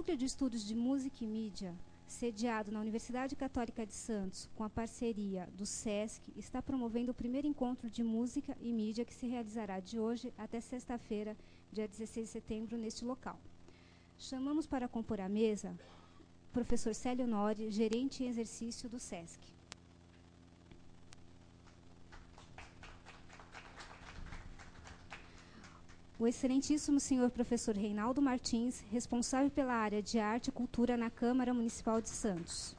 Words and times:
Núcleo 0.00 0.16
de 0.16 0.24
Estudos 0.24 0.64
de 0.64 0.74
Música 0.74 1.18
e 1.22 1.26
Mídia, 1.26 1.74
sediado 2.06 2.72
na 2.72 2.80
Universidade 2.80 3.36
Católica 3.36 3.84
de 3.84 3.92
Santos, 3.92 4.48
com 4.56 4.64
a 4.64 4.70
parceria 4.70 5.46
do 5.58 5.66
SESC, 5.66 6.22
está 6.38 6.62
promovendo 6.62 7.10
o 7.10 7.14
primeiro 7.14 7.46
encontro 7.46 7.90
de 7.90 8.02
música 8.02 8.56
e 8.62 8.72
mídia 8.72 9.04
que 9.04 9.12
se 9.12 9.26
realizará 9.26 9.78
de 9.78 10.00
hoje 10.00 10.32
até 10.38 10.58
sexta-feira, 10.58 11.36
dia 11.70 11.86
16 11.86 12.26
de 12.26 12.32
setembro, 12.32 12.78
neste 12.78 13.04
local. 13.04 13.38
Chamamos 14.18 14.66
para 14.66 14.88
compor 14.88 15.20
a 15.20 15.28
mesa 15.28 15.78
o 16.48 16.52
professor 16.54 16.94
Célio 16.94 17.26
Nori, 17.26 17.70
gerente 17.70 18.24
em 18.24 18.28
exercício 18.28 18.88
do 18.88 18.98
SESC. 18.98 19.59
O 26.20 26.28
excelentíssimo 26.28 27.00
senhor 27.00 27.30
professor 27.30 27.74
Reinaldo 27.74 28.20
Martins, 28.20 28.84
responsável 28.92 29.50
pela 29.50 29.72
área 29.72 30.02
de 30.02 30.18
arte 30.18 30.48
e 30.48 30.52
cultura 30.52 30.94
na 30.94 31.08
Câmara 31.08 31.54
Municipal 31.54 31.98
de 31.98 32.10
Santos. 32.10 32.76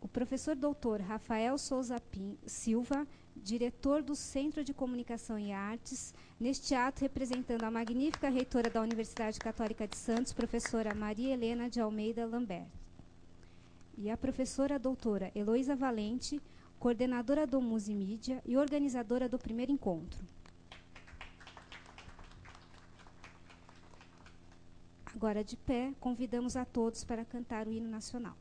O 0.00 0.08
professor 0.08 0.56
doutor 0.56 1.00
Rafael 1.00 1.56
Souza 1.56 2.00
Pim, 2.00 2.36
Silva, 2.44 3.06
diretor 3.36 4.02
do 4.02 4.16
Centro 4.16 4.64
de 4.64 4.74
Comunicação 4.74 5.38
e 5.38 5.52
Artes, 5.52 6.12
neste 6.40 6.74
ato 6.74 7.02
representando 7.02 7.62
a 7.62 7.70
magnífica 7.70 8.28
reitora 8.28 8.68
da 8.68 8.82
Universidade 8.82 9.38
Católica 9.38 9.86
de 9.86 9.96
Santos, 9.96 10.32
professora 10.32 10.96
Maria 10.96 11.32
Helena 11.32 11.70
de 11.70 11.80
Almeida 11.80 12.26
Lambert. 12.26 12.66
E 13.96 14.10
a 14.10 14.16
professora 14.16 14.80
doutora 14.80 15.30
Heloísa 15.32 15.76
Valente, 15.76 16.42
coordenadora 16.80 17.46
do 17.46 17.60
Musimídia 17.60 18.42
e 18.46 18.56
organizadora 18.56 19.28
do 19.28 19.38
primeiro 19.38 19.70
encontro. 19.70 20.18
Agora 25.14 25.44
de 25.44 25.58
pé, 25.58 25.92
convidamos 26.00 26.56
a 26.56 26.64
todos 26.64 27.04
para 27.04 27.22
cantar 27.22 27.68
o 27.68 27.72
hino 27.72 27.86
nacional. 27.86 28.34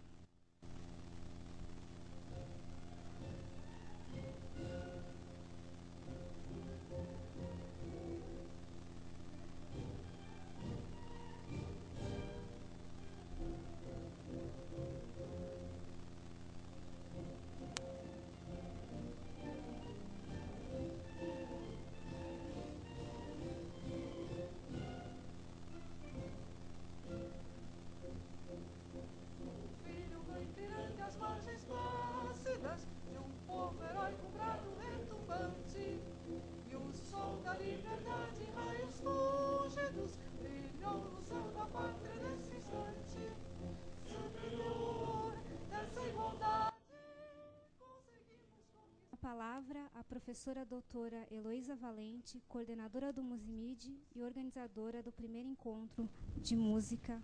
Professora 50.29 50.63
doutora 50.63 51.25
Heloísa 51.31 51.75
Valente, 51.75 52.39
coordenadora 52.47 53.11
do 53.11 53.23
Musimid 53.23 53.89
e 54.15 54.21
organizadora 54.21 55.01
do 55.01 55.11
primeiro 55.11 55.49
encontro 55.49 56.07
de 56.37 56.55
música. 56.55 57.19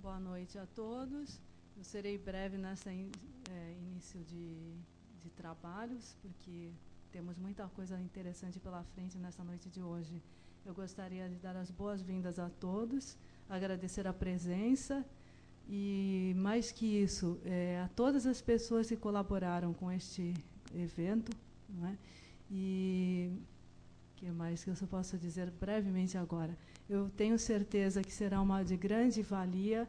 Boa 0.00 0.20
noite 0.20 0.56
a 0.56 0.64
todos. 0.64 1.40
Eu 1.76 1.82
serei 1.82 2.16
breve 2.16 2.56
nessa 2.56 2.92
in, 2.92 3.10
é, 3.50 3.72
início 3.72 4.22
de, 4.22 4.76
de 5.24 5.30
trabalhos, 5.30 6.16
porque 6.22 6.70
temos 7.10 7.36
muita 7.36 7.66
coisa 7.70 8.00
interessante 8.00 8.60
pela 8.60 8.84
frente 8.84 9.18
nessa 9.18 9.42
noite 9.42 9.68
de 9.68 9.82
hoje. 9.82 10.22
Eu 10.64 10.72
gostaria 10.72 11.28
de 11.28 11.34
dar 11.34 11.56
as 11.56 11.68
boas-vindas 11.72 12.38
a 12.38 12.48
todos, 12.48 13.18
agradecer 13.48 14.06
a 14.06 14.12
presença 14.12 15.04
e, 15.68 16.34
mais 16.36 16.70
que 16.70 16.86
isso, 16.86 17.38
é, 17.44 17.80
a 17.84 17.88
todas 17.88 18.26
as 18.26 18.40
pessoas 18.40 18.88
que 18.88 18.96
colaboraram 18.96 19.72
com 19.72 19.90
este 19.90 20.34
evento. 20.74 21.30
Não 21.68 21.88
é? 21.88 21.98
E 22.50 23.32
que 24.16 24.30
mais 24.30 24.62
que 24.62 24.70
eu 24.70 24.76
só 24.76 24.86
posso 24.86 25.18
dizer 25.18 25.50
brevemente 25.50 26.16
agora? 26.16 26.56
Eu 26.88 27.10
tenho 27.10 27.38
certeza 27.38 28.02
que 28.02 28.12
será 28.12 28.40
uma 28.40 28.62
de 28.62 28.76
grande 28.76 29.22
valia, 29.22 29.88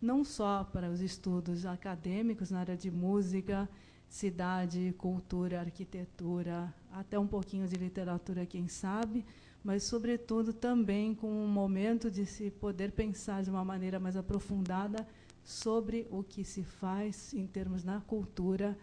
não 0.00 0.24
só 0.24 0.64
para 0.64 0.90
os 0.90 1.00
estudos 1.00 1.64
acadêmicos 1.66 2.50
na 2.50 2.60
área 2.60 2.76
de 2.76 2.90
música, 2.90 3.68
cidade, 4.08 4.94
cultura, 4.98 5.60
arquitetura, 5.60 6.72
até 6.92 7.18
um 7.18 7.26
pouquinho 7.26 7.66
de 7.66 7.76
literatura, 7.76 8.46
quem 8.46 8.68
sabe, 8.68 9.24
mas, 9.64 9.84
sobretudo, 9.84 10.52
também 10.52 11.14
com 11.14 11.26
um 11.26 11.48
momento 11.48 12.10
de 12.10 12.26
se 12.26 12.50
poder 12.50 12.92
pensar 12.92 13.42
de 13.42 13.48
uma 13.48 13.64
maneira 13.64 13.98
mais 13.98 14.14
aprofundada 14.14 15.08
sobre 15.42 16.06
o 16.10 16.22
que 16.22 16.44
se 16.44 16.62
faz 16.62 17.32
em 17.32 17.46
termos 17.46 17.82
na 17.82 18.02
cultura 18.02 18.76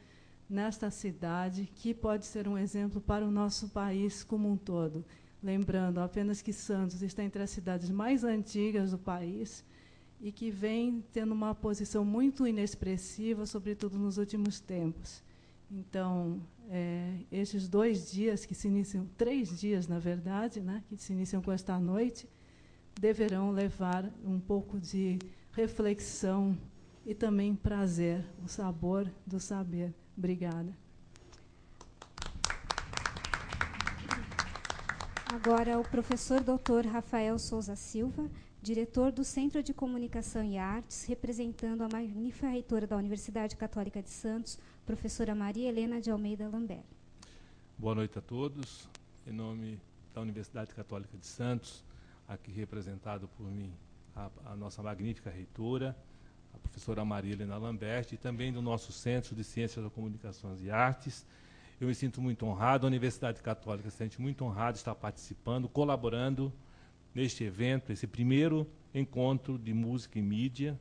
nesta 0.49 0.89
cidade, 0.89 1.69
que 1.75 1.93
pode 1.93 2.25
ser 2.25 2.47
um 2.47 2.57
exemplo 2.57 2.99
para 2.99 3.23
o 3.23 3.31
nosso 3.31 3.69
país 3.69 4.23
como 4.23 4.49
um 4.51 4.57
todo. 4.57 5.05
Lembrando 5.41 5.99
apenas 5.99 6.41
que 6.41 6.51
Santos 6.51 7.01
está 7.03 7.23
entre 7.23 7.43
as 7.43 7.51
cidades 7.51 7.89
mais 7.91 8.23
antigas 8.23 8.91
do 8.91 8.97
país 8.97 9.63
e 10.19 10.31
que 10.31 10.49
vem 10.49 11.03
tendo 11.13 11.31
uma 11.31 11.53
posição 11.53 12.03
muito 12.03 12.45
inexpressiva, 12.45 13.45
sobretudo 13.45 13.97
nos 13.97 14.17
últimos 14.17 14.59
tempos. 14.59 15.23
Então, 15.71 16.41
é, 16.73 17.17
estes 17.29 17.67
dois 17.67 18.09
dias 18.09 18.45
que 18.45 18.55
se 18.55 18.69
iniciam, 18.69 19.05
três 19.17 19.59
dias, 19.59 19.89
na 19.89 19.99
verdade, 19.99 20.61
né, 20.61 20.81
que 20.87 20.95
se 20.95 21.11
iniciam 21.11 21.41
com 21.41 21.51
esta 21.51 21.77
noite, 21.77 22.29
deverão 22.99 23.51
levar 23.51 24.09
um 24.23 24.39
pouco 24.39 24.79
de 24.79 25.19
reflexão 25.51 26.57
e 27.05 27.13
também 27.13 27.53
prazer, 27.53 28.25
o 28.41 28.47
sabor 28.47 29.11
do 29.27 29.37
saber. 29.37 29.93
Obrigada. 30.17 30.73
Agora, 35.25 35.77
o 35.77 35.83
professor 35.83 36.41
doutor 36.41 36.85
Rafael 36.85 37.37
Souza 37.37 37.75
Silva, 37.75 38.29
diretor 38.61 39.11
do 39.11 39.23
Centro 39.25 39.61
de 39.61 39.73
Comunicação 39.73 40.43
e 40.43 40.57
Artes, 40.57 41.03
representando 41.05 41.81
a 41.81 41.89
magnífica 41.91 42.47
reitora 42.47 42.87
da 42.87 42.95
Universidade 42.95 43.57
Católica 43.57 44.01
de 44.01 44.09
Santos, 44.09 44.59
professora 44.85 45.35
Maria 45.35 45.69
Helena 45.69 46.01
de 46.01 46.09
Almeida 46.09 46.47
Lambert. 46.49 46.83
Boa 47.77 47.95
noite 47.95 48.17
a 48.17 48.21
todos. 48.21 48.89
Em 49.25 49.31
nome 49.31 49.79
da 50.13 50.21
Universidade 50.21 50.73
Católica 50.73 51.17
de 51.17 51.25
Santos, 51.25 51.83
aqui 52.27 52.51
representado 52.51 53.27
por 53.37 53.45
mim, 53.49 53.71
a, 54.15 54.29
a 54.45 54.55
nossa 54.55 54.81
magnífica 54.81 55.29
reitora, 55.29 55.95
a 56.53 56.57
professora 56.57 57.05
Maria 57.05 57.33
Helena 57.33 57.57
Lambert, 57.57 58.11
e 58.11 58.17
também 58.17 58.51
do 58.51 58.61
nosso 58.61 58.91
Centro 58.91 59.35
de 59.35 59.43
Ciências 59.43 59.83
da 59.83 59.89
Comunicação 59.89 60.55
e 60.59 60.71
Artes. 60.71 61.25
Eu 61.79 61.87
me 61.87 61.95
sinto 61.95 62.21
muito 62.21 62.45
honrado, 62.45 62.85
a 62.85 62.89
Universidade 62.89 63.41
Católica 63.41 63.89
se 63.89 63.97
sente 63.97 64.19
muito 64.19 64.43
honrada 64.43 64.73
de 64.73 64.79
estar 64.79 64.95
participando, 64.95 65.69
colaborando 65.69 66.51
neste 67.13 67.43
evento, 67.43 67.91
esse 67.91 68.07
primeiro 68.07 68.67
encontro 68.93 69.57
de 69.57 69.73
música 69.73 70.19
e 70.19 70.21
mídia 70.21 70.79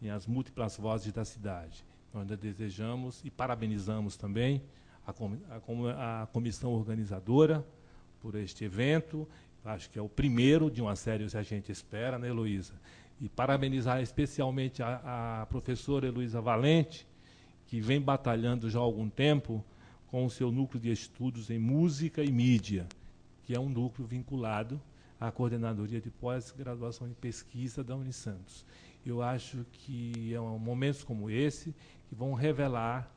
em 0.00 0.10
as 0.10 0.26
múltiplas 0.26 0.76
vozes 0.76 1.12
da 1.12 1.24
cidade. 1.24 1.84
Nós 2.12 2.26
desejamos 2.38 3.22
e 3.24 3.30
parabenizamos 3.30 4.16
também 4.16 4.62
a, 5.06 5.10
a, 5.10 6.22
a 6.22 6.26
comissão 6.26 6.72
organizadora 6.72 7.66
por 8.20 8.34
este 8.34 8.64
evento. 8.64 9.26
Acho 9.64 9.88
que 9.88 9.98
é 9.98 10.02
o 10.02 10.08
primeiro 10.08 10.70
de 10.70 10.82
uma 10.82 10.94
série 10.94 11.26
que 11.26 11.36
a 11.36 11.42
gente 11.42 11.72
espera, 11.72 12.18
né, 12.18 12.28
Heloísa? 12.28 12.74
E 13.20 13.28
parabenizar 13.28 14.02
especialmente 14.02 14.82
a, 14.82 15.42
a 15.42 15.46
professora 15.46 16.06
Heloísa 16.06 16.40
Valente, 16.40 17.06
que 17.66 17.80
vem 17.80 18.00
batalhando 18.00 18.68
já 18.68 18.78
há 18.78 18.82
algum 18.82 19.08
tempo 19.08 19.64
com 20.08 20.26
o 20.26 20.30
seu 20.30 20.52
núcleo 20.52 20.80
de 20.80 20.90
estudos 20.90 21.48
em 21.48 21.58
música 21.58 22.22
e 22.22 22.30
mídia, 22.30 22.86
que 23.44 23.54
é 23.54 23.60
um 23.60 23.68
núcleo 23.68 24.06
vinculado 24.06 24.80
à 25.18 25.30
coordenadoria 25.30 26.00
de 26.00 26.10
pós-graduação 26.10 27.08
em 27.08 27.14
pesquisa 27.14 27.82
da 27.82 27.96
Unisantos. 27.96 28.66
Eu 29.06 29.22
acho 29.22 29.64
que 29.72 30.34
é 30.34 30.40
um 30.40 30.58
momentos 30.58 31.02
como 31.02 31.30
esse 31.30 31.74
que 32.12 32.14
vão 32.14 32.34
revelar, 32.34 33.10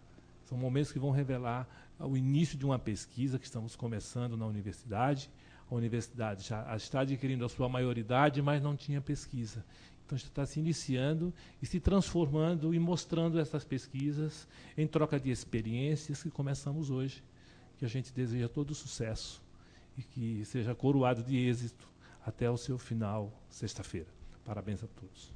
são 0.45 0.57
momentos 0.57 0.89
que 0.89 0.97
vão 0.97 1.12
revelar 1.12 1.68
o 2.00 2.15
início 2.15 2.57
de 2.57 2.65
uma 2.65 2.80
pesquisa 2.80 3.38
que 3.38 3.44
estamos 3.44 3.75
começando 3.75 4.38
na 4.38 4.45
universidade. 4.45 5.30
A 5.69 5.75
universidade 5.75 6.47
já 6.47 6.74
está 6.77 7.01
adquirindo 7.01 7.44
a 7.44 7.50
sua 7.50 7.68
maioridade, 7.68 8.42
mas 8.42 8.63
não 8.63 8.74
tinha 8.74 9.01
pesquisa. 9.01 9.65
Então 10.06 10.15
está 10.15 10.45
se 10.45 10.62
iniciando 10.62 11.33
e 11.62 11.65
se 11.65 11.77
transformando 11.77 12.74
e 12.74 12.80
mostrando 12.80 13.38
essas 13.38 13.65
pesquisas 13.65 14.47
em 14.77 14.88
troca 14.88 15.19
de 15.19 15.30
experiências 15.30 16.24
que 16.24 16.31
começamos 16.31 16.89
hoje, 16.89 17.21
que 17.77 17.83
a 17.83 17.89
gente 17.89 18.13
deseja 18.13 18.47
todo 18.47 18.74
sucesso 18.74 19.44
e 19.97 20.03
que 20.03 20.45
seja 20.45 20.74
coroado 20.74 21.21
de 21.21 21.36
êxito 21.36 21.86
até 22.25 22.50
o 22.50 22.56
seu 22.56 22.77
final, 22.77 23.30
sexta-feira. 23.50 24.07
Parabéns 24.45 24.81
a 24.86 24.88
todos. 24.88 25.35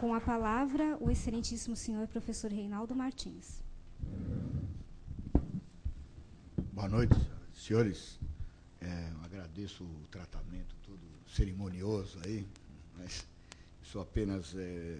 Com 0.00 0.14
a 0.14 0.20
palavra, 0.20 0.96
o 0.98 1.10
excelentíssimo 1.10 1.76
senhor 1.76 2.08
professor 2.08 2.50
Reinaldo 2.50 2.96
Martins. 2.96 3.62
Boa 6.72 6.88
noite, 6.88 7.14
senhores. 7.52 8.18
É, 8.80 9.12
agradeço 9.22 9.84
o 9.84 10.06
tratamento 10.10 10.74
todo 10.82 11.02
cerimonioso 11.26 12.18
aí, 12.24 12.48
mas 12.96 13.26
sou 13.82 14.00
apenas 14.00 14.54
é, 14.56 14.98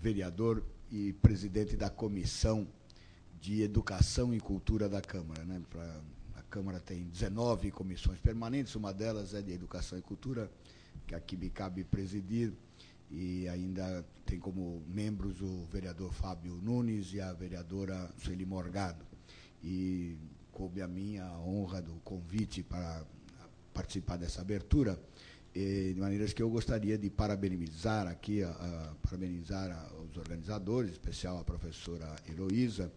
vereador 0.00 0.64
e 0.90 1.12
presidente 1.12 1.76
da 1.76 1.90
comissão 1.90 2.66
de 3.38 3.60
Educação 3.60 4.32
e 4.32 4.40
Cultura 4.40 4.88
da 4.88 5.02
Câmara. 5.02 5.44
Né? 5.44 5.60
Pra, 5.68 6.00
a 6.36 6.42
Câmara 6.44 6.80
tem 6.80 7.04
19 7.04 7.70
comissões 7.70 8.18
permanentes, 8.18 8.74
uma 8.74 8.94
delas 8.94 9.34
é 9.34 9.42
de 9.42 9.52
Educação 9.52 9.98
e 9.98 10.00
Cultura, 10.00 10.50
que 11.06 11.14
aqui 11.14 11.36
me 11.36 11.50
cabe 11.50 11.84
presidir, 11.84 12.54
e 13.10 13.48
ainda 13.48 14.04
tem 14.26 14.38
como 14.38 14.82
membros 14.86 15.40
o 15.40 15.66
vereador 15.70 16.12
Fábio 16.12 16.54
Nunes 16.62 17.12
e 17.14 17.20
a 17.20 17.32
vereadora 17.32 18.10
Sueli 18.18 18.44
Morgado. 18.44 19.04
E 19.62 20.16
coube 20.52 20.82
a 20.82 20.88
minha 20.88 21.24
a 21.24 21.38
honra 21.40 21.80
do 21.80 21.94
convite 22.04 22.62
para 22.62 23.04
participar 23.72 24.16
dessa 24.16 24.40
abertura, 24.40 24.98
de 25.54 25.94
maneiras 25.98 26.32
que 26.32 26.42
eu 26.42 26.50
gostaria 26.50 26.98
de 26.98 27.08
parabenizar 27.10 28.06
aqui, 28.06 28.42
a, 28.42 28.50
a, 28.50 28.94
parabenizar 29.02 29.70
a, 29.70 30.02
os 30.02 30.16
organizadores, 30.16 30.90
em 30.90 30.92
especial 30.92 31.38
a 31.38 31.44
professora 31.44 32.14
Heloísa, 32.28 32.92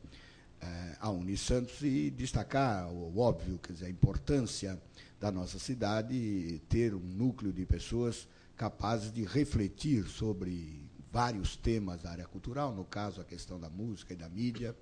eh, 0.59 0.97
a 0.99 1.09
Unisantos, 1.09 1.81
e 1.81 2.11
destacar 2.11 2.87
o, 2.91 3.15
o 3.15 3.19
óbvio, 3.19 3.57
quer 3.57 3.73
dizer, 3.73 3.85
a 3.85 3.89
importância 3.89 4.79
da 5.19 5.31
nossa 5.31 5.57
cidade 5.57 6.61
ter 6.67 6.93
um 6.93 6.99
núcleo 6.99 7.53
de 7.53 7.65
pessoas 7.65 8.27
capazes 8.61 9.11
de 9.11 9.23
refletir 9.25 10.03
sobre 10.07 10.87
vários 11.11 11.55
temas 11.55 12.03
da 12.03 12.11
área 12.11 12.27
cultural, 12.27 12.71
no 12.71 12.85
caso 12.85 13.19
a 13.19 13.23
questão 13.23 13.59
da 13.59 13.71
música 13.71 14.13
e 14.13 14.15
da 14.15 14.29
mídia, 14.29 14.77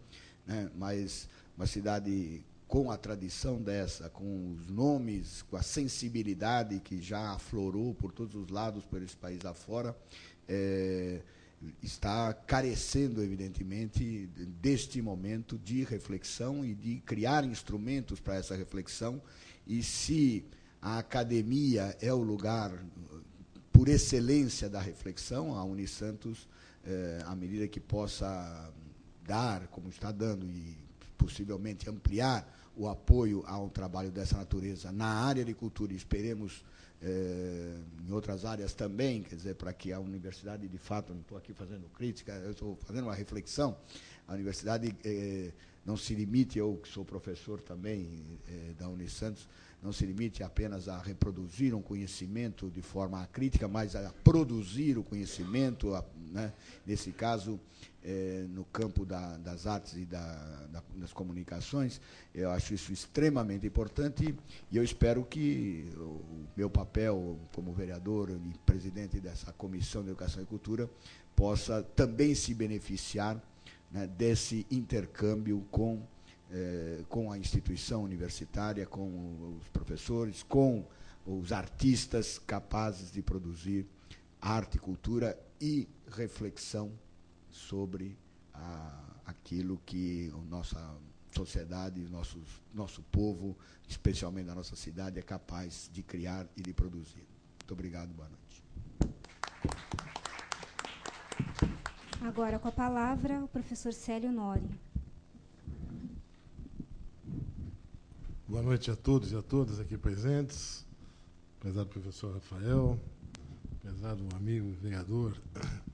né, 0.45 0.69
mas 0.75 1.29
uma 1.55 1.65
cidade 1.65 2.43
com 2.67 2.91
a 2.91 2.97
tradição 2.97 3.61
dessa, 3.61 4.09
com 4.09 4.51
os 4.51 4.67
nomes, 4.67 5.43
com 5.43 5.55
a 5.55 5.61
sensibilidade 5.61 6.81
que 6.81 7.01
já 7.01 7.31
aflorou 7.31 7.95
por 7.95 8.11
todos 8.11 8.35
os 8.35 8.49
lados 8.49 8.83
por 8.83 9.01
esse 9.01 9.15
país 9.15 9.45
afora, 9.45 9.95
é, 10.45 11.21
está 11.81 12.33
carecendo, 12.33 13.23
evidentemente, 13.23 14.27
deste 14.61 15.01
momento 15.01 15.57
de 15.57 15.85
reflexão 15.85 16.65
e 16.65 16.75
de 16.75 16.99
criar 17.05 17.45
instrumentos 17.45 18.19
para 18.19 18.35
essa 18.35 18.57
reflexão. 18.57 19.21
E 19.65 19.81
se 19.81 20.43
a 20.81 20.97
academia 20.97 21.97
é 22.01 22.13
o 22.13 22.21
lugar 22.21 22.73
por 23.79 23.87
excelência 23.87 24.69
da 24.69 24.81
reflexão, 24.81 25.55
a 25.55 25.63
Unisantos, 25.63 26.49
é, 26.85 27.23
à 27.25 27.33
medida 27.33 27.65
que 27.65 27.79
possa 27.79 28.69
dar, 29.25 29.67
como 29.67 29.87
está 29.87 30.11
dando, 30.11 30.45
e 30.45 30.75
possivelmente 31.17 31.89
ampliar 31.89 32.45
o 32.75 32.89
apoio 32.89 33.41
a 33.47 33.57
um 33.57 33.69
trabalho 33.69 34.11
dessa 34.11 34.35
natureza 34.35 34.91
na 34.91 35.07
área 35.07 35.45
de 35.45 35.53
cultura, 35.53 35.93
e 35.93 35.95
esperemos 35.95 36.61
é, 37.01 37.77
em 38.05 38.11
outras 38.11 38.43
áreas 38.43 38.73
também, 38.73 39.23
quer 39.23 39.37
dizer, 39.37 39.55
para 39.55 39.71
que 39.71 39.93
a 39.93 39.99
universidade, 40.01 40.67
de 40.67 40.77
fato, 40.77 41.13
não 41.13 41.21
estou 41.21 41.37
aqui 41.37 41.53
fazendo 41.53 41.87
crítica, 41.95 42.33
eu 42.33 42.51
estou 42.51 42.77
fazendo 42.85 43.05
uma 43.05 43.15
reflexão, 43.15 43.77
a 44.27 44.33
universidade 44.33 44.93
é, 45.05 45.53
não 45.85 45.95
se 45.95 46.13
limite, 46.13 46.59
eu 46.59 46.77
que 46.83 46.89
sou 46.89 47.05
professor 47.05 47.61
também 47.61 48.25
é, 48.45 48.73
da 48.73 48.89
Unisantos, 48.89 49.47
não 49.81 49.93
se 49.93 50.05
limite 50.05 50.43
apenas 50.43 50.87
a 50.87 50.97
reproduzir 50.97 51.73
um 51.73 51.81
conhecimento 51.81 52.69
de 52.69 52.81
forma 52.81 53.25
crítica, 53.27 53.67
mas 53.67 53.95
a 53.95 54.13
produzir 54.23 54.97
o 54.97 55.03
conhecimento, 55.03 55.95
a, 55.95 56.03
né, 56.31 56.51
nesse 56.85 57.11
caso, 57.11 57.59
é, 58.03 58.45
no 58.49 58.65
campo 58.65 59.05
da, 59.05 59.37
das 59.37 59.67
artes 59.67 59.93
e 59.95 60.05
da, 60.05 60.67
da, 60.67 60.83
das 60.95 61.13
comunicações. 61.13 61.99
Eu 62.33 62.51
acho 62.51 62.73
isso 62.73 62.91
extremamente 62.91 63.65
importante 63.67 64.35
e 64.71 64.77
eu 64.77 64.83
espero 64.83 65.23
que 65.23 65.91
o 65.97 66.21
meu 66.55 66.69
papel 66.69 67.37
como 67.53 67.73
vereador 67.73 68.29
e 68.31 68.57
presidente 68.65 69.19
dessa 69.19 69.51
Comissão 69.53 70.03
de 70.03 70.09
Educação 70.09 70.41
e 70.41 70.45
Cultura 70.45 70.89
possa 71.35 71.83
também 71.95 72.35
se 72.35 72.53
beneficiar 72.53 73.41
né, 73.91 74.07
desse 74.07 74.65
intercâmbio 74.69 75.65
com, 75.71 76.01
é, 76.51 77.03
com 77.07 77.31
a 77.31 77.37
instituição 77.37 78.03
universitária, 78.03 78.85
com 78.85 79.57
os 79.57 79.67
professores, 79.69 80.43
com 80.43 80.85
os 81.25 81.51
artistas 81.51 82.39
capazes 82.39 83.11
de 83.11 83.21
produzir 83.21 83.85
arte, 84.41 84.79
cultura 84.79 85.37
e 85.59 85.87
reflexão 86.11 86.91
sobre 87.49 88.17
a, 88.53 89.21
aquilo 89.25 89.79
que 89.85 90.31
a 90.33 90.37
nossa 90.49 90.97
sociedade, 91.31 91.99
nossos, 92.09 92.61
nosso 92.73 93.03
povo, 93.03 93.55
especialmente 93.87 94.49
a 94.49 94.55
nossa 94.55 94.75
cidade, 94.75 95.19
é 95.19 95.21
capaz 95.21 95.89
de 95.93 96.01
criar 96.01 96.47
e 96.57 96.61
de 96.61 96.73
produzir. 96.73 97.27
Muito 97.59 97.71
obrigado, 97.73 98.09
boa 98.13 98.27
noite. 98.27 98.63
Agora 102.21 102.59
com 102.59 102.67
a 102.67 102.71
palavra 102.71 103.43
o 103.43 103.47
professor 103.47 103.93
Célio 103.93 104.31
Nori. 104.31 104.88
Boa 108.59 108.71
noite 108.71 108.91
a 108.91 108.95
todos 108.97 109.31
e 109.31 109.37
a 109.37 109.41
todas 109.41 109.79
aqui 109.79 109.97
presentes, 109.97 110.85
prezado 111.61 111.87
professor 111.87 112.33
Rafael, 112.33 112.99
prezado 113.79 114.21
amigo 114.35 114.69
vereador 114.81 115.33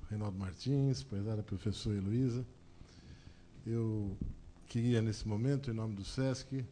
Reinaldo 0.10 0.40
Martins, 0.40 1.04
prezada 1.04 1.44
professora 1.44 1.96
Heloísa. 1.96 2.44
Eu 3.68 4.18
queria, 4.66 5.00
nesse 5.00 5.28
momento, 5.28 5.70
em 5.70 5.76
nome 5.76 5.94
do 5.94 6.04
SESC, 6.04 6.66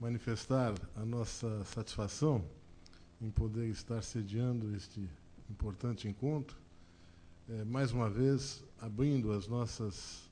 manifestar 0.00 0.74
a 0.96 1.04
nossa 1.04 1.64
satisfação 1.66 2.44
em 3.22 3.30
poder 3.30 3.68
estar 3.68 4.02
sediando 4.02 4.74
este 4.74 5.08
importante 5.48 6.08
encontro, 6.08 6.56
é, 7.48 7.62
mais 7.62 7.92
uma 7.92 8.10
vez 8.10 8.64
abrindo 8.80 9.30
as 9.30 9.46
nossas 9.46 10.28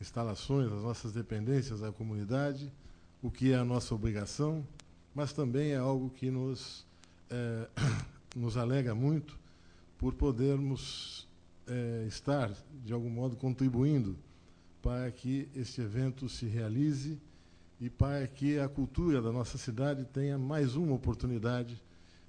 instalações, 0.00 0.72
as 0.72 0.82
nossas 0.82 1.12
dependências 1.12 1.84
à 1.84 1.92
comunidade, 1.92 2.72
o 3.22 3.30
que 3.30 3.52
é 3.52 3.56
a 3.56 3.64
nossa 3.64 3.94
obrigação, 3.94 4.66
mas 5.14 5.32
também 5.32 5.72
é 5.72 5.76
algo 5.76 6.10
que 6.10 6.30
nos, 6.30 6.86
é, 7.30 7.68
nos 8.36 8.56
alega 8.56 8.94
muito 8.94 9.38
por 9.96 10.14
podermos 10.14 11.26
é, 11.66 12.04
estar, 12.06 12.52
de 12.84 12.92
algum 12.92 13.10
modo, 13.10 13.36
contribuindo 13.36 14.16
para 14.80 15.10
que 15.10 15.48
este 15.54 15.80
evento 15.80 16.28
se 16.28 16.46
realize 16.46 17.20
e 17.80 17.90
para 17.90 18.26
que 18.26 18.58
a 18.58 18.68
cultura 18.68 19.20
da 19.20 19.32
nossa 19.32 19.58
cidade 19.58 20.04
tenha 20.04 20.38
mais 20.38 20.76
uma 20.76 20.94
oportunidade 20.94 21.80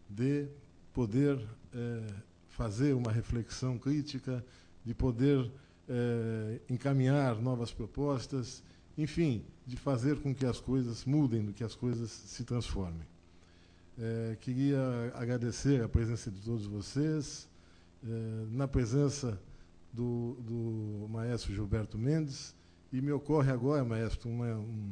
de 0.09 0.47
poder 0.93 1.39
é, 1.73 2.07
fazer 2.47 2.93
uma 2.93 3.11
reflexão 3.11 3.77
crítica, 3.77 4.43
de 4.83 4.93
poder 4.93 5.51
é, 5.87 6.59
encaminhar 6.69 7.39
novas 7.39 7.71
propostas, 7.71 8.63
enfim, 8.97 9.43
de 9.69 9.77
fazer 9.77 10.19
com 10.19 10.33
que 10.33 10.47
as 10.47 10.59
coisas 10.59 11.05
mudem, 11.05 11.51
que 11.51 11.63
as 11.63 11.75
coisas 11.75 12.09
se 12.09 12.43
transformem. 12.43 13.05
É, 13.99 14.35
queria 14.41 14.79
agradecer 15.13 15.83
a 15.83 15.87
presença 15.87 16.31
de 16.31 16.41
todos 16.41 16.65
vocês, 16.65 17.47
eh, 18.03 18.45
na 18.49 18.67
presença 18.67 19.39
do, 19.93 20.35
do, 20.39 21.07
maestro 21.09 21.53
Gilberto 21.53 21.99
Mendes, 21.99 22.55
e 22.91 22.99
me 22.99 23.11
ocorre 23.11 23.51
agora, 23.51 23.85
maestro, 23.85 24.27
uma, 24.27 24.55
um, 24.55 24.91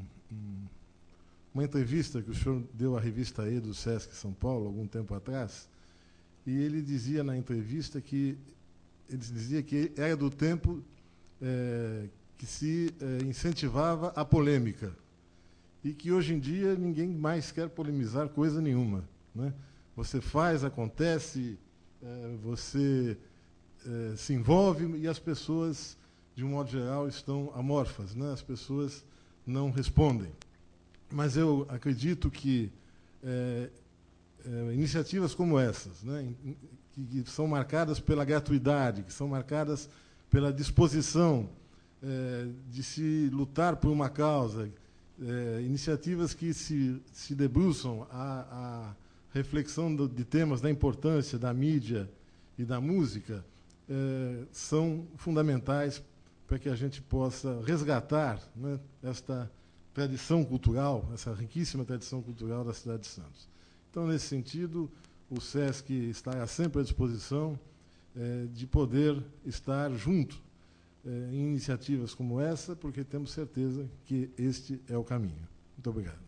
uma 1.53 1.63
entrevista 1.63 2.22
que 2.22 2.29
o 2.29 2.36
senhor 2.36 2.62
deu 2.72 2.96
à 2.96 3.00
revista 3.00 3.50
E 3.50 3.60
do 3.60 3.74
Sesc 3.74 4.13
São 4.13 4.31
Paulo, 4.31 4.67
algum 4.67 4.86
tempo 4.86 5.15
atrás, 5.15 5.67
e 6.46 6.51
ele 6.51 6.84
dizia 6.84 7.24
na 7.24 7.36
entrevista 7.36 8.00
que 8.00 8.38
ele 9.10 9.17
dizia 9.17 9.63
que 9.63 9.91
era 9.96 10.15
do 10.15 10.29
tempo 10.29 10.84
é, 11.41 12.10
que 12.38 12.46
se 12.46 12.94
é, 13.01 13.25
incentivava 13.25 14.10
a 14.15 14.24
polêmica 14.24 14.94
e 15.84 15.94
que 15.94 16.12
hoje 16.12 16.34
em 16.34 16.39
dia 16.39 16.75
ninguém 16.75 17.10
mais 17.10 17.51
quer 17.51 17.70
polemizar 17.70 18.29
coisa 18.29 18.62
nenhuma. 18.62 19.08
Né? 19.34 19.53
Você 19.96 20.22
faz, 20.22 20.63
acontece, 20.63 21.58
é, 22.01 22.36
você 22.44 23.17
é, 23.86 24.15
se 24.15 24.34
envolve 24.34 24.98
e 24.98 25.08
as 25.08 25.17
pessoas, 25.17 25.98
de 26.36 26.44
um 26.44 26.50
modo 26.50 26.70
geral, 26.70 27.08
estão 27.08 27.51
amorfas, 27.56 28.13
né? 28.13 28.32
as 28.32 28.41
pessoas 28.41 29.03
não 29.46 29.72
respondem. 29.72 30.32
Mas 31.12 31.38
eu 31.38 31.65
acredito 31.70 32.29
que 32.29 32.72
é, 33.24 33.70
é, 34.46 34.74
iniciativas 34.74 35.34
como 35.34 35.58
essas, 35.58 36.03
né? 36.03 36.34
que, 36.94 37.24
que, 37.24 37.32
são 37.32 37.48
marcadas 37.48 38.00
pela 38.00 38.25
gratuidade, 38.25 39.03
que 39.03 39.13
são 39.13 39.27
marcadas 39.27 39.89
pela 40.29 40.51
disposição 40.51 41.50
é, 42.04 42.48
de 42.70 42.84
se 42.84 43.30
lutar 43.32 43.77
por 43.77 43.89
uma 43.92 44.10
causa, 44.10 44.70
é, 45.22 45.62
iniciativas 45.62 46.34
que 46.34 46.54
se, 46.54 47.01
se 47.12 47.34
debruçam 47.34 48.08
a, 48.12 48.46
a 48.51 48.96
reflexão 49.32 49.96
do, 49.96 50.08
de 50.08 50.24
temas 50.24 50.62
da 50.62 50.70
importância 50.70 51.38
da 51.39 51.54
mídia 51.54 52.10
e 52.58 52.63
da 52.63 52.80
música 52.80 53.44
é, 53.89 54.44
são 54.51 55.08
fundamentais 55.16 56.04
para 56.48 56.60
que 56.60 56.70
a 56.70 56.75
gente 56.75 57.01
possa 57.01 57.62
resgatar 57.66 58.42
né, 58.56 58.80
esta 59.04 59.51
tradição 59.94 60.46
cultural, 60.46 61.10
essa 61.13 61.34
riquíssima 61.34 61.84
tradição 61.84 62.22
cultural 62.22 62.63
da 62.63 62.74
cidade 62.74 63.01
de 63.01 63.08
Santos. 63.08 63.50
Então, 63.89 64.08
nesse 64.08 64.27
sentido, 64.27 64.89
o 65.30 65.42
SESC 65.42 65.92
está 65.92 66.46
sempre 66.48 66.82
à 66.82 66.84
disposição 66.84 67.60
é, 68.16 68.46
de 68.54 68.66
poder 68.66 69.22
estar 69.46 69.92
junto 69.94 70.39
é, 71.06 71.10
em 71.32 71.50
iniciativas 71.50 72.13
como 72.13 72.39
essa, 72.39 72.75
porque 72.75 73.04
temos 73.04 73.32
certeza 73.32 73.89
que 74.06 74.30
este 74.38 74.82
é 74.88 74.98
o 74.98 75.04
caminho. 75.04 75.48
Muito 75.75 75.89
obrigado. 75.89 76.27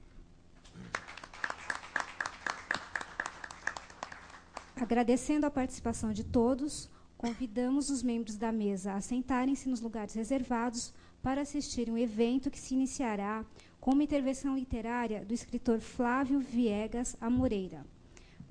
Agradecendo 4.75 5.45
a 5.45 5.51
participação 5.51 6.13
de 6.13 6.23
todos, 6.23 6.89
convidamos 7.17 7.89
os 7.89 8.01
membros 8.01 8.37
da 8.37 8.51
mesa 8.51 8.93
a 8.93 9.01
sentarem-se 9.01 9.67
nos 9.67 9.81
lugares 9.81 10.13
reservados 10.13 10.93
para 11.21 11.41
assistir 11.41 11.89
um 11.89 11.97
evento 11.97 12.49
que 12.49 12.57
se 12.57 12.73
iniciará 12.73 13.45
com 13.79 13.91
uma 13.91 14.03
intervenção 14.03 14.55
literária 14.55 15.25
do 15.25 15.33
escritor 15.33 15.81
Flávio 15.81 16.39
Viegas 16.39 17.17
Amoreira, 17.19 17.85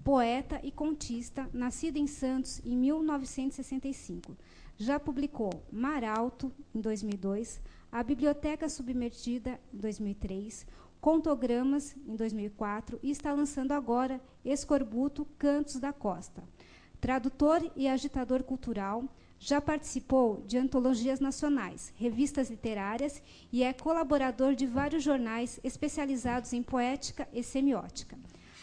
poeta 0.04 0.60
e 0.62 0.70
contista, 0.70 1.48
nascido 1.52 1.96
em 1.96 2.06
Santos 2.06 2.60
em 2.64 2.76
1965. 2.76 4.36
Já 4.80 5.00
publicou 5.00 5.66
Mar 5.72 6.04
Alto, 6.04 6.52
em 6.72 6.80
2002, 6.80 7.60
A 7.90 8.00
Biblioteca 8.00 8.68
Submergida, 8.68 9.58
em 9.74 9.76
2003, 9.76 10.64
Contogramas, 11.00 11.96
em 12.06 12.14
2004, 12.14 12.96
e 13.02 13.10
está 13.10 13.32
lançando 13.32 13.72
agora 13.72 14.20
Escorbuto, 14.44 15.24
Cantos 15.36 15.80
da 15.80 15.92
Costa. 15.92 16.44
Tradutor 17.00 17.68
e 17.74 17.88
agitador 17.88 18.44
cultural, 18.44 19.02
já 19.36 19.60
participou 19.60 20.44
de 20.46 20.56
antologias 20.56 21.18
nacionais, 21.18 21.92
revistas 21.96 22.48
literárias 22.48 23.20
e 23.52 23.64
é 23.64 23.72
colaborador 23.72 24.54
de 24.54 24.66
vários 24.66 25.02
jornais 25.02 25.58
especializados 25.64 26.52
em 26.52 26.62
poética 26.62 27.28
e 27.32 27.42
semiótica. 27.42 28.16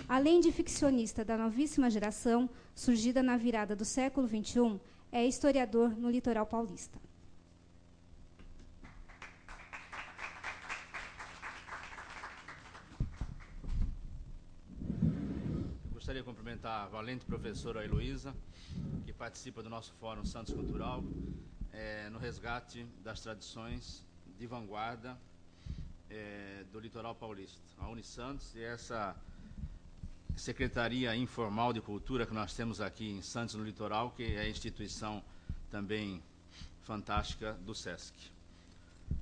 Além 0.08 0.40
de 0.40 0.52
ficcionista 0.52 1.26
da 1.26 1.38
novíssima 1.38 1.90
geração, 1.90 2.50
surgida 2.74 3.22
na 3.24 3.36
virada 3.38 3.76
do 3.76 3.86
século 3.86 4.28
XXI, 4.28 4.80
é 5.12 5.26
historiador 5.26 5.90
no 5.98 6.10
litoral 6.10 6.46
paulista. 6.46 7.00
Gostaria 15.94 16.22
de 16.22 16.26
cumprimentar 16.26 16.86
a 16.86 16.88
valente 16.88 17.26
professora 17.26 17.84
Heloísa, 17.84 18.36
que 19.06 19.12
participa 19.12 19.64
do 19.64 19.70
nosso 19.70 19.94
Fórum 19.94 20.24
Santos 20.24 20.54
Cultural, 20.54 21.04
é, 21.74 22.10
no 22.10 22.20
resgate 22.20 22.86
das 23.04 23.22
tradições 23.22 24.06
de 24.38 24.46
vanguarda 24.46 25.18
é, 26.10 26.64
do 26.72 26.80
litoral 26.80 27.16
paulista. 27.16 27.62
A 27.78 27.90
Unisantos 27.90 28.54
e 28.56 28.64
essa 28.64 29.16
Secretaria 30.36 31.16
Informal 31.16 31.72
de 31.72 31.82
Cultura 31.82 32.26
que 32.26 32.34
nós 32.34 32.54
temos 32.54 32.82
aqui 32.82 33.10
em 33.10 33.22
Santos, 33.22 33.56
no 33.56 33.64
litoral, 33.64 34.12
que 34.12 34.24
é 34.24 34.42
a 34.42 34.50
instituição 34.50 35.24
também 35.72 36.22
fantástica 36.84 37.54
do 37.66 37.74
SESC. 37.74 38.14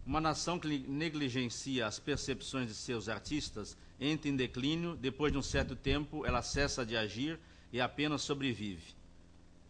Uma 0.05 0.19
nação 0.19 0.59
que 0.59 0.79
negligencia 0.79 1.87
as 1.87 1.99
percepções 1.99 2.67
de 2.67 2.73
seus 2.73 3.07
artistas 3.07 3.77
entra 3.99 4.29
em 4.29 4.35
declínio, 4.35 4.95
depois 4.95 5.31
de 5.31 5.37
um 5.37 5.41
certo 5.41 5.75
tempo 5.75 6.25
ela 6.25 6.41
cessa 6.41 6.85
de 6.85 6.97
agir 6.97 7.39
e 7.71 7.79
apenas 7.79 8.21
sobrevive. 8.21 8.95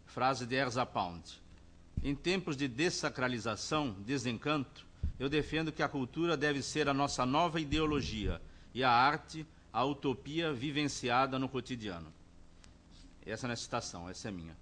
Frase 0.05 0.45
de 0.45 0.55
Erza 0.55 0.85
Pound. 0.85 1.41
Em 2.03 2.15
tempos 2.15 2.57
de 2.57 2.67
dessacralização, 2.67 3.95
desencanto, 4.05 4.85
eu 5.19 5.29
defendo 5.29 5.71
que 5.71 5.83
a 5.83 5.87
cultura 5.87 6.35
deve 6.35 6.61
ser 6.61 6.89
a 6.89 6.93
nossa 6.93 7.25
nova 7.25 7.59
ideologia 7.59 8.41
e 8.73 8.83
a 8.83 8.89
arte 8.89 9.45
a 9.73 9.83
utopia 9.83 10.53
vivenciada 10.53 11.39
no 11.39 11.49
cotidiano. 11.49 12.13
Essa 13.25 13.47
não 13.47 13.53
é 13.53 13.55
citação, 13.55 14.07
essa 14.07 14.27
é 14.27 14.31
minha. 14.31 14.55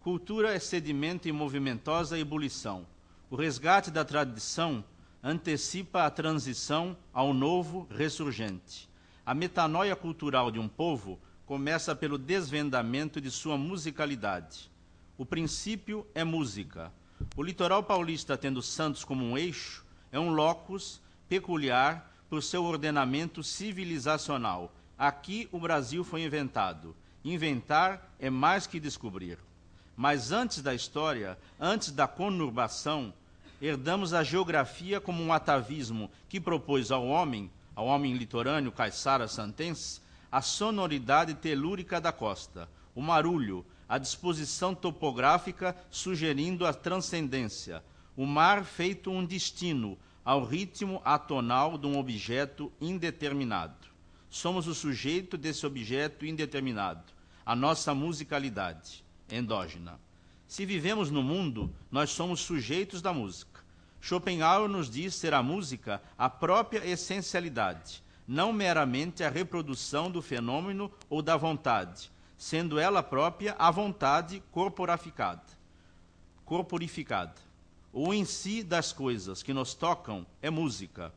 Cultura 0.00 0.52
é 0.52 0.58
sedimento 0.58 1.28
em 1.28 1.32
movimentosa 1.32 2.18
ebulição. 2.18 2.84
O 3.30 3.36
resgate 3.36 3.92
da 3.92 4.04
tradição 4.04 4.84
antecipa 5.22 6.04
a 6.04 6.10
transição 6.10 6.96
ao 7.12 7.32
novo 7.32 7.86
ressurgente. 7.90 8.88
A 9.24 9.34
metanoia 9.34 9.94
cultural 9.94 10.50
de 10.50 10.58
um 10.58 10.66
povo 10.66 11.18
começa 11.46 11.94
pelo 11.94 12.18
desvendamento 12.18 13.20
de 13.20 13.30
sua 13.30 13.56
musicalidade. 13.56 14.70
O 15.16 15.24
princípio 15.24 16.06
é 16.14 16.24
música. 16.24 16.92
O 17.36 17.42
litoral 17.42 17.82
paulista, 17.82 18.36
tendo 18.36 18.62
Santos 18.62 19.04
como 19.04 19.24
um 19.24 19.36
eixo, 19.36 19.84
é 20.10 20.18
um 20.18 20.30
locus 20.30 21.00
peculiar 21.28 22.07
por 22.28 22.42
seu 22.42 22.64
ordenamento 22.64 23.42
civilizacional. 23.42 24.72
Aqui 24.98 25.48
o 25.52 25.58
Brasil 25.58 26.04
foi 26.04 26.22
inventado. 26.22 26.94
Inventar 27.24 28.14
é 28.18 28.28
mais 28.30 28.66
que 28.66 28.80
descobrir. 28.80 29.38
Mas 29.96 30.30
antes 30.30 30.62
da 30.62 30.74
história, 30.74 31.38
antes 31.58 31.90
da 31.90 32.06
conurbação, 32.06 33.12
herdamos 33.60 34.14
a 34.14 34.22
geografia 34.22 35.00
como 35.00 35.22
um 35.22 35.32
atavismo 35.32 36.10
que 36.28 36.40
propôs 36.40 36.90
ao 36.90 37.06
homem, 37.06 37.50
ao 37.74 37.86
homem 37.86 38.14
litorâneo 38.14 38.70
caiçara 38.70 39.26
santense, 39.26 40.00
a 40.30 40.42
sonoridade 40.42 41.34
telúrica 41.34 42.00
da 42.00 42.12
costa, 42.12 42.68
o 42.94 43.00
marulho, 43.00 43.64
a 43.88 43.98
disposição 43.98 44.74
topográfica 44.74 45.74
sugerindo 45.90 46.66
a 46.66 46.74
transcendência, 46.74 47.82
o 48.16 48.26
mar 48.26 48.64
feito 48.64 49.10
um 49.10 49.24
destino 49.24 49.98
ao 50.24 50.44
ritmo 50.44 51.00
atonal 51.04 51.78
de 51.78 51.86
um 51.86 51.98
objeto 51.98 52.72
indeterminado. 52.80 53.88
Somos 54.30 54.66
o 54.66 54.74
sujeito 54.74 55.38
desse 55.38 55.66
objeto 55.66 56.26
indeterminado, 56.26 57.04
a 57.44 57.56
nossa 57.56 57.94
musicalidade 57.94 59.04
endógena. 59.30 59.98
Se 60.46 60.64
vivemos 60.64 61.10
no 61.10 61.22
mundo, 61.22 61.72
nós 61.90 62.10
somos 62.10 62.40
sujeitos 62.40 63.02
da 63.02 63.12
música. 63.12 63.62
Schopenhauer 64.00 64.68
nos 64.68 64.88
diz 64.88 65.14
ser 65.14 65.34
a 65.34 65.42
música 65.42 66.00
a 66.16 66.30
própria 66.30 66.86
essencialidade, 66.86 68.02
não 68.26 68.52
meramente 68.52 69.24
a 69.24 69.30
reprodução 69.30 70.10
do 70.10 70.22
fenômeno 70.22 70.90
ou 71.10 71.20
da 71.20 71.36
vontade, 71.36 72.10
sendo 72.36 72.78
ela 72.78 73.02
própria 73.02 73.56
a 73.58 73.70
vontade 73.70 74.42
corporificada. 74.50 75.42
corporificada. 76.44 77.47
O 77.92 78.12
em 78.12 78.24
si 78.24 78.62
das 78.62 78.92
coisas 78.92 79.42
que 79.42 79.52
nos 79.52 79.74
tocam 79.74 80.26
é 80.42 80.50
música. 80.50 81.12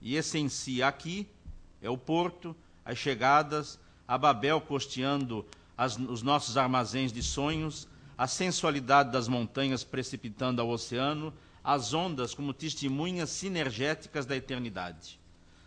E 0.00 0.16
esse 0.16 0.38
em 0.38 0.48
si 0.48 0.82
aqui 0.82 1.26
é 1.80 1.88
o 1.88 1.96
porto, 1.96 2.54
as 2.84 2.98
chegadas, 2.98 3.78
a 4.06 4.16
Babel 4.16 4.60
costeando 4.60 5.44
as, 5.76 5.96
os 5.96 6.22
nossos 6.22 6.56
armazéns 6.56 7.12
de 7.12 7.22
sonhos, 7.22 7.88
a 8.16 8.26
sensualidade 8.26 9.12
das 9.12 9.28
montanhas 9.28 9.84
precipitando 9.84 10.60
ao 10.60 10.68
oceano, 10.68 11.32
as 11.62 11.92
ondas 11.92 12.34
como 12.34 12.52
testemunhas 12.52 13.30
sinergéticas 13.30 14.26
da 14.26 14.36
eternidade. 14.36 15.20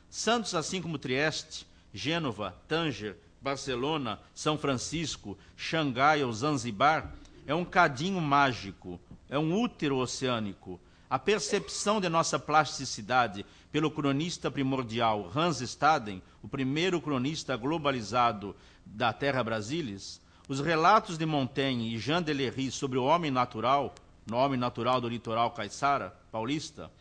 Santos, 0.09 0.53
assim 0.53 0.81
como 0.81 0.97
Trieste, 0.97 1.65
Gênova, 1.93 2.55
Tanger, 2.67 3.15
Barcelona, 3.41 4.19
São 4.35 4.57
Francisco, 4.57 5.37
Xangai 5.55 6.23
ou 6.23 6.33
Zanzibar, 6.33 7.13
é 7.47 7.55
um 7.55 7.63
cadinho 7.63 8.19
mágico, 8.19 8.99
é 9.31 9.39
um 9.39 9.59
útero 9.59 9.97
oceânico. 9.97 10.77
A 11.09 11.17
percepção 11.17 12.01
de 12.01 12.09
nossa 12.09 12.38
plasticidade 12.38 13.45
pelo 13.71 13.89
cronista 13.89 14.51
primordial 14.51 15.31
Hans 15.33 15.61
Staden, 15.61 16.21
o 16.43 16.47
primeiro 16.47 17.01
cronista 17.01 17.55
globalizado 17.55 18.53
da 18.85 19.13
Terra 19.13 19.41
Brasilis, 19.41 20.21
os 20.50 20.59
relatos 20.59 21.17
de 21.17 21.25
Montaigne 21.25 21.95
e 21.95 21.97
Jean 21.97 22.21
Delery 22.21 22.69
sobre 22.69 22.97
o 22.97 23.05
homem 23.05 23.31
natural, 23.31 23.95
no 24.29 24.35
homem 24.35 24.59
natural 24.59 25.00
do 25.00 25.07
litoral 25.07 25.51
caiçara 25.51 26.13
paulista, 26.29 26.91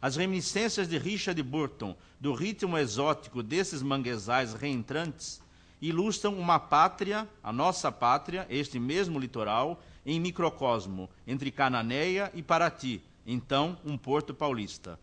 as 0.00 0.14
reminiscências 0.14 0.88
de 0.88 0.98
Richard 0.98 1.42
Burton 1.42 1.96
do 2.20 2.34
ritmo 2.34 2.76
exótico 2.76 3.42
desses 3.42 3.82
manguezais 3.82 4.52
reentrantes 4.52 5.40
ilustram 5.80 6.38
uma 6.38 6.58
pátria, 6.58 7.26
a 7.42 7.52
nossa 7.52 7.90
pátria, 7.90 8.46
este 8.50 8.78
mesmo 8.78 9.18
litoral, 9.18 9.82
em 10.04 10.20
microcosmo, 10.20 11.08
entre 11.26 11.50
Cananéia 11.50 12.30
e 12.34 12.42
Paraty, 12.42 13.02
então 13.26 13.78
um 13.84 13.96
porto 13.98 14.32
paulista. 14.32 14.98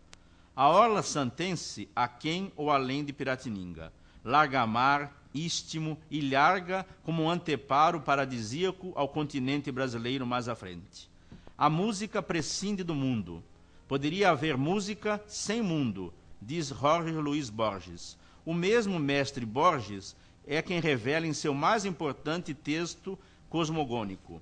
A 0.55 0.69
orla 0.69 1.03
santense, 1.03 1.89
aquém 1.95 2.51
ou 2.55 2.71
além 2.71 3.03
de 3.03 3.11
Piratininga. 3.11 3.91
Larga-mar, 4.23 5.13
istmo 5.33 5.97
e 6.09 6.21
larga 6.21 6.85
como 7.03 7.23
um 7.23 7.29
anteparo 7.29 7.99
paradisíaco 7.99 8.93
ao 8.95 9.09
continente 9.09 9.71
brasileiro 9.71 10.25
mais 10.25 10.47
à 10.47 10.55
frente. 10.55 11.09
A 11.57 11.69
música 11.69 12.21
prescinde 12.21 12.83
do 12.83 12.95
mundo. 12.95 13.43
Poderia 13.87 14.29
haver 14.29 14.57
música 14.57 15.21
sem 15.27 15.61
mundo, 15.61 16.13
diz 16.41 16.69
Jorge 16.69 17.11
Luiz 17.11 17.49
Borges. 17.49 18.17
O 18.45 18.53
mesmo 18.53 18.97
mestre 18.97 19.45
Borges 19.45 20.15
é 20.47 20.61
quem 20.61 20.79
revela 20.79 21.27
em 21.27 21.33
seu 21.33 21.53
mais 21.53 21.85
importante 21.85 22.53
texto 22.53 23.17
cosmogônico. 23.49 24.41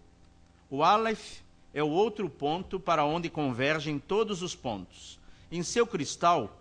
O 0.76 0.82
Aleph 0.82 1.42
é 1.72 1.84
o 1.84 1.88
outro 1.88 2.28
ponto 2.28 2.80
para 2.80 3.06
onde 3.06 3.30
convergem 3.30 4.00
todos 4.00 4.42
os 4.42 4.56
pontos. 4.56 5.20
Em 5.52 5.62
seu 5.62 5.86
cristal 5.86 6.60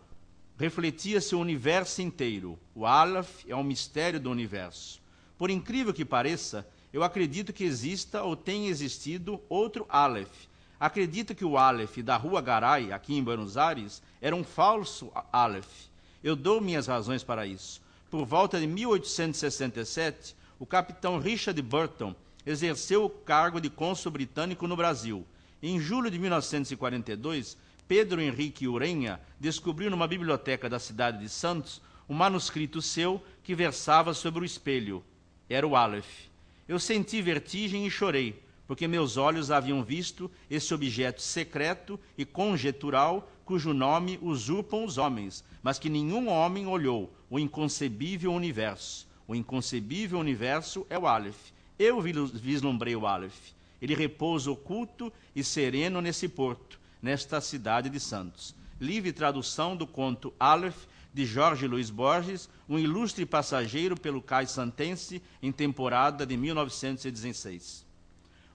refletia-se 0.58 1.34
o 1.34 1.40
universo 1.40 2.02
inteiro. 2.02 2.58
O 2.74 2.84
Aleph 2.84 3.42
é 3.48 3.56
o 3.56 3.64
mistério 3.64 4.20
do 4.20 4.30
universo. 4.30 5.00
Por 5.38 5.48
incrível 5.48 5.94
que 5.94 6.04
pareça, 6.04 6.68
eu 6.92 7.02
acredito 7.02 7.54
que 7.54 7.64
exista 7.64 8.22
ou 8.22 8.36
tenha 8.36 8.68
existido 8.68 9.40
outro 9.48 9.86
Aleph. 9.88 10.44
Acredito 10.78 11.34
que 11.34 11.46
o 11.46 11.56
Aleph 11.56 11.96
da 12.00 12.18
Rua 12.18 12.42
Garay, 12.42 12.92
aqui 12.92 13.16
em 13.16 13.24
Buenos 13.24 13.56
Aires, 13.56 14.02
era 14.20 14.36
um 14.36 14.44
falso 14.44 15.10
Aleph. 15.32 15.86
Eu 16.22 16.36
dou 16.36 16.60
minhas 16.60 16.86
razões 16.86 17.24
para 17.24 17.46
isso. 17.46 17.80
Por 18.10 18.26
volta 18.26 18.60
de 18.60 18.66
1867, 18.66 20.36
o 20.58 20.66
capitão 20.66 21.18
Richard 21.18 21.62
Burton 21.62 22.14
exerceu 22.46 23.04
o 23.04 23.10
cargo 23.10 23.60
de 23.60 23.70
cônsul 23.70 24.12
britânico 24.12 24.66
no 24.66 24.76
Brasil. 24.76 25.26
Em 25.62 25.78
julho 25.78 26.10
de 26.10 26.18
1942, 26.18 27.56
Pedro 27.86 28.20
Henrique 28.20 28.66
Urenha 28.66 29.20
descobriu 29.38 29.90
numa 29.90 30.08
biblioteca 30.08 30.68
da 30.68 30.78
cidade 30.78 31.18
de 31.18 31.28
Santos 31.28 31.80
um 32.08 32.14
manuscrito 32.14 32.82
seu 32.82 33.22
que 33.42 33.54
versava 33.54 34.12
sobre 34.14 34.42
o 34.42 34.44
espelho. 34.44 35.04
Era 35.48 35.66
o 35.66 35.76
Aleph. 35.76 36.26
Eu 36.66 36.78
senti 36.78 37.20
vertigem 37.20 37.86
e 37.86 37.90
chorei, 37.90 38.42
porque 38.66 38.88
meus 38.88 39.16
olhos 39.16 39.50
haviam 39.50 39.82
visto 39.84 40.30
esse 40.50 40.72
objeto 40.72 41.20
secreto 41.20 41.98
e 42.16 42.24
conjetural 42.24 43.30
cujo 43.44 43.74
nome 43.74 44.18
usurpam 44.22 44.84
os 44.84 44.98
homens, 44.98 45.44
mas 45.62 45.78
que 45.78 45.90
nenhum 45.90 46.28
homem 46.28 46.66
olhou, 46.66 47.12
o 47.28 47.38
inconcebível 47.38 48.32
universo. 48.32 49.06
O 49.26 49.34
inconcebível 49.34 50.18
universo 50.18 50.86
é 50.88 50.98
o 50.98 51.06
Aleph. 51.06 51.52
Eu 51.82 52.00
vislumbrei 52.00 52.94
o 52.94 53.08
Aleph. 53.08 53.50
Ele 53.80 53.96
repousa 53.96 54.48
oculto 54.52 55.12
e 55.34 55.42
sereno 55.42 56.00
nesse 56.00 56.28
porto, 56.28 56.78
nesta 57.02 57.40
cidade 57.40 57.90
de 57.90 57.98
Santos. 57.98 58.54
Livre 58.80 59.12
tradução 59.12 59.76
do 59.76 59.84
conto 59.84 60.32
Aleph 60.38 60.84
de 61.12 61.26
Jorge 61.26 61.66
Luiz 61.66 61.90
Borges, 61.90 62.48
um 62.68 62.78
ilustre 62.78 63.26
passageiro 63.26 63.98
pelo 63.98 64.22
cais 64.22 64.52
santense 64.52 65.20
em 65.42 65.50
temporada 65.50 66.24
de 66.24 66.36
1916. 66.36 67.84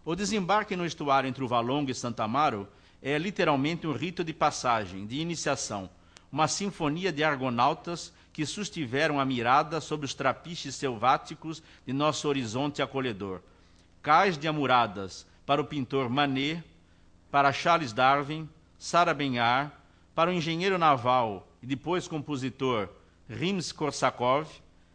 O 0.06 0.16
desembarque 0.16 0.78
no 0.78 0.86
estuário 0.86 1.28
entre 1.28 1.44
o 1.44 1.50
Valongo 1.50 1.92
e 1.92 1.94
Santa 1.94 2.24
Amaro 2.24 2.66
é 3.02 3.18
literalmente 3.18 3.86
um 3.86 3.92
rito 3.92 4.24
de 4.24 4.32
passagem, 4.32 5.06
de 5.06 5.20
iniciação, 5.20 5.90
uma 6.32 6.48
sinfonia 6.48 7.12
de 7.12 7.26
argonautas 7.26 8.14
que 8.38 8.46
sustiveram 8.46 9.20
a 9.20 9.26
mirada 9.26 9.82
sobre 9.82 10.06
os 10.06 10.14
trapiches 10.14 10.76
selváticos 10.76 11.64
de 11.88 11.92
nosso 11.92 12.28
horizonte 12.28 12.84
acolhedor. 12.84 13.42
Cais 14.00 14.38
de 14.38 14.48
amuradas 14.48 15.26
para 15.44 15.60
o 15.60 15.66
pintor 15.66 16.08
Manet, 16.08 16.64
para 17.32 17.52
Charles 17.52 17.92
Darwin, 17.92 18.48
Sarah 18.78 19.16
Benhar, 19.16 19.82
para 20.14 20.30
o 20.30 20.34
engenheiro 20.34 20.78
naval 20.78 21.48
e 21.64 21.66
depois 21.66 22.08
compositor 22.08 22.90
Rimsky-Korsakov, 23.28 24.48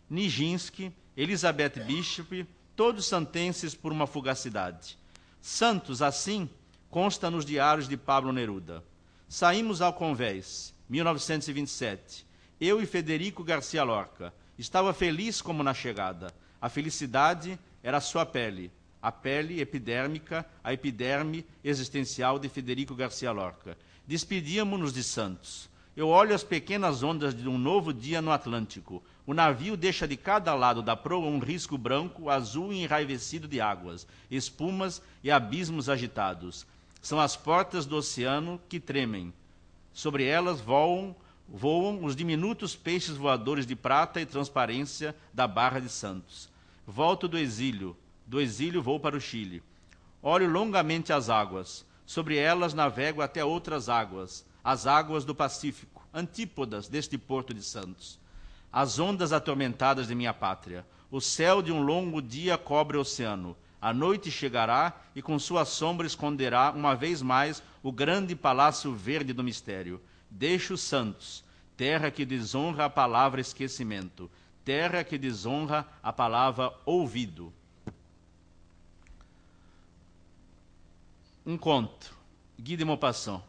Nijinsky, 0.09 0.93
Elizabeth 1.17 1.85
Bishop, 1.85 2.47
todos 2.77 3.07
santenses 3.07 3.75
por 3.75 3.91
uma 3.91 4.07
fugacidade. 4.07 4.97
Santos, 5.41 6.01
assim, 6.01 6.49
consta 6.89 7.29
nos 7.29 7.45
diários 7.45 7.89
de 7.89 7.97
Pablo 7.97 8.33
Neruda. 8.33 8.85
Saímos 9.29 9.83
ao 9.83 9.93
convés, 9.93 10.73
1927. 10.89 12.31
Eu 12.65 12.81
e 12.81 12.87
Federico 12.87 13.43
Garcia 13.43 13.83
Lorca. 13.83 14.33
Estava 14.57 14.95
feliz 14.95 15.43
como 15.43 15.65
na 15.65 15.75
chegada. 15.75 16.33
A 16.61 16.69
felicidade 16.69 17.59
era 17.83 17.97
a 17.97 18.01
sua 18.01 18.25
pele, 18.25 18.71
a 19.03 19.11
pele 19.11 19.61
epidérmica, 19.61 20.47
a 20.63 20.73
epiderme 20.73 21.45
existencial 21.65 22.39
de 22.39 22.49
Federico 22.49 22.95
Garcia 22.95 23.33
Lorca. 23.33 23.77
Despedíamos-nos 24.07 24.93
de 24.93 25.03
Santos. 25.03 25.69
Eu 25.97 26.07
olho 26.07 26.37
as 26.37 26.45
pequenas 26.45 27.03
ondas 27.03 27.35
de 27.35 27.49
um 27.49 27.59
novo 27.59 27.93
dia 27.93 28.23
no 28.23 28.31
Atlântico. 28.31 29.03
O 29.27 29.35
navio 29.35 29.77
deixa 29.77 30.07
de 30.07 30.17
cada 30.17 30.55
lado 30.55 30.83
da 30.83 30.95
proa 30.95 31.27
um 31.27 31.41
risco 31.41 31.77
branco, 31.77 32.31
azul 32.31 32.73
e 32.73 32.81
enraivecido 32.85 33.49
de 33.49 33.61
águas, 33.61 34.07
espumas 34.31 35.03
e 35.25 35.33
abismos 35.33 35.89
agitados. 35.89 36.65
São 37.01 37.19
as 37.19 37.37
portas 37.37 37.87
do 37.87 37.97
oceano 37.97 38.61
que 38.69 38.79
tremem. 38.79 39.35
Sobre 39.93 40.27
elas 40.27 40.61
voam, 40.61 41.17
voam 41.53 42.03
os 42.03 42.17
diminutos 42.17 42.75
peixes 42.75 43.17
voadores 43.17 43.67
de 43.67 43.77
prata 43.77 44.21
e 44.21 44.27
transparência 44.27 45.15
da 45.33 45.47
Barra 45.47 45.79
de 45.79 45.89
Santos. 45.89 46.49
Volto 46.87 47.29
do 47.29 47.39
exílio. 47.39 47.97
Do 48.27 48.41
exílio 48.41 48.83
vou 48.83 48.99
para 48.99 49.17
o 49.17 49.21
Chile. 49.21 49.63
Olho 50.23 50.49
longamente 50.49 51.13
as 51.13 51.29
águas. 51.29 51.85
Sobre 52.07 52.37
elas 52.37 52.75
navego 52.75 53.21
até 53.21 53.45
outras 53.45 53.89
águas 53.89 54.45
as 54.65 54.87
águas 54.87 55.25
do 55.25 55.35
Pacífico, 55.35 56.07
antípodas 56.15 56.89
deste 56.89 57.19
porto 57.19 57.53
de 57.53 57.63
Santos. 57.63 58.19
As 58.73 58.99
ondas 58.99 59.33
atormentadas 59.33 60.07
de 60.07 60.15
minha 60.15 60.33
pátria. 60.33 60.87
O 61.11 61.21
céu 61.21 61.61
de 61.61 61.73
um 61.73 61.83
longo 61.83 62.23
dia 62.23 62.57
cobre 62.57 62.97
o 62.97 63.01
oceano. 63.01 63.57
A 63.81 63.93
noite 63.93 64.31
chegará 64.31 64.95
e 65.15 65.21
com 65.21 65.39
sua 65.39 65.65
sombra 65.65 66.07
esconderá 66.07 66.71
uma 66.71 66.95
vez 66.95 67.21
mais 67.21 67.63
o 67.83 67.91
grande 67.91 68.37
palácio 68.37 68.95
verde 68.95 69.33
do 69.33 69.43
mistério. 69.43 70.01
Deixo 70.35 70.79
Santos, 70.79 71.45
terra 71.77 72.11
que 72.11 72.25
desonra 72.25 72.87
a 72.87 72.91
palavra 72.91 73.41
esquecimento, 73.41 74.31
terra 74.65 75.05
que 75.05 75.19
desonra 75.19 75.87
a 76.03 76.11
palavra 76.11 76.73
ouvido. 76.87 77.53
Um 81.45 81.59
conto. 81.59 82.17
Guy 82.59 82.77
de 82.77 82.85
Maupassant. 82.85 83.43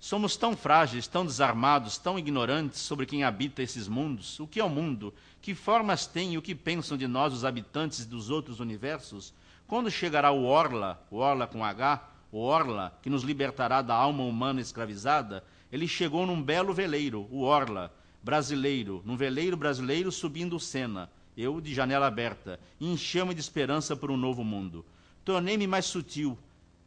Somos 0.00 0.34
tão 0.34 0.56
frágeis, 0.56 1.06
tão 1.06 1.26
desarmados, 1.26 1.98
tão 1.98 2.18
ignorantes 2.18 2.80
sobre 2.80 3.04
quem 3.04 3.22
habita 3.22 3.62
esses 3.62 3.86
mundos. 3.86 4.40
O 4.40 4.46
que 4.46 4.60
é 4.60 4.64
o 4.64 4.68
mundo? 4.68 5.12
Que 5.42 5.54
formas 5.54 6.06
tem 6.06 6.32
e 6.32 6.38
o 6.38 6.42
que 6.42 6.54
pensam 6.54 6.96
de 6.96 7.06
nós 7.06 7.34
os 7.34 7.44
habitantes 7.44 8.06
dos 8.06 8.30
outros 8.30 8.60
universos? 8.60 9.34
Quando 9.66 9.90
chegará 9.90 10.30
o 10.30 10.44
Orla, 10.44 11.06
o 11.10 11.18
Orla 11.18 11.46
com 11.46 11.62
H, 11.62 12.02
o 12.32 12.38
Orla, 12.38 12.98
que 13.02 13.10
nos 13.10 13.24
libertará 13.24 13.82
da 13.82 13.94
alma 13.94 14.22
humana 14.22 14.60
escravizada? 14.60 15.44
Ele 15.72 15.86
chegou 15.86 16.26
num 16.26 16.42
belo 16.42 16.72
veleiro, 16.72 17.26
o 17.30 17.42
Orla, 17.42 17.94
brasileiro, 18.22 19.02
num 19.04 19.16
veleiro 19.16 19.56
brasileiro 19.56 20.10
subindo 20.10 20.56
o 20.56 20.60
Sena, 20.60 21.10
eu 21.36 21.60
de 21.60 21.72
janela 21.74 22.06
aberta, 22.06 22.58
e 22.78 22.86
encheu-me 22.86 23.34
de 23.34 23.40
esperança 23.40 23.96
por 23.96 24.10
um 24.10 24.16
novo 24.16 24.44
mundo. 24.44 24.84
Tornei-me 25.24 25.66
mais 25.66 25.86
sutil, 25.86 26.36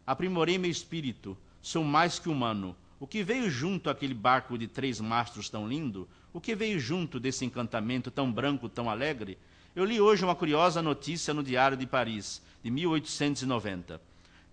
aprimorei 0.05 0.57
meu 0.57 0.69
espírito, 0.69 1.37
sou 1.61 1.83
mais 1.83 2.19
que 2.19 2.29
humano 2.29 2.75
o 3.03 3.05
que 3.05 3.21
veio 3.21 3.49
junto 3.49 3.89
àquele 3.89 4.13
barco 4.13 4.57
de 4.57 4.65
três 4.65 5.01
mastros 5.01 5.49
tão 5.49 5.67
lindo? 5.67 6.07
O 6.31 6.39
que 6.39 6.55
veio 6.55 6.79
junto 6.79 7.19
desse 7.19 7.43
encantamento 7.43 8.09
tão 8.09 8.31
branco, 8.31 8.69
tão 8.69 8.89
alegre? 8.89 9.37
Eu 9.75 9.83
li 9.83 9.99
hoje 9.99 10.23
uma 10.23 10.33
curiosa 10.33 10.81
notícia 10.81 11.33
no 11.33 11.43
Diário 11.43 11.75
de 11.75 11.85
Paris, 11.85 12.41
de 12.63 12.71
1890. 12.71 13.99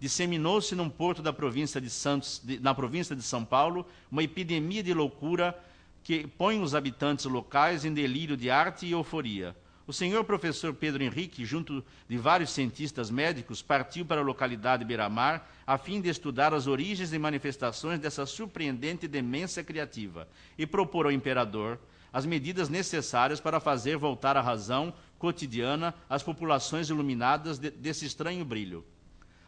Disseminou-se 0.00 0.74
num 0.74 0.88
porto 0.88 1.22
da 1.22 1.32
província 1.32 1.78
de 1.78 1.90
Santos, 1.90 2.40
de, 2.42 2.58
na 2.58 2.74
província 2.74 3.14
de 3.14 3.22
São 3.22 3.44
Paulo, 3.44 3.86
uma 4.10 4.22
epidemia 4.22 4.82
de 4.82 4.94
loucura 4.94 5.56
que 6.02 6.26
põe 6.26 6.60
os 6.62 6.74
habitantes 6.74 7.26
locais 7.26 7.84
em 7.84 7.92
delírio 7.92 8.34
de 8.34 8.50
arte 8.50 8.86
e 8.86 8.92
euforia. 8.92 9.54
O 9.86 9.92
senhor 9.92 10.24
professor 10.24 10.72
Pedro 10.72 11.02
Henrique, 11.02 11.44
junto 11.44 11.84
de 12.08 12.16
vários 12.16 12.50
cientistas 12.50 13.10
médicos, 13.10 13.60
partiu 13.60 14.06
para 14.06 14.20
a 14.20 14.24
localidade 14.24 14.84
Beira-Mar 14.84 15.50
a 15.66 15.76
fim 15.76 16.00
de 16.00 16.08
estudar 16.08 16.54
as 16.54 16.66
origens 16.66 17.12
e 17.12 17.18
manifestações 17.18 17.98
dessa 17.98 18.24
surpreendente 18.24 19.06
demência 19.06 19.62
criativa 19.62 20.28
e 20.56 20.66
propor 20.66 21.06
ao 21.06 21.12
imperador 21.12 21.78
as 22.12 22.24
medidas 22.24 22.68
necessárias 22.68 23.40
para 23.40 23.60
fazer 23.60 23.96
voltar 23.96 24.36
a 24.36 24.40
razão 24.40 24.94
cotidiana 25.18 25.94
às 26.08 26.22
populações 26.22 26.88
iluminadas 26.88 27.58
de, 27.58 27.70
desse 27.70 28.06
estranho 28.06 28.44
brilho. 28.44 28.84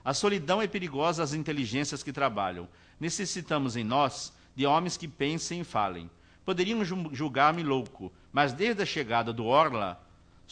A 0.05 0.15
solidão 0.15 0.61
é 0.61 0.67
perigosa 0.67 1.23
às 1.23 1.33
inteligências 1.33 2.03
que 2.03 2.13
trabalham. 2.13 2.69
Necessitamos 2.99 3.77
em 3.77 3.85
nós 3.85 4.33
de 4.55 4.67
homens 4.67 4.97
que 4.97 5.09
pensem 5.09 5.61
e 5.61 5.65
falem. 5.65 6.11
Poderiam 6.45 6.85
julgar-me 6.85 7.63
louco, 7.63 8.13
mas 8.33 8.53
desde 8.53 8.83
a 8.83 8.87
chegada 8.87 9.33
do 9.33 9.47
Orla, 9.47 10.01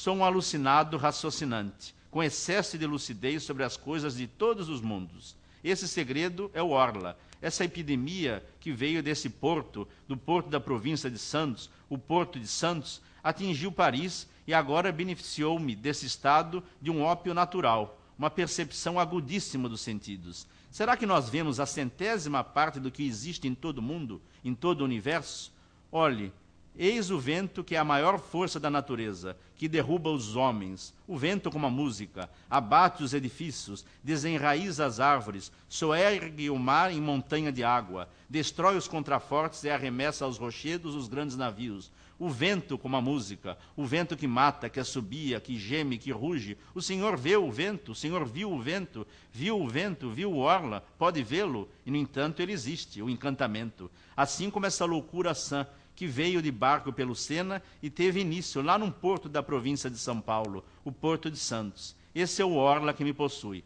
Sou 0.00 0.16
um 0.16 0.24
alucinado 0.24 0.96
raciocinante, 0.96 1.94
com 2.10 2.22
excesso 2.22 2.78
de 2.78 2.86
lucidez 2.86 3.42
sobre 3.42 3.64
as 3.64 3.76
coisas 3.76 4.16
de 4.16 4.26
todos 4.26 4.70
os 4.70 4.80
mundos. 4.80 5.36
Esse 5.62 5.86
segredo 5.86 6.50
é 6.54 6.62
o 6.62 6.70
Orla, 6.70 7.18
essa 7.42 7.66
epidemia 7.66 8.42
que 8.58 8.72
veio 8.72 9.02
desse 9.02 9.28
porto, 9.28 9.86
do 10.08 10.16
porto 10.16 10.48
da 10.48 10.58
província 10.58 11.10
de 11.10 11.18
Santos, 11.18 11.68
o 11.86 11.98
porto 11.98 12.40
de 12.40 12.46
Santos, 12.46 13.02
atingiu 13.22 13.70
Paris 13.70 14.26
e 14.46 14.54
agora 14.54 14.90
beneficiou-me 14.90 15.76
desse 15.76 16.06
estado 16.06 16.64
de 16.80 16.90
um 16.90 17.02
ópio 17.02 17.34
natural, 17.34 17.99
uma 18.20 18.28
percepção 18.28 19.00
agudíssima 19.00 19.66
dos 19.66 19.80
sentidos. 19.80 20.46
Será 20.70 20.94
que 20.94 21.06
nós 21.06 21.30
vemos 21.30 21.58
a 21.58 21.64
centésima 21.64 22.44
parte 22.44 22.78
do 22.78 22.90
que 22.90 23.02
existe 23.02 23.48
em 23.48 23.54
todo 23.54 23.78
o 23.78 23.82
mundo, 23.82 24.20
em 24.44 24.54
todo 24.54 24.82
o 24.82 24.84
universo? 24.84 25.50
Olhe, 25.90 26.30
Eis 26.76 27.10
o 27.10 27.18
vento 27.18 27.64
que 27.64 27.74
é 27.74 27.78
a 27.78 27.84
maior 27.84 28.18
força 28.18 28.60
da 28.60 28.70
natureza, 28.70 29.36
que 29.56 29.68
derruba 29.68 30.10
os 30.10 30.36
homens. 30.36 30.94
O 31.06 31.18
vento, 31.18 31.50
como 31.50 31.66
a 31.66 31.70
música, 31.70 32.30
abate 32.48 33.02
os 33.02 33.12
edifícios, 33.12 33.84
desenraiza 34.04 34.86
as 34.86 35.00
árvores, 35.00 35.50
soergue 35.68 36.48
o 36.48 36.58
mar 36.58 36.92
em 36.92 37.00
montanha 37.00 37.50
de 37.50 37.64
água, 37.64 38.08
destrói 38.28 38.76
os 38.76 38.86
contrafortes 38.86 39.64
e 39.64 39.70
arremessa 39.70 40.24
aos 40.24 40.38
rochedos 40.38 40.94
os 40.94 41.08
grandes 41.08 41.36
navios. 41.36 41.90
O 42.20 42.28
vento, 42.28 42.76
como 42.76 42.98
a 42.98 43.00
música, 43.00 43.56
o 43.74 43.86
vento 43.86 44.14
que 44.14 44.26
mata, 44.26 44.68
que 44.68 44.78
assobia, 44.78 45.40
que 45.40 45.58
geme, 45.58 45.96
que 45.96 46.12
ruge. 46.12 46.58
O 46.74 46.82
Senhor 46.82 47.16
vê 47.16 47.34
o 47.34 47.50
vento, 47.50 47.92
o 47.92 47.94
Senhor 47.94 48.26
viu 48.26 48.52
o 48.52 48.60
vento, 48.60 49.06
viu 49.32 49.58
o 49.58 49.66
vento, 49.66 50.10
viu 50.10 50.30
o 50.30 50.36
orla, 50.36 50.84
pode 50.98 51.22
vê-lo, 51.22 51.66
e 51.86 51.90
no 51.90 51.96
entanto 51.96 52.42
ele 52.42 52.52
existe, 52.52 53.00
o 53.00 53.08
encantamento. 53.08 53.90
Assim 54.14 54.50
como 54.50 54.66
essa 54.66 54.84
loucura 54.84 55.32
sã 55.34 55.66
que 55.96 56.06
veio 56.06 56.42
de 56.42 56.50
barco 56.50 56.92
pelo 56.92 57.14
Sena 57.16 57.62
e 57.82 57.88
teve 57.88 58.20
início 58.20 58.60
lá 58.60 58.78
num 58.78 58.90
porto 58.90 59.26
da 59.26 59.42
província 59.42 59.88
de 59.88 59.96
São 59.96 60.20
Paulo, 60.20 60.62
o 60.84 60.92
Porto 60.92 61.30
de 61.30 61.38
Santos. 61.38 61.96
Esse 62.14 62.42
é 62.42 62.44
o 62.44 62.54
Orla 62.54 62.92
que 62.92 63.02
me 63.02 63.14
possui. 63.14 63.64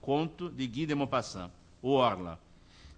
Conto 0.00 0.50
de 0.50 0.66
Guy 0.66 0.86
de 0.86 0.94
Maupassant, 0.96 1.52
o 1.80 1.90
Orla. 1.90 2.40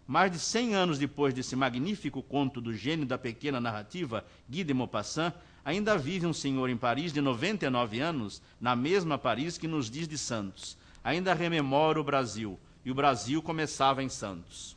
Mais 0.06 0.30
de 0.30 0.38
100 0.38 0.74
anos 0.74 0.98
depois 0.98 1.32
desse 1.32 1.56
magnífico 1.56 2.22
conto 2.22 2.60
do 2.60 2.74
gênio 2.74 3.06
da 3.06 3.16
pequena 3.16 3.60
narrativa, 3.60 4.24
Guy 4.48 4.62
de 4.62 4.74
Maupassant, 4.74 5.32
ainda 5.64 5.96
vive 5.96 6.26
um 6.26 6.32
senhor 6.32 6.68
em 6.68 6.76
Paris 6.76 7.12
de 7.12 7.20
99 7.20 8.00
anos, 8.00 8.42
na 8.60 8.76
mesma 8.76 9.16
Paris 9.16 9.56
que 9.56 9.66
nos 9.66 9.90
diz 9.90 10.06
de 10.06 10.18
Santos. 10.18 10.76
Ainda 11.02 11.32
rememora 11.32 11.98
o 11.98 12.04
Brasil, 12.04 12.58
e 12.84 12.90
o 12.90 12.94
Brasil 12.94 13.40
começava 13.40 14.02
em 14.02 14.08
Santos. 14.08 14.76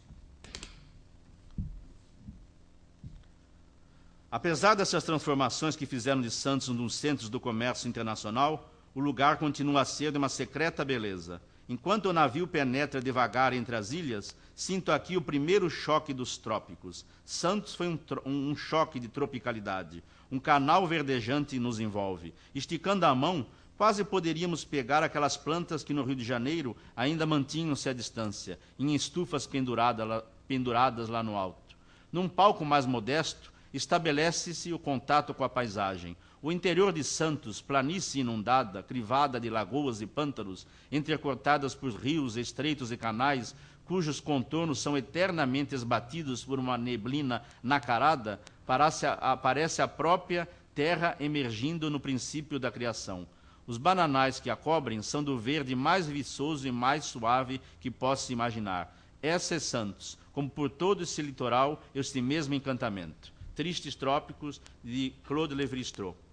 Apesar 4.30 4.76
dessas 4.76 5.04
transformações 5.04 5.76
que 5.76 5.86
fizeram 5.86 6.22
de 6.22 6.30
Santos 6.30 6.70
um 6.70 6.76
dos 6.76 6.96
centros 6.96 7.30
do 7.30 7.40
comércio 7.40 7.88
internacional, 7.88 8.72
o 8.94 9.00
lugar 9.00 9.38
continua 9.38 9.82
a 9.82 9.86
ser 9.86 10.12
de 10.12 10.18
uma 10.18 10.30
secreta 10.30 10.84
beleza. 10.84 11.42
Enquanto 11.70 12.06
o 12.06 12.14
navio 12.14 12.48
penetra 12.48 13.02
devagar 13.02 13.52
entre 13.52 13.76
as 13.76 13.92
ilhas, 13.92 14.34
sinto 14.56 14.92
aqui 14.92 15.18
o 15.18 15.22
primeiro 15.22 15.70
choque 15.70 16.14
dos 16.14 16.38
trópicos. 16.38 17.06
Santos 17.26 17.76
foi 17.76 17.88
um, 17.88 18.00
um, 18.26 18.56
choque 18.56 19.00
de 19.00 19.10
tropicalidade. 19.10 20.02
Um 20.32 20.40
canal 20.40 20.88
verdejante 20.88 21.60
nos 21.60 21.80
envolve. 21.80 22.34
Esticando 22.56 23.06
a 23.06 23.14
mão, 23.14 23.46
quase 23.78 24.04
poderíamos 24.06 24.64
pegar 24.64 25.04
aquelas 25.04 25.36
plantas 25.36 25.84
que 25.84 25.94
no 25.94 26.04
Rio 26.04 26.16
de 26.16 26.24
Janeiro 26.24 26.76
ainda 26.96 27.26
mantinham-se 27.26 27.90
à 27.90 27.94
distância, 27.94 28.58
em 28.80 28.96
estufas 28.96 29.46
pendurada, 29.46 30.24
penduradas 30.48 31.10
lá 31.10 31.22
no 31.22 31.36
alto. 31.36 31.76
Num 32.12 32.30
palco 32.30 32.64
mais 32.64 32.86
modesto, 32.86 33.52
estabelece-se 33.74 34.72
o 34.72 34.80
contato 34.80 35.34
com 35.34 35.44
a 35.44 35.50
paisagem. 35.50 36.16
O 36.40 36.52
interior 36.52 36.94
de 36.94 37.04
Santos, 37.04 37.62
planície 37.62 38.22
inundada, 38.22 38.84
crivada 38.84 39.40
de 39.40 39.50
lagoas 39.50 40.02
e 40.02 40.06
pântanos, 40.06 40.68
entrecortadas 40.92 41.74
por 41.74 41.92
rios, 41.92 42.38
estreitos 42.38 42.92
e 42.92 42.98
canais, 42.98 43.56
cujos 43.86 44.20
contornos 44.20 44.80
são 44.80 44.96
eternamente 44.96 45.74
esbatidos 45.74 46.44
por 46.44 46.60
uma 46.60 46.78
neblina 46.78 47.42
nacarada, 47.64 48.40
parece 48.66 49.82
a, 49.82 49.88
própria 49.88 50.48
terra 50.76 51.16
emergindo 51.20 51.90
no 51.90 52.00
princípio 52.00 52.60
da 52.60 52.70
criação. 52.70 53.26
Os 53.66 53.78
bananais 53.78 54.40
que 54.40 54.52
a 54.52 54.56
cobrem 54.56 55.02
são 55.02 55.24
do 55.24 55.40
verde 55.40 55.74
mais 55.76 56.06
viçoso 56.06 56.68
e 56.68 56.72
mais 56.72 57.06
suave 57.06 57.60
que 57.82 57.90
possa 57.90 58.32
imaginar. 58.32 58.96
Essa 59.24 59.56
é 59.56 59.60
Santos, 59.60 60.18
como 60.32 60.50
por 60.50 60.70
todo 60.70 61.02
esse 61.02 61.22
litoral, 61.22 61.82
este 61.96 62.22
mesmo 62.22 62.54
encantamento. 62.54 63.34
Tristes 63.56 63.96
Trópicos, 63.96 64.62
de 64.84 65.12
Claude 65.26 65.56
Lévi-Strauss. 65.56 66.27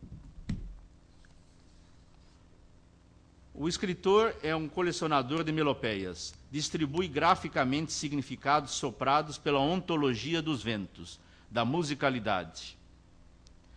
O 3.57 3.69
escritor 3.69 4.35
é 4.43 4.55
um 4.57 4.69
colecionador 4.69 5.45
de 5.45 5.53
melopeias. 5.53 6.35
Distribui 6.51 7.07
graficamente 7.07 7.93
significados 7.93 8.73
soprados 8.73 9.39
pela 9.39 9.61
ontologia 9.61 10.43
dos 10.43 10.61
ventos, 10.61 11.21
da 11.49 11.65
musicalidade. 11.65 12.77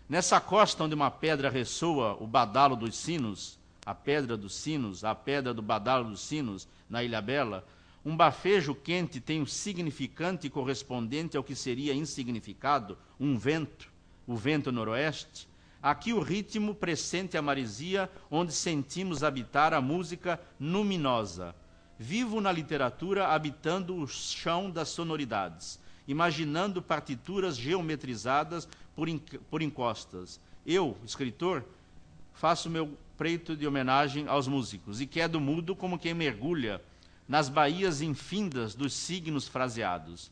Nessa 0.10 0.42
costa 0.42 0.84
onde 0.84 0.96
uma 0.96 1.12
pedra 1.12 1.48
ressoa 1.48 2.18
o 2.20 2.26
badalo 2.26 2.76
dos 2.76 2.98
sinos, 2.98 3.60
a 3.86 3.94
pedra 3.94 4.36
dos 4.36 4.56
sinos, 4.56 5.04
a 5.04 5.13
pedra 5.13 5.54
do 5.54 5.62
badalo 5.62 6.10
dos 6.10 6.22
sinos, 6.22 6.68
na 6.90 7.04
Ilha 7.04 7.22
Bela, 7.22 7.63
um 8.04 8.18
bafejo 8.18 8.74
quente 8.74 9.20
tem 9.20 9.42
o 9.42 9.44
um 9.44 9.46
significante 9.46 10.50
correspondente 10.50 11.38
ao 11.38 11.44
que 11.44 11.54
seria 11.54 11.94
insignificado, 11.94 12.98
um 13.20 13.38
vento, 13.38 13.92
o 14.26 14.36
vento 14.36 14.72
noroeste. 14.72 15.48
Aqui 15.82 16.12
o 16.12 16.20
ritmo 16.20 16.74
presente 16.74 17.38
a 17.38 17.42
maresia, 17.42 18.10
onde 18.32 18.52
sentimos 18.52 19.24
habitar 19.24 19.74
a 19.74 19.82
música 19.82 20.40
luminosa. 20.60 21.56
Vivo 22.00 22.42
na 22.42 22.52
literatura 22.52 23.28
habitando 23.28 23.96
o 23.96 24.08
chão 24.08 24.70
das 24.70 24.90
sonoridades, 24.90 25.80
imaginando 26.08 26.82
partituras 26.82 27.58
geometrizadas 27.58 28.68
por, 28.96 29.08
por 29.50 29.62
encostas. 29.62 30.40
Eu, 30.66 30.98
escritor, 31.06 31.63
faço 32.34 32.70
meu 32.70 32.98
preito 33.18 33.56
de 33.56 33.66
homenagem 33.66 34.28
aos 34.28 34.48
músicos 34.48 35.02
e 35.02 35.08
quedo 35.08 35.40
mudo 35.40 35.76
como 35.76 35.98
quem 35.98 36.13
mergulha 36.13 36.82
nas 37.28 37.50
baías 37.50 38.02
infindas 38.02 38.76
dos 38.76 38.94
signos 38.94 39.48
fraseados. 39.48 40.32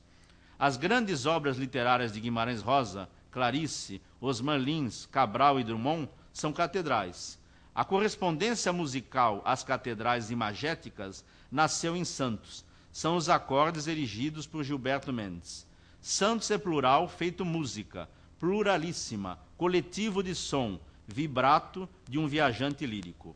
As 0.58 0.78
grandes 0.78 1.26
obras 1.26 1.58
literárias 1.58 2.14
de 2.14 2.20
Guimarães 2.20 2.62
Rosa, 2.62 3.10
Clarice, 3.36 4.02
Osman 4.22 4.56
Lins, 4.56 5.06
Cabral 5.12 5.60
e 5.60 5.64
Drummond 5.66 6.08
são 6.32 6.54
catedrais. 6.54 7.38
A 7.76 7.84
correspondência 7.84 8.72
musical 8.72 9.42
às 9.44 9.62
catedrais 9.62 10.32
imagéticas 10.32 11.26
nasceu 11.52 11.98
em 11.98 12.06
Santos. 12.06 12.64
São 12.94 13.18
os 13.18 13.28
acordes 13.28 13.88
erigidos 13.88 14.48
por 14.48 14.64
Gilberto 14.64 15.12
Mendes. 15.12 15.68
Santos 16.00 16.50
é 16.50 16.58
plural, 16.58 17.10
feito 17.10 17.44
música, 17.44 18.10
pluralíssima, 18.40 19.38
coletivo 19.58 20.24
de 20.24 20.34
som, 20.34 20.80
vibrato 21.06 21.90
de 22.08 22.18
um 22.18 22.30
viajante 22.30 22.86
lírico. 22.86 23.36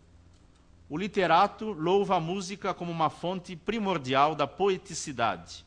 O 0.88 0.98
literato 0.98 1.74
louva 1.74 2.16
a 2.16 2.22
música 2.22 2.74
como 2.74 2.90
uma 2.90 3.10
fonte 3.10 3.54
primordial 3.54 4.34
da 4.34 4.48
poeticidade, 4.48 5.66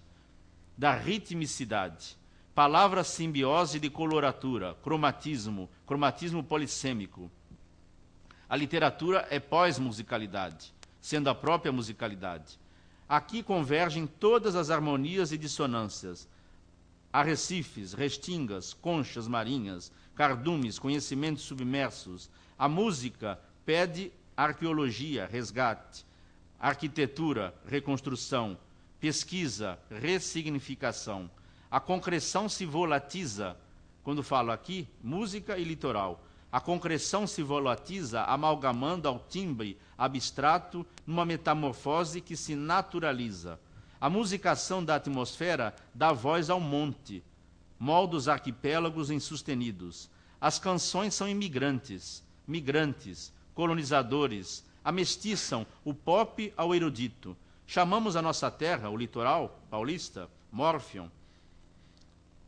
da 0.75 0.95
ritmicidade, 0.95 2.17
palavra 2.55 3.03
simbiose 3.03 3.81
de 3.81 3.89
coloratura, 3.89 4.77
cromatismo, 4.83 5.71
cromatismo 5.87 6.45
polissêmico. 6.45 7.31
A 8.49 8.55
literatura 8.55 9.27
é 9.31 9.41
pós-musicalidade, 9.41 10.75
sendo 11.01 11.31
a 11.31 11.35
própria 11.35 11.73
musicalidade. 11.73 12.59
Aqui 13.09 13.43
convergem 13.43 14.07
todas 14.07 14.55
as 14.55 14.71
harmonias 14.71 15.33
e 15.33 15.39
dissonâncias. 15.39 16.29
Arrecifes, 17.11 17.95
restingas, 17.95 18.75
conchas 18.75 19.27
marinhas, 19.27 19.91
cardumes, 20.15 20.79
conhecimentos 20.79 21.45
submersos. 21.45 22.31
A 22.59 22.69
música 22.69 23.41
pede 23.65 24.13
arqueologia, 24.37 25.27
resgate, 25.27 26.05
arquitetura, 26.61 27.55
reconstrução, 27.67 28.59
pesquisa, 29.01 29.79
ressignificação. 29.91 31.31
A 31.73 31.81
concreção 31.81 32.51
se 32.51 32.67
volatiza, 32.67 33.57
quando 34.05 34.23
falo 34.23 34.53
aqui, 34.53 34.87
música 35.03 35.57
e 35.57 35.65
litoral. 35.65 36.23
A 36.53 36.61
concreção 36.61 37.27
se 37.27 37.43
volatiza 37.43 38.25
amalgamando 38.25 39.09
ao 39.09 39.19
timbre 39.19 39.79
abstrato 39.97 40.85
numa 41.07 41.25
metamorfose 41.25 42.21
que 42.21 42.37
se 42.37 42.55
naturaliza. 42.55 43.59
A 43.99 44.11
musicação 44.11 44.85
da 44.85 44.97
atmosfera 44.97 45.75
dá 45.95 46.13
voz 46.13 46.51
ao 46.51 46.61
monte, 46.61 47.25
molda 47.79 48.17
os 48.17 48.29
arquipélagos 48.29 49.11
insustenidos. 49.11 50.11
As 50.39 50.59
canções 50.59 51.15
são 51.15 51.27
imigrantes, 51.27 52.23
migrantes, 52.47 53.33
colonizadores, 53.55 54.63
amestiçam 54.85 55.67
o 55.83 55.95
pop 55.95 56.53
ao 56.55 56.75
erudito. 56.75 57.35
Chamamos 57.67 58.15
a 58.15 58.21
nossa 58.21 58.51
terra, 58.51 58.91
o 58.91 58.97
litoral 58.99 59.59
paulista, 59.71 60.29
Morfion, 60.53 61.09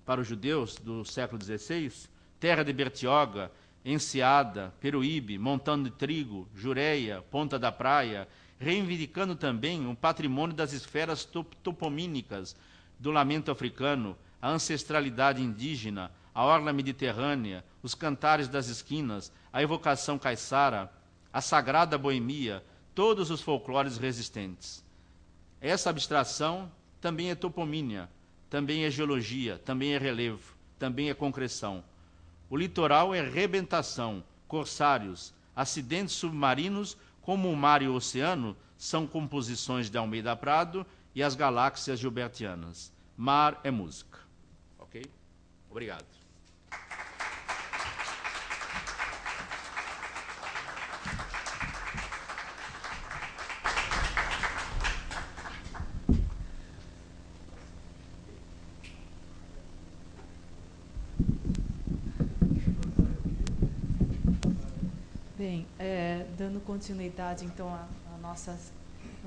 para 0.04 0.20
os 0.20 0.26
judeus 0.26 0.76
do 0.76 1.04
século 1.04 1.42
XVI, 1.42 1.92
terra 2.38 2.62
de 2.62 2.72
Bertioga, 2.72 3.50
Enseada, 3.84 4.72
Peruíbe, 4.80 5.38
Montando 5.38 5.90
de 5.90 5.96
Trigo, 5.96 6.48
Jureia, 6.54 7.22
Ponta 7.30 7.58
da 7.58 7.70
Praia, 7.70 8.28
reivindicando 8.58 9.34
também 9.34 9.86
o 9.86 9.94
patrimônio 9.94 10.54
das 10.56 10.72
esferas 10.72 11.24
top 11.24 11.56
topomínicas 11.56 12.56
do 12.98 13.10
lamento 13.10 13.50
africano, 13.50 14.16
a 14.40 14.50
ancestralidade 14.50 15.42
indígena, 15.42 16.10
a 16.34 16.44
orla 16.44 16.72
mediterrânea, 16.72 17.64
os 17.82 17.94
cantares 17.94 18.48
das 18.48 18.68
esquinas, 18.68 19.32
a 19.52 19.62
evocação 19.62 20.18
caiçara, 20.18 20.90
a 21.32 21.40
sagrada 21.40 21.98
boemia, 21.98 22.64
todos 22.94 23.30
os 23.30 23.40
folclores 23.40 23.98
resistentes. 23.98 24.84
Essa 25.60 25.90
abstração 25.90 26.70
também 27.00 27.30
é 27.30 27.34
topomínia, 27.34 28.08
também 28.54 28.84
é 28.84 28.90
geologia, 28.90 29.58
também 29.64 29.94
é 29.94 29.98
relevo, 29.98 30.54
também 30.78 31.10
é 31.10 31.14
concreção. 31.14 31.82
O 32.48 32.56
litoral 32.56 33.12
é 33.12 33.20
rebentação, 33.20 34.22
corsários, 34.46 35.34
acidentes 35.56 36.14
submarinos, 36.14 36.96
como 37.20 37.50
o 37.50 37.56
mar 37.56 37.82
e 37.82 37.88
o 37.88 37.94
oceano, 37.96 38.56
são 38.78 39.08
composições 39.08 39.90
de 39.90 39.98
Almeida 39.98 40.36
Prado 40.36 40.86
e 41.16 41.20
as 41.20 41.34
galáxias 41.34 41.98
gilbertianas. 41.98 42.92
Mar 43.16 43.60
é 43.64 43.72
música. 43.72 44.20
Ok? 44.78 45.04
Obrigado. 45.68 46.23
Bem, 65.44 65.66
é, 65.78 66.24
dando 66.38 66.58
continuidade 66.58 67.44
então 67.44 67.68
a, 67.68 67.86
a 68.14 68.18
nossas, 68.22 68.72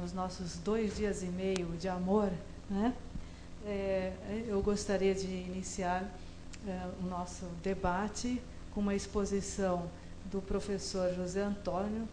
aos 0.02 0.14
nossos 0.14 0.58
dois 0.58 0.96
dias 0.96 1.22
e 1.22 1.28
meio 1.28 1.68
de 1.80 1.88
amor, 1.88 2.32
né? 2.68 2.92
É, 3.64 4.14
eu 4.48 4.60
gostaria 4.64 5.14
de 5.14 5.28
iniciar 5.28 6.12
é, 6.68 6.88
o 7.04 7.06
nosso 7.06 7.46
debate 7.62 8.42
com 8.74 8.80
uma 8.80 8.96
exposição 8.96 9.88
do 10.32 10.42
professor 10.42 11.14
José 11.14 11.44
Antônio 11.44 12.10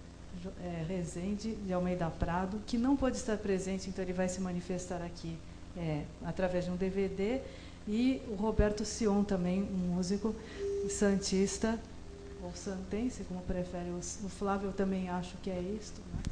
é, 0.63 0.85
Rezende 0.87 1.55
de 1.55 1.73
Almeida 1.73 2.11
Prado, 2.11 2.61
que 2.67 2.77
não 2.77 2.95
pôde 2.95 3.17
estar 3.17 3.39
presente, 3.39 3.89
então 3.89 4.05
ele 4.05 4.13
vai 4.13 4.29
se 4.29 4.39
manifestar 4.39 5.01
aqui 5.01 5.35
é, 5.79 6.03
através 6.23 6.67
de 6.67 6.71
um 6.71 6.77
DVD, 6.77 7.41
e 7.89 8.21
o 8.29 8.35
Roberto 8.35 8.85
Sion 8.85 9.25
também, 9.25 9.63
um 9.63 9.95
músico 9.95 10.37
santista 10.91 11.81
ou 12.45 12.53
santense, 12.55 13.25
como 13.25 13.41
prefere 13.43 13.91
o, 13.91 14.29
Flávio, 14.29 14.69
eu 14.69 14.73
também 14.73 15.09
acho 15.09 15.37
que 15.39 15.51
é 15.51 15.61
isto. 15.61 16.01
Né? 16.13 16.23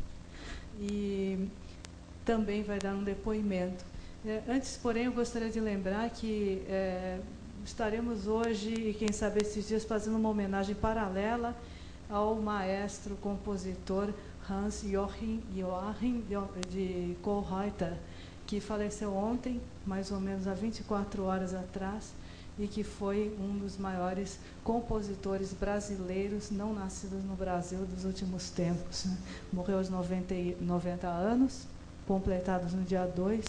E 0.80 1.48
também 2.24 2.62
vai 2.62 2.78
dar 2.78 2.94
um 2.94 3.02
depoimento. 3.02 3.84
É, 4.24 4.42
antes, 4.48 4.76
porém, 4.76 5.06
eu 5.06 5.12
gostaria 5.12 5.50
de 5.50 5.58
lembrar 5.58 6.08
que 6.10 6.62
é, 6.68 7.18
estaremos 7.64 8.26
hoje, 8.26 8.72
e 8.72 8.94
quem 8.94 9.12
sabe 9.12 9.40
esses 9.42 9.66
dias, 9.66 9.84
fazendo 9.84 10.16
uma 10.16 10.28
homenagem 10.28 10.74
paralela 10.74 11.56
ao 12.08 12.36
maestro 12.36 13.16
compositor 13.16 14.12
Hans 14.48 14.82
Joachim, 14.82 15.42
Joachim 15.56 16.22
de 16.68 17.16
Kohlreuter, 17.22 17.94
que 18.46 18.60
faleceu 18.60 19.14
ontem, 19.14 19.60
mais 19.86 20.10
ou 20.10 20.20
menos 20.20 20.46
há 20.46 20.54
24 20.54 21.24
horas 21.24 21.54
atrás, 21.54 22.12
e 22.58 22.66
que 22.66 22.84
foi 22.84 23.34
um 23.40 23.58
dos 23.58 23.78
maiores 23.78 24.38
compositores 24.62 25.52
brasileiros 25.52 26.50
não 26.50 26.74
nascidos 26.74 27.24
no 27.24 27.34
Brasil 27.34 27.84
dos 27.86 28.04
últimos 28.04 28.50
tempos. 28.50 29.06
Né? 29.06 29.16
Morreu 29.52 29.78
aos 29.78 29.88
90, 29.88 30.34
90 30.60 31.06
anos, 31.08 31.66
completados 32.06 32.72
no 32.72 32.82
dia 32.82 33.06
2, 33.06 33.44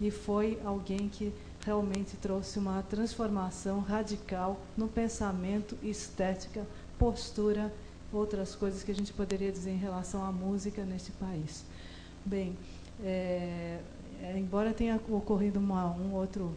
e 0.00 0.10
foi 0.10 0.60
alguém 0.64 1.08
que 1.08 1.32
realmente 1.64 2.16
trouxe 2.16 2.58
uma 2.58 2.82
transformação 2.82 3.80
radical 3.80 4.60
no 4.76 4.88
pensamento, 4.88 5.76
estética, 5.82 6.66
postura, 6.98 7.72
outras 8.12 8.54
coisas 8.54 8.82
que 8.82 8.90
a 8.90 8.94
gente 8.94 9.12
poderia 9.12 9.50
dizer 9.50 9.70
em 9.70 9.78
relação 9.78 10.24
à 10.24 10.30
música 10.30 10.84
neste 10.84 11.10
país. 11.12 11.64
Bem, 12.24 12.56
é, 13.02 13.80
é, 14.22 14.38
embora 14.38 14.72
tenha 14.72 15.00
ocorrido 15.08 15.58
uma, 15.58 15.86
um 15.92 16.14
outro 16.14 16.54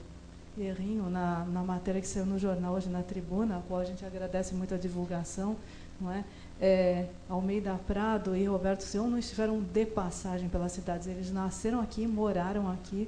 errinho 0.60 1.10
na, 1.10 1.46
na 1.46 1.62
matéria 1.64 2.02
que 2.02 2.08
saiu 2.08 2.26
no 2.26 2.40
jornal 2.40 2.74
hoje 2.74 2.90
na 2.90 3.04
tribuna, 3.04 3.58
a 3.58 3.62
qual 3.62 3.80
a 3.80 3.86
gente 3.86 4.06
agradece 4.06 4.54
muito 4.54 4.74
a 4.74 4.78
divulgação, 4.78 5.56
não 6.00 6.12
é? 6.12 6.24
é 6.60 7.08
Almeida 7.30 7.80
Prado 7.88 8.36
e 8.36 8.46
Roberto 8.46 8.82
Seon 8.82 9.08
não 9.08 9.18
estiveram 9.18 9.62
de 9.62 9.86
passagem 9.86 10.50
pelas 10.50 10.72
cidades, 10.72 11.08
eles 11.08 11.32
nasceram 11.32 11.80
aqui, 11.80 12.08
moraram 12.08 12.70
aqui, 12.70 13.08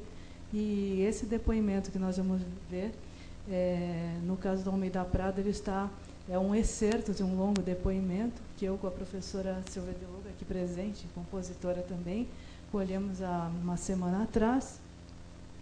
e 0.53 1.01
esse 1.01 1.25
depoimento 1.25 1.91
que 1.91 1.99
nós 1.99 2.17
vamos 2.17 2.41
ver, 2.69 2.91
é, 3.49 4.17
no 4.23 4.35
caso 4.37 4.63
do 4.63 4.69
Almeida 4.69 5.03
Prado, 5.05 5.39
ele 5.39 5.49
está 5.49 5.89
é 6.29 6.37
um 6.37 6.53
excerto 6.53 7.11
de 7.11 7.23
um 7.23 7.35
longo 7.35 7.59
depoimento 7.59 8.39
que 8.55 8.65
eu 8.65 8.77
com 8.77 8.85
a 8.85 8.91
professora 8.91 9.63
Silvia 9.67 9.93
de 9.93 10.05
Luga, 10.05 10.29
aqui 10.29 10.45
presente, 10.45 11.07
compositora 11.15 11.81
também, 11.81 12.27
colhemos 12.71 13.19
há 13.23 13.51
uma 13.63 13.75
semana 13.75 14.23
atrás, 14.23 14.79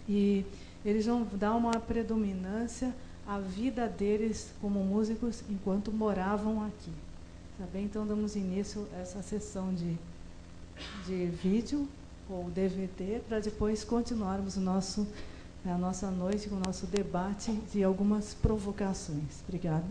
e 0.10 0.46
eles 0.86 1.06
vão 1.06 1.28
dar 1.34 1.56
uma 1.56 1.80
predominância 1.80 2.94
à 3.28 3.40
vida 3.40 3.88
deles 3.88 4.52
como 4.62 4.80
músicos 4.84 5.44
enquanto 5.50 5.92
moravam 5.92 6.64
aqui. 6.66 6.92
Tá 7.58 7.66
bem? 7.72 7.86
Então, 7.86 8.06
damos 8.06 8.36
início 8.36 8.88
a 8.96 9.00
essa 9.00 9.22
sessão 9.22 9.74
de, 9.74 9.98
de 11.06 11.26
vídeo 11.26 11.88
ou 12.30 12.50
DVD 12.50 13.20
para 13.28 13.40
depois 13.40 13.84
continuarmos 13.84 14.58
o 14.58 14.62
nosso, 14.62 15.08
a 15.66 15.78
nossa 15.78 16.12
noite 16.12 16.50
com 16.50 16.56
o 16.56 16.62
nosso 16.66 16.86
debate 16.86 17.52
de 17.74 17.84
algumas 17.84 18.34
provocações. 18.34 19.42
Obrigada. 19.48 19.86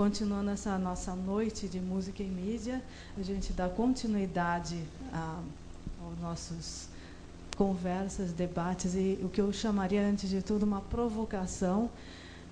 Continuando 0.00 0.50
essa 0.50 0.78
nossa 0.78 1.14
noite 1.14 1.68
de 1.68 1.78
música 1.78 2.22
e 2.22 2.26
mídia, 2.26 2.82
a 3.18 3.22
gente 3.22 3.52
dá 3.52 3.68
continuidade 3.68 4.82
a, 5.12 5.42
aos 6.02 6.18
nossos 6.18 6.88
conversas, 7.54 8.32
debates 8.32 8.94
e 8.94 9.18
o 9.22 9.28
que 9.28 9.42
eu 9.42 9.52
chamaria, 9.52 10.00
antes 10.00 10.30
de 10.30 10.40
tudo, 10.40 10.62
uma 10.62 10.80
provocação. 10.80 11.90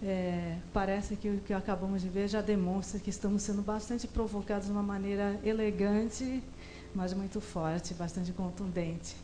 É, 0.03 0.59
parece 0.75 1.17
que 1.17 1.31
o 1.31 1.39
que 1.39 1.55
acabamos 1.55 2.03
de 2.03 2.11
ver 2.11 2.29
já 2.29 2.43
demonstra 2.43 3.01
que 3.01 3.09
estamos 3.09 3.45
sendo 3.45 3.63
bastante 3.63 4.07
provocados 4.07 4.67
de 4.67 4.73
uma 4.73 4.83
maneira 4.83 5.41
elegante, 5.43 6.45
mas 6.95 7.15
muito 7.15 7.41
forte, 7.41 7.95
bastante 7.95 8.31
contundente. 8.31 9.17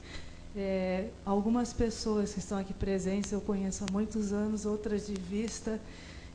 É, 0.57 1.11
algumas 1.27 1.75
pessoas 1.75 2.33
que 2.33 2.39
estão 2.39 2.57
aqui 2.57 2.73
presentes 2.73 3.33
eu 3.33 3.43
conheço 3.43 3.85
há 3.85 3.93
muitos 3.93 4.33
anos, 4.33 4.65
outras 4.65 5.07
de 5.07 5.13
vista, 5.13 5.79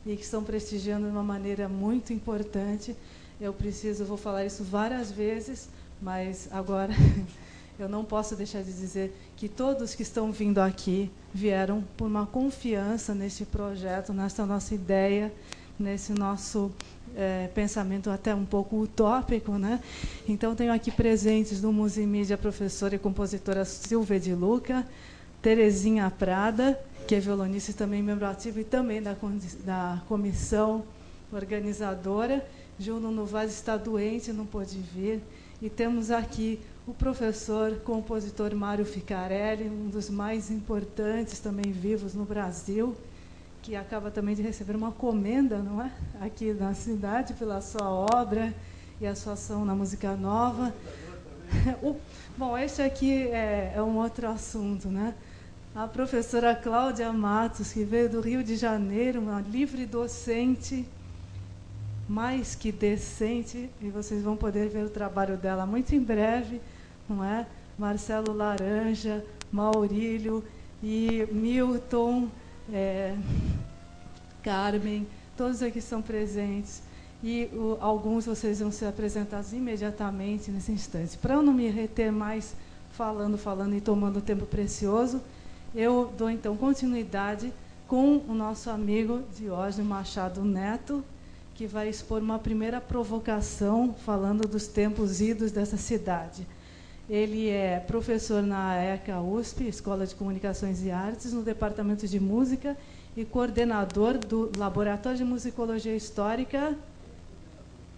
e 0.04 0.16
que 0.16 0.22
estão 0.22 0.42
prestigiando 0.42 1.06
de 1.06 1.12
uma 1.12 1.22
maneira 1.22 1.68
muito 1.68 2.12
importante. 2.12 2.96
Eu 3.40 3.52
preciso, 3.52 4.04
vou 4.04 4.16
falar 4.16 4.44
isso 4.44 4.64
várias 4.64 5.10
vezes, 5.10 5.68
mas 6.00 6.48
agora 6.50 6.92
eu 7.78 7.88
não 7.88 8.04
posso 8.04 8.36
deixar 8.36 8.62
de 8.62 8.72
dizer 8.72 9.14
que 9.36 9.48
todos 9.48 9.94
que 9.94 10.02
estão 10.02 10.30
vindo 10.30 10.58
aqui 10.58 11.10
vieram 11.32 11.82
por 11.96 12.06
uma 12.06 12.26
confiança 12.26 13.14
nesse 13.14 13.44
projeto, 13.44 14.12
nessa 14.12 14.44
nossa 14.44 14.74
ideia, 14.74 15.32
nesse 15.78 16.12
nosso 16.12 16.70
é, 17.16 17.48
pensamento 17.54 18.10
até 18.10 18.34
um 18.34 18.44
pouco 18.44 18.76
utópico, 18.80 19.52
né? 19.52 19.80
Então 20.28 20.54
tenho 20.54 20.72
aqui 20.72 20.90
presentes 20.90 21.60
do 21.60 21.72
Musimídia 21.72 22.36
professora 22.36 22.94
e 22.94 22.98
compositora 22.98 23.64
Silvia 23.64 24.20
de 24.20 24.34
Luca, 24.34 24.86
Terezinha 25.40 26.10
Prada, 26.10 26.78
que 27.06 27.14
é 27.14 27.20
violonista 27.20 27.70
e 27.70 27.74
também 27.74 28.02
membro 28.02 28.26
ativo 28.26 28.60
e 28.60 28.64
também 28.64 29.02
da, 29.02 29.16
da 29.64 30.02
comissão 30.08 30.84
organizadora. 31.32 32.46
Juno 32.78 33.10
Novaes 33.10 33.52
está 33.52 33.76
doente, 33.76 34.32
não 34.32 34.46
pôde 34.46 34.78
vir. 34.78 35.20
E 35.60 35.68
temos 35.68 36.10
aqui 36.10 36.58
o 36.86 36.94
professor, 36.94 37.76
compositor 37.84 38.54
Mário 38.54 38.84
Ficarelli, 38.86 39.68
um 39.68 39.88
dos 39.88 40.08
mais 40.08 40.50
importantes 40.50 41.38
também 41.38 41.70
vivos 41.70 42.14
no 42.14 42.24
Brasil, 42.24 42.96
que 43.62 43.76
acaba 43.76 44.10
também 44.10 44.34
de 44.34 44.42
receber 44.42 44.74
uma 44.74 44.90
comenda, 44.90 45.58
não 45.58 45.82
é? 45.82 45.92
Aqui 46.20 46.52
na 46.54 46.72
cidade, 46.72 47.34
pela 47.34 47.60
sua 47.60 47.90
obra 47.90 48.54
e 49.00 49.06
a 49.06 49.14
sua 49.14 49.34
ação 49.34 49.64
na 49.64 49.74
música 49.74 50.16
nova. 50.16 50.74
O, 51.82 51.96
bom, 52.38 52.56
esse 52.56 52.80
aqui 52.80 53.26
é, 53.28 53.72
é 53.74 53.82
um 53.82 53.98
outro 53.98 54.28
assunto, 54.28 54.86
né? 54.86 55.14
A 55.82 55.88
professora 55.88 56.54
Cláudia 56.54 57.10
Matos, 57.10 57.72
que 57.72 57.84
veio 57.84 58.10
do 58.10 58.20
Rio 58.20 58.44
de 58.44 58.54
Janeiro, 58.54 59.18
uma 59.18 59.40
livre 59.40 59.86
docente, 59.86 60.86
mais 62.06 62.54
que 62.54 62.70
decente, 62.70 63.70
e 63.80 63.88
vocês 63.88 64.22
vão 64.22 64.36
poder 64.36 64.68
ver 64.68 64.84
o 64.84 64.90
trabalho 64.90 65.38
dela 65.38 65.64
muito 65.64 65.94
em 65.94 66.02
breve, 66.02 66.60
não 67.08 67.24
é? 67.24 67.46
Marcelo 67.78 68.34
Laranja, 68.34 69.24
Maurílio 69.50 70.44
e 70.82 71.26
Milton, 71.32 72.28
é, 72.70 73.16
Carmen, 74.42 75.06
todos 75.34 75.62
aqui 75.62 75.80
são 75.80 76.02
presentes. 76.02 76.82
E 77.24 77.48
o, 77.54 77.78
alguns 77.80 78.26
vocês 78.26 78.60
vão 78.60 78.70
ser 78.70 78.84
apresentados 78.84 79.54
imediatamente 79.54 80.50
nesse 80.50 80.72
instante. 80.72 81.16
Para 81.16 81.36
eu 81.36 81.42
não 81.42 81.54
me 81.54 81.70
reter 81.70 82.12
mais 82.12 82.54
falando, 82.92 83.38
falando 83.38 83.74
e 83.74 83.80
tomando 83.80 84.20
tempo 84.20 84.44
precioso, 84.44 85.22
eu 85.74 86.12
dou 86.16 86.30
então 86.30 86.56
continuidade 86.56 87.52
com 87.86 88.22
o 88.28 88.34
nosso 88.34 88.70
amigo 88.70 89.22
Diógenes 89.36 89.86
Machado 89.86 90.44
Neto, 90.44 91.04
que 91.54 91.66
vai 91.66 91.88
expor 91.88 92.22
uma 92.22 92.38
primeira 92.38 92.80
provocação 92.80 93.94
falando 94.04 94.48
dos 94.48 94.66
tempos 94.66 95.20
idos 95.20 95.52
dessa 95.52 95.76
cidade. 95.76 96.46
Ele 97.08 97.48
é 97.48 97.80
professor 97.80 98.42
na 98.42 98.76
ECA 98.76 99.20
USP, 99.20 99.66
Escola 99.66 100.06
de 100.06 100.14
Comunicações 100.14 100.82
e 100.84 100.90
Artes, 100.90 101.32
no 101.32 101.42
Departamento 101.42 102.06
de 102.06 102.20
Música 102.20 102.76
e 103.16 103.24
coordenador 103.24 104.16
do 104.16 104.50
Laboratório 104.56 105.18
de 105.18 105.24
Musicologia 105.24 105.94
Histórica, 105.94 106.76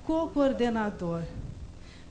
co-coordenador. 0.06 1.22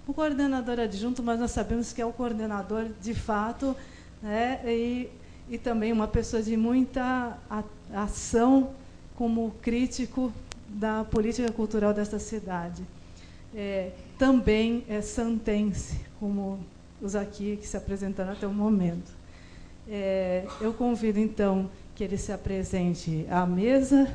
O 0.07 0.13
coordenador 0.13 0.79
adjunto, 0.79 1.23
mas 1.23 1.39
nós 1.39 1.51
sabemos 1.51 1.91
que 1.91 2.01
é 2.01 2.05
o 2.05 2.13
coordenador 2.13 2.85
de 3.01 3.13
fato, 3.13 3.75
né, 4.21 4.61
e 4.65 5.09
e 5.51 5.57
também 5.57 5.91
uma 5.91 6.07
pessoa 6.07 6.41
de 6.41 6.55
muita 6.55 7.37
ação 7.93 8.71
como 9.17 9.51
crítico 9.61 10.31
da 10.69 11.03
política 11.03 11.51
cultural 11.51 11.93
desta 11.93 12.17
cidade. 12.17 12.81
É, 13.53 13.91
também 14.17 14.85
é 14.87 15.01
santense, 15.01 15.99
como 16.17 16.57
os 17.01 17.17
aqui 17.17 17.57
que 17.57 17.67
se 17.67 17.75
apresentaram 17.75 18.31
até 18.31 18.47
o 18.47 18.53
momento. 18.53 19.11
É, 19.89 20.47
eu 20.61 20.71
convido, 20.71 21.19
então, 21.19 21.69
que 21.95 22.03
ele 22.05 22.17
se 22.17 22.31
apresente 22.31 23.25
à 23.29 23.45
mesa 23.45 24.09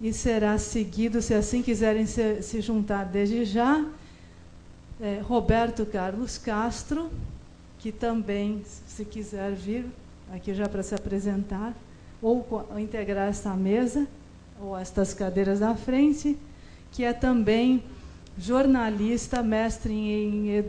e 0.00 0.12
será 0.12 0.56
seguido, 0.58 1.20
se 1.20 1.34
assim 1.34 1.60
quiserem 1.60 2.06
se, 2.06 2.40
se 2.40 2.60
juntar 2.60 3.04
desde 3.04 3.44
já, 3.44 3.84
é, 5.00 5.20
Roberto 5.24 5.84
Carlos 5.84 6.38
Castro, 6.38 7.10
que 7.80 7.90
também, 7.90 8.62
se 8.86 9.04
quiser 9.04 9.52
vir, 9.52 9.86
aqui 10.32 10.54
já 10.54 10.68
para 10.68 10.82
se 10.82 10.94
apresentar, 10.94 11.74
ou 12.22 12.46
integrar 12.78 13.28
esta 13.28 13.54
mesa, 13.54 14.06
ou 14.60 14.76
estas 14.76 15.14
cadeiras 15.14 15.60
da 15.60 15.74
frente, 15.74 16.38
que 16.92 17.04
é 17.04 17.12
também 17.12 17.82
jornalista, 18.38 19.42
mestre 19.42 19.92
em 19.92 20.64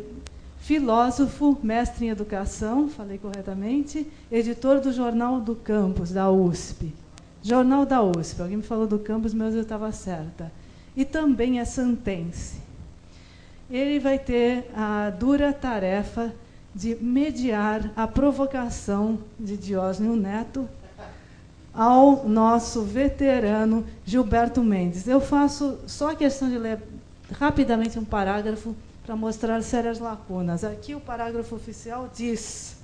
filósofo, 0.60 1.58
mestre 1.62 2.06
em 2.06 2.10
educação, 2.10 2.88
falei 2.88 3.17
corretamente, 3.17 4.08
editor 4.32 4.80
do 4.80 4.91
Jornal 4.91 5.41
do 5.41 5.56
Campus, 5.56 6.12
da 6.12 6.30
USP. 6.32 6.93
Jornal 7.43 7.86
da 7.86 8.04
USP, 8.04 8.41
alguém 8.41 8.58
me 8.58 8.63
falou 8.63 8.86
do 8.86 9.00
campus, 9.00 9.34
mas 9.34 9.56
eu 9.56 9.62
estava 9.62 9.91
certa. 9.91 10.52
E 10.95 11.04
também 11.04 11.60
é 11.60 11.65
santense. 11.65 12.60
Ele 13.69 14.00
vai 14.00 14.19
ter 14.19 14.69
a 14.76 15.10
dura 15.10 15.52
tarefa 15.52 16.32
de 16.73 16.95
mediar 16.95 17.91
a 17.95 18.07
provocação 18.07 19.19
de 19.39 19.57
Diógenes 19.57 20.17
Neto 20.17 20.67
ao 21.73 22.27
nosso 22.27 22.84
veterano 22.84 23.86
Gilberto 24.05 24.63
Mendes. 24.63 25.07
Eu 25.07 25.21
faço 25.21 25.79
só 25.88 26.12
a 26.12 26.15
questão 26.15 26.49
de 26.49 26.57
ler 26.57 26.79
rapidamente 27.31 27.97
um 27.99 28.05
parágrafo 28.05 28.75
para 29.05 29.15
mostrar 29.15 29.62
sérias 29.62 29.99
lacunas. 29.99 30.63
Aqui 30.63 30.95
o 30.95 30.99
parágrafo 30.99 31.55
oficial 31.55 32.10
diz: 32.13 32.77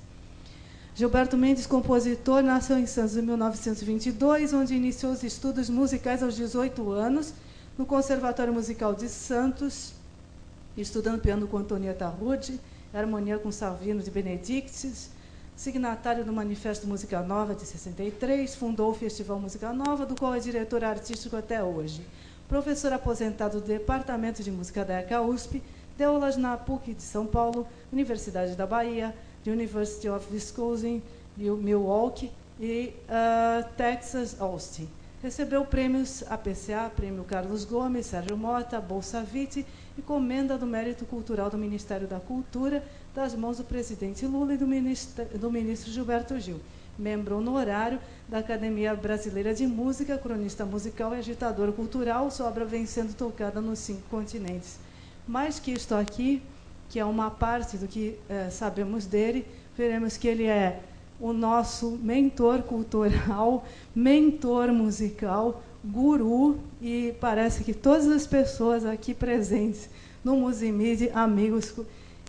Gilberto 0.94 1.36
Mendes, 1.36 1.66
compositor, 1.66 2.42
nasceu 2.42 2.78
em 2.78 2.86
Santos 2.86 3.16
em 3.16 3.22
1922, 3.22 4.52
onde 4.52 4.74
iniciou 4.74 5.12
os 5.12 5.22
estudos 5.22 5.70
musicais 5.70 6.22
aos 6.22 6.36
18 6.36 6.90
anos 6.90 7.32
no 7.76 7.86
Conservatório 7.86 8.52
Musical 8.52 8.94
de 8.94 9.08
Santos, 9.08 9.92
estudando 10.76 11.20
piano 11.20 11.46
com 11.46 11.58
Antonieta 11.58 12.08
Rude 12.08 12.58
harmonia 12.92 13.38
com 13.38 13.50
Salvino 13.50 14.02
de 14.02 14.10
Benedictis, 14.10 15.10
signatário 15.56 16.24
do 16.24 16.32
Manifesto 16.32 16.86
Música 16.86 17.20
Nova 17.20 17.54
de 17.54 17.66
63, 17.66 18.54
fundou 18.54 18.90
o 18.90 18.94
Festival 18.94 19.40
Música 19.40 19.72
Nova, 19.72 20.06
do 20.06 20.14
qual 20.14 20.34
é 20.34 20.38
diretor 20.38 20.84
artístico 20.84 21.36
até 21.36 21.62
hoje. 21.62 22.00
Professor 22.48 22.92
aposentado 22.92 23.60
do 23.60 23.66
Departamento 23.66 24.42
de 24.42 24.50
Música 24.50 24.84
da 24.84 25.00
ECA 25.00 25.20
USP, 25.20 25.62
deu 25.98 26.12
aulas 26.12 26.36
na 26.36 26.56
PUC 26.56 26.94
de 26.94 27.02
São 27.02 27.26
Paulo, 27.26 27.66
Universidade 27.92 28.54
da 28.54 28.66
Bahia, 28.66 29.14
University 29.46 30.08
of 30.08 30.32
Wisconsin, 30.32 31.02
Milwaukee 31.36 32.30
e 32.60 32.94
uh, 33.08 33.68
Texas 33.76 34.40
Austin. 34.40 34.88
Recebeu 35.22 35.64
prêmios 35.64 36.22
APCA, 36.30 36.90
Prêmio 36.94 37.24
Carlos 37.24 37.64
Gomes, 37.64 38.06
Sérgio 38.06 38.36
Mota, 38.36 38.80
Bolsa 38.80 39.22
Vite 39.22 39.66
e 39.98 40.02
Comenda 40.02 40.56
do 40.56 40.64
Mérito 40.64 41.04
Cultural 41.04 41.50
do 41.50 41.58
Ministério 41.58 42.06
da 42.06 42.20
Cultura, 42.20 42.84
das 43.12 43.34
mãos 43.34 43.58
do 43.58 43.64
presidente 43.64 44.24
Lula 44.24 44.54
e 44.54 44.56
do, 44.56 44.66
do 45.38 45.50
ministro 45.50 45.90
Gilberto 45.90 46.38
Gil. 46.38 46.60
Membro 46.96 47.38
honorário 47.38 47.98
da 48.28 48.38
Academia 48.38 48.94
Brasileira 48.94 49.52
de 49.52 49.66
Música, 49.66 50.16
cronista 50.16 50.64
musical 50.64 51.14
e 51.14 51.18
agitador 51.18 51.72
cultural, 51.72 52.30
sua 52.30 52.46
obra 52.46 52.64
vem 52.64 52.86
sendo 52.86 53.14
tocada 53.14 53.60
nos 53.60 53.80
cinco 53.80 54.02
continentes. 54.08 54.78
Mais 55.26 55.58
que 55.58 55.72
isto 55.72 55.94
aqui, 55.94 56.42
que 56.88 57.00
é 57.00 57.04
uma 57.04 57.30
parte 57.30 57.76
do 57.76 57.88
que 57.88 58.16
é, 58.28 58.50
sabemos 58.50 59.04
dele, 59.04 59.44
veremos 59.76 60.16
que 60.16 60.28
ele 60.28 60.44
é 60.44 60.80
o 61.20 61.32
nosso 61.32 61.98
mentor 62.00 62.62
cultural, 62.62 63.64
mentor 63.94 64.72
musical, 64.72 65.62
guru, 65.84 66.58
e 66.80 67.14
parece 67.20 67.64
que 67.64 67.72
todas 67.72 68.08
as 68.08 68.26
pessoas 68.26 68.84
aqui 68.84 69.14
presentes 69.14 69.88
no 70.24 70.36
Musimide, 70.36 71.10
amigos 71.14 71.74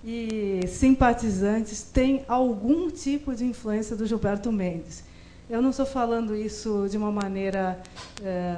e 0.03 0.61
simpatizantes, 0.67 1.81
têm 1.81 2.23
algum 2.27 2.89
tipo 2.89 3.35
de 3.35 3.45
influência 3.45 3.95
do 3.95 4.05
Gilberto 4.05 4.51
Mendes. 4.51 5.03
Eu 5.49 5.61
não 5.61 5.71
estou 5.71 5.85
falando 5.85 6.35
isso 6.35 6.87
de 6.89 6.97
uma 6.97 7.11
maneira 7.11 7.81
é, 8.23 8.57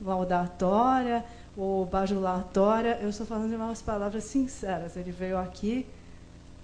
laudatória 0.00 1.24
ou 1.56 1.84
bajulatória, 1.84 2.98
eu 3.02 3.10
estou 3.10 3.26
falando 3.26 3.50
de 3.50 3.56
umas 3.56 3.82
palavras 3.82 4.24
sinceras. 4.24 4.96
Ele 4.96 5.10
veio 5.10 5.36
aqui, 5.36 5.84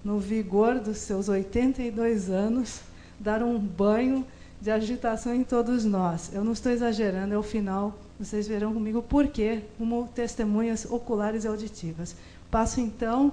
no 0.03 0.19
vigor 0.19 0.79
dos 0.79 0.97
seus 0.99 1.27
82 1.27 2.29
anos, 2.29 2.79
dar 3.19 3.43
um 3.43 3.59
banho 3.59 4.25
de 4.61 4.71
agitação 4.71 5.33
em 5.33 5.43
todos 5.43 5.85
nós. 5.85 6.31
Eu 6.33 6.43
não 6.43 6.53
estou 6.53 6.71
exagerando, 6.71 7.33
é 7.33 7.37
o 7.37 7.43
final, 7.43 7.97
vocês 8.19 8.47
verão 8.47 8.73
comigo 8.73 9.01
por 9.01 9.27
quê, 9.27 9.63
como 9.77 10.09
testemunhas 10.13 10.85
oculares 10.85 11.43
e 11.43 11.47
auditivas. 11.47 12.15
Passo 12.49 12.79
então 12.79 13.31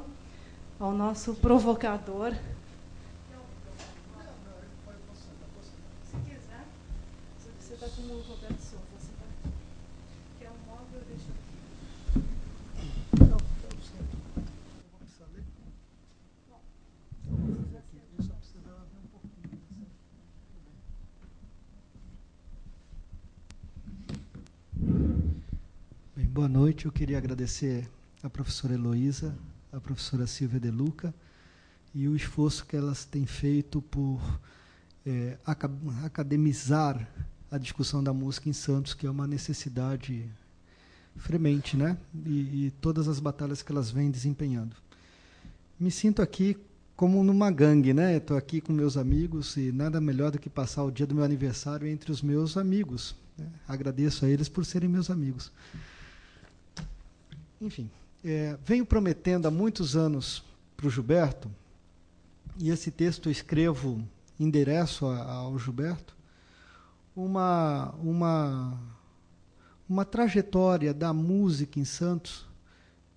ao 0.79 0.93
nosso 0.93 1.35
provocador, 1.35 2.35
Boa 26.35 26.49
noite. 26.49 26.87
Eu 26.87 26.91
queria 26.91 27.17
agradecer 27.17 27.89
a 28.21 28.29
professora 28.29 28.75
Heloísa, 28.75 29.33
a 29.73 29.79
professora 29.79 30.27
Silvia 30.27 30.59
De 30.59 30.69
Luca 30.69 31.15
e 31.95 32.09
o 32.09 32.17
esforço 32.17 32.67
que 32.67 32.75
elas 32.75 33.05
têm 33.05 33.25
feito 33.25 33.81
por 33.81 34.21
é, 35.07 35.39
academizar 36.03 37.09
a 37.49 37.57
discussão 37.57 38.03
da 38.03 38.13
música 38.13 38.49
em 38.49 38.53
Santos, 38.53 38.95
que 38.95 39.07
é 39.07 39.11
uma 39.11 39.29
necessidade 39.29 40.29
fremente, 41.15 41.77
né? 41.77 41.97
E, 42.27 42.67
e 42.67 42.71
todas 42.81 43.07
as 43.07 43.21
batalhas 43.21 43.63
que 43.63 43.71
elas 43.71 43.93
vêm 43.93 44.11
desempenhando. 44.11 44.75
Me 45.79 45.93
sinto 45.93 46.21
aqui 46.21 46.57
como 46.97 47.23
numa 47.23 47.49
gangue, 47.49 47.95
né? 47.95 48.17
Estou 48.17 48.37
aqui 48.37 48.61
com 48.61 48.73
meus 48.73 48.97
amigos 48.97 49.57
e 49.57 49.71
nada 49.71 50.01
melhor 50.01 50.33
do 50.33 50.41
que 50.41 50.51
passar 50.51 50.83
o 50.83 50.91
dia 50.91 51.07
do 51.07 51.15
meu 51.15 51.23
aniversário 51.23 51.87
entre 51.87 52.11
os 52.11 52.23
meus 52.23 52.57
amigos. 52.57 53.15
Né? 53.39 53.47
Agradeço 53.69 54.25
a 54.25 54.29
eles 54.29 54.49
por 54.49 54.65
serem 54.65 54.89
meus 54.89 55.11
amigos. 55.11 55.53
Enfim, 57.61 57.91
é, 58.25 58.57
venho 58.65 58.85
prometendo 58.85 59.47
há 59.47 59.51
muitos 59.51 59.97
anos 59.97 60.45
para 60.77 60.87
o 60.87 60.91
Gilberto, 60.91 61.51
e 62.59 62.71
esse 62.71 62.91
texto 62.91 63.29
eu 63.29 63.33
escrevo 63.33 64.03
endereço 64.39 65.07
ao 65.07 65.59
Gilberto 65.59 66.15
uma, 67.15 67.95
uma, 68.03 68.81
uma 69.89 70.05
trajetória 70.05 70.93
da 70.93 71.13
música 71.13 71.79
em 71.79 71.85
Santos 71.85 72.47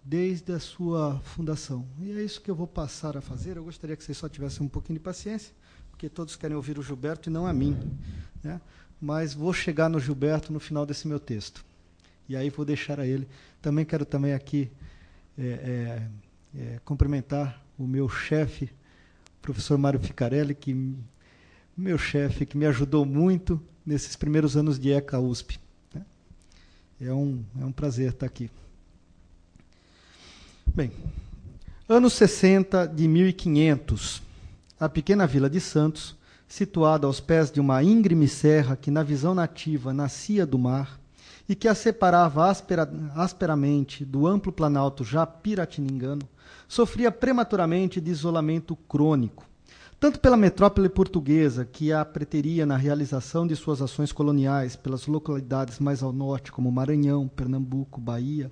desde 0.04 0.54
a 0.54 0.60
sua 0.60 1.20
fundação. 1.20 1.86
E 2.00 2.12
é 2.12 2.24
isso 2.24 2.40
que 2.40 2.50
eu 2.50 2.56
vou 2.56 2.68
passar 2.68 3.18
a 3.18 3.22
fazer. 3.22 3.58
Eu 3.58 3.64
gostaria 3.64 3.96
que 3.96 4.04
vocês 4.04 4.18
só 4.18 4.30
tivessem 4.30 4.66
um 4.66 4.70
pouquinho 4.70 5.00
de 5.00 5.04
paciência, 5.04 5.54
porque 5.90 6.08
todos 6.08 6.36
querem 6.36 6.56
ouvir 6.56 6.80
o 6.80 6.84
Gilberto 6.84 7.30
e 7.30 7.32
não 7.32 7.46
a 7.46 7.52
mim. 7.52 7.78
Né? 8.44 8.62
Mas 9.02 9.34
vou 9.34 9.52
chegar 9.52 9.90
no 9.90 10.00
Gilberto 10.00 10.54
no 10.54 10.60
final 10.60 10.86
desse 10.86 11.08
meu 11.08 11.20
texto. 11.20 11.66
E 12.30 12.36
aí 12.36 12.50
vou 12.50 12.66
deixar 12.66 13.00
a 13.00 13.08
ele. 13.08 13.28
Também 13.62 13.86
quero 13.86 14.06
também 14.06 14.34
aqui 14.34 14.70
é, 15.38 15.44
é, 15.44 16.08
é, 16.60 16.80
cumprimentar 16.84 17.64
o 17.78 17.86
meu 17.86 18.10
chefe, 18.10 18.70
professor 19.42 19.78
Mário 19.78 20.00
Ficarelli, 20.00 20.54
que 20.54 20.96
meu 21.76 21.98
chefe, 21.98 22.46
que 22.46 22.58
me 22.58 22.66
ajudou 22.66 23.06
muito 23.06 23.62
nesses 23.86 24.16
primeiros 24.16 24.58
anos 24.58 24.80
de 24.80 24.92
ECA 24.92 25.20
USP. 25.20 25.60
Né? 25.94 26.04
É 27.00 27.14
um, 27.14 27.44
é 27.62 27.64
um 27.64 27.72
prazer 27.72 28.12
estar 28.12 28.26
aqui. 28.26 28.50
Bem, 30.66 30.92
anos 31.88 32.14
60 32.14 32.88
de 32.88 33.08
1500, 33.08 34.22
a 34.80 34.90
pequena 34.90 35.26
vila 35.26 35.50
de 35.50 35.62
Santos, 35.62 36.16
situada 36.48 37.08
aos 37.08 37.20
pés 37.20 37.52
de 37.52 37.60
uma 37.60 37.82
íngreme 37.84 38.28
serra 38.28 38.76
que, 38.76 38.92
na 38.92 39.04
visão 39.04 39.34
nativa, 39.34 39.94
nascia 39.94 40.46
do 40.46 40.58
mar 40.58 40.97
e 41.48 41.56
que 41.56 41.68
a 41.68 41.76
separava 41.76 42.50
aspera, 42.50 42.90
asperamente 43.16 44.04
do 44.04 44.28
amplo 44.28 44.52
planalto 44.52 45.04
já 45.04 45.26
piratiningano, 45.26 46.28
sofria 46.68 47.12
prematuramente 47.12 48.02
de 48.02 48.12
isolamento 48.12 48.76
crônico, 48.76 49.46
tanto 50.00 50.20
pela 50.20 50.38
metrópole 50.38 50.90
portuguesa, 50.90 51.66
que 51.66 51.92
a 51.92 52.06
preteria 52.06 52.66
na 52.66 52.78
realização 52.78 53.48
de 53.48 53.56
suas 53.56 53.82
ações 53.82 54.12
coloniais 54.12 54.76
pelas 54.76 55.08
localidades 55.08 55.80
mais 55.80 56.04
ao 56.04 56.14
norte, 56.14 56.52
como 56.52 56.72
Maranhão, 56.72 57.28
Pernambuco, 57.28 58.00
Bahia, 58.00 58.52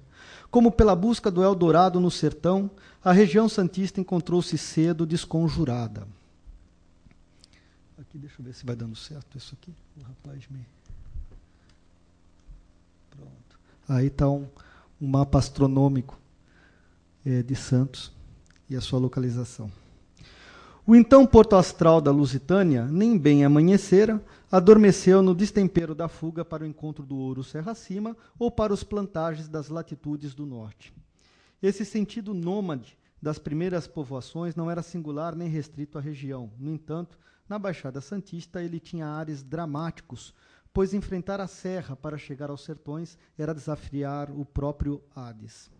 como 0.49 0.71
pela 0.71 0.95
busca 0.95 1.29
do 1.29 1.43
Eldorado 1.43 1.99
no 1.99 2.09
sertão, 2.09 2.71
a 3.03 3.11
região 3.11 3.47
santista 3.47 4.01
encontrou-se 4.01 4.57
cedo 4.57 5.05
desconjurada. 5.05 6.07
Aqui, 7.99 8.17
deixa 8.17 8.41
eu 8.41 8.45
ver 8.45 8.53
se 8.53 8.65
vai 8.65 8.75
dando 8.75 8.95
certo 8.95 9.37
isso 9.37 9.53
aqui. 9.53 9.73
O 9.97 10.03
rapaz 10.03 10.47
me. 10.49 10.65
Aí 13.87 14.07
está 14.07 14.29
um, 14.29 14.47
um, 14.99 15.07
mapa 15.07 15.37
astronômico 15.37 16.19
é, 17.25 17.43
de 17.43 17.55
Santos 17.55 18.11
e 18.69 18.75
a 18.75 18.81
sua 18.81 18.99
localização. 18.99 19.71
O 20.87 20.95
então 20.95 21.25
porto 21.25 21.55
astral 21.55 21.99
da 21.99 22.11
Lusitânia, 22.11 22.85
nem 22.85 23.17
bem 23.17 23.43
amanhecera, 23.43 24.23
adormeceu 24.51 25.21
no 25.21 25.33
destempero 25.33 25.95
da 25.95 26.07
fuga 26.07 26.45
para 26.45 26.63
o 26.63 26.67
encontro 26.67 27.03
do 27.03 27.17
ouro 27.17 27.43
serra 27.43 27.71
acima 27.71 28.15
ou 28.37 28.51
para 28.51 28.73
os 28.73 28.83
plantagens 28.83 29.47
das 29.47 29.69
latitudes 29.69 30.33
do 30.33 30.45
norte. 30.45 30.93
Esse 31.61 31.83
sentido 31.83 32.33
nômade 32.33 32.97
das 33.21 33.39
primeiras 33.39 33.87
povoações 33.87 34.55
não 34.55 34.69
era 34.69 34.83
singular 34.83 35.35
nem 35.35 35.49
restrito 35.49 35.97
à 35.97 36.01
região. 36.01 36.51
No 36.59 36.71
entanto, 36.71 37.17
na 37.49 37.57
Baixada 37.57 38.01
Santista 38.01 38.61
ele 38.61 38.79
tinha 38.79 39.07
ares 39.07 39.41
dramáticos, 39.41 40.33
pois 40.75 40.93
enfrentar 40.93 41.41
a 41.41 41.47
serra 41.47 41.95
para 41.95 42.19
chegar 42.19 42.51
aos 42.51 42.63
sertões 42.63 43.17
era 43.35 43.55
desafiar 43.55 44.29
o 44.29 44.45
próprio 44.45 45.01
Hades 45.15 45.71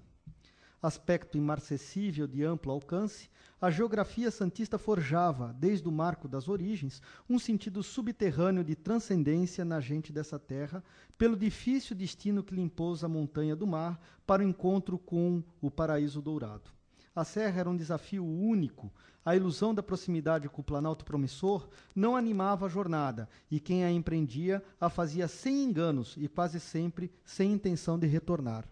aspecto 0.85 1.37
imarcessível 1.37 2.27
de 2.27 2.43
amplo 2.43 2.71
alcance, 2.71 3.29
a 3.59 3.71
geografia 3.71 4.29
santista 4.29 4.77
forjava, 4.77 5.55
desde 5.57 5.87
o 5.87 5.91
marco 5.91 6.27
das 6.27 6.47
origens, 6.47 7.01
um 7.29 7.39
sentido 7.39 7.81
subterrâneo 7.81 8.63
de 8.63 8.75
transcendência 8.75 9.65
na 9.65 9.79
gente 9.79 10.13
dessa 10.13 10.37
terra, 10.37 10.83
pelo 11.17 11.35
difícil 11.35 11.95
destino 11.95 12.43
que 12.43 12.53
lhe 12.53 12.61
impôs 12.61 13.03
a 13.03 13.07
montanha 13.07 13.55
do 13.55 13.65
mar 13.65 13.99
para 14.27 14.43
o 14.43 14.47
encontro 14.47 14.99
com 14.99 15.43
o 15.61 15.71
paraíso 15.71 16.21
dourado. 16.21 16.69
A 17.15 17.23
serra 17.23 17.61
era 17.61 17.69
um 17.69 17.77
desafio 17.77 18.25
único. 18.25 18.93
A 19.25 19.35
ilusão 19.35 19.73
da 19.73 19.81
proximidade 19.81 20.47
com 20.47 20.61
o 20.61 20.63
Planalto 20.63 21.03
Promissor 21.03 21.67
não 21.95 22.15
animava 22.15 22.67
a 22.67 22.69
jornada, 22.69 23.27
e 23.49 23.59
quem 23.59 23.83
a 23.83 23.91
empreendia 23.91 24.63
a 24.79 24.87
fazia 24.87 25.27
sem 25.27 25.63
enganos 25.63 26.13
e 26.15 26.27
quase 26.27 26.59
sempre 26.59 27.11
sem 27.25 27.51
intenção 27.51 27.97
de 27.97 28.05
retornar. 28.05 28.69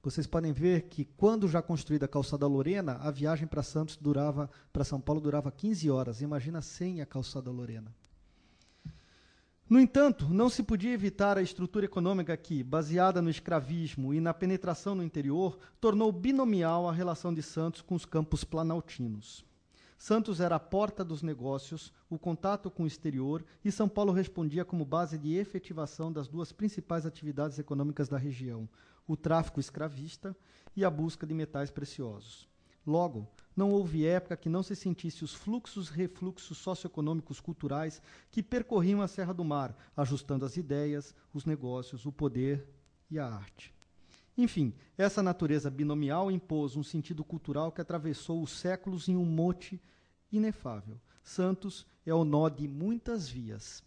Vocês 0.00 0.26
podem 0.26 0.52
ver 0.52 0.82
que 0.82 1.04
quando 1.04 1.48
já 1.48 1.60
construída 1.60 2.06
a 2.06 2.08
calçada 2.08 2.46
Lorena, 2.46 2.94
a 2.94 3.10
viagem 3.10 3.46
para 3.46 3.62
Santos 3.62 3.96
durava, 3.96 4.48
para 4.72 4.84
São 4.84 5.00
Paulo 5.00 5.20
durava 5.20 5.50
15 5.50 5.90
horas. 5.90 6.20
Imagina 6.20 6.62
sem 6.62 7.00
a 7.00 7.06
calçada 7.06 7.50
Lorena. 7.50 7.94
No 9.72 9.80
entanto, 9.80 10.28
não 10.28 10.50
se 10.50 10.62
podia 10.62 10.92
evitar 10.92 11.38
a 11.38 11.42
estrutura 11.42 11.86
econômica 11.86 12.36
que, 12.36 12.62
baseada 12.62 13.22
no 13.22 13.30
escravismo 13.30 14.12
e 14.12 14.20
na 14.20 14.34
penetração 14.34 14.94
no 14.94 15.02
interior, 15.02 15.58
tornou 15.80 16.12
binomial 16.12 16.86
a 16.86 16.92
relação 16.92 17.32
de 17.32 17.42
Santos 17.42 17.80
com 17.80 17.94
os 17.94 18.04
campos 18.04 18.44
planaltinos. 18.44 19.42
Santos 19.96 20.40
era 20.40 20.56
a 20.56 20.60
porta 20.60 21.02
dos 21.02 21.22
negócios, 21.22 21.90
o 22.10 22.18
contato 22.18 22.70
com 22.70 22.82
o 22.82 22.86
exterior, 22.86 23.42
e 23.64 23.72
São 23.72 23.88
Paulo 23.88 24.12
respondia 24.12 24.62
como 24.62 24.84
base 24.84 25.16
de 25.16 25.36
efetivação 25.36 26.12
das 26.12 26.28
duas 26.28 26.52
principais 26.52 27.06
atividades 27.06 27.58
econômicas 27.58 28.10
da 28.10 28.18
região, 28.18 28.68
o 29.08 29.16
tráfico 29.16 29.58
escravista 29.58 30.36
e 30.76 30.84
a 30.84 30.90
busca 30.90 31.26
de 31.26 31.32
metais 31.32 31.70
preciosos. 31.70 32.46
Logo, 32.86 33.26
não 33.56 33.70
houve 33.70 34.06
época 34.06 34.36
que 34.36 34.48
não 34.48 34.62
se 34.62 34.74
sentisse 34.74 35.22
os 35.22 35.34
fluxos 35.34 35.88
e 35.88 35.92
refluxos 35.92 36.58
socioeconômicos 36.58 37.40
culturais 37.40 38.00
que 38.30 38.42
percorriam 38.42 39.02
a 39.02 39.08
Serra 39.08 39.34
do 39.34 39.44
Mar, 39.44 39.76
ajustando 39.96 40.44
as 40.44 40.56
ideias, 40.56 41.14
os 41.34 41.44
negócios, 41.44 42.06
o 42.06 42.12
poder 42.12 42.66
e 43.10 43.18
a 43.18 43.26
arte. 43.26 43.74
Enfim, 44.36 44.72
essa 44.96 45.22
natureza 45.22 45.70
binomial 45.70 46.30
impôs 46.30 46.76
um 46.76 46.82
sentido 46.82 47.22
cultural 47.22 47.70
que 47.70 47.82
atravessou 47.82 48.42
os 48.42 48.50
séculos 48.50 49.08
em 49.08 49.16
um 49.16 49.24
mote 49.24 49.80
inefável. 50.30 50.98
Santos 51.22 51.86
é 52.06 52.14
o 52.14 52.24
nó 52.24 52.48
de 52.48 52.66
muitas 52.66 53.28
vias. 53.28 53.84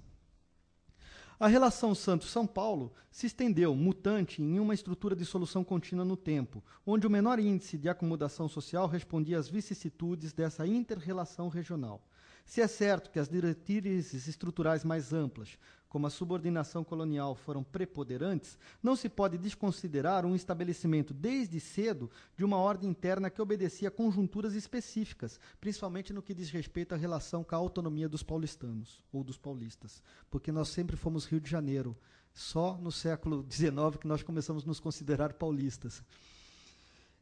A 1.38 1.48
relação 1.48 1.94
Santos-São 1.94 2.48
Paulo 2.48 2.94
se 3.12 3.28
estendeu, 3.28 3.76
mutante, 3.76 4.42
em 4.42 4.58
uma 4.58 4.74
estrutura 4.74 5.14
de 5.14 5.26
solução 5.26 5.66
contínua 5.66 6.06
no 6.06 6.16
tempo, 6.16 6.64
onde 6.86 7.06
o 7.06 7.10
menor 7.10 7.40
índice 7.40 7.78
de 7.78 7.90
acomodação 7.90 8.48
social 8.48 8.88
respondia 8.88 9.38
às 9.38 9.50
vicissitudes 9.50 10.32
dessa 10.32 10.66
inter-relação 10.66 11.50
regional. 11.50 12.02
Se 12.46 12.62
é 12.62 12.68
certo 12.68 13.10
que 13.10 13.20
as 13.20 13.28
diretrizes 13.28 14.28
estruturais 14.28 14.84
mais 14.84 15.12
amplas, 15.12 15.58
como 15.90 16.06
a 16.06 16.12
subordinação 16.12 16.84
colonial, 16.84 17.36
foram 17.36 17.64
preponderantes, 17.64 18.58
não 18.84 18.96
se 18.96 19.10
pode 19.10 19.38
desconsiderar 19.38 20.26
um 20.26 20.36
estabelecimento 20.36 21.14
desde 21.14 21.60
cedo 21.60 22.12
de 22.38 22.46
uma 22.46 22.58
ordem 22.58 22.90
interna 22.90 23.30
que 23.30 23.42
obedecia 23.42 23.88
a 23.88 23.92
conjunturas 23.92 24.54
específicas, 24.54 25.40
principalmente 25.60 26.14
no 26.14 26.22
que 26.22 26.34
diz 26.34 26.50
respeito 26.50 26.94
à 26.94 26.98
relação 26.98 27.44
com 27.44 27.56
a 27.56 27.58
autonomia 27.58 28.08
dos 28.08 28.22
paulistanos 28.22 29.02
ou 29.12 29.24
dos 29.24 29.38
paulistas, 29.38 30.04
porque 30.30 30.52
nós 30.52 30.68
sempre 30.70 30.96
fomos 30.96 31.26
Rio 31.26 31.40
de 31.40 31.50
Janeiro. 31.50 31.98
Só 32.34 32.78
no 32.78 32.92
século 32.92 33.46
XIX 33.50 33.98
que 34.00 34.08
nós 34.08 34.22
começamos 34.22 34.66
a 34.66 34.68
nos 34.68 34.82
considerar 34.82 35.34
paulistas. 35.34 36.04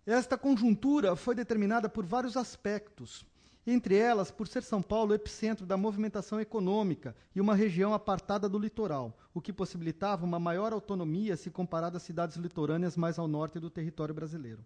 Esta 0.03 0.35
conjuntura 0.35 1.15
foi 1.15 1.35
determinada 1.35 1.87
por 1.87 2.05
vários 2.05 2.35
aspectos 2.35 3.23
entre 3.65 3.95
elas 3.95 4.29
por 4.29 4.47
ser 4.47 4.63
São 4.63 4.81
Paulo 4.81 5.13
epicentro 5.13 5.65
da 5.65 5.77
movimentação 5.77 6.39
econômica 6.39 7.15
e 7.35 7.39
uma 7.39 7.55
região 7.55 7.93
apartada 7.93 8.49
do 8.49 8.59
litoral, 8.59 9.17
o 9.33 9.41
que 9.41 9.53
possibilitava 9.53 10.25
uma 10.25 10.39
maior 10.39 10.73
autonomia 10.73 11.37
se 11.37 11.49
comparado 11.49 11.97
às 11.97 12.03
cidades 12.03 12.37
litorâneas 12.37 12.97
mais 12.97 13.17
ao 13.17 13.27
norte 13.27 13.59
do 13.59 13.69
território 13.69 14.13
brasileiro. 14.13 14.65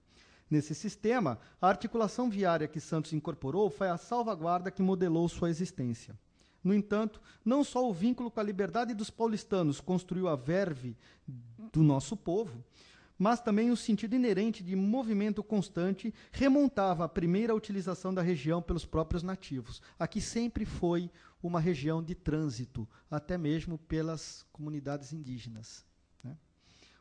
Nesse 0.49 0.73
sistema, 0.73 1.37
a 1.61 1.67
articulação 1.67 2.29
viária 2.29 2.67
que 2.67 2.79
Santos 2.79 3.13
incorporou 3.13 3.69
foi 3.69 3.89
a 3.89 3.97
salvaguarda 3.97 4.71
que 4.71 4.81
modelou 4.81 5.27
sua 5.27 5.49
existência. 5.49 6.17
No 6.63 6.73
entanto, 6.73 7.21
não 7.45 7.63
só 7.63 7.87
o 7.87 7.93
vínculo 7.93 8.31
com 8.31 8.39
a 8.39 8.43
liberdade 8.43 8.93
dos 8.93 9.09
paulistanos 9.09 9.79
construiu 9.79 10.27
a 10.27 10.35
verve 10.35 10.97
do 11.71 11.83
nosso 11.83 12.15
povo, 12.15 12.63
mas 13.18 13.41
também 13.41 13.72
o 13.72 13.78
sentido 13.78 14.15
inerente 14.15 14.63
de 14.63 14.76
movimento 14.76 15.43
constante 15.43 16.13
remontava 16.32 17.05
à 17.05 17.09
primeira 17.09 17.55
utilização 17.55 18.13
da 18.13 18.22
região 18.22 18.61
pelos 18.61 18.86
próprios 18.86 19.24
nativos. 19.24 19.82
Aqui 19.97 20.22
sempre 20.22 20.65
foi 20.65 21.09
uma 21.41 21.59
região 21.59 22.03
de 22.03 22.15
trânsito, 22.15 22.88
até 23.09 23.38
mesmo 23.38 23.78
pelas 23.78 24.45
comunidades 24.51 25.13
indígenas. 25.13 25.86
Né? 26.24 26.36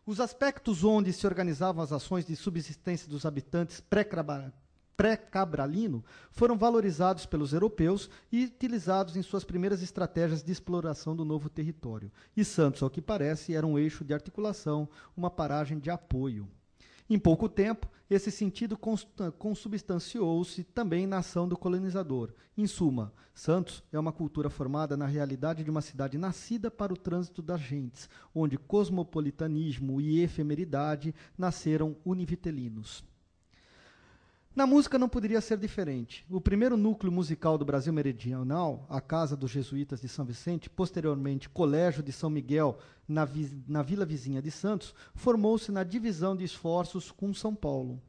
Os 0.04 0.20
aspectos 0.20 0.84
onde 0.84 1.12
se 1.12 1.26
organizavam 1.26 1.82
as 1.82 1.92
ações 1.92 2.24
de 2.24 2.36
subsistência 2.36 3.08
dos 3.08 3.26
habitantes 3.26 3.80
pré-cabralino 4.96 6.04
foram 6.30 6.56
valorizados 6.56 7.26
pelos 7.26 7.52
europeus 7.52 8.08
e 8.32 8.44
utilizados 8.44 9.16
em 9.16 9.22
suas 9.22 9.44
primeiras 9.44 9.82
estratégias 9.82 10.42
de 10.42 10.50
exploração 10.50 11.14
do 11.14 11.24
novo 11.24 11.48
território. 11.48 12.10
E 12.36 12.44
Santos, 12.44 12.82
ao 12.82 12.90
que 12.90 13.02
parece, 13.02 13.54
era 13.54 13.66
um 13.66 13.78
eixo 13.78 14.04
de 14.04 14.14
articulação, 14.14 14.88
uma 15.16 15.30
paragem 15.30 15.78
de 15.78 15.90
apoio. 15.90 16.48
Em 17.08 17.18
pouco 17.18 17.48
tempo, 17.48 17.88
esse 18.10 18.32
sentido 18.32 18.76
consubstanciou-se 19.38 20.64
também 20.64 21.06
na 21.06 21.18
ação 21.18 21.48
do 21.48 21.56
colonizador. 21.56 22.32
Em 22.56 22.66
suma, 22.66 23.12
Santos 23.32 23.84
é 23.92 23.98
uma 23.98 24.12
cultura 24.12 24.50
formada 24.50 24.96
na 24.96 25.06
realidade 25.06 25.62
de 25.62 25.70
uma 25.70 25.82
cidade 25.82 26.18
nascida 26.18 26.70
para 26.70 26.92
o 26.92 26.96
trânsito 26.96 27.42
das 27.42 27.60
gentes, 27.60 28.08
onde 28.34 28.56
cosmopolitanismo 28.56 30.00
e 30.00 30.20
efemeridade 30.20 31.14
nasceram 31.36 31.96
univitelinos. 32.04 33.04
Na 34.56 34.66
música 34.66 34.98
não 34.98 35.06
poderia 35.06 35.42
ser 35.42 35.58
diferente. 35.58 36.24
O 36.30 36.40
primeiro 36.40 36.78
núcleo 36.78 37.12
musical 37.12 37.58
do 37.58 37.64
Brasil 37.66 37.92
meridional, 37.92 38.86
a 38.88 39.02
Casa 39.02 39.36
dos 39.36 39.50
Jesuítas 39.50 40.00
de 40.00 40.08
São 40.08 40.24
Vicente, 40.24 40.70
posteriormente 40.70 41.46
Colégio 41.46 42.02
de 42.02 42.10
São 42.10 42.30
Miguel, 42.30 42.78
na, 43.06 43.28
na 43.68 43.82
vila 43.82 44.06
vizinha 44.06 44.40
de 44.40 44.50
Santos, 44.50 44.94
formou-se 45.14 45.70
na 45.70 45.84
divisão 45.84 46.34
de 46.34 46.42
esforços 46.42 47.10
com 47.10 47.34
São 47.34 47.54
Paulo. 47.54 48.00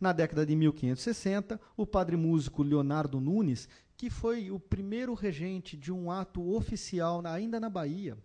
Na 0.00 0.10
década 0.10 0.46
de 0.46 0.56
1560, 0.56 1.60
o 1.76 1.86
padre 1.86 2.16
músico 2.16 2.62
Leonardo 2.62 3.20
Nunes, 3.20 3.68
que 3.94 4.08
foi 4.08 4.50
o 4.50 4.58
primeiro 4.58 5.12
regente 5.12 5.76
de 5.76 5.92
um 5.92 6.10
ato 6.10 6.50
oficial 6.54 7.20
ainda 7.26 7.60
na 7.60 7.68
Bahia, 7.68 8.16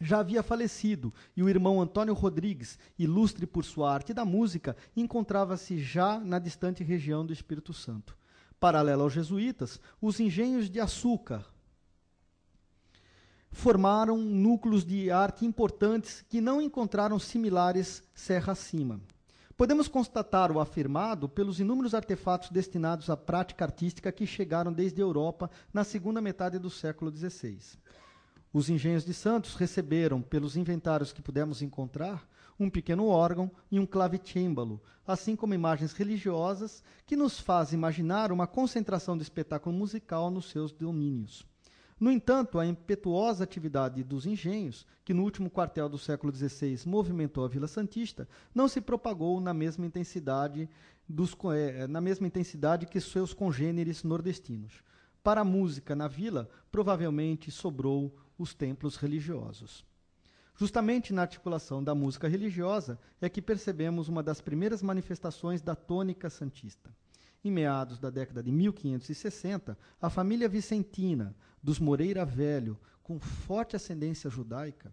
já 0.00 0.20
havia 0.20 0.42
falecido 0.42 1.12
e 1.36 1.42
o 1.42 1.48
irmão 1.48 1.80
Antônio 1.80 2.14
Rodrigues, 2.14 2.78
ilustre 2.98 3.46
por 3.46 3.64
sua 3.64 3.92
arte 3.92 4.12
da 4.12 4.24
música, 4.24 4.76
encontrava-se 4.96 5.78
já 5.78 6.18
na 6.18 6.38
distante 6.38 6.82
região 6.82 7.24
do 7.24 7.32
Espírito 7.32 7.72
Santo. 7.72 8.16
Paralelo 8.58 9.02
aos 9.02 9.12
jesuítas, 9.12 9.80
os 10.00 10.20
engenhos 10.20 10.70
de 10.70 10.80
açúcar 10.80 11.44
formaram 13.50 14.18
núcleos 14.18 14.84
de 14.84 15.10
arte 15.10 15.46
importantes 15.46 16.24
que 16.28 16.40
não 16.40 16.60
encontraram 16.60 17.18
similares 17.18 18.02
serra 18.12 18.52
acima. 18.52 19.00
Podemos 19.56 19.86
constatar 19.86 20.50
o 20.50 20.58
afirmado 20.58 21.28
pelos 21.28 21.60
inúmeros 21.60 21.94
artefatos 21.94 22.50
destinados 22.50 23.08
à 23.08 23.16
prática 23.16 23.64
artística 23.64 24.10
que 24.10 24.26
chegaram 24.26 24.72
desde 24.72 25.00
a 25.00 25.04
Europa 25.04 25.48
na 25.72 25.84
segunda 25.84 26.20
metade 26.20 26.58
do 26.58 26.68
século 26.68 27.14
XVI. 27.14 27.60
Os 28.54 28.70
engenhos 28.70 29.04
de 29.04 29.12
Santos 29.12 29.56
receberam, 29.56 30.22
pelos 30.22 30.56
inventários 30.56 31.12
que 31.12 31.20
pudemos 31.20 31.60
encontrar, 31.60 32.24
um 32.56 32.70
pequeno 32.70 33.08
órgão 33.08 33.50
e 33.68 33.80
um 33.80 33.84
clavicêmbalo, 33.84 34.80
assim 35.04 35.34
como 35.34 35.54
imagens 35.54 35.92
religiosas 35.92 36.80
que 37.04 37.16
nos 37.16 37.40
fazem 37.40 37.76
imaginar 37.76 38.30
uma 38.30 38.46
concentração 38.46 39.16
de 39.16 39.24
espetáculo 39.24 39.76
musical 39.76 40.30
nos 40.30 40.50
seus 40.50 40.70
domínios. 40.70 41.44
No 41.98 42.12
entanto, 42.12 42.60
a 42.60 42.64
impetuosa 42.64 43.42
atividade 43.42 44.04
dos 44.04 44.24
engenhos, 44.24 44.86
que 45.04 45.12
no 45.12 45.24
último 45.24 45.50
quartel 45.50 45.88
do 45.88 45.98
século 45.98 46.32
XVI 46.32 46.78
movimentou 46.86 47.44
a 47.44 47.48
Vila 47.48 47.66
Santista, 47.66 48.28
não 48.54 48.68
se 48.68 48.80
propagou 48.80 49.40
na 49.40 49.52
mesma 49.52 49.84
intensidade, 49.84 50.70
dos, 51.08 51.36
é, 51.52 51.88
na 51.88 52.00
mesma 52.00 52.28
intensidade 52.28 52.86
que 52.86 53.00
seus 53.00 53.34
congêneres 53.34 54.04
nordestinos. 54.04 54.80
Para 55.24 55.40
a 55.40 55.44
música 55.44 55.96
na 55.96 56.06
vila, 56.06 56.50
provavelmente 56.70 57.50
sobrou 57.50 58.14
os 58.36 58.52
templos 58.52 58.96
religiosos. 58.96 59.82
Justamente 60.54 61.14
na 61.14 61.22
articulação 61.22 61.82
da 61.82 61.94
música 61.94 62.28
religiosa 62.28 62.98
é 63.22 63.28
que 63.30 63.40
percebemos 63.40 64.06
uma 64.06 64.22
das 64.22 64.42
primeiras 64.42 64.82
manifestações 64.82 65.62
da 65.62 65.74
tônica 65.74 66.28
santista. 66.28 66.94
Em 67.42 67.50
meados 67.50 67.98
da 67.98 68.10
década 68.10 68.42
de 68.42 68.52
1560, 68.52 69.78
a 69.98 70.10
família 70.10 70.46
vicentina 70.46 71.34
dos 71.62 71.78
Moreira 71.78 72.26
Velho, 72.26 72.78
com 73.02 73.18
forte 73.18 73.74
ascendência 73.74 74.28
judaica, 74.28 74.92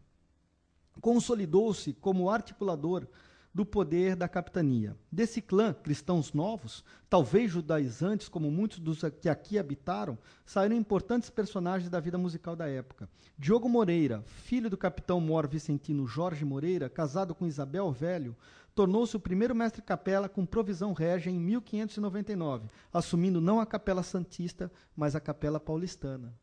consolidou-se 1.01 1.91
como 1.91 2.29
articulador 2.29 3.05
do 3.53 3.65
poder 3.65 4.15
da 4.15 4.27
capitania. 4.27 4.95
Desse 5.11 5.41
clã, 5.41 5.73
cristãos 5.73 6.33
novos, 6.33 6.83
talvez 7.09 7.51
judaizantes, 7.51 8.29
como 8.29 8.49
muitos 8.49 8.79
dos 8.79 9.01
que 9.19 9.27
aqui 9.27 9.59
habitaram, 9.59 10.17
saíram 10.45 10.75
importantes 10.75 11.29
personagens 11.29 11.89
da 11.89 11.99
vida 11.99 12.17
musical 12.17 12.55
da 12.55 12.67
época. 12.67 13.09
Diogo 13.37 13.67
Moreira, 13.67 14.23
filho 14.25 14.69
do 14.69 14.77
capitão 14.77 15.19
mor 15.19 15.47
vicentino 15.47 16.07
Jorge 16.07 16.45
Moreira, 16.45 16.89
casado 16.89 17.35
com 17.35 17.45
Isabel 17.45 17.91
Velho, 17.91 18.35
tornou-se 18.73 19.15
o 19.17 19.19
primeiro 19.19 19.53
mestre-capela 19.53 20.29
com 20.29 20.45
provisão 20.45 20.93
régia 20.93 21.29
em 21.29 21.39
1599, 21.39 22.69
assumindo 22.93 23.41
não 23.41 23.59
a 23.59 23.65
capela 23.65 24.01
santista, 24.01 24.71
mas 24.95 25.15
a 25.15 25.19
capela 25.19 25.59
paulistana. 25.59 26.33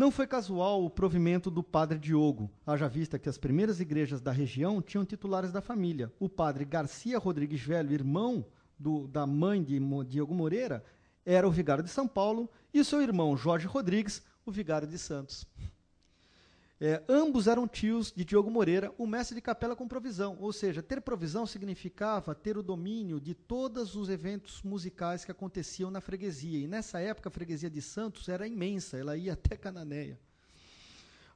Não 0.00 0.10
foi 0.10 0.26
casual 0.26 0.82
o 0.82 0.88
provimento 0.88 1.50
do 1.50 1.62
padre 1.62 1.98
Diogo, 1.98 2.50
haja 2.66 2.88
vista 2.88 3.18
que 3.18 3.28
as 3.28 3.36
primeiras 3.36 3.80
igrejas 3.80 4.18
da 4.18 4.32
região 4.32 4.80
tinham 4.80 5.04
titulares 5.04 5.52
da 5.52 5.60
família. 5.60 6.10
O 6.18 6.26
padre 6.26 6.64
Garcia 6.64 7.18
Rodrigues 7.18 7.60
Velho, 7.60 7.92
irmão 7.92 8.46
do, 8.78 9.06
da 9.06 9.26
mãe 9.26 9.62
de 9.62 9.78
Diogo 10.08 10.34
Moreira, 10.34 10.82
era 11.22 11.46
o 11.46 11.50
vigário 11.50 11.84
de 11.84 11.90
São 11.90 12.08
Paulo, 12.08 12.48
e 12.72 12.82
seu 12.82 13.02
irmão 13.02 13.36
Jorge 13.36 13.66
Rodrigues, 13.66 14.22
o 14.46 14.50
vigário 14.50 14.88
de 14.88 14.96
Santos. 14.96 15.46
É, 16.82 17.02
ambos 17.06 17.46
eram 17.46 17.68
tios 17.68 18.10
de 18.10 18.24
Diogo 18.24 18.50
Moreira, 18.50 18.90
o 18.96 19.06
mestre 19.06 19.34
de 19.34 19.42
capela 19.42 19.76
com 19.76 19.86
provisão. 19.86 20.38
Ou 20.40 20.50
seja, 20.50 20.82
ter 20.82 21.02
provisão 21.02 21.44
significava 21.44 22.34
ter 22.34 22.56
o 22.56 22.62
domínio 22.62 23.20
de 23.20 23.34
todos 23.34 23.94
os 23.94 24.08
eventos 24.08 24.62
musicais 24.62 25.22
que 25.22 25.30
aconteciam 25.30 25.90
na 25.90 26.00
freguesia. 26.00 26.58
E 26.58 26.66
nessa 26.66 26.98
época 26.98 27.28
a 27.28 27.32
freguesia 27.32 27.68
de 27.68 27.82
Santos 27.82 28.30
era 28.30 28.48
imensa, 28.48 28.96
ela 28.96 29.14
ia 29.14 29.34
até 29.34 29.56
Cananéia. 29.56 30.18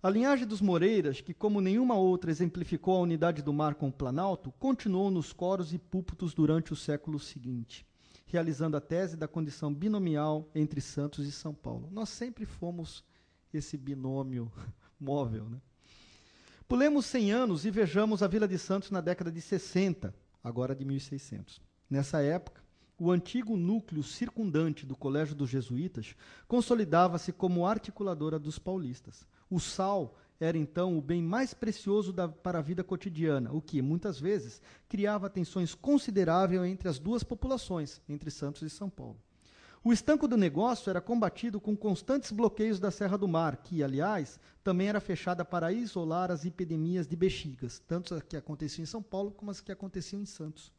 A 0.02 0.08
linhagem 0.08 0.46
dos 0.46 0.62
Moreiras, 0.62 1.20
que 1.20 1.34
como 1.34 1.60
nenhuma 1.60 1.94
outra 1.94 2.30
exemplificou 2.30 2.96
a 2.96 3.00
unidade 3.00 3.42
do 3.42 3.52
mar 3.52 3.74
com 3.74 3.88
o 3.88 3.92
Planalto, 3.92 4.50
continuou 4.52 5.10
nos 5.10 5.32
coros 5.32 5.74
e 5.74 5.78
púlpitos 5.78 6.32
durante 6.32 6.72
o 6.72 6.76
século 6.76 7.18
seguinte, 7.18 7.86
realizando 8.26 8.78
a 8.78 8.80
tese 8.80 9.14
da 9.14 9.28
condição 9.28 9.72
binomial 9.72 10.48
entre 10.54 10.80
Santos 10.80 11.26
e 11.26 11.32
São 11.32 11.54
Paulo. 11.54 11.90
Nós 11.90 12.08
sempre 12.08 12.46
fomos 12.46 13.04
esse 13.52 13.76
binômio 13.76 14.50
móvel. 15.04 15.44
Né? 15.48 15.60
Pulemos 16.66 17.04
100 17.06 17.32
anos 17.32 17.64
e 17.66 17.70
vejamos 17.70 18.22
a 18.22 18.26
Vila 18.26 18.48
de 18.48 18.58
Santos 18.58 18.90
na 18.90 19.00
década 19.00 19.30
de 19.30 19.40
60, 19.40 20.14
agora 20.42 20.74
de 20.74 20.84
1600. 20.84 21.60
Nessa 21.90 22.22
época, 22.22 22.64
o 22.98 23.10
antigo 23.10 23.56
núcleo 23.56 24.02
circundante 24.02 24.86
do 24.86 24.96
Colégio 24.96 25.34
dos 25.34 25.50
Jesuítas 25.50 26.14
consolidava-se 26.48 27.32
como 27.32 27.66
articuladora 27.66 28.38
dos 28.38 28.58
paulistas. 28.58 29.26
O 29.50 29.60
sal 29.60 30.16
era 30.40 30.56
então 30.56 30.96
o 30.96 31.02
bem 31.02 31.22
mais 31.22 31.52
precioso 31.52 32.12
da, 32.12 32.28
para 32.28 32.58
a 32.58 32.62
vida 32.62 32.82
cotidiana, 32.82 33.52
o 33.52 33.60
que, 33.60 33.82
muitas 33.82 34.18
vezes, 34.18 34.60
criava 34.88 35.30
tensões 35.30 35.74
consideráveis 35.74 36.62
entre 36.64 36.88
as 36.88 36.98
duas 36.98 37.22
populações, 37.22 38.00
entre 38.08 38.30
Santos 38.30 38.62
e 38.62 38.70
São 38.70 38.88
Paulo. 38.88 39.20
O 39.86 39.92
estanco 39.92 40.26
do 40.26 40.34
negócio 40.34 40.88
era 40.88 40.98
combatido 40.98 41.60
com 41.60 41.76
constantes 41.76 42.32
bloqueios 42.32 42.80
da 42.80 42.90
Serra 42.90 43.18
do 43.18 43.28
Mar, 43.28 43.58
que, 43.58 43.82
aliás, 43.82 44.40
também 44.62 44.88
era 44.88 44.98
fechada 44.98 45.44
para 45.44 45.70
isolar 45.70 46.30
as 46.30 46.46
epidemias 46.46 47.06
de 47.06 47.14
bexigas, 47.14 47.82
tanto 47.86 48.14
as 48.14 48.22
que 48.22 48.34
aconteciam 48.34 48.82
em 48.82 48.86
São 48.86 49.02
Paulo 49.02 49.30
como 49.32 49.50
as 49.50 49.60
que 49.60 49.70
aconteciam 49.70 50.22
em 50.22 50.24
Santos. 50.24 50.72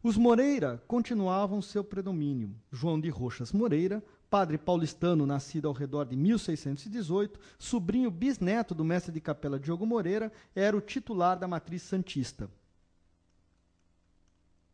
Os 0.00 0.16
Moreira 0.16 0.80
continuavam 0.86 1.60
seu 1.60 1.82
predomínio. 1.82 2.54
João 2.70 3.00
de 3.00 3.08
Roxas 3.08 3.50
Moreira, 3.50 4.00
padre 4.30 4.58
paulistano 4.58 5.26
nascido 5.26 5.66
ao 5.66 5.74
redor 5.74 6.04
de 6.04 6.14
1618, 6.14 7.40
sobrinho 7.58 8.12
bisneto 8.12 8.76
do 8.76 8.84
mestre 8.84 9.10
de 9.10 9.20
capela 9.20 9.58
Diogo 9.58 9.84
Moreira, 9.84 10.30
era 10.54 10.76
o 10.76 10.80
titular 10.80 11.36
da 11.36 11.48
matriz 11.48 11.82
santista. 11.82 12.48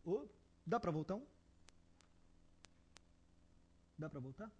Oh, 0.04 0.26
dá 0.66 0.78
para 0.78 0.90
voltar 0.90 1.14
um? 1.14 1.22
Dá 4.00 4.08
para 4.08 4.18
voltar? 4.18 4.50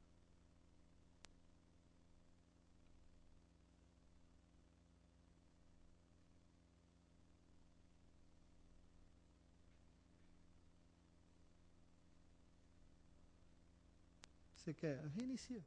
Você 14.54 14.74
quer? 14.74 15.00
Reinicia. 15.16 15.64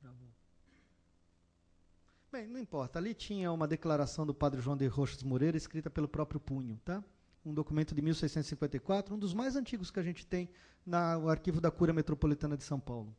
Travou. 0.00 0.28
Bem, 2.30 2.46
não 2.46 2.60
importa. 2.60 3.00
Ali 3.00 3.12
tinha 3.12 3.50
uma 3.50 3.66
declaração 3.66 4.24
do 4.24 4.32
padre 4.32 4.60
João 4.60 4.76
de 4.76 4.86
Roxas 4.86 5.24
Moreira, 5.24 5.56
escrita 5.56 5.90
pelo 5.90 6.06
próprio 6.06 6.38
punho, 6.38 6.80
tá? 6.84 7.02
Um 7.44 7.54
documento 7.54 7.94
de 7.94 8.02
1654, 8.02 9.14
um 9.14 9.18
dos 9.18 9.32
mais 9.32 9.56
antigos 9.56 9.90
que 9.90 10.00
a 10.00 10.02
gente 10.02 10.26
tem 10.26 10.48
no 10.84 11.28
arquivo 11.28 11.60
da 11.60 11.70
Cura 11.70 11.92
Metropolitana 11.92 12.56
de 12.56 12.64
São 12.64 12.80
Paulo. 12.80 13.14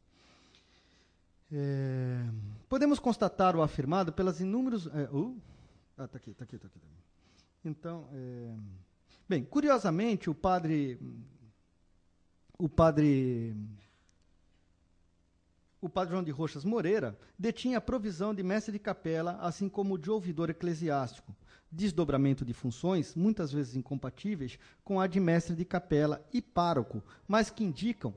É, 1.51 2.25
podemos 2.67 2.99
constatar 2.99 3.55
o 3.55 3.61
afirmado 3.61 4.13
pelas 4.13 4.39
inúmeras. 4.39 4.85
É, 4.87 5.09
uh, 5.11 5.35
ah, 5.97 6.05
está 6.05 6.17
aqui, 6.17 6.31
está 6.31 6.43
aqui, 6.43 6.55
está 6.55 6.67
aqui. 6.67 6.79
Então, 7.65 8.07
é, 8.13 8.55
bem, 9.27 9.43
curiosamente, 9.43 10.29
o 10.29 10.35
padre. 10.35 10.99
O 12.57 12.69
padre. 12.69 13.55
O 15.81 15.87
padre 15.87 16.11
João 16.11 16.23
de 16.23 16.31
Roxas 16.31 16.65
Moreira 16.65 17.17
detinha 17.37 17.77
a 17.77 17.81
provisão 17.81 18.35
de 18.35 18.43
mestre 18.43 18.73
de 18.73 18.79
capela, 18.79 19.37
assim 19.39 19.69
como 19.69 19.97
de 19.97 20.11
ouvidor 20.11 20.49
eclesiástico 20.49 21.33
desdobramento 21.71 22.43
de 22.43 22.53
funções, 22.53 23.15
muitas 23.15 23.51
vezes 23.51 23.75
incompatíveis, 23.75 24.57
com 24.83 24.99
a 24.99 25.07
de 25.07 25.19
mestre 25.19 25.55
de 25.55 25.65
capela 25.65 26.25
e 26.33 26.41
pároco, 26.41 27.03
mas 27.27 27.49
que 27.49 27.63
indicam. 27.63 28.13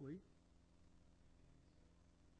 Oi? 0.00 0.20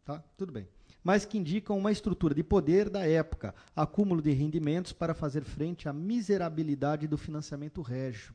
Tá? 0.05 0.23
Tudo 0.37 0.53
bem. 0.53 0.69
Mas 1.03 1.25
que 1.25 1.39
indicam 1.39 1.79
uma 1.79 1.93
estrutura 1.93 2.35
de 2.35 2.43
poder 2.43 2.91
da 2.91 3.07
época, 3.07 3.55
acúmulo 3.75 4.21
de 4.21 4.33
rendimentos 4.33 4.93
para 4.93 5.15
fazer 5.15 5.45
frente 5.45 5.89
à 5.89 5.93
miserabilidade 5.93 7.07
do 7.07 7.17
financiamento 7.17 7.81
régio. 7.81 8.35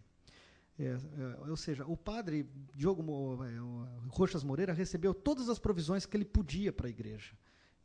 É, 0.79 0.85
é, 0.85 1.49
ou 1.49 1.55
seja, 1.55 1.85
o 1.85 1.95
padre 1.95 2.49
Diogo 2.73 3.03
é, 3.43 4.09
Roxas 4.09 4.43
Moreira 4.43 4.73
recebeu 4.73 5.13
todas 5.13 5.47
as 5.47 5.59
provisões 5.59 6.03
que 6.03 6.17
ele 6.17 6.25
podia 6.25 6.73
para 6.73 6.87
a 6.87 6.89
igreja 6.89 7.35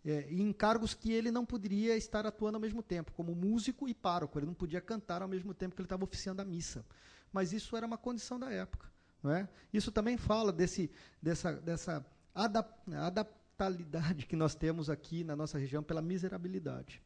é, 0.08 0.26
em 0.30 0.52
cargos 0.54 0.94
que 0.94 1.12
ele 1.12 1.30
não 1.30 1.44
poderia 1.44 1.94
estar 1.94 2.24
atuando 2.24 2.56
ao 2.56 2.60
mesmo 2.60 2.82
tempo, 2.82 3.12
como 3.12 3.34
músico 3.34 3.86
e 3.86 3.92
pároco. 3.92 4.38
Ele 4.38 4.46
não 4.46 4.54
podia 4.54 4.80
cantar 4.80 5.20
ao 5.20 5.28
mesmo 5.28 5.52
tempo 5.52 5.74
que 5.74 5.82
ele 5.82 5.86
estava 5.86 6.02
oficiando 6.02 6.40
a 6.40 6.44
missa. 6.46 6.82
Mas 7.30 7.52
isso 7.52 7.76
era 7.76 7.86
uma 7.86 7.98
condição 7.98 8.38
da 8.38 8.50
época. 8.50 8.90
Não 9.22 9.30
é? 9.32 9.46
Isso 9.72 9.92
também 9.92 10.16
fala 10.16 10.50
desse, 10.50 10.90
dessa, 11.20 11.52
dessa 11.52 12.06
adaptabilidade 12.34 14.24
que 14.24 14.34
nós 14.34 14.54
temos 14.54 14.88
aqui 14.88 15.24
na 15.24 15.36
nossa 15.36 15.58
região 15.58 15.82
pela 15.82 16.00
miserabilidade. 16.00 17.02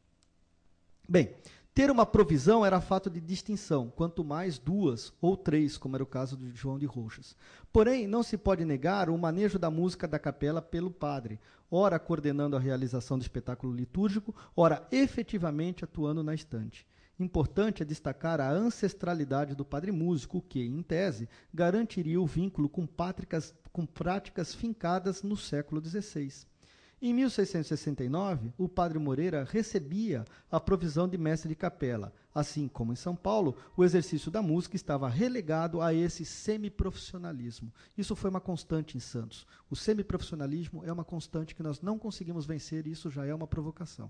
Bem, 1.09 1.35
ter 1.73 1.89
uma 1.89 2.05
provisão 2.05 2.63
era 2.63 2.79
fato 2.79 3.09
de 3.09 3.19
distinção, 3.19 3.91
quanto 3.95 4.23
mais 4.23 4.59
duas 4.59 5.11
ou 5.19 5.35
três, 5.35 5.75
como 5.75 5.95
era 5.95 6.03
o 6.03 6.07
caso 6.07 6.37
de 6.37 6.51
João 6.55 6.77
de 6.77 6.85
Roxas. 6.85 7.35
Porém, 7.71 8.05
não 8.07 8.21
se 8.21 8.37
pode 8.37 8.63
negar 8.63 9.09
o 9.09 9.17
manejo 9.17 9.57
da 9.57 9.71
música 9.71 10.07
da 10.07 10.19
capela 10.19 10.61
pelo 10.61 10.91
padre, 10.91 11.39
ora 11.71 11.97
coordenando 11.97 12.55
a 12.55 12.59
realização 12.59 13.17
do 13.17 13.23
espetáculo 13.23 13.73
litúrgico, 13.73 14.35
ora 14.55 14.87
efetivamente 14.91 15.83
atuando 15.83 16.23
na 16.23 16.35
estante. 16.35 16.85
Importante 17.19 17.81
é 17.81 17.85
destacar 17.85 18.39
a 18.39 18.51
ancestralidade 18.51 19.55
do 19.55 19.65
padre 19.65 19.91
músico, 19.91 20.41
que, 20.41 20.63
em 20.63 20.81
tese, 20.83 21.27
garantiria 21.51 22.21
o 22.21 22.27
vínculo 22.27 22.69
com, 22.69 22.87
com 23.71 23.85
práticas 23.85 24.53
fincadas 24.53 25.23
no 25.23 25.35
século 25.35 25.83
XVI. 25.83 26.52
Em 27.05 27.13
1669, 27.13 28.53
o 28.57 28.69
padre 28.69 28.97
Moreira 28.97 29.45
recebia 29.51 30.23
a 30.49 30.57
provisão 30.57 31.05
de 31.05 31.17
mestre 31.17 31.49
de 31.49 31.55
capela. 31.55 32.13
Assim 32.33 32.65
como 32.65 32.93
em 32.93 32.95
São 32.95 33.13
Paulo, 33.13 33.57
o 33.75 33.83
exercício 33.83 34.31
da 34.31 34.41
música 34.41 34.77
estava 34.77 35.09
relegado 35.09 35.81
a 35.81 35.93
esse 35.93 36.23
semiprofissionalismo. 36.23 37.73
Isso 37.97 38.15
foi 38.15 38.29
uma 38.29 38.39
constante 38.39 38.95
em 38.95 39.01
Santos. 39.01 39.45
O 39.69 39.75
semiprofissionalismo 39.75 40.81
é 40.85 40.93
uma 40.93 41.03
constante 41.03 41.53
que 41.53 41.61
nós 41.61 41.81
não 41.81 41.99
conseguimos 41.99 42.45
vencer 42.45 42.87
e 42.87 42.91
isso 42.91 43.09
já 43.09 43.25
é 43.25 43.35
uma 43.35 43.47
provocação. 43.47 44.09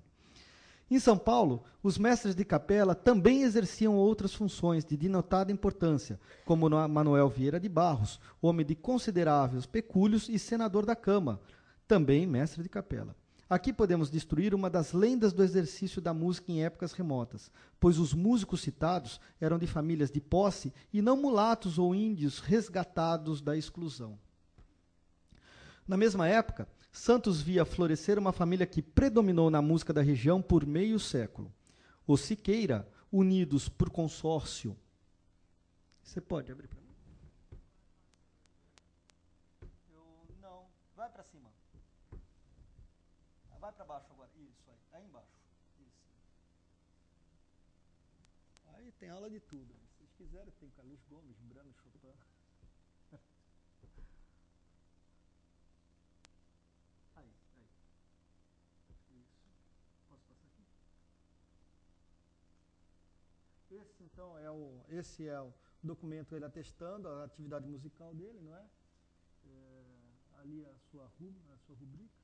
Em 0.91 0.99
São 0.99 1.17
Paulo, 1.17 1.63
os 1.81 1.97
mestres 1.97 2.35
de 2.35 2.45
capela 2.45 2.93
também 2.93 3.41
exerciam 3.41 3.95
outras 3.95 4.35
funções 4.35 4.85
de 4.85 4.95
denotada 4.95 5.51
importância, 5.51 6.19
como 6.45 6.69
Manuel 6.87 7.27
Vieira 7.27 7.59
de 7.59 7.67
Barros, 7.67 8.19
homem 8.39 8.63
de 8.63 8.75
consideráveis 8.75 9.65
pecúlios 9.65 10.29
e 10.29 10.37
senador 10.37 10.85
da 10.85 10.95
Câmara, 10.95 11.39
também 11.87 12.25
mestre 12.25 12.63
de 12.63 12.69
capela. 12.69 13.15
Aqui 13.49 13.71
podemos 13.71 14.09
destruir 14.09 14.55
uma 14.55 14.69
das 14.69 14.93
lendas 14.93 15.31
do 15.31 15.43
exercício 15.43 16.01
da 16.01 16.13
música 16.13 16.51
em 16.51 16.63
épocas 16.63 16.93
remotas, 16.93 17.51
pois 17.79 17.99
os 17.99 18.13
músicos 18.13 18.61
citados 18.61 19.19
eram 19.39 19.59
de 19.59 19.67
famílias 19.67 20.09
de 20.09 20.19
posse 20.19 20.73
e 20.91 21.01
não 21.01 21.15
mulatos 21.15 21.77
ou 21.77 21.93
índios 21.93 22.39
resgatados 22.39 23.41
da 23.41 23.55
exclusão. 23.55 24.17
Na 25.87 25.97
mesma 25.97 26.27
época, 26.27 26.67
Santos 26.91 27.41
via 27.41 27.65
florescer 27.65 28.17
uma 28.17 28.31
família 28.31 28.65
que 28.65 28.81
predominou 28.81 29.49
na 29.49 29.61
música 29.61 29.91
da 29.91 30.01
região 30.01 30.41
por 30.41 30.65
meio 30.65 30.99
século. 30.99 31.53
Os 32.07 32.21
Siqueira, 32.21 32.87
unidos 33.11 33.67
por 33.67 33.89
consórcio. 33.89 34.77
Você 36.03 36.21
pode 36.21 36.51
abrir 36.51 36.67
para 36.67 36.81
mim? 36.81 36.95
Eu, 39.91 40.27
não, 40.41 40.65
vai 40.95 41.09
para 41.09 41.23
cima. 41.23 41.51
Vai 43.59 43.71
para 43.71 43.85
baixo 43.85 44.11
agora. 44.11 44.29
Isso 44.35 44.69
aí. 44.69 44.77
Aí 44.91 45.05
embaixo. 45.05 45.31
Isso. 45.79 46.05
Aí 48.75 48.92
tem 49.03 49.09
aula 49.09 49.29
de 49.29 49.41
tudo. 49.41 49.75
Se 49.75 49.97
vocês 49.97 50.13
quiserem, 50.13 50.53
tem 50.61 50.69
Carlos 50.69 51.03
Gomes, 51.09 51.37
Brano, 51.41 51.73
Chopin. 51.73 51.99
Aí, 57.17 57.27
aí. 57.57 57.67
Isso. 59.11 59.49
Posso 60.07 60.23
passar 60.23 60.47
aqui? 60.47 60.63
Esse 63.71 64.03
então 64.05 64.37
é 64.39 64.49
o, 64.49 64.85
esse 64.87 65.27
é 65.27 65.41
o 65.41 65.53
documento 65.83 66.33
ele 66.33 66.45
atestando 66.45 67.09
a 67.09 67.25
atividade 67.25 67.67
musical 67.67 68.15
dele, 68.15 68.39
não 68.39 68.55
é? 68.55 68.65
é 69.47 69.83
ali 70.37 70.65
a 70.65 70.77
sua, 70.77 71.07
a 71.07 71.57
sua 71.57 71.75
rubrica. 71.75 72.23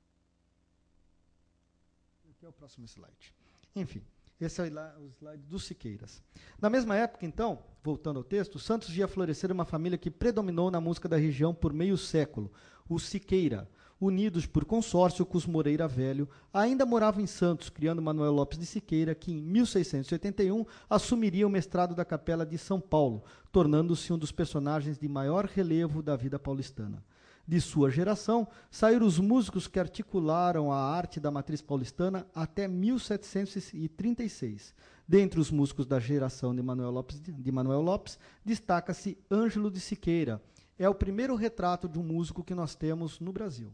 Aqui 2.30 2.46
é 2.46 2.48
o 2.48 2.52
próximo 2.54 2.86
slide. 2.86 3.34
Enfim, 3.76 4.02
esse 4.40 4.60
é 4.60 4.64
o 4.64 5.08
slide 5.18 5.42
dos 5.44 5.64
Siqueiras. 5.64 6.22
Na 6.60 6.70
mesma 6.70 6.96
época, 6.96 7.26
então, 7.26 7.58
voltando 7.82 8.18
ao 8.18 8.24
texto, 8.24 8.58
Santos 8.58 8.88
via 8.88 9.06
florescer 9.06 9.52
uma 9.52 9.64
família 9.64 9.98
que 9.98 10.10
predominou 10.10 10.70
na 10.70 10.80
música 10.80 11.08
da 11.08 11.16
região 11.16 11.54
por 11.54 11.72
meio 11.72 11.98
século, 11.98 12.50
os 12.88 13.02
Siqueira, 13.04 13.68
unidos 14.00 14.46
por 14.46 14.64
consórcio 14.64 15.26
com 15.26 15.36
os 15.36 15.46
Moreira 15.46 15.86
Velho, 15.86 16.28
ainda 16.52 16.86
moravam 16.86 17.22
em 17.22 17.26
Santos, 17.26 17.68
criando 17.68 18.00
Manuel 18.00 18.32
Lopes 18.32 18.58
de 18.58 18.64
Siqueira, 18.64 19.14
que 19.14 19.30
em 19.30 19.42
1681 19.42 20.64
assumiria 20.88 21.46
o 21.46 21.50
mestrado 21.50 21.94
da 21.94 22.04
Capela 22.04 22.46
de 22.46 22.56
São 22.56 22.80
Paulo, 22.80 23.22
tornando-se 23.52 24.12
um 24.12 24.18
dos 24.18 24.32
personagens 24.32 24.98
de 24.98 25.06
maior 25.06 25.44
relevo 25.44 26.02
da 26.02 26.16
vida 26.16 26.38
paulistana 26.38 27.04
de 27.50 27.60
sua 27.60 27.90
geração, 27.90 28.46
saíram 28.70 29.04
os 29.04 29.18
músicos 29.18 29.66
que 29.66 29.80
articularam 29.80 30.70
a 30.70 30.78
arte 30.78 31.18
da 31.18 31.32
matriz 31.32 31.60
paulistana 31.60 32.24
até 32.32 32.68
1736. 32.68 34.72
Dentre 35.06 35.38
os 35.40 35.50
músicos 35.50 35.84
da 35.84 35.98
geração 35.98 36.54
de 36.54 36.62
Manuel 36.62 36.92
Lopes, 36.92 37.20
de 37.20 37.50
Manuel 37.50 37.80
Lopes 37.80 38.20
destaca-se 38.44 39.18
Ângelo 39.28 39.68
de 39.68 39.80
Siqueira. 39.80 40.40
É 40.78 40.88
o 40.88 40.94
primeiro 40.94 41.34
retrato 41.34 41.88
de 41.88 41.98
um 41.98 42.04
músico 42.04 42.44
que 42.44 42.54
nós 42.54 42.76
temos 42.76 43.18
no 43.18 43.32
Brasil. 43.32 43.72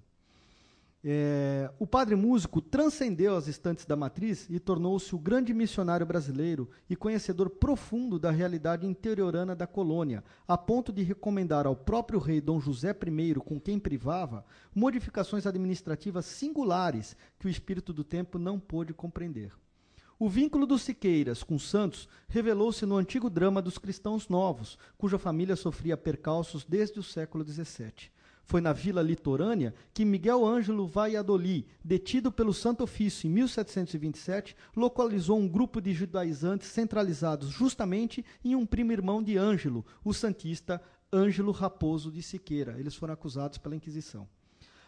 É, 1.09 1.71
o 1.79 1.87
padre 1.87 2.17
músico 2.17 2.61
transcendeu 2.61 3.37
as 3.37 3.47
estantes 3.47 3.85
da 3.85 3.95
matriz 3.95 4.49
e 4.51 4.59
tornou-se 4.59 5.15
o 5.15 5.19
grande 5.21 5.55
missionário 5.55 6.05
brasileiro 6.05 6.69
e 6.91 6.97
conhecedor 6.97 7.49
profundo 7.49 8.19
da 8.19 8.33
realidade 8.33 8.89
interiorana 8.89 9.55
da 9.55 9.69
colônia, 9.69 10.25
a 10.49 10.59
ponto 10.59 10.93
de 10.93 11.05
recomendar 11.05 11.65
ao 11.65 11.77
próprio 11.77 12.19
rei 12.19 12.41
Dom 12.41 12.59
José 12.59 12.91
I, 12.91 13.35
com 13.37 13.61
quem 13.61 13.79
privava, 13.79 14.45
modificações 14.75 15.47
administrativas 15.47 16.27
singulares 16.27 17.15
que 17.39 17.47
o 17.47 17.51
espírito 17.51 17.93
do 17.93 18.03
tempo 18.03 18.37
não 18.37 18.59
pôde 18.59 18.93
compreender. 18.93 19.53
O 20.19 20.29
vínculo 20.29 20.67
dos 20.67 20.83
Siqueiras 20.83 21.45
com 21.45 21.57
Santos 21.57 22.09
revelou-se 22.27 22.85
no 22.85 22.97
antigo 22.97 23.31
drama 23.31 23.63
dos 23.63 23.79
cristãos 23.79 24.29
novos, 24.29 24.77
cuja 24.99 25.21
família 25.21 25.55
sofria 25.55 25.97
percalços 25.97 26.65
desde 26.65 26.99
o 26.99 27.03
século 27.05 27.45
XVII. 27.45 28.16
Foi 28.47 28.61
na 28.61 28.73
vila 28.73 29.03
litorânea 29.03 29.75
que 29.93 30.05
Miguel 30.05 30.47
Ângelo 30.47 30.87
Valladolid, 30.87 31.67
detido 31.85 32.31
pelo 32.31 32.55
Santo 32.55 32.85
Ofício 32.85 33.27
em 33.27 33.31
1727, 33.31 34.57
localizou 34.77 35.37
um 35.37 35.49
grupo 35.49 35.81
de 35.81 35.93
judaizantes 35.93 36.69
centralizados 36.69 37.49
justamente 37.49 38.25
em 38.45 38.55
um 38.55 38.65
primo 38.65 38.93
irmão 38.93 39.21
de 39.21 39.37
Ângelo, 39.37 39.85
o 40.05 40.15
santista 40.15 40.81
Ângelo 41.13 41.51
Raposo 41.51 42.09
de 42.09 42.23
Siqueira. 42.23 42.79
Eles 42.79 42.95
foram 42.95 43.15
acusados 43.15 43.59
pela 43.59 43.75
Inquisição. 43.75 44.29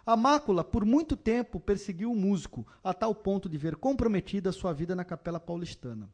A 0.07 0.17
mácula, 0.17 0.63
por 0.63 0.85
muito 0.85 1.17
tempo, 1.17 1.59
perseguiu 1.59 2.13
o 2.13 2.17
músico, 2.17 2.65
a 2.83 2.95
tal 2.95 3.13
ponto 3.13 3.49
de 3.49 3.59
ver 3.59 3.75
comprometida 3.75 4.53
sua 4.53 4.73
vida 4.73 4.95
na 4.95 5.05
Capela 5.05 5.41
Paulistana. 5.41 6.09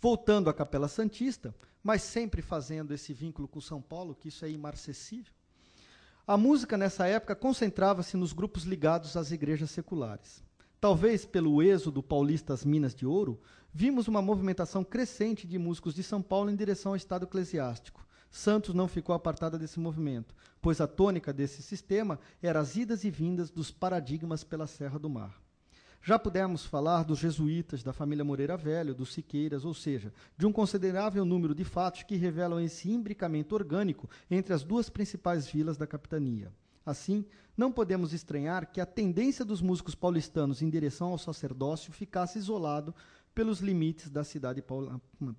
Voltando 0.00 0.48
à 0.48 0.54
Capela 0.54 0.86
Santista, 0.86 1.52
mas 1.82 2.02
sempre 2.02 2.40
fazendo 2.42 2.94
esse 2.94 3.12
vínculo 3.12 3.48
com 3.48 3.60
São 3.60 3.82
Paulo, 3.82 4.14
que 4.14 4.28
isso 4.28 4.44
é 4.44 4.50
imarcessível, 4.50 5.32
a 6.26 6.36
música 6.36 6.78
nessa 6.78 7.06
época 7.06 7.34
concentrava-se 7.34 8.16
nos 8.16 8.32
grupos 8.32 8.62
ligados 8.62 9.16
às 9.16 9.32
igrejas 9.32 9.72
seculares. 9.72 10.42
Talvez 10.80 11.24
pelo 11.24 11.60
êxodo 11.60 12.00
paulista 12.00 12.54
às 12.54 12.64
Minas 12.64 12.94
de 12.94 13.04
Ouro, 13.04 13.40
vimos 13.74 14.06
uma 14.06 14.22
movimentação 14.22 14.84
crescente 14.84 15.48
de 15.48 15.58
músicos 15.58 15.94
de 15.94 16.02
São 16.02 16.22
Paulo 16.22 16.48
em 16.48 16.54
direção 16.54 16.92
ao 16.92 16.96
Estado 16.96 17.24
eclesiástico. 17.24 18.06
Santos 18.30 18.72
não 18.72 18.86
ficou 18.86 19.14
apartada 19.14 19.58
desse 19.58 19.80
movimento, 19.80 20.32
pois 20.60 20.80
a 20.80 20.86
tônica 20.86 21.32
desse 21.32 21.60
sistema 21.60 22.20
era 22.40 22.60
as 22.60 22.76
idas 22.76 23.02
e 23.02 23.10
vindas 23.10 23.50
dos 23.50 23.72
paradigmas 23.72 24.44
pela 24.44 24.68
Serra 24.68 25.00
do 25.00 25.10
Mar. 25.10 25.41
Já 26.04 26.18
pudemos 26.18 26.66
falar 26.66 27.04
dos 27.04 27.20
jesuítas, 27.20 27.84
da 27.84 27.92
família 27.92 28.24
Moreira 28.24 28.56
Velho, 28.56 28.92
dos 28.92 29.12
Siqueiras, 29.12 29.64
ou 29.64 29.72
seja, 29.72 30.12
de 30.36 30.44
um 30.44 30.52
considerável 30.52 31.24
número 31.24 31.54
de 31.54 31.62
fatos 31.62 32.02
que 32.02 32.16
revelam 32.16 32.58
esse 32.58 32.90
imbricamento 32.90 33.54
orgânico 33.54 34.10
entre 34.28 34.52
as 34.52 34.64
duas 34.64 34.90
principais 34.90 35.46
vilas 35.46 35.76
da 35.76 35.86
capitania. 35.86 36.52
Assim, 36.84 37.24
não 37.56 37.70
podemos 37.70 38.12
estranhar 38.12 38.72
que 38.72 38.80
a 38.80 38.86
tendência 38.86 39.44
dos 39.44 39.62
músicos 39.62 39.94
paulistanos 39.94 40.60
em 40.60 40.68
direção 40.68 41.10
ao 41.10 41.18
sacerdócio 41.18 41.92
ficasse 41.92 42.36
isolado 42.36 42.92
pelos 43.32 43.60
limites 43.60 44.10
da 44.10 44.24
cidade 44.24 44.60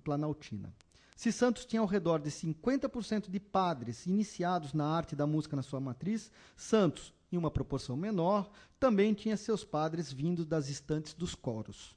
planaltina. 0.02 0.72
Se 1.14 1.30
Santos 1.30 1.64
tinha 1.64 1.80
ao 1.80 1.86
redor 1.86 2.20
de 2.20 2.30
50% 2.30 3.30
de 3.30 3.38
padres 3.38 4.06
iniciados 4.06 4.72
na 4.72 4.86
arte 4.86 5.14
da 5.14 5.26
música 5.26 5.54
na 5.54 5.62
sua 5.62 5.78
matriz, 5.78 6.30
Santos, 6.56 7.13
em 7.34 7.38
uma 7.38 7.50
proporção 7.50 7.96
menor, 7.96 8.50
também 8.78 9.12
tinha 9.12 9.36
seus 9.36 9.64
padres 9.64 10.12
vindos 10.12 10.46
das 10.46 10.68
estantes 10.68 11.14
dos 11.14 11.34
coros. 11.34 11.96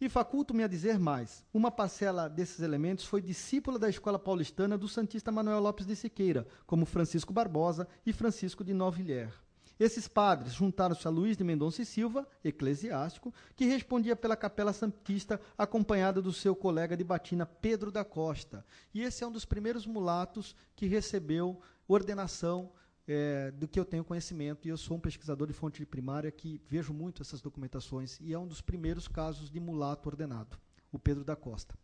E 0.00 0.08
faculto-me 0.08 0.64
a 0.64 0.68
dizer 0.68 0.98
mais: 0.98 1.44
uma 1.52 1.70
parcela 1.70 2.28
desses 2.28 2.60
elementos 2.60 3.04
foi 3.04 3.20
discípula 3.20 3.78
da 3.78 3.88
escola 3.88 4.18
paulistana 4.18 4.78
do 4.78 4.88
Santista 4.88 5.30
Manuel 5.30 5.60
Lopes 5.60 5.86
de 5.86 5.94
Siqueira, 5.94 6.46
como 6.66 6.86
Francisco 6.86 7.32
Barbosa 7.32 7.86
e 8.06 8.12
Francisco 8.12 8.64
de 8.64 8.72
Novilher. 8.72 9.30
Esses 9.78 10.06
padres 10.06 10.52
juntaram-se 10.52 11.06
a 11.06 11.10
Luiz 11.10 11.38
de 11.38 11.44
Mendonça 11.44 11.80
e 11.80 11.86
Silva, 11.86 12.26
eclesiástico, 12.44 13.32
que 13.56 13.64
respondia 13.64 14.14
pela 14.14 14.36
Capela 14.36 14.74
Santista, 14.74 15.40
acompanhado 15.56 16.20
do 16.20 16.34
seu 16.34 16.54
colega 16.54 16.94
de 16.94 17.02
batina, 17.02 17.46
Pedro 17.46 17.90
da 17.90 18.04
Costa. 18.04 18.62
E 18.92 19.02
esse 19.02 19.24
é 19.24 19.26
um 19.26 19.32
dos 19.32 19.46
primeiros 19.46 19.86
mulatos 19.86 20.54
que 20.76 20.86
recebeu 20.86 21.60
ordenação 21.88 22.70
é, 23.10 23.50
do 23.50 23.66
que 23.66 23.78
eu 23.78 23.84
tenho 23.84 24.04
conhecimento. 24.04 24.66
E 24.66 24.70
eu 24.70 24.76
sou 24.76 24.96
um 24.96 25.00
pesquisador 25.00 25.48
de 25.48 25.52
fonte 25.52 25.84
primária 25.84 26.30
que 26.30 26.60
vejo 26.68 26.92
muito 26.92 27.22
essas 27.22 27.40
documentações. 27.40 28.18
E 28.20 28.32
é 28.32 28.38
um 28.38 28.46
dos 28.46 28.60
primeiros 28.60 29.08
casos 29.08 29.50
de 29.50 29.58
mulato 29.58 30.08
ordenado, 30.08 30.56
o 30.92 30.98
Pedro 30.98 31.24
da 31.24 31.34
Costa. 31.34 31.74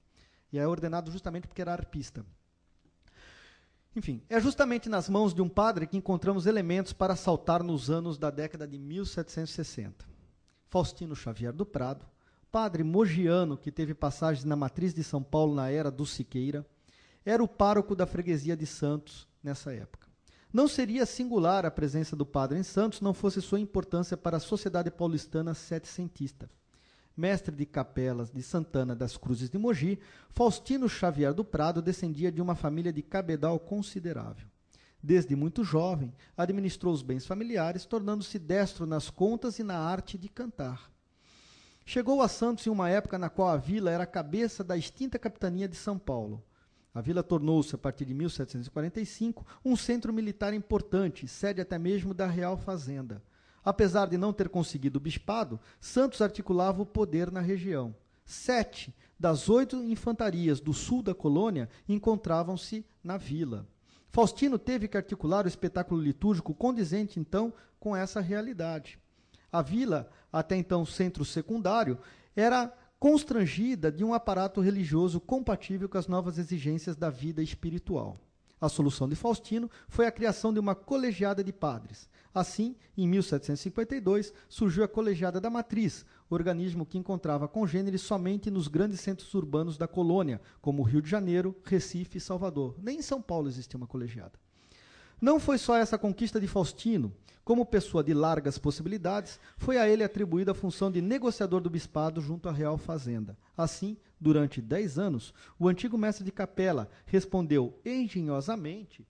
E 0.53 0.59
é 0.59 0.67
ordenado 0.67 1.11
justamente 1.11 1.49
porque 1.49 1.61
era 1.61 1.73
arpista. 1.73 2.25
Enfim, 3.97 4.23
é 4.29 4.39
justamente 4.41 4.89
nas 4.89 5.09
mãos 5.09 5.35
de 5.35 5.43
um 5.43 5.49
padre 5.49 5.87
que 5.87 5.97
encontramos 5.97 6.47
elementos 6.47 6.93
para 6.93 7.17
saltar 7.17 7.63
nos 7.63 7.91
anos 7.91 8.19
da 8.19 8.31
década 8.31 8.69
de 8.69 8.79
1760. 8.79 10.07
Faustino 10.69 11.17
Xavier 11.17 11.53
do 11.53 11.65
Prado, 11.65 12.07
padre 12.53 12.85
mogiano 12.85 13.57
que 13.57 13.73
teve 13.73 13.95
passagens 13.95 14.45
na 14.45 14.55
matriz 14.55 14.93
de 14.93 15.03
São 15.03 15.23
Paulo 15.23 15.55
na 15.55 15.71
era 15.71 15.91
do 15.91 16.05
Siqueira, 16.05 16.67
era 17.25 17.43
o 17.43 17.49
pároco 17.49 17.97
da 17.97 18.07
freguesia 18.07 18.57
de 18.57 18.67
Santos 18.67 19.27
nessa 19.43 19.73
época. 19.73 20.06
Não 20.57 20.67
seria 20.67 21.05
singular 21.05 21.67
a 21.67 21.71
presença 21.71 22.17
do 22.17 22.25
padre 22.25 22.59
em 22.59 22.63
Santos 22.63 23.03
não 23.03 23.13
fosse 23.13 23.43
sua 23.43 23.61
importância 23.61 24.17
para 24.17 24.39
a 24.39 24.41
sociedade 24.41 24.91
paulistana 24.91 25.53
setecentista 25.53 26.49
mestre 27.15 27.55
de 27.55 27.67
capelas 27.67 28.31
de 28.31 28.43
Santana 28.43 28.97
das 28.97 29.19
Cruzes 29.19 29.51
de 29.51 29.59
Mogi, 29.59 29.99
Faustino 30.31 30.89
Xavier 30.89 31.35
do 31.35 31.45
Prado 31.45 31.83
descendia 31.83 32.33
de 32.33 32.41
uma 32.41 32.55
família 32.55 32.91
de 32.91 33.03
cabedal 33.03 33.61
considerável. 33.61 34.47
Desde 35.03 35.37
muito 35.37 35.63
jovem, 35.63 36.15
administrou 36.35 36.95
os 36.95 37.03
bens 37.03 37.27
familiares, 37.27 37.85
tornando-se 37.85 38.39
destro 38.39 38.87
nas 38.87 39.11
contas 39.11 39.59
e 39.59 39.63
na 39.63 39.79
arte 39.79 40.17
de 40.17 40.31
cantar. 40.31 40.91
Chegou 41.85 42.23
a 42.23 42.29
Santos 42.29 42.67
em 42.67 42.71
uma 42.71 42.89
época 42.89 43.19
na 43.19 43.29
qual 43.29 43.49
a 43.49 43.59
vila 43.59 43.91
era 43.91 44.05
a 44.05 44.07
cabeça 44.07 44.65
da 44.65 44.75
extinta 44.75 45.19
capitania 45.19 45.69
de 45.69 45.77
São 45.77 45.99
Paulo. 45.99 46.43
A 46.97 47.03
vila 47.03 47.23
tornou-se, 47.23 47.75
a 47.75 47.79
partir 47.79 48.07
de 48.07 48.15
1745, 48.15 49.47
um 49.63 49.77
centro 49.77 50.15
militar 50.15 50.55
importante, 50.55 51.29
sede 51.29 51.61
até 51.61 51.79
mesmo 51.79 52.15
da 52.15 52.27
Real 52.27 52.57
Fazenda. 52.57 53.23
Apesar 53.63 54.07
de 54.07 54.17
não 54.17 54.33
ter 54.33 54.49
conseguido 54.49 54.97
o 54.97 55.01
bispado, 55.01 55.61
Santos 55.79 56.23
articulava 56.23 56.81
o 56.81 56.87
poder 56.87 57.31
na 57.31 57.43
região. 57.43 57.95
Sete 58.25 58.95
das 59.21 59.51
oito 59.51 59.77
infantarias 59.77 60.59
do 60.59 60.73
sul 60.73 61.03
da 61.03 61.15
colônia 61.15 61.69
encontravam-se 61.87 62.83
na 63.05 63.19
vila. 63.19 63.69
Faustino 64.09 64.59
teve 64.59 64.89
que 64.89 64.97
articular 64.97 65.45
o 65.45 65.49
espetáculo 65.49 66.01
litúrgico 66.01 66.55
condizente, 66.55 67.21
então, 67.21 67.53
com 67.79 67.95
essa 67.95 68.23
realidade. 68.23 68.99
A 69.53 69.61
vila, 69.61 70.09
até 70.33 70.57
então 70.57 70.87
centro 70.87 71.27
secundário, 71.27 71.99
era 72.35 72.73
constrangida 72.99 73.93
de 73.93 74.03
um 74.03 74.15
aparato 74.15 74.61
religioso 74.61 75.21
compatível 75.21 75.89
com 75.89 75.99
as 75.99 76.07
novas 76.07 76.39
exigências 76.39 76.97
da 76.97 77.11
vida 77.11 77.43
espiritual. 77.43 78.21
A 78.59 78.71
solução 78.71 79.07
de 79.07 79.15
Faustino 79.15 79.71
foi 79.87 80.07
a 80.07 80.11
criação 80.11 80.53
de 80.53 80.59
uma 80.59 80.75
colegiada 80.75 81.45
de 81.45 81.53
padres. 81.53 82.09
Assim, 82.35 82.75
em 82.97 83.07
1752, 83.07 84.33
surgiu 84.49 84.83
a 84.83 84.89
Colegiada 84.89 85.39
da 85.41 85.51
Matriz, 85.51 86.07
organismo 86.29 86.87
que 86.87 86.97
encontrava 86.97 87.49
congêneres 87.49 88.01
somente 88.01 88.51
nos 88.51 88.67
grandes 88.67 89.01
centros 89.01 89.33
urbanos 89.35 89.77
da 89.77 89.87
colônia, 89.87 90.41
como 90.61 90.83
Rio 90.83 91.03
de 91.03 91.11
Janeiro, 91.11 91.55
Recife 91.65 92.17
e 92.17 92.21
Salvador. 92.21 92.75
Nem 92.79 92.99
em 92.99 93.03
São 93.03 93.21
Paulo 93.21 93.49
existia 93.49 93.77
uma 93.77 93.87
colegiada. 93.87 94.46
Não 95.21 95.41
foi 95.41 95.59
só 95.59 95.77
essa 95.77 95.99
conquista 95.99 96.41
de 96.41 96.47
Faustino. 96.47 97.13
Como 97.45 97.65
pessoa 97.65 98.03
de 98.03 98.13
largas 98.13 98.59
possibilidades, 98.59 99.39
foi 99.57 99.79
a 99.79 99.89
ele 99.89 100.03
atribuída 100.03 100.51
a 100.51 100.55
função 100.55 100.91
de 100.91 101.01
negociador 101.01 101.61
do 101.61 101.71
bispado 101.71 102.21
junto 102.21 102.49
à 102.49 102.53
Real 102.53 102.77
Fazenda. 102.77 103.39
Assim, 103.57 103.97
durante 104.21 104.61
dez 104.61 104.99
anos, 104.99 105.33
o 105.59 105.69
antigo 105.69 105.97
mestre 105.97 106.25
de 106.25 106.33
capela 106.33 106.91
respondeu 107.07 107.81
engenhosamente 107.85 109.07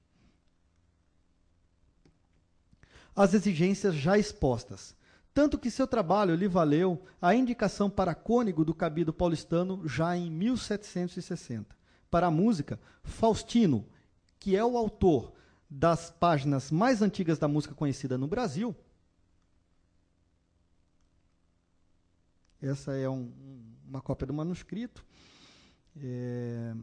às 3.17 3.33
exigências 3.33 3.95
já 3.95 4.19
expostas, 4.19 4.95
tanto 5.33 5.59
que 5.59 5.71
seu 5.71 5.87
trabalho 5.87 6.35
lhe 6.35 6.47
valeu 6.47 7.03
a 7.21 7.35
indicação 7.35 7.89
para 7.89 8.15
cônego 8.15 8.63
do 8.63 8.75
cabido 8.75 9.13
paulistano 9.13 9.89
já 9.89 10.15
em 10.15 10.31
1760. 10.31 11.75
Para 12.11 12.27
a 12.27 12.31
música, 12.31 12.79
Faustino, 13.03 13.87
que 14.39 14.55
é 14.55 14.65
o 14.65 14.77
autor 14.77 15.33
das 15.69 16.11
páginas 16.11 16.71
mais 16.71 17.03
antigas 17.03 17.39
da 17.39 17.49
música 17.49 17.75
conhecida 17.75 18.17
no 18.17 18.27
Brasil. 18.27 18.75
Essa 22.61 22.93
é 22.97 23.09
um, 23.09 23.33
uma 23.87 24.01
cópia 24.01 24.27
do 24.27 24.33
manuscrito. 24.33 25.05
É, 26.03 26.75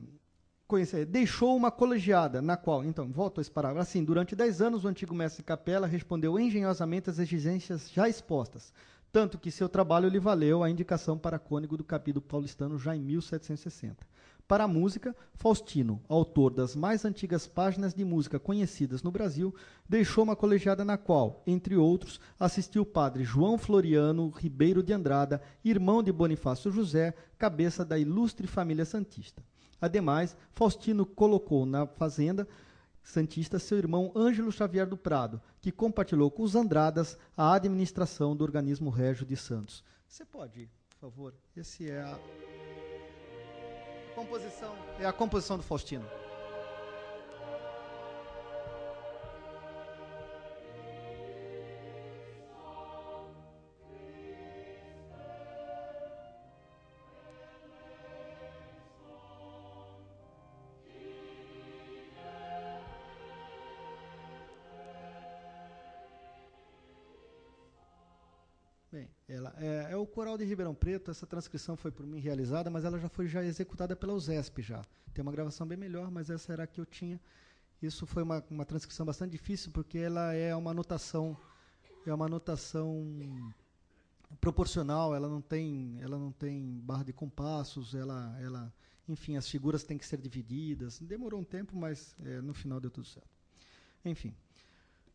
deixou 1.07 1.55
uma 1.55 1.69
colegiada, 1.69 2.41
na 2.41 2.57
qual, 2.57 2.83
então, 2.83 3.11
volto 3.11 3.39
a 3.39 3.41
esse 3.41 3.51
parágrafo. 3.51 3.81
Assim, 3.81 4.03
durante 4.03 4.35
dez 4.35 4.61
anos, 4.61 4.83
o 4.83 4.87
antigo 4.87 5.13
mestre 5.13 5.43
Capela 5.43 5.85
respondeu 5.85 6.39
engenhosamente 6.39 7.09
às 7.09 7.19
exigências 7.19 7.91
já 7.91 8.09
expostas, 8.09 8.73
tanto 9.11 9.37
que 9.37 9.51
seu 9.51 9.69
trabalho 9.69 10.09
lhe 10.09 10.19
valeu 10.19 10.63
a 10.63 10.69
indicação 10.69 11.17
para 11.17 11.37
cônego 11.37 11.77
do 11.77 11.83
capítulo 11.83 12.25
paulistano 12.25 12.79
já 12.79 12.95
em 12.95 13.01
1760. 13.01 14.05
Para 14.47 14.65
a 14.65 14.67
música, 14.67 15.15
Faustino, 15.35 16.01
autor 16.07 16.53
das 16.53 16.75
mais 16.75 17.05
antigas 17.05 17.47
páginas 17.47 17.93
de 17.93 18.03
música 18.03 18.37
conhecidas 18.37 19.01
no 19.01 19.09
Brasil, 19.09 19.55
deixou 19.87 20.23
uma 20.23 20.35
colegiada 20.35 20.83
na 20.83 20.97
qual, 20.97 21.41
entre 21.47 21.77
outros, 21.77 22.19
assistiu 22.37 22.81
o 22.81 22.85
padre 22.85 23.23
João 23.23 23.57
Floriano 23.57 24.29
Ribeiro 24.29 24.83
de 24.83 24.91
Andrada, 24.91 25.41
irmão 25.63 26.03
de 26.03 26.11
Bonifácio 26.11 26.71
José, 26.71 27.13
cabeça 27.37 27.85
da 27.85 27.97
ilustre 27.97 28.45
família 28.45 28.83
santista. 28.83 29.41
Ademais, 29.79 30.35
Faustino 30.53 31.05
colocou 31.05 31.65
na 31.65 31.87
fazenda 31.87 32.47
santista 33.01 33.59
seu 33.59 33.77
irmão 33.77 34.11
Ângelo 34.15 34.51
Xavier 34.51 34.87
do 34.87 34.97
Prado, 34.97 35.41
que 35.61 35.71
compartilhou 35.71 36.29
com 36.29 36.43
os 36.43 36.55
Andradas 36.55 37.17
a 37.35 37.53
administração 37.53 38.35
do 38.35 38.43
organismo 38.43 38.89
régio 38.89 39.25
de 39.25 39.37
Santos. 39.37 39.83
Você 40.07 40.25
pode 40.25 40.69
por 41.03 41.11
favor? 41.11 41.33
Esse 41.53 41.89
é 41.89 42.01
a 42.01 42.17
composição. 44.15 44.73
É 44.99 45.05
a 45.05 45.13
composição 45.13 45.57
do 45.57 45.63
Faustino. 45.63 46.05
Coral 70.13 70.37
de 70.37 70.45
Ribeirão 70.45 70.75
Preto. 70.75 71.09
Essa 71.09 71.25
transcrição 71.25 71.75
foi 71.75 71.91
por 71.91 72.05
mim 72.05 72.19
realizada, 72.19 72.69
mas 72.69 72.85
ela 72.85 72.99
já 72.99 73.09
foi 73.09 73.27
já 73.27 73.43
executada 73.43 73.95
pela 73.95 74.13
USESP 74.13 74.61
já. 74.61 74.81
Tem 75.11 75.23
uma 75.23 75.31
gravação 75.31 75.65
bem 75.65 75.77
melhor, 75.77 76.11
mas 76.11 76.29
essa 76.29 76.53
era 76.53 76.63
a 76.63 76.67
que 76.67 76.79
eu 76.79 76.85
tinha. 76.85 77.19
Isso 77.81 78.05
foi 78.05 78.21
uma, 78.21 78.43
uma 78.49 78.63
transcrição 78.63 79.05
bastante 79.05 79.31
difícil 79.31 79.71
porque 79.71 79.97
ela 79.97 80.33
é 80.33 80.55
uma 80.55 80.73
notação 80.73 81.35
é 82.05 82.13
uma 82.13 82.29
notação 82.29 83.53
proporcional. 84.39 85.15
Ela 85.15 85.27
não 85.27 85.41
tem 85.41 85.97
ela 85.99 86.17
não 86.17 86.31
tem 86.31 86.79
barra 86.83 87.03
de 87.03 87.13
compassos. 87.13 87.95
Ela 87.95 88.37
ela 88.39 88.73
enfim 89.09 89.35
as 89.35 89.49
figuras 89.49 89.83
têm 89.83 89.97
que 89.97 90.05
ser 90.05 90.19
divididas. 90.21 90.99
Demorou 90.99 91.39
um 91.39 91.43
tempo, 91.43 91.75
mas 91.75 92.15
é, 92.23 92.39
no 92.39 92.53
final 92.53 92.79
deu 92.79 92.91
tudo 92.91 93.07
certo. 93.07 93.29
Enfim. 94.05 94.33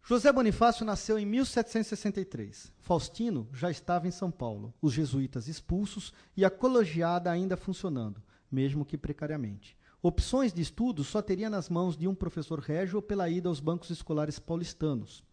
José 0.04 0.32
Bonifácio 0.32 0.86
nasceu 0.86 1.18
em 1.18 1.26
1763. 1.26 2.72
Faustino 2.78 3.48
já 3.52 3.70
estava 3.70 4.08
em 4.08 4.10
São 4.10 4.30
Paulo, 4.30 4.72
os 4.80 4.92
jesuítas 4.92 5.48
expulsos 5.48 6.12
e 6.36 6.44
a 6.44 6.50
colegiada 6.50 7.30
ainda 7.30 7.56
funcionando, 7.56 8.22
mesmo 8.50 8.84
que 8.84 8.96
precariamente. 8.96 9.76
Opções 10.02 10.52
de 10.52 10.62
estudo 10.62 11.02
só 11.04 11.20
teria 11.20 11.50
nas 11.50 11.68
mãos 11.68 11.96
de 11.96 12.06
um 12.06 12.14
professor 12.14 12.60
régio 12.60 12.96
ou 12.96 13.02
pela 13.02 13.28
ida 13.28 13.48
aos 13.48 13.60
bancos 13.60 13.90
escolares 13.90 14.38
paulistanos. 14.38 15.24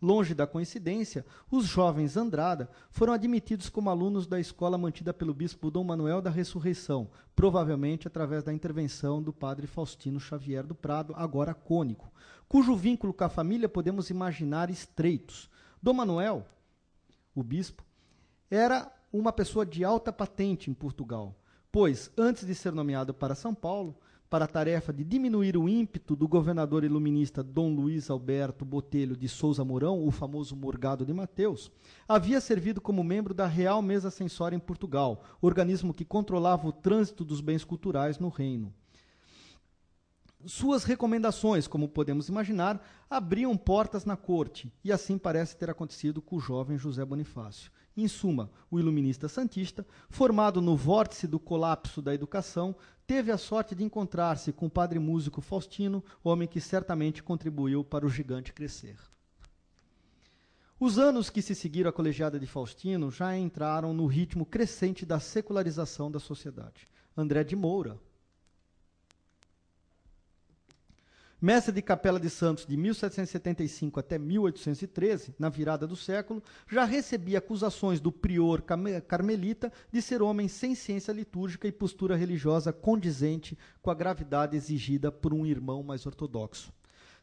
Longe 0.00 0.32
da 0.32 0.46
coincidência, 0.46 1.26
os 1.50 1.64
jovens 1.64 2.16
Andrada 2.16 2.70
foram 2.88 3.12
admitidos 3.12 3.68
como 3.68 3.90
alunos 3.90 4.28
da 4.28 4.38
escola 4.38 4.78
mantida 4.78 5.12
pelo 5.12 5.34
bispo 5.34 5.72
Dom 5.72 5.82
Manuel 5.82 6.22
da 6.22 6.30
Ressurreição, 6.30 7.10
provavelmente 7.34 8.06
através 8.06 8.44
da 8.44 8.52
intervenção 8.52 9.20
do 9.20 9.32
padre 9.32 9.66
Faustino 9.66 10.20
Xavier 10.20 10.64
do 10.64 10.74
Prado, 10.74 11.14
agora 11.16 11.52
cônico, 11.52 12.12
cujo 12.48 12.76
vínculo 12.76 13.12
com 13.12 13.24
a 13.24 13.28
família 13.28 13.68
podemos 13.68 14.08
imaginar 14.08 14.70
estreitos. 14.70 15.50
Dom 15.82 15.94
Manuel, 15.94 16.46
o 17.34 17.42
bispo, 17.42 17.84
era 18.48 18.92
uma 19.12 19.32
pessoa 19.32 19.66
de 19.66 19.84
alta 19.84 20.12
patente 20.12 20.70
em 20.70 20.74
Portugal, 20.74 21.34
pois, 21.72 22.08
antes 22.16 22.46
de 22.46 22.54
ser 22.54 22.72
nomeado 22.72 23.12
para 23.12 23.34
São 23.34 23.52
Paulo, 23.52 23.98
para 24.28 24.44
a 24.44 24.48
tarefa 24.48 24.92
de 24.92 25.02
diminuir 25.02 25.56
o 25.56 25.68
ímpeto 25.68 26.14
do 26.14 26.28
governador 26.28 26.84
iluminista 26.84 27.42
Dom 27.42 27.74
Luiz 27.74 28.10
Alberto 28.10 28.64
Botelho 28.64 29.16
de 29.16 29.28
Souza 29.28 29.64
Mourão, 29.64 30.06
o 30.06 30.10
famoso 30.10 30.54
Morgado 30.54 31.04
de 31.06 31.12
Mateus, 31.12 31.70
havia 32.06 32.40
servido 32.40 32.80
como 32.80 33.02
membro 33.02 33.32
da 33.32 33.46
Real 33.46 33.80
Mesa 33.80 34.10
Censória 34.10 34.56
em 34.56 34.60
Portugal, 34.60 35.24
organismo 35.40 35.94
que 35.94 36.04
controlava 36.04 36.68
o 36.68 36.72
trânsito 36.72 37.24
dos 37.24 37.40
bens 37.40 37.64
culturais 37.64 38.18
no 38.18 38.28
reino. 38.28 38.72
Suas 40.46 40.84
recomendações, 40.84 41.66
como 41.66 41.88
podemos 41.88 42.28
imaginar, 42.28 42.80
abriam 43.10 43.56
portas 43.56 44.04
na 44.04 44.16
corte, 44.16 44.72
e 44.84 44.92
assim 44.92 45.18
parece 45.18 45.56
ter 45.56 45.68
acontecido 45.68 46.22
com 46.22 46.36
o 46.36 46.40
jovem 46.40 46.78
José 46.78 47.04
Bonifácio. 47.04 47.72
Em 48.00 48.06
suma, 48.06 48.48
o 48.70 48.78
iluminista 48.78 49.28
santista, 49.28 49.84
formado 50.08 50.62
no 50.62 50.76
vórtice 50.76 51.26
do 51.26 51.36
colapso 51.36 52.00
da 52.00 52.14
educação, 52.14 52.76
teve 53.04 53.32
a 53.32 53.36
sorte 53.36 53.74
de 53.74 53.82
encontrar-se 53.82 54.52
com 54.52 54.66
o 54.66 54.70
padre 54.70 55.00
músico 55.00 55.40
Faustino, 55.40 56.04
homem 56.22 56.46
que 56.46 56.60
certamente 56.60 57.24
contribuiu 57.24 57.82
para 57.82 58.06
o 58.06 58.08
gigante 58.08 58.52
crescer. 58.52 58.96
Os 60.78 60.96
anos 60.96 61.28
que 61.28 61.42
se 61.42 61.56
seguiram 61.56 61.90
à 61.90 61.92
colegiada 61.92 62.38
de 62.38 62.46
Faustino 62.46 63.10
já 63.10 63.36
entraram 63.36 63.92
no 63.92 64.06
ritmo 64.06 64.46
crescente 64.46 65.04
da 65.04 65.18
secularização 65.18 66.08
da 66.08 66.20
sociedade. 66.20 66.88
André 67.16 67.42
de 67.42 67.56
Moura, 67.56 67.98
Mestre 71.40 71.72
de 71.72 71.80
Capela 71.80 72.18
de 72.18 72.28
Santos 72.28 72.66
de 72.66 72.76
1775 72.76 74.00
até 74.00 74.18
1813, 74.18 75.36
na 75.38 75.48
virada 75.48 75.86
do 75.86 75.94
século, 75.94 76.42
já 76.68 76.84
recebia 76.84 77.38
acusações 77.38 78.00
do 78.00 78.10
prior 78.10 78.60
carmelita 79.06 79.72
de 79.92 80.02
ser 80.02 80.20
homem 80.20 80.48
sem 80.48 80.74
ciência 80.74 81.12
litúrgica 81.12 81.68
e 81.68 81.72
postura 81.72 82.16
religiosa 82.16 82.72
condizente 82.72 83.56
com 83.80 83.88
a 83.88 83.94
gravidade 83.94 84.56
exigida 84.56 85.12
por 85.12 85.32
um 85.32 85.46
irmão 85.46 85.80
mais 85.80 86.04
ortodoxo. 86.06 86.72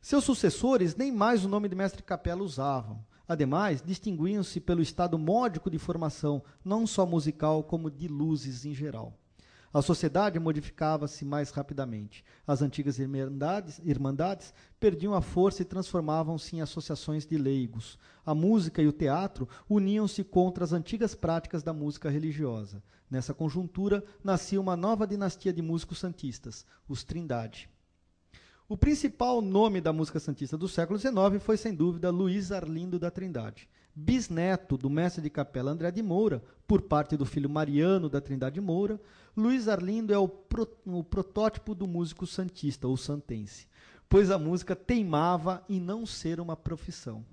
Seus 0.01 0.23
sucessores 0.23 0.95
nem 0.95 1.11
mais 1.11 1.43
o 1.43 1.49
nome 1.49 1.67
de 1.67 1.75
mestre 1.75 2.01
capela 2.01 2.41
usavam. 2.41 3.05
Ademais, 3.27 3.81
distinguiam-se 3.81 4.61
pelo 4.61 4.81
estado 4.81 5.19
módico 5.19 5.69
de 5.69 5.77
formação, 5.77 6.41
não 6.63 6.87
só 6.87 7.05
musical, 7.05 7.65
como 7.65 7.91
de 7.91 8.07
luzes 8.07 8.63
em 8.63 8.73
geral. 8.73 9.19
A 9.75 9.81
sociedade 9.81 10.39
modificava-se 10.39 11.25
mais 11.25 11.49
rapidamente. 11.49 12.23
As 12.47 12.61
antigas 12.61 12.97
irmandades, 12.97 13.81
irmandades 13.83 14.53
perdiam 14.79 15.13
a 15.13 15.19
força 15.19 15.63
e 15.63 15.65
transformavam-se 15.65 16.55
em 16.55 16.61
associações 16.61 17.25
de 17.25 17.37
leigos. 17.37 17.99
A 18.25 18.33
música 18.33 18.81
e 18.81 18.87
o 18.87 18.93
teatro 18.93 19.49
uniam-se 19.69 20.23
contra 20.23 20.63
as 20.63 20.71
antigas 20.71 21.13
práticas 21.13 21.61
da 21.61 21.73
música 21.73 22.09
religiosa. 22.09 22.81
Nessa 23.11 23.33
conjuntura, 23.33 24.01
nascia 24.23 24.61
uma 24.61 24.77
nova 24.77 25.05
dinastia 25.05 25.51
de 25.51 25.61
músicos 25.61 25.99
santistas, 25.99 26.65
os 26.87 27.03
Trindade. 27.03 27.69
O 28.69 28.77
principal 28.77 29.41
nome 29.41 29.81
da 29.81 29.91
música 29.91 30.21
santista 30.21 30.57
do 30.57 30.69
século 30.69 30.97
XIX 30.97 31.13
foi, 31.41 31.57
sem 31.57 31.75
dúvida, 31.75 32.09
Luiz 32.09 32.49
Arlindo 32.49 32.97
da 32.97 33.11
Trindade 33.11 33.67
bisneto 33.95 34.77
do 34.77 34.89
mestre 34.89 35.21
de 35.21 35.29
capela 35.29 35.71
André 35.71 35.89
de 35.89 36.03
Moura, 36.03 36.43
por 36.67 36.81
parte 36.81 37.15
do 37.15 37.25
filho 37.25 37.49
Mariano 37.49 38.09
da 38.09 38.19
Trindade 38.19 38.59
Moura, 38.59 38.99
Luiz 39.37 39.67
Arlindo 39.67 40.13
é 40.13 40.17
o, 40.17 40.27
pro, 40.27 40.67
o 40.85 41.03
protótipo 41.03 41.73
do 41.73 41.87
músico 41.87 42.27
santista 42.27 42.87
ou 42.87 42.97
santense, 42.97 43.67
pois 44.09 44.29
a 44.29 44.37
música 44.37 44.75
teimava 44.75 45.63
em 45.69 45.79
não 45.79 46.05
ser 46.05 46.41
uma 46.41 46.57
profissão. 46.57 47.23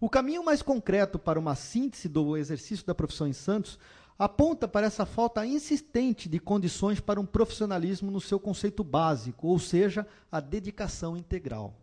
O 0.00 0.08
caminho 0.08 0.44
mais 0.44 0.62
concreto 0.62 1.18
para 1.18 1.38
uma 1.38 1.54
síntese 1.54 2.08
do 2.08 2.36
exercício 2.36 2.86
da 2.86 2.94
profissão 2.94 3.26
em 3.26 3.32
Santos 3.32 3.78
aponta 4.18 4.68
para 4.68 4.86
essa 4.86 5.06
falta 5.06 5.44
insistente 5.44 6.28
de 6.28 6.38
condições 6.38 7.00
para 7.00 7.20
um 7.20 7.26
profissionalismo 7.26 8.10
no 8.10 8.20
seu 8.20 8.38
conceito 8.38 8.84
básico, 8.84 9.48
ou 9.48 9.58
seja, 9.58 10.06
a 10.30 10.38
dedicação 10.38 11.16
integral. 11.16 11.81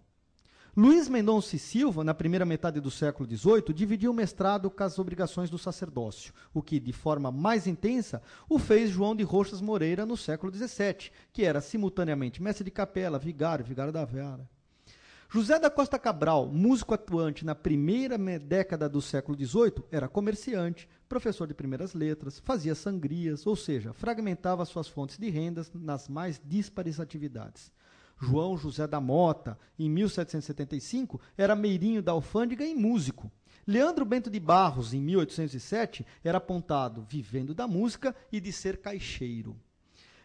Luiz 0.81 1.09
Mendonça 1.09 1.57
e 1.57 1.59
Silva, 1.59 2.05
na 2.05 2.13
primeira 2.13 2.45
metade 2.45 2.79
do 2.79 2.89
século 2.89 3.27
XVIII, 3.27 3.73
dividiu 3.73 4.11
o 4.11 4.13
mestrado 4.13 4.71
com 4.71 4.81
as 4.81 4.97
obrigações 4.97 5.49
do 5.49 5.57
sacerdócio, 5.57 6.33
o 6.53 6.61
que, 6.61 6.79
de 6.79 6.93
forma 6.93 7.29
mais 7.33 7.67
intensa, 7.67 8.21
o 8.47 8.57
fez 8.57 8.89
João 8.89 9.13
de 9.13 9.21
Roxas 9.21 9.59
Moreira 9.59 10.05
no 10.05 10.15
século 10.15 10.55
XVII, 10.55 11.11
que 11.33 11.43
era 11.43 11.59
simultaneamente 11.59 12.41
mestre 12.41 12.63
de 12.63 12.71
capela, 12.71 13.19
vigário, 13.19 13.65
vigário 13.65 13.91
da 13.91 14.05
Vera. 14.05 14.49
José 15.29 15.59
da 15.59 15.69
Costa 15.69 15.99
Cabral, 15.99 16.47
músico 16.47 16.93
atuante 16.93 17.43
na 17.43 17.53
primeira 17.53 18.17
década 18.39 18.87
do 18.87 19.01
século 19.01 19.37
XVIII, 19.37 19.83
era 19.91 20.07
comerciante, 20.07 20.87
professor 21.09 21.45
de 21.45 21.53
primeiras 21.53 21.93
letras, 21.93 22.39
fazia 22.39 22.73
sangrias, 22.73 23.45
ou 23.45 23.57
seja, 23.57 23.91
fragmentava 23.91 24.63
suas 24.63 24.87
fontes 24.87 25.17
de 25.17 25.29
rendas 25.29 25.69
nas 25.75 26.07
mais 26.07 26.41
díspares 26.41 27.01
atividades. 27.01 27.69
João 28.19 28.57
José 28.57 28.85
da 28.85 28.99
Mota, 28.99 29.57
em 29.77 29.89
1775, 29.89 31.19
era 31.37 31.55
meirinho 31.55 32.01
da 32.01 32.11
alfândega 32.11 32.65
e 32.65 32.75
músico. 32.75 33.31
Leandro 33.65 34.03
Bento 34.03 34.29
de 34.29 34.39
Barros, 34.39 34.93
em 34.93 35.01
1807, 35.01 36.05
era 36.23 36.37
apontado 36.37 37.05
vivendo 37.07 37.53
da 37.53 37.67
música 37.67 38.15
e 38.31 38.39
de 38.39 38.51
ser 38.51 38.77
caixeiro. 38.77 39.55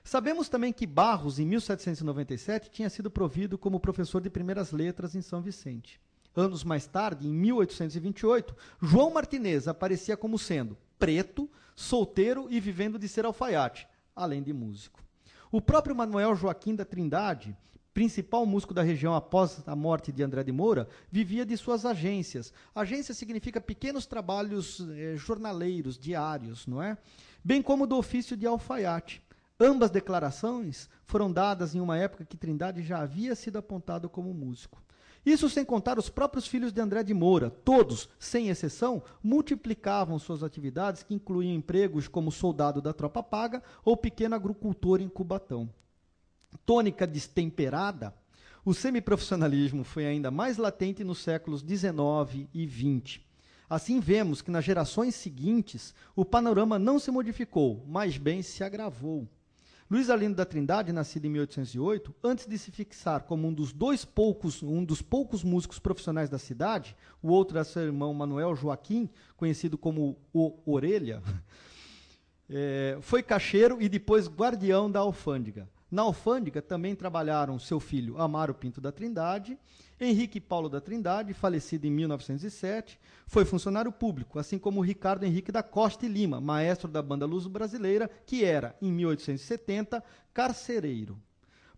Sabemos 0.02 0.48
também 0.48 0.72
que 0.72 0.86
Barros, 0.86 1.38
em 1.38 1.46
1797, 1.46 2.70
tinha 2.70 2.90
sido 2.90 3.10
provido 3.10 3.56
como 3.56 3.80
professor 3.80 4.20
de 4.20 4.28
primeiras 4.28 4.72
letras 4.72 5.14
em 5.14 5.22
São 5.22 5.40
Vicente. 5.40 6.00
Anos 6.36 6.64
mais 6.64 6.86
tarde, 6.86 7.28
em 7.28 7.32
1828, 7.32 8.56
João 8.82 9.12
Martinez 9.12 9.68
aparecia 9.68 10.16
como 10.16 10.38
sendo 10.38 10.76
preto, 10.98 11.48
solteiro 11.76 12.48
e 12.50 12.58
vivendo 12.58 12.98
de 12.98 13.08
ser 13.08 13.24
alfaiate, 13.24 13.86
além 14.16 14.42
de 14.42 14.52
músico. 14.52 15.02
O 15.50 15.60
próprio 15.60 15.94
Manuel 15.94 16.34
Joaquim 16.34 16.74
da 16.74 16.84
Trindade, 16.84 17.56
principal 17.94 18.44
músico 18.44 18.74
da 18.74 18.82
região 18.82 19.14
após 19.14 19.62
a 19.64 19.76
morte 19.76 20.10
de 20.10 20.24
André 20.24 20.42
de 20.42 20.50
Moura, 20.50 20.88
vivia 21.08 21.46
de 21.46 21.56
suas 21.56 21.86
agências. 21.86 22.52
Agência 22.74 23.14
significa 23.14 23.60
pequenos 23.60 24.04
trabalhos 24.04 24.84
eh, 24.96 25.14
jornaleiros, 25.16 25.96
diários, 25.96 26.66
não 26.66 26.82
é? 26.82 26.98
Bem 27.42 27.62
como 27.62 27.86
do 27.86 27.96
ofício 27.96 28.36
de 28.36 28.46
alfaiate. 28.46 29.22
Ambas 29.60 29.92
declarações 29.92 30.90
foram 31.06 31.32
dadas 31.32 31.76
em 31.76 31.80
uma 31.80 31.96
época 31.96 32.24
que 32.24 32.36
Trindade 32.36 32.82
já 32.82 32.98
havia 32.98 33.36
sido 33.36 33.58
apontado 33.58 34.10
como 34.10 34.34
músico. 34.34 34.82
Isso 35.24 35.48
sem 35.48 35.64
contar 35.64 35.96
os 35.96 36.10
próprios 36.10 36.48
filhos 36.48 36.72
de 36.72 36.80
André 36.80 37.04
de 37.04 37.14
Moura. 37.14 37.48
Todos, 37.48 38.10
sem 38.18 38.48
exceção, 38.48 39.04
multiplicavam 39.22 40.18
suas 40.18 40.42
atividades, 40.42 41.04
que 41.04 41.14
incluíam 41.14 41.54
empregos 41.54 42.08
como 42.08 42.32
soldado 42.32 42.82
da 42.82 42.92
tropa 42.92 43.22
paga 43.22 43.62
ou 43.84 43.96
pequeno 43.96 44.34
agricultor 44.34 45.00
em 45.00 45.08
Cubatão 45.08 45.70
tônica 46.64 47.06
destemperada, 47.06 48.14
o 48.64 48.72
semiprofissionalismo 48.72 49.84
foi 49.84 50.06
ainda 50.06 50.30
mais 50.30 50.56
latente 50.56 51.04
nos 51.04 51.18
séculos 51.18 51.60
XIX 51.60 52.48
e 52.54 52.66
XX. 52.66 53.20
Assim 53.68 54.00
vemos 54.00 54.40
que 54.40 54.50
nas 54.50 54.64
gerações 54.64 55.14
seguintes 55.14 55.94
o 56.14 56.24
panorama 56.24 56.78
não 56.78 56.98
se 56.98 57.10
modificou, 57.10 57.84
mas 57.86 58.16
bem 58.16 58.42
se 58.42 58.62
agravou. 58.62 59.28
Luiz 59.90 60.08
Arlindo 60.08 60.34
da 60.34 60.46
Trindade, 60.46 60.92
nascido 60.92 61.26
em 61.26 61.30
1808, 61.30 62.14
antes 62.24 62.46
de 62.46 62.56
se 62.56 62.70
fixar 62.70 63.24
como 63.24 63.46
um 63.46 63.52
dos 63.52 63.70
dois 63.70 64.02
poucos, 64.02 64.62
um 64.62 64.82
dos 64.82 65.02
poucos 65.02 65.44
músicos 65.44 65.78
profissionais 65.78 66.30
da 66.30 66.38
cidade, 66.38 66.96
o 67.22 67.28
outro 67.28 67.58
era 67.58 67.64
seu 67.64 67.82
irmão 67.82 68.14
Manuel 68.14 68.56
Joaquim, 68.56 69.10
conhecido 69.36 69.76
como 69.76 70.16
o 70.32 70.58
Orelha, 70.64 71.22
é, 72.48 72.96
foi 73.02 73.22
caixeiro 73.22 73.76
e 73.80 73.88
depois 73.88 74.26
guardião 74.26 74.90
da 74.90 75.00
alfândega. 75.00 75.68
Na 75.94 76.02
alfândega 76.02 76.60
também 76.60 76.92
trabalharam 76.92 77.56
seu 77.56 77.78
filho 77.78 78.20
Amaro 78.20 78.52
Pinto 78.52 78.80
da 78.80 78.90
Trindade, 78.90 79.56
Henrique 80.00 80.40
Paulo 80.40 80.68
da 80.68 80.80
Trindade, 80.80 81.32
falecido 81.32 81.86
em 81.86 81.90
1907, 81.92 82.98
foi 83.28 83.44
funcionário 83.44 83.92
público, 83.92 84.40
assim 84.40 84.58
como 84.58 84.80
Ricardo 84.80 85.22
Henrique 85.22 85.52
da 85.52 85.62
Costa 85.62 86.04
e 86.04 86.08
Lima, 86.08 86.40
maestro 86.40 86.88
da 86.88 87.00
banda 87.00 87.24
Luz 87.26 87.46
Brasileira, 87.46 88.10
que 88.26 88.44
era, 88.44 88.74
em 88.82 88.90
1870, 88.90 90.02
carcereiro. 90.32 91.16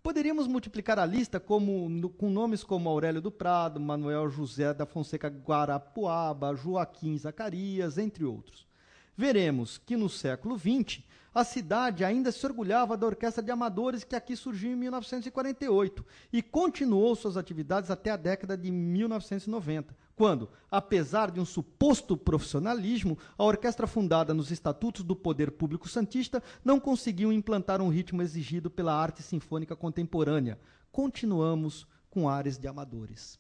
Poderíamos 0.03 0.49
multiplicar 0.49 0.99
a 0.99 1.05
lista 1.05 1.39
como, 1.39 2.09
com 2.17 2.31
nomes 2.31 2.65
como 2.65 2.89
Aurélio 2.89 3.21
do 3.21 3.31
Prado, 3.31 3.79
Manuel 3.79 4.31
José 4.31 4.73
da 4.73 4.87
Fonseca 4.87 5.29
Guarapuaba, 5.29 6.57
Joaquim 6.57 7.19
Zacarias, 7.19 7.99
entre 7.99 8.25
outros. 8.25 8.67
Veremos 9.15 9.77
que 9.77 9.95
no 9.95 10.09
século 10.09 10.59
XX 10.59 11.03
a 11.37 11.45
cidade 11.45 12.03
ainda 12.03 12.33
se 12.33 12.47
orgulhava 12.47 12.97
da 12.97 13.07
orquestra 13.07 13.43
de 13.43 13.51
amadores 13.51 14.03
que 14.03 14.17
aqui 14.17 14.35
surgiu 14.35 14.73
em 14.73 14.77
1948 14.77 16.03
e 16.33 16.41
continuou 16.41 17.15
suas 17.15 17.37
atividades 17.37 17.91
até 17.91 18.09
a 18.11 18.17
década 18.17 18.57
de 18.57 18.71
1990, 18.71 19.95
quando, 20.15 20.49
apesar 20.71 21.31
de 21.31 21.39
um 21.39 21.45
suposto 21.45 22.17
profissionalismo, 22.17 23.19
a 23.37 23.45
orquestra 23.45 23.87
fundada 23.87 24.33
nos 24.33 24.51
estatutos 24.51 25.05
do 25.05 25.15
poder 25.15 25.51
público 25.51 25.87
santista 25.91 26.43
não 26.65 26.81
conseguiu 26.81 27.31
implantar 27.31 27.83
um 27.83 27.91
ritmo 27.91 28.23
exigido 28.23 28.71
pela 28.71 28.95
arte 28.95 29.23
sinfônica 29.23 29.77
contemporânea. 29.77 30.59
Continuamos 30.91 31.87
com 32.09 32.31
ares 32.31 32.57
de 32.57 32.67
amadores. 32.67 33.39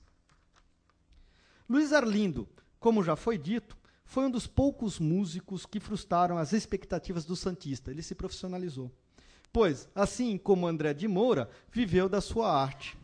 Luiz 1.66 1.94
Arlindo, 1.94 2.47
como 2.78 3.03
já 3.03 3.16
foi 3.16 3.38
dito, 3.38 3.74
foi 4.07 4.24
um 4.26 4.30
dos 4.30 4.46
poucos 4.46 4.98
músicos 4.98 5.66
que 5.66 5.80
frustraram 5.80 6.38
as 6.38 6.52
expectativas 6.52 7.24
do 7.24 7.36
Santista. 7.36 7.90
Ele 7.90 8.02
se 8.02 8.14
profissionalizou. 8.14 8.90
Pois, 9.52 9.88
assim 9.94 10.38
como 10.38 10.66
André 10.66 10.94
de 10.94 11.09
Moura, 11.09 11.50
viveu 11.70 12.09
da 12.09 12.20
sua 12.20 12.50
arte. 12.50 12.96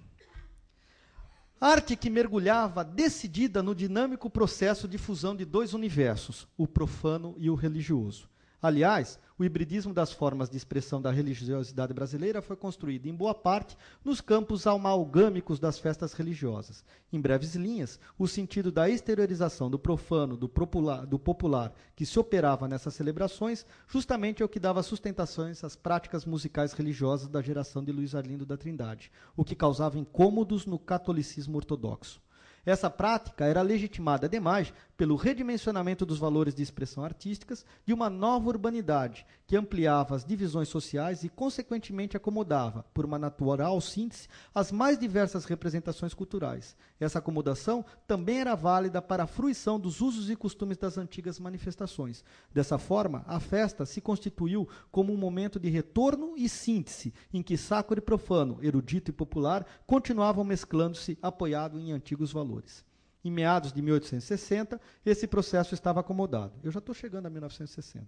Arte 1.61 1.97
que 1.97 2.09
mergulhava 2.09 2.85
decidida 2.85 3.63
no 3.63 3.75
dinâmico 3.75 4.31
processo 4.31 4.89
de 4.89 4.97
fusão 4.97 5.35
de 5.35 5.45
dois 5.45 5.75
universos, 5.75 6.47
o 6.57 6.67
profano 6.67 7.35
e 7.37 7.51
o 7.51 7.55
religioso. 7.55 8.29
Aliás, 8.61 9.19
o 9.43 9.45
hibridismo 9.45 9.93
das 9.93 10.13
formas 10.13 10.49
de 10.49 10.57
expressão 10.57 11.03
da 11.03 11.11
religiosidade 11.11 11.93
brasileira 11.93 12.41
foi 12.41 12.55
construído, 12.55 13.07
em 13.07 13.15
boa 13.15 13.35
parte, 13.35 13.77
nos 14.05 14.21
campos 14.21 14.69
amalgâmicos 14.69 15.59
das 15.59 15.81
festas 15.81 16.13
religiosas. 16.13 16.85
Em 17.13 17.21
breves 17.21 17.57
linhas, 17.57 17.99
o 18.17 18.29
sentido 18.29 18.71
da 18.71 18.89
exteriorização 18.89 19.69
do 19.69 19.81
profano, 19.81 20.37
do 20.37 20.49
popular, 20.49 21.05
do 21.05 21.19
popular 21.19 21.75
que 21.97 22.07
se 22.07 22.21
operava 22.21 22.69
nessas 22.69 22.95
celebrações, 22.95 23.67
justamente 23.89 24.43
é 24.43 24.47
o 24.47 24.49
que 24.49 24.61
dava 24.61 24.81
sustentações 24.81 25.65
às 25.65 25.75
práticas 25.75 26.25
musicais 26.25 26.73
religiosas 26.73 27.27
da 27.27 27.43
geração 27.43 27.83
de 27.83 27.91
Luiz 27.91 28.15
Arlindo 28.15 28.47
da 28.47 28.57
Trindade, 28.57 29.11
o 29.37 29.45
que 29.45 29.57
causava 29.57 29.99
incômodos 29.99 30.67
no 30.67 30.79
catolicismo 30.79 31.57
ortodoxo. 31.57 32.23
Essa 32.65 32.89
prática 32.89 33.45
era 33.45 33.61
legitimada, 33.61 34.27
ademais, 34.27 34.73
pelo 35.03 35.17
redimensionamento 35.17 36.07
dos 36.07 36.17
valores 36.17 36.55
de 36.55 36.63
expressão 36.63 37.05
artísticas 37.05 37.67
de 37.85 37.93
uma 37.93 38.09
nova 38.09 38.49
urbanidade, 38.51 39.27
que 39.49 39.57
ampliava 39.57 40.15
as 40.15 40.25
divisões 40.25 40.69
sociais 40.69 41.25
e, 41.25 41.29
consequentemente, 41.29 42.17
acomodava, 42.17 42.85
por 42.95 43.05
uma 43.05 43.19
natural 43.19 43.81
síntese, 43.81 44.29
as 44.55 44.71
mais 44.71 44.97
diversas 44.97 45.45
representações 45.45 46.15
culturais. 46.15 46.77
Essa 47.01 47.19
acomodação 47.19 47.85
também 48.07 48.39
era 48.39 48.55
válida 48.55 49.03
para 49.03 49.25
a 49.25 49.27
fruição 49.27 49.81
dos 49.81 50.01
usos 50.01 50.31
e 50.31 50.37
costumes 50.37 50.79
das 50.79 50.97
antigas 50.97 51.41
manifestações. 51.41 52.23
Dessa 52.55 52.79
forma, 52.79 53.25
a 53.27 53.41
festa 53.41 53.85
se 53.85 54.01
constituiu 54.01 54.69
como 54.93 55.13
um 55.13 55.17
momento 55.17 55.59
de 55.59 55.69
retorno 55.69 56.35
e 56.37 56.49
síntese, 56.49 57.13
em 57.35 57.43
que 57.43 57.57
sacro 57.57 57.99
e 57.99 58.01
profano, 58.01 58.61
erudito 58.63 59.11
e 59.11 59.13
popular 59.13 59.67
continuavam 59.85 60.45
mesclando-se, 60.45 61.19
apoiado 61.21 61.81
em 61.81 61.91
antigos 61.91 62.31
valores. 62.31 62.85
Em 63.25 63.31
meados 63.31 63.73
de 63.73 63.81
1860, 63.81 64.81
esse 65.07 65.27
processo 65.27 65.75
estava 65.75 66.01
acomodado. 66.01 66.55
Eu 66.63 66.73
já 66.73 66.79
estou 66.79 66.95
chegando 66.95 67.27
a 67.27 67.31
1960. 67.31 68.07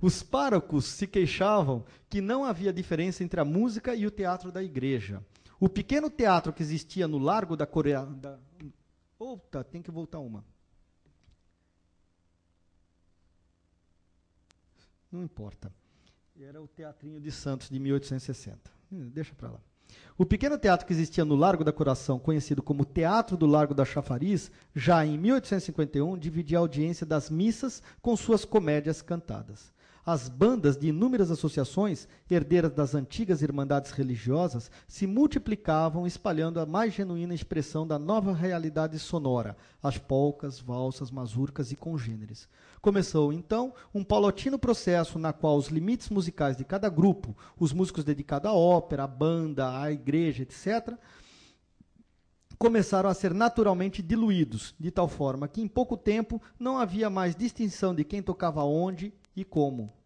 Os 0.00 0.22
párocos 0.22 0.84
se 0.84 1.06
queixavam 1.06 1.84
que 2.08 2.20
não 2.20 2.44
havia 2.44 2.72
diferença 2.72 3.24
entre 3.24 3.40
a 3.40 3.44
música 3.44 3.94
e 3.94 4.06
o 4.06 4.10
teatro 4.10 4.52
da 4.52 4.62
igreja. 4.62 5.24
O 5.58 5.68
pequeno 5.68 6.08
teatro 6.08 6.52
que 6.52 6.62
existia 6.62 7.08
no 7.08 7.18
Largo 7.18 7.56
da 7.56 7.66
Coreia. 7.66 8.04
Da... 8.04 8.38
Outa, 9.18 9.64
tem 9.64 9.82
que 9.82 9.90
voltar 9.90 10.20
uma. 10.20 10.44
Não 15.10 15.22
importa. 15.22 15.72
Era 16.40 16.62
o 16.62 16.68
Teatrinho 16.68 17.20
de 17.20 17.32
Santos 17.32 17.68
de 17.68 17.80
1860. 17.80 18.70
Deixa 18.90 19.34
para 19.34 19.50
lá. 19.50 19.60
O 20.18 20.26
pequeno 20.26 20.58
teatro 20.58 20.86
que 20.86 20.92
existia 20.92 21.24
no 21.24 21.36
Largo 21.36 21.64
da 21.64 21.72
Coração, 21.72 22.18
conhecido 22.18 22.62
como 22.62 22.84
Teatro 22.84 23.36
do 23.36 23.46
Largo 23.46 23.72
da 23.72 23.84
Chafariz, 23.84 24.50
já 24.74 25.06
em 25.06 25.16
1851 25.16 26.18
dividia 26.18 26.58
a 26.58 26.60
audiência 26.60 27.06
das 27.06 27.30
missas 27.30 27.82
com 28.02 28.16
suas 28.16 28.44
comédias 28.44 29.00
cantadas. 29.00 29.72
As 30.10 30.26
bandas 30.26 30.74
de 30.74 30.88
inúmeras 30.88 31.30
associações, 31.30 32.08
herdeiras 32.30 32.72
das 32.72 32.94
antigas 32.94 33.42
irmandades 33.42 33.90
religiosas, 33.90 34.70
se 34.88 35.06
multiplicavam, 35.06 36.06
espalhando 36.06 36.60
a 36.60 36.64
mais 36.64 36.94
genuína 36.94 37.34
expressão 37.34 37.86
da 37.86 37.98
nova 37.98 38.32
realidade 38.32 38.98
sonora, 38.98 39.54
as 39.82 39.98
polcas, 39.98 40.58
valsas, 40.58 41.10
mazurcas 41.10 41.72
e 41.72 41.76
congêneres. 41.76 42.48
Começou, 42.80 43.34
então, 43.34 43.74
um 43.94 44.02
paulatino 44.02 44.58
processo 44.58 45.18
na 45.18 45.30
qual 45.30 45.58
os 45.58 45.68
limites 45.68 46.08
musicais 46.08 46.56
de 46.56 46.64
cada 46.64 46.88
grupo, 46.88 47.36
os 47.60 47.74
músicos 47.74 48.02
dedicados 48.02 48.50
à 48.50 48.54
ópera, 48.54 49.04
à 49.04 49.06
banda, 49.06 49.78
à 49.78 49.92
igreja, 49.92 50.42
etc., 50.42 50.94
começaram 52.58 53.10
a 53.10 53.14
ser 53.14 53.34
naturalmente 53.34 54.02
diluídos, 54.02 54.74
de 54.80 54.90
tal 54.90 55.06
forma 55.06 55.46
que 55.46 55.60
em 55.60 55.68
pouco 55.68 55.98
tempo 55.98 56.40
não 56.58 56.78
havia 56.78 57.10
mais 57.10 57.36
distinção 57.36 57.94
de 57.94 58.04
quem 58.04 58.22
tocava 58.22 58.64
onde 58.64 59.12
e 59.36 59.44
como. 59.44 59.97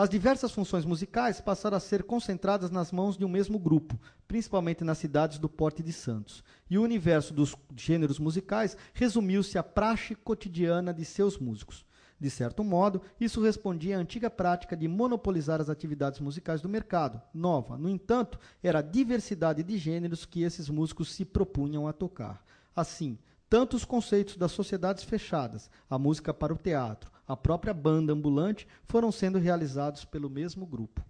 As 0.00 0.08
diversas 0.08 0.50
funções 0.50 0.86
musicais 0.86 1.42
passaram 1.42 1.76
a 1.76 1.80
ser 1.80 2.04
concentradas 2.04 2.70
nas 2.70 2.90
mãos 2.90 3.18
de 3.18 3.24
um 3.26 3.28
mesmo 3.28 3.58
grupo, 3.58 4.00
principalmente 4.26 4.82
nas 4.82 4.96
cidades 4.96 5.38
do 5.38 5.46
porte 5.46 5.82
de 5.82 5.92
Santos. 5.92 6.42
E 6.70 6.78
o 6.78 6.82
universo 6.82 7.34
dos 7.34 7.54
gêneros 7.76 8.18
musicais 8.18 8.78
resumiu-se 8.94 9.58
à 9.58 9.62
praxe 9.62 10.14
cotidiana 10.14 10.94
de 10.94 11.04
seus 11.04 11.36
músicos. 11.36 11.84
De 12.18 12.30
certo 12.30 12.64
modo, 12.64 13.02
isso 13.20 13.42
respondia 13.42 13.98
à 13.98 14.00
antiga 14.00 14.30
prática 14.30 14.74
de 14.74 14.88
monopolizar 14.88 15.60
as 15.60 15.68
atividades 15.68 16.18
musicais 16.18 16.62
do 16.62 16.68
mercado. 16.70 17.20
Nova, 17.34 17.76
no 17.76 17.90
entanto, 17.90 18.38
era 18.62 18.78
a 18.78 18.82
diversidade 18.82 19.62
de 19.62 19.76
gêneros 19.76 20.24
que 20.24 20.40
esses 20.42 20.70
músicos 20.70 21.12
se 21.12 21.26
propunham 21.26 21.86
a 21.86 21.92
tocar. 21.92 22.42
Assim, 22.74 23.18
tanto 23.50 23.76
os 23.76 23.84
conceitos 23.84 24.36
das 24.36 24.52
sociedades 24.52 25.02
fechadas, 25.02 25.68
a 25.90 25.98
música 25.98 26.32
para 26.32 26.54
o 26.54 26.56
teatro, 26.56 27.10
a 27.26 27.36
própria 27.36 27.74
banda 27.74 28.12
ambulante, 28.12 28.66
foram 28.84 29.10
sendo 29.10 29.38
realizados 29.38 30.04
pelo 30.04 30.30
mesmo 30.30 30.64
grupo. 30.64 31.04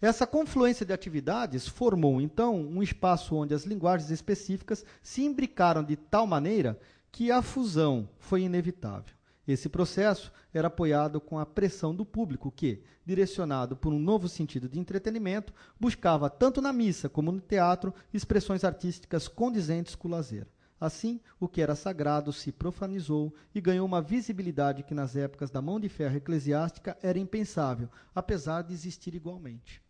Essa 0.00 0.24
confluência 0.24 0.86
de 0.86 0.92
atividades 0.92 1.66
formou, 1.66 2.20
então, 2.20 2.56
um 2.56 2.80
espaço 2.80 3.34
onde 3.34 3.52
as 3.52 3.64
linguagens 3.64 4.10
específicas 4.10 4.84
se 5.02 5.22
imbricaram 5.22 5.82
de 5.82 5.96
tal 5.96 6.28
maneira 6.28 6.80
que 7.10 7.32
a 7.32 7.42
fusão 7.42 8.08
foi 8.20 8.42
inevitável. 8.42 9.12
Esse 9.46 9.68
processo 9.68 10.32
era 10.54 10.68
apoiado 10.68 11.20
com 11.20 11.40
a 11.40 11.44
pressão 11.44 11.92
do 11.92 12.06
público, 12.06 12.52
que, 12.52 12.84
direcionado 13.04 13.76
por 13.76 13.92
um 13.92 13.98
novo 13.98 14.28
sentido 14.28 14.68
de 14.68 14.78
entretenimento, 14.78 15.52
buscava, 15.78 16.30
tanto 16.30 16.62
na 16.62 16.72
missa 16.72 17.08
como 17.08 17.32
no 17.32 17.40
teatro, 17.40 17.92
expressões 18.14 18.62
artísticas 18.62 19.26
condizentes 19.26 19.96
com 19.96 20.06
o 20.06 20.10
lazer. 20.12 20.46
Assim, 20.80 21.20
o 21.38 21.46
que 21.46 21.60
era 21.60 21.74
sagrado 21.74 22.32
se 22.32 22.50
profanizou 22.50 23.34
e 23.54 23.60
ganhou 23.60 23.84
uma 23.84 24.00
visibilidade 24.00 24.82
que 24.82 24.94
nas 24.94 25.14
épocas 25.14 25.50
da 25.50 25.60
mão 25.60 25.78
de 25.78 25.90
ferro 25.90 26.16
eclesiástica 26.16 26.96
era 27.02 27.18
impensável, 27.18 27.90
apesar 28.14 28.62
de 28.62 28.72
existir 28.72 29.14
igualmente. 29.14 29.82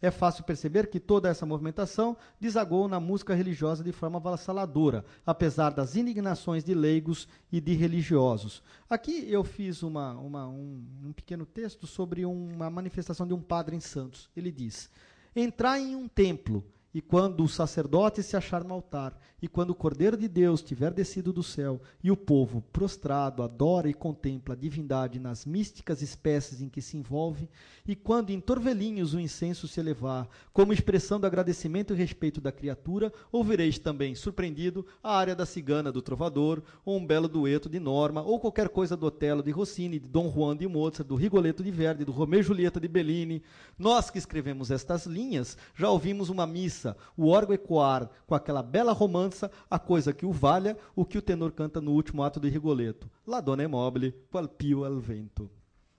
É 0.00 0.10
fácil 0.10 0.44
perceber 0.44 0.88
que 0.88 1.00
toda 1.00 1.28
essa 1.28 1.46
movimentação 1.46 2.16
desagou 2.38 2.86
na 2.86 3.00
música 3.00 3.34
religiosa 3.34 3.82
de 3.82 3.92
forma 3.92 4.18
avassaladora, 4.18 5.04
apesar 5.24 5.70
das 5.70 5.96
indignações 5.96 6.62
de 6.62 6.74
leigos 6.74 7.26
e 7.50 7.60
de 7.60 7.74
religiosos. 7.74 8.62
Aqui 8.88 9.30
eu 9.30 9.42
fiz 9.42 9.82
uma, 9.82 10.12
uma, 10.12 10.48
um, 10.48 10.84
um 11.04 11.12
pequeno 11.12 11.46
texto 11.46 11.86
sobre 11.86 12.26
uma 12.26 12.68
manifestação 12.70 13.26
de 13.26 13.34
um 13.34 13.40
padre 13.40 13.74
em 13.74 13.80
Santos. 13.80 14.30
Ele 14.36 14.52
diz: 14.52 14.90
Entrar 15.34 15.78
em 15.78 15.96
um 15.96 16.06
templo 16.06 16.62
e 16.96 17.02
quando 17.02 17.44
o 17.44 17.48
sacerdote 17.48 18.22
se 18.22 18.38
achar 18.38 18.64
no 18.64 18.72
altar, 18.72 19.20
e 19.42 19.46
quando 19.46 19.68
o 19.68 19.74
Cordeiro 19.74 20.16
de 20.16 20.26
Deus 20.26 20.62
tiver 20.62 20.94
descido 20.94 21.30
do 21.30 21.42
céu, 21.42 21.78
e 22.02 22.10
o 22.10 22.16
povo, 22.16 22.64
prostrado, 22.72 23.42
adora 23.42 23.86
e 23.86 23.92
contempla 23.92 24.54
a 24.54 24.56
divindade 24.56 25.20
nas 25.20 25.44
místicas 25.44 26.00
espécies 26.00 26.62
em 26.62 26.70
que 26.70 26.80
se 26.80 26.96
envolve, 26.96 27.50
e 27.86 27.94
quando 27.94 28.30
em 28.30 28.40
torvelinhos 28.40 29.12
o 29.12 29.20
incenso 29.20 29.68
se 29.68 29.78
elevar, 29.78 30.26
como 30.54 30.72
expressão 30.72 31.20
do 31.20 31.26
agradecimento 31.26 31.92
e 31.92 31.96
respeito 31.98 32.40
da 32.40 32.50
criatura, 32.50 33.12
ouvireis 33.30 33.78
também, 33.78 34.14
surpreendido, 34.14 34.86
a 35.02 35.18
área 35.18 35.36
da 35.36 35.44
cigana 35.44 35.92
do 35.92 36.00
trovador, 36.00 36.62
ou 36.82 36.96
um 36.96 37.06
belo 37.06 37.28
dueto 37.28 37.68
de 37.68 37.78
Norma, 37.78 38.22
ou 38.22 38.40
qualquer 38.40 38.70
coisa 38.70 38.96
do 38.96 39.04
Otelo 39.04 39.42
de 39.42 39.50
Rossini, 39.50 39.98
de 39.98 40.08
Dom 40.08 40.32
Juan 40.32 40.56
de 40.56 40.66
Mozart, 40.66 41.06
do 41.06 41.14
Rigoletto 41.14 41.62
de 41.62 41.70
Verdi, 41.70 42.06
do 42.06 42.12
Romeu 42.12 42.40
e 42.40 42.42
Julieta 42.42 42.80
de 42.80 42.88
Bellini. 42.88 43.42
Nós 43.78 44.08
que 44.08 44.16
escrevemos 44.16 44.70
estas 44.70 45.04
linhas, 45.04 45.58
já 45.74 45.90
ouvimos 45.90 46.30
uma 46.30 46.46
missa 46.46 46.85
o 47.16 47.28
órgão 47.28 47.54
ecoar 47.54 48.10
com 48.26 48.34
aquela 48.34 48.62
bela 48.62 48.92
romança, 48.92 49.50
a 49.70 49.78
coisa 49.78 50.12
que 50.12 50.26
o 50.26 50.32
valha, 50.32 50.76
o 50.94 51.04
que 51.04 51.16
o 51.16 51.22
tenor 51.22 51.52
canta 51.52 51.80
no 51.80 51.92
último 51.92 52.22
ato 52.22 52.38
de 52.38 52.50
Rigoletto. 52.50 53.10
La 53.26 53.40
donna 53.40 53.62
è 53.62 53.66
mobile, 53.66 54.12
qual 54.30 54.46
pio 54.46 54.84
al 54.84 55.00
vento. 55.00 55.50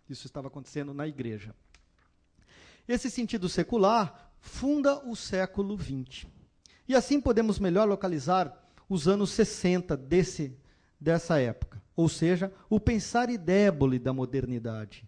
Isso 0.08 0.28
estava 0.28 0.48
acontecendo 0.48 0.94
na 0.94 1.08
igreja. 1.08 1.56
Esse 2.88 3.10
sentido 3.10 3.50
secular 3.50 4.32
funda 4.40 5.04
o 5.06 5.16
século 5.16 5.78
XX. 5.78 6.28
E 6.88 6.96
assim 6.96 7.20
podemos 7.20 7.60
melhor 7.60 7.88
localizar 7.88 8.66
os 8.88 9.08
anos 9.08 9.32
60 9.32 9.98
desse, 9.98 10.58
dessa 11.00 11.40
época, 11.40 11.84
ou 11.96 12.08
seja, 12.08 12.54
o 12.70 12.80
pensar 12.80 13.30
idébole 13.30 14.00
da 14.00 14.14
modernidade. 14.14 15.08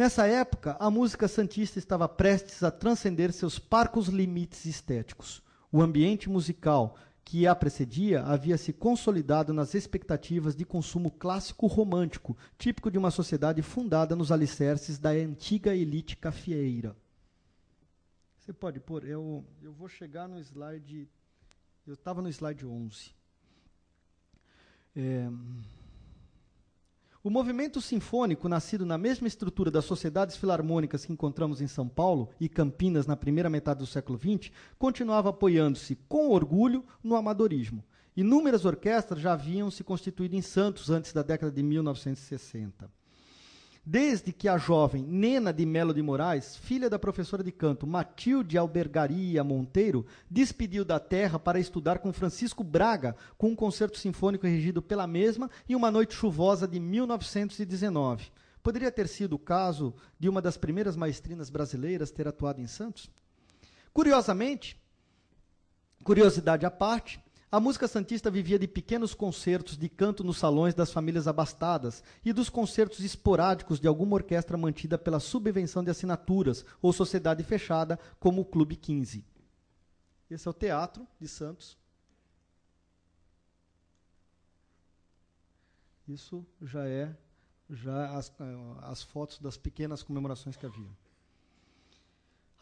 Nessa 0.00 0.26
época, 0.26 0.78
a 0.80 0.90
música 0.90 1.28
santista 1.28 1.78
estava 1.78 2.08
prestes 2.08 2.62
a 2.62 2.70
transcender 2.70 3.34
seus 3.34 3.58
parcos 3.58 4.08
limites 4.08 4.64
estéticos. 4.64 5.42
O 5.70 5.82
ambiente 5.82 6.26
musical 6.26 6.96
que 7.22 7.46
a 7.46 7.54
precedia 7.54 8.22
havia 8.22 8.56
se 8.56 8.72
consolidado 8.72 9.52
nas 9.52 9.74
expectativas 9.74 10.56
de 10.56 10.64
consumo 10.64 11.10
clássico 11.10 11.66
romântico, 11.66 12.34
típico 12.56 12.90
de 12.90 12.96
uma 12.96 13.10
sociedade 13.10 13.60
fundada 13.60 14.16
nos 14.16 14.32
alicerces 14.32 14.98
da 14.98 15.10
antiga 15.10 15.74
elite 15.74 16.16
cafieira. 16.16 16.96
Você 18.38 18.54
pode 18.54 18.80
pôr, 18.80 19.04
eu, 19.04 19.44
eu 19.60 19.74
vou 19.74 19.86
chegar 19.86 20.26
no 20.26 20.40
slide. 20.40 21.10
Eu 21.86 21.92
estava 21.92 22.22
no 22.22 22.30
slide 22.30 22.64
11. 22.64 23.14
É, 24.96 25.28
o 27.22 27.28
movimento 27.28 27.82
sinfônico, 27.82 28.48
nascido 28.48 28.86
na 28.86 28.96
mesma 28.96 29.28
estrutura 29.28 29.70
das 29.70 29.84
sociedades 29.84 30.36
filarmônicas 30.36 31.04
que 31.04 31.12
encontramos 31.12 31.60
em 31.60 31.66
São 31.66 31.86
Paulo 31.86 32.30
e 32.40 32.48
Campinas 32.48 33.06
na 33.06 33.14
primeira 33.14 33.50
metade 33.50 33.80
do 33.80 33.86
século 33.86 34.18
XX, 34.18 34.50
continuava 34.78 35.28
apoiando-se 35.28 35.96
com 36.08 36.30
orgulho 36.30 36.82
no 37.04 37.16
amadorismo. 37.16 37.84
Inúmeras 38.16 38.64
orquestras 38.64 39.20
já 39.20 39.34
haviam 39.34 39.70
se 39.70 39.84
constituído 39.84 40.34
em 40.34 40.42
Santos 40.42 40.88
antes 40.88 41.12
da 41.12 41.22
década 41.22 41.52
de 41.52 41.62
1960. 41.62 42.99
Desde 43.92 44.32
que 44.32 44.46
a 44.46 44.56
jovem 44.56 45.02
Nena 45.02 45.52
de 45.52 45.66
Melo 45.66 45.92
de 45.92 46.00
Moraes, 46.00 46.54
filha 46.56 46.88
da 46.88 46.96
professora 46.96 47.42
de 47.42 47.50
canto 47.50 47.88
Matilde 47.88 48.56
Albergaria 48.56 49.42
Monteiro, 49.42 50.06
despediu 50.30 50.84
da 50.84 51.00
terra 51.00 51.40
para 51.40 51.58
estudar 51.58 51.98
com 51.98 52.12
Francisco 52.12 52.62
Braga, 52.62 53.16
com 53.36 53.48
um 53.48 53.56
concerto 53.56 53.98
sinfônico 53.98 54.46
regido 54.46 54.80
pela 54.80 55.08
mesma 55.08 55.50
e 55.68 55.74
uma 55.74 55.90
noite 55.90 56.14
chuvosa 56.14 56.68
de 56.68 56.78
1919. 56.78 58.30
Poderia 58.62 58.92
ter 58.92 59.08
sido 59.08 59.32
o 59.32 59.38
caso 59.40 59.92
de 60.20 60.28
uma 60.28 60.40
das 60.40 60.56
primeiras 60.56 60.94
maestrinas 60.94 61.50
brasileiras 61.50 62.12
ter 62.12 62.28
atuado 62.28 62.60
em 62.60 62.68
Santos? 62.68 63.10
Curiosamente, 63.92 64.80
curiosidade 66.04 66.64
à 66.64 66.70
parte, 66.70 67.20
a 67.52 67.58
música 67.58 67.88
santista 67.88 68.30
vivia 68.30 68.58
de 68.58 68.68
pequenos 68.68 69.12
concertos 69.12 69.76
de 69.76 69.88
canto 69.88 70.22
nos 70.22 70.38
salões 70.38 70.72
das 70.72 70.92
famílias 70.92 71.26
abastadas 71.26 72.02
e 72.24 72.32
dos 72.32 72.48
concertos 72.48 73.00
esporádicos 73.00 73.80
de 73.80 73.88
alguma 73.88 74.14
orquestra 74.14 74.56
mantida 74.56 74.96
pela 74.96 75.18
subvenção 75.18 75.82
de 75.82 75.90
assinaturas 75.90 76.64
ou 76.80 76.92
sociedade 76.92 77.42
fechada, 77.42 77.98
como 78.20 78.42
o 78.42 78.44
Clube 78.44 78.76
15. 78.76 79.24
Esse 80.30 80.46
é 80.46 80.50
o 80.50 80.54
Teatro 80.54 81.04
de 81.18 81.26
Santos. 81.26 81.76
Isso 86.06 86.46
já 86.62 86.86
é 86.86 87.16
já 87.68 88.16
as, 88.16 88.32
as 88.82 89.02
fotos 89.02 89.38
das 89.38 89.56
pequenas 89.56 90.02
comemorações 90.02 90.56
que 90.56 90.66
havia. 90.66 90.90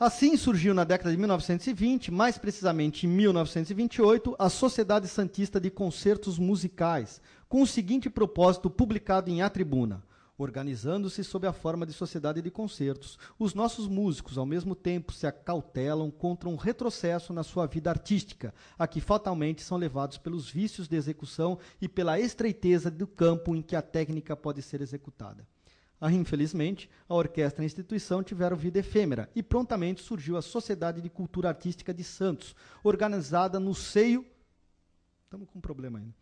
Assim 0.00 0.36
surgiu 0.36 0.72
na 0.74 0.84
década 0.84 1.10
de 1.10 1.16
1920, 1.16 2.12
mais 2.12 2.38
precisamente 2.38 3.04
em 3.04 3.10
1928, 3.10 4.36
a 4.38 4.48
Sociedade 4.48 5.08
Santista 5.08 5.58
de 5.58 5.72
Concertos 5.72 6.38
Musicais, 6.38 7.20
com 7.48 7.62
o 7.62 7.66
seguinte 7.66 8.08
propósito 8.08 8.70
publicado 8.70 9.28
em 9.28 9.42
A 9.42 9.50
Tribuna: 9.50 10.04
organizando-se 10.38 11.24
sob 11.24 11.48
a 11.48 11.52
forma 11.52 11.84
de 11.84 11.92
sociedade 11.92 12.40
de 12.40 12.48
concertos, 12.48 13.18
os 13.40 13.54
nossos 13.54 13.88
músicos, 13.88 14.38
ao 14.38 14.46
mesmo 14.46 14.76
tempo, 14.76 15.12
se 15.12 15.26
acautelam 15.26 16.12
contra 16.12 16.48
um 16.48 16.54
retrocesso 16.54 17.32
na 17.32 17.42
sua 17.42 17.66
vida 17.66 17.90
artística, 17.90 18.54
a 18.78 18.86
que 18.86 19.00
fatalmente 19.00 19.62
são 19.62 19.76
levados 19.76 20.16
pelos 20.16 20.48
vícios 20.48 20.86
de 20.86 20.94
execução 20.94 21.58
e 21.80 21.88
pela 21.88 22.20
estreiteza 22.20 22.88
do 22.88 23.08
campo 23.08 23.52
em 23.52 23.60
que 23.60 23.74
a 23.74 23.82
técnica 23.82 24.36
pode 24.36 24.62
ser 24.62 24.80
executada. 24.80 25.44
Ah, 26.00 26.12
infelizmente, 26.12 26.88
a 27.08 27.14
orquestra 27.14 27.62
e 27.62 27.64
a 27.64 27.66
instituição 27.66 28.22
tiveram 28.22 28.56
vida 28.56 28.78
efêmera 28.78 29.28
e 29.34 29.42
prontamente 29.42 30.00
surgiu 30.00 30.36
a 30.36 30.42
Sociedade 30.42 31.00
de 31.00 31.10
Cultura 31.10 31.48
Artística 31.48 31.92
de 31.92 32.04
Santos, 32.04 32.54
organizada 32.84 33.58
no 33.58 33.74
seio. 33.74 34.24
Estamos 35.24 35.48
com 35.48 35.58
um 35.58 35.62
problema 35.62 35.98
ainda. 35.98 36.14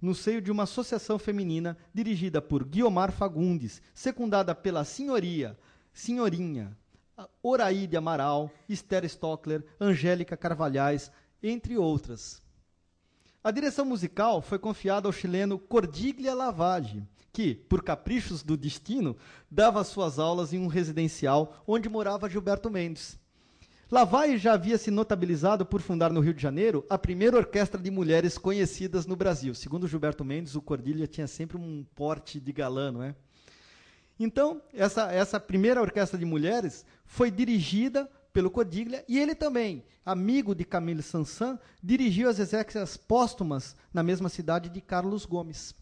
No 0.00 0.14
seio 0.14 0.40
de 0.40 0.50
uma 0.50 0.62
associação 0.62 1.18
feminina 1.18 1.76
dirigida 1.92 2.40
por 2.40 2.64
Guiomar 2.64 3.12
Fagundes, 3.12 3.82
secundada 3.94 4.54
pela 4.54 4.82
senhoria, 4.82 5.58
senhorinha, 5.92 6.76
Oraíde 7.42 7.96
Amaral, 7.96 8.50
Esther 8.68 9.04
Stockler, 9.04 9.64
Angélica 9.78 10.36
Carvalhais, 10.36 11.12
entre 11.42 11.76
outras. 11.76 12.42
A 13.44 13.50
direção 13.50 13.84
musical 13.84 14.40
foi 14.40 14.58
confiada 14.58 15.08
ao 15.08 15.12
chileno 15.12 15.58
Cordiglia 15.58 16.34
Lavage, 16.34 17.06
que, 17.32 17.54
por 17.54 17.82
caprichos 17.82 18.42
do 18.42 18.56
destino, 18.56 19.16
dava 19.50 19.82
suas 19.84 20.18
aulas 20.18 20.52
em 20.52 20.58
um 20.58 20.66
residencial 20.66 21.62
onde 21.66 21.88
morava 21.88 22.28
Gilberto 22.28 22.70
Mendes. 22.70 23.18
Lavalle 23.90 24.38
já 24.38 24.54
havia 24.54 24.78
se 24.78 24.90
notabilizado 24.90 25.66
por 25.66 25.82
fundar 25.82 26.10
no 26.10 26.20
Rio 26.20 26.32
de 26.32 26.40
Janeiro 26.40 26.84
a 26.88 26.96
primeira 26.96 27.36
orquestra 27.36 27.80
de 27.80 27.90
mulheres 27.90 28.38
conhecidas 28.38 29.06
no 29.06 29.16
Brasil. 29.16 29.54
Segundo 29.54 29.86
Gilberto 29.86 30.24
Mendes, 30.24 30.54
o 30.54 30.62
Cordilha 30.62 31.06
tinha 31.06 31.26
sempre 31.26 31.58
um 31.58 31.84
porte 31.94 32.40
de 32.40 32.52
galã, 32.52 32.90
não 32.90 33.02
é? 33.02 33.14
Então, 34.18 34.62
essa, 34.72 35.12
essa 35.12 35.38
primeira 35.38 35.80
orquestra 35.80 36.18
de 36.18 36.24
mulheres 36.24 36.86
foi 37.04 37.30
dirigida 37.30 38.10
pelo 38.32 38.50
Cordiglia 38.50 39.04
e 39.06 39.18
ele 39.18 39.34
também, 39.34 39.84
amigo 40.06 40.54
de 40.54 40.64
Camille 40.64 41.02
Sansan, 41.02 41.58
dirigiu 41.82 42.30
as 42.30 42.38
exéquias 42.38 42.96
póstumas 42.96 43.76
na 43.92 44.02
mesma 44.02 44.28
cidade 44.28 44.70
de 44.70 44.80
Carlos 44.80 45.26
Gomes. 45.26 45.74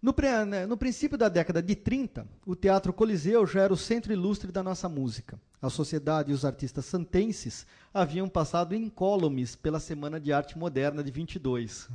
No, 0.00 0.14
né, 0.46 0.64
no, 0.64 0.76
princípio 0.76 1.18
da 1.18 1.28
década 1.28 1.60
de 1.60 1.74
30, 1.74 2.24
o 2.46 2.54
Teatro 2.54 2.92
Coliseu 2.92 3.44
já 3.44 3.62
era 3.62 3.72
o 3.72 3.76
centro 3.76 4.12
ilustre 4.12 4.52
da 4.52 4.62
nossa 4.62 4.88
música. 4.88 5.40
A 5.60 5.68
sociedade 5.68 6.30
e 6.30 6.34
os 6.34 6.44
artistas 6.44 6.84
santenses 6.84 7.66
haviam 7.92 8.28
passado 8.28 8.76
incólumes 8.76 9.56
pela 9.56 9.80
Semana 9.80 10.20
de 10.20 10.32
Arte 10.32 10.56
Moderna 10.56 11.02
de 11.02 11.10
22. 11.10 11.88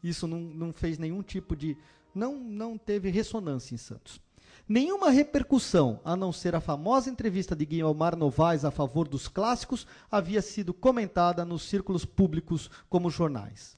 Isso 0.00 0.28
não, 0.28 0.38
não 0.38 0.72
fez 0.72 0.96
nenhum 0.96 1.22
tipo 1.22 1.56
de. 1.56 1.76
Não, 2.14 2.38
não 2.38 2.78
teve 2.78 3.10
ressonância 3.10 3.74
em 3.74 3.78
Santos. 3.78 4.20
Nenhuma 4.68 5.10
repercussão, 5.10 6.00
a 6.04 6.14
não 6.14 6.32
ser 6.32 6.54
a 6.54 6.60
famosa 6.60 7.10
entrevista 7.10 7.56
de 7.56 7.66
Guilherme 7.66 8.16
Novaes 8.16 8.64
a 8.64 8.70
favor 8.70 9.08
dos 9.08 9.26
clássicos, 9.26 9.88
havia 10.08 10.40
sido 10.40 10.72
comentada 10.72 11.44
nos 11.44 11.62
círculos 11.62 12.04
públicos 12.04 12.70
como 12.88 13.10
jornais. 13.10 13.76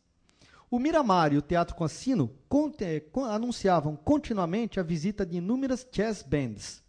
O 0.76 0.78
Miramar 0.78 1.32
e 1.32 1.38
o 1.38 1.42
Teatro 1.42 1.74
Cassino 1.74 2.30
anunciavam 3.30 3.96
continuamente 3.96 4.78
a 4.78 4.82
visita 4.82 5.24
de 5.24 5.38
inúmeras 5.38 5.86
jazz 5.90 6.22
bands. 6.22 6.82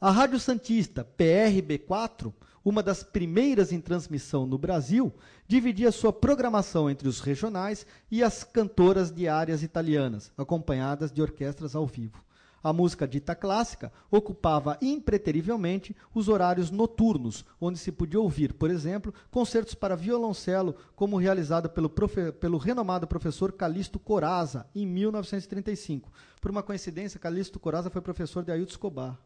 A 0.00 0.08
Rádio 0.08 0.38
Santista 0.38 1.04
PRB4, 1.18 2.32
uma 2.64 2.80
das 2.80 3.02
primeiras 3.02 3.72
em 3.72 3.80
transmissão 3.80 4.46
no 4.46 4.56
Brasil, 4.56 5.12
dividia 5.48 5.90
sua 5.90 6.12
programação 6.12 6.88
entre 6.88 7.08
os 7.08 7.18
regionais 7.18 7.84
e 8.08 8.22
as 8.22 8.44
cantoras 8.44 9.10
de 9.10 9.26
áreas 9.26 9.64
italianas, 9.64 10.30
acompanhadas 10.38 11.10
de 11.10 11.20
orquestras 11.20 11.74
ao 11.74 11.88
vivo. 11.88 12.22
A 12.62 12.72
música 12.72 13.08
dita 13.08 13.34
clássica 13.34 13.92
ocupava 14.10 14.78
impreterivelmente 14.80 15.96
os 16.14 16.28
horários 16.28 16.70
noturnos, 16.70 17.44
onde 17.60 17.78
se 17.78 17.90
podia 17.90 18.20
ouvir, 18.20 18.52
por 18.52 18.70
exemplo, 18.70 19.12
concertos 19.30 19.74
para 19.74 19.96
violoncelo, 19.96 20.76
como 20.94 21.18
realizado 21.18 21.68
pelo, 21.68 21.90
pelo 21.90 22.58
renomado 22.58 23.06
professor 23.06 23.52
Calixto 23.52 23.98
Coraza, 23.98 24.66
em 24.74 24.86
1935. 24.86 26.12
Por 26.40 26.50
uma 26.50 26.62
coincidência, 26.62 27.18
Calixto 27.18 27.58
Coraza 27.58 27.90
foi 27.90 28.00
professor 28.00 28.44
de 28.44 28.52
Ailton 28.52 28.70
Escobar. 28.70 29.18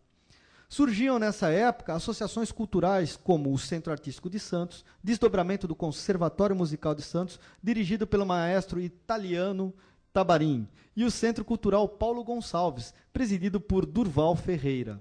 Surgiam 0.69 1.19
nessa 1.19 1.49
época 1.49 1.95
associações 1.95 2.51
culturais 2.51 3.17
como 3.17 3.53
o 3.53 3.59
Centro 3.59 3.93
Artístico 3.93 4.29
de 4.29 4.41
Santos, 4.41 4.85
desdobramento 5.03 5.69
do 5.69 5.77
Conservatório 5.77 6.57
Musical 6.57 6.93
de 6.93 7.03
Santos, 7.03 7.39
dirigido 7.63 8.05
pelo 8.05 8.27
maestro 8.27 8.81
italiano 8.81 9.73
Tabarim, 10.17 10.67
e 10.97 11.05
o 11.05 11.11
Centro 11.11 11.45
Cultural 11.45 11.87
Paulo 11.87 12.25
Gonçalves, 12.25 12.95
presidido 13.13 13.61
por 13.61 13.85
Durval 13.85 14.35
Ferreira. 14.35 14.99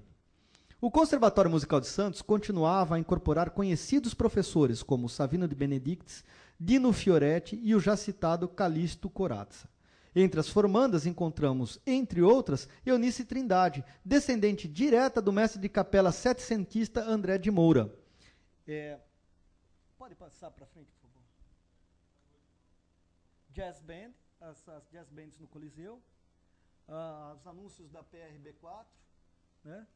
O 0.78 0.90
Conservatório 0.90 1.50
Musical 1.50 1.80
de 1.80 1.86
Santos 1.86 2.20
continuava 2.20 2.96
a 2.96 2.98
incorporar 2.98 3.48
conhecidos 3.48 4.12
professores 4.12 4.82
como 4.82 5.08
Savino 5.08 5.48
de 5.48 5.54
Benedictis, 5.54 6.22
Dino 6.60 6.92
Fioretti 6.92 7.58
e 7.62 7.74
o 7.74 7.80
já 7.80 7.96
citado 7.96 8.46
Calixto 8.46 9.08
Corazza. 9.08 9.66
Entre 10.14 10.38
as 10.38 10.50
formandas 10.50 11.06
encontramos, 11.06 11.80
entre 11.86 12.20
outras, 12.20 12.68
Eunice 12.84 13.24
Trindade, 13.24 13.82
descendente 14.04 14.68
direta 14.68 15.22
do 15.22 15.32
mestre 15.32 15.58
de 15.58 15.70
capela 15.70 16.12
setecentista 16.12 17.00
André 17.02 17.38
de 17.38 17.50
Moura. 17.50 17.90
É, 18.68 18.98
pode 19.96 20.14
passar 20.14 20.50
para 20.50 20.66
frente, 20.66 20.92
por 21.00 21.08
favor. 21.08 21.24
Jazz 23.50 23.80
Band, 23.80 24.12
as, 24.40 24.68
as 24.68 24.88
jazz 24.90 25.08
bands 25.10 25.38
no 25.38 25.46
Coliseu, 25.46 26.00
uh, 26.88 27.34
os 27.34 27.46
anúncios 27.46 27.90
da 27.90 28.02
PRB4, 28.02 28.84
né? 29.64 29.86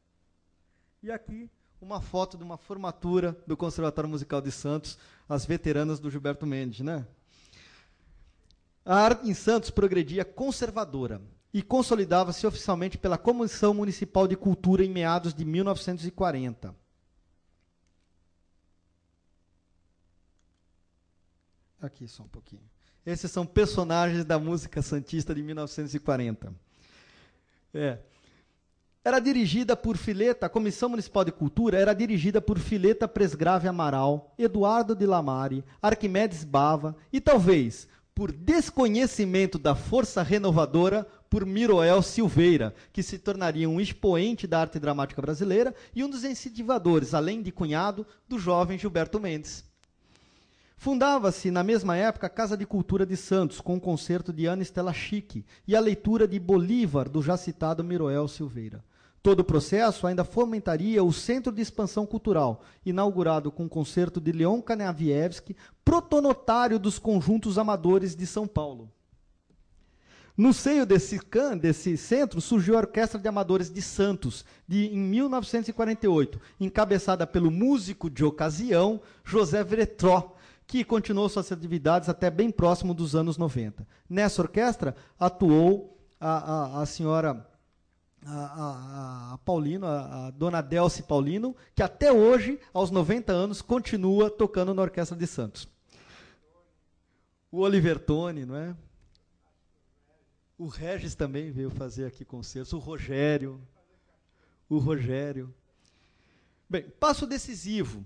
E 1.03 1.11
aqui 1.11 1.49
uma 1.81 1.99
foto 1.99 2.37
de 2.37 2.43
uma 2.43 2.57
formatura 2.57 3.35
do 3.47 3.57
Conservatório 3.57 4.09
Musical 4.09 4.39
de 4.39 4.51
Santos, 4.51 4.99
as 5.27 5.45
veteranas 5.45 5.99
do 5.99 6.11
Gilberto 6.11 6.45
Mendes, 6.45 6.81
né? 6.81 7.07
A 8.85 8.95
arte 8.95 9.27
em 9.27 9.33
Santos 9.33 9.71
progredia 9.71 10.23
conservadora 10.23 11.21
e 11.53 11.61
consolidava-se 11.61 12.45
oficialmente 12.45 12.97
pela 12.97 13.17
Comissão 13.17 13.73
Municipal 13.73 14.27
de 14.27 14.37
Cultura 14.37 14.85
em 14.85 14.89
meados 14.89 15.33
de 15.33 15.43
1940. 15.43 16.75
Aqui 21.81 22.07
só 22.07 22.23
um 22.23 22.27
pouquinho. 22.27 22.61
Esses 23.05 23.31
são 23.31 23.45
personagens 23.45 24.23
da 24.23 24.37
música 24.37 24.81
santista 24.81 25.33
de 25.33 25.41
1940. 25.41 26.53
É. 27.73 27.97
Era 29.03 29.19
dirigida 29.19 29.75
por 29.75 29.97
Fileta, 29.97 30.45
a 30.45 30.49
Comissão 30.49 30.89
Municipal 30.89 31.25
de 31.25 31.31
Cultura 31.31 31.79
era 31.79 31.93
dirigida 31.93 32.39
por 32.39 32.59
Fileta 32.59 33.07
Presgrave 33.07 33.67
Amaral, 33.67 34.31
Eduardo 34.37 34.95
de 34.95 35.07
Lamare, 35.07 35.63
Arquimedes 35.81 36.43
Bava 36.43 36.95
e 37.11 37.19
talvez, 37.19 37.87
por 38.13 38.31
desconhecimento 38.31 39.57
da 39.57 39.73
força 39.73 40.21
renovadora, 40.21 41.07
por 41.27 41.45
Miroel 41.45 42.03
Silveira, 42.03 42.75
que 42.93 43.01
se 43.01 43.17
tornaria 43.17 43.67
um 43.67 43.81
expoente 43.81 44.45
da 44.45 44.59
arte 44.59 44.77
dramática 44.77 45.21
brasileira 45.21 45.73
e 45.95 46.03
um 46.03 46.09
dos 46.09 46.23
incentivadores, 46.23 47.15
além 47.15 47.41
de 47.41 47.51
cunhado, 47.51 48.05
do 48.27 48.37
jovem 48.37 48.77
Gilberto 48.77 49.19
Mendes. 49.19 49.70
Fundava-se, 50.81 51.51
na 51.51 51.63
mesma 51.63 51.95
época, 51.95 52.25
a 52.25 52.29
Casa 52.31 52.57
de 52.57 52.65
Cultura 52.65 53.05
de 53.05 53.15
Santos, 53.15 53.61
com 53.61 53.75
o 53.75 53.79
concerto 53.79 54.33
de 54.33 54.47
Ana 54.47 54.63
Estela 54.63 54.91
Chique 54.91 55.45
e 55.67 55.75
a 55.75 55.79
leitura 55.79 56.27
de 56.27 56.39
Bolívar, 56.39 57.07
do 57.07 57.21
já 57.21 57.37
citado 57.37 57.83
Miroel 57.83 58.27
Silveira. 58.27 58.83
Todo 59.21 59.41
o 59.41 59.43
processo 59.43 60.07
ainda 60.07 60.23
fomentaria 60.23 61.03
o 61.03 61.13
Centro 61.13 61.53
de 61.53 61.61
Expansão 61.61 62.03
Cultural, 62.03 62.63
inaugurado 62.83 63.51
com 63.51 63.65
o 63.65 63.69
concerto 63.69 64.19
de 64.19 64.31
Leon 64.31 64.59
Kanavievski, 64.59 65.55
protonotário 65.85 66.79
dos 66.79 66.97
conjuntos 66.97 67.59
amadores 67.59 68.15
de 68.15 68.25
São 68.25 68.47
Paulo. 68.47 68.89
No 70.35 70.51
seio 70.51 70.83
desse, 70.83 71.19
can, 71.19 71.59
desse 71.59 71.95
centro 71.95 72.41
surgiu 72.41 72.75
a 72.75 72.79
Orquestra 72.79 73.19
de 73.19 73.27
Amadores 73.27 73.71
de 73.71 73.83
Santos, 73.83 74.43
de, 74.67 74.87
em 74.87 74.97
1948, 74.97 76.41
encabeçada 76.59 77.27
pelo 77.27 77.51
músico 77.51 78.09
de 78.09 78.25
ocasião 78.25 78.99
José 79.23 79.63
Vretró, 79.63 80.35
que 80.71 80.85
continuou 80.85 81.27
suas 81.27 81.51
atividades 81.51 82.07
até 82.07 82.31
bem 82.31 82.49
próximo 82.49 82.93
dos 82.93 83.13
anos 83.13 83.37
90. 83.37 83.85
Nessa 84.09 84.41
orquestra 84.41 84.95
atuou 85.19 86.01
a, 86.17 86.77
a, 86.77 86.81
a 86.81 86.85
senhora 86.85 87.45
a, 88.25 88.31
a, 88.31 89.33
a 89.33 89.37
Paulino, 89.39 89.85
a, 89.85 90.27
a, 90.27 90.31
dona 90.31 90.61
Delce 90.61 91.03
Paulino, 91.03 91.53
que 91.75 91.83
até 91.83 92.13
hoje, 92.13 92.57
aos 92.73 92.89
90 92.89 93.33
anos, 93.33 93.61
continua 93.61 94.31
tocando 94.31 94.73
na 94.73 94.81
Orquestra 94.81 95.17
de 95.17 95.27
Santos. 95.27 95.67
O 97.51 97.59
Oliver 97.59 97.99
Tone, 97.99 98.45
não 98.45 98.55
é? 98.55 98.73
O 100.57 100.67
Regis 100.67 101.15
também 101.15 101.51
veio 101.51 101.69
fazer 101.69 102.05
aqui 102.05 102.23
concertos. 102.23 102.71
O 102.71 102.79
Rogério. 102.79 103.59
O 104.69 104.77
Rogério. 104.77 105.53
Bem, 106.69 106.83
passo 106.97 107.27
decisivo 107.27 108.05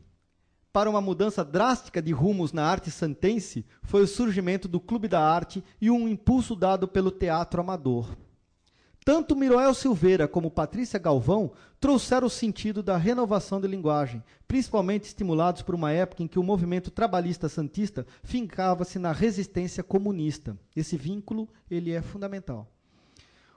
para 0.76 0.90
uma 0.90 1.00
mudança 1.00 1.42
drástica 1.42 2.02
de 2.02 2.12
rumos 2.12 2.52
na 2.52 2.66
arte 2.66 2.92
santense 2.92 3.66
foi 3.82 4.02
o 4.02 4.08
surgimento 4.08 4.68
do 4.68 4.78
Clube 4.78 5.08
da 5.08 5.22
Arte 5.22 5.64
e 5.80 5.90
um 5.90 6.06
impulso 6.06 6.54
dado 6.54 6.86
pelo 6.86 7.12
teatro 7.12 7.62
amador. 7.62 8.14
Tanto 9.06 9.38
Miroel 9.38 9.74
Silveira 9.74 10.28
como 10.28 10.52
Patrícia 10.52 11.00
Galvão 11.00 11.54
trouxeram 11.80 12.28
o 12.28 12.30
sentido 12.30 12.84
da 12.84 12.98
renovação 12.98 13.62
de 13.62 13.70
linguagem, 13.70 14.22
principalmente 14.50 15.06
estimulados 15.06 15.62
por 15.62 15.76
uma 15.76 15.94
época 15.94 16.24
em 16.24 16.28
que 16.28 16.40
o 16.40 16.44
movimento 16.44 16.92
trabalhista 16.92 17.48
santista 17.48 18.06
fincava-se 18.22 19.00
na 19.00 19.14
resistência 19.14 19.82
comunista. 19.82 20.58
Esse 20.76 20.98
vínculo 20.98 21.48
ele 21.72 21.94
é 21.94 22.02
fundamental. 22.02 22.68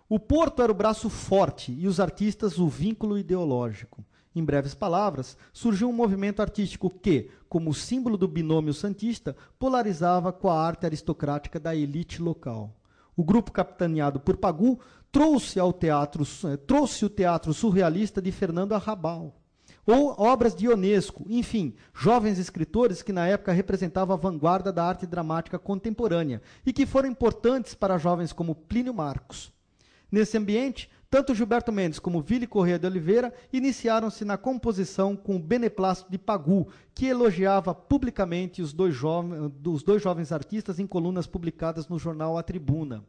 O 0.09 0.21
Porto 0.21 0.63
era 0.63 0.71
o 0.71 0.75
braço 0.75 1.11
forte 1.11 1.73
e 1.73 1.89
os 1.89 1.99
artistas 1.99 2.61
o 2.61 2.69
vínculo 2.69 3.19
ideológico. 3.19 4.05
Em 4.35 4.45
breves 4.45 4.75
palavras, 4.75 5.37
surgiu 5.53 5.89
um 5.89 5.93
movimento 5.93 6.41
artístico 6.41 6.91
que, 6.91 7.31
como 7.49 7.75
símbolo 7.75 8.17
do 8.17 8.29
binômio 8.29 8.75
santista, 8.75 9.35
polarizava 9.59 10.33
com 10.33 10.49
a 10.49 10.61
arte 10.61 10.87
aristocrática 10.87 11.59
da 11.59 11.75
elite 11.75 12.21
local. 12.21 12.75
O 13.17 13.25
grupo 13.25 13.51
capitaneado 13.51 14.21
por 14.21 14.37
Pagu 14.37 14.79
trouxe 15.11 15.59
ao 15.59 15.73
teatro, 15.73 16.25
eh, 16.45 16.57
trouxe 16.57 17.05
o 17.05 17.11
teatro 17.11 17.53
surrealista 17.53 18.23
de 18.23 18.31
Fernando 18.31 18.75
Arrabal, 18.75 19.35
ou 19.87 20.15
obras 20.19 20.55
de 20.55 20.67
Ionesco, 20.67 21.25
enfim, 21.29 21.75
jovens 21.95 22.39
escritores 22.39 23.01
que 23.01 23.13
na 23.13 23.27
época 23.27 23.53
representavam 23.53 24.15
a 24.15 24.19
vanguarda 24.19 24.71
da 24.71 24.85
arte 24.85 25.07
dramática 25.07 25.59
contemporânea 25.59 26.43
e 26.65 26.75
que 26.75 26.85
foram 26.85 27.09
importantes 27.09 27.75
para 27.75 27.97
jovens 27.97 28.33
como 28.33 28.55
Plínio 28.55 28.93
Marcos. 28.93 29.51
Nesse 30.13 30.37
ambiente, 30.37 30.91
tanto 31.11 31.35
Gilberto 31.35 31.73
Mendes 31.73 31.99
como 31.99 32.21
Vili 32.21 32.47
Correia 32.47 32.79
de 32.79 32.87
Oliveira 32.87 33.33
iniciaram-se 33.53 34.25
na 34.25 34.37
composição 34.37 35.17
com 35.17 35.37
o 35.37 35.39
beneplácito 35.39 36.11
de 36.11 36.19
Pagu, 36.19 36.69
que 36.95 37.07
elogiava 37.07 37.75
publicamente 37.75 38.61
os 38.61 38.73
dois, 38.73 38.97
os 39.65 39.83
dois 39.83 40.03
jovens 40.03 40.33
artistas 40.33 40.79
em 40.79 40.87
colunas 40.87 41.27
publicadas 41.27 41.89
no 41.89 41.99
jornal 41.99 42.37
A 42.37 42.43
Tribuna. 42.43 43.05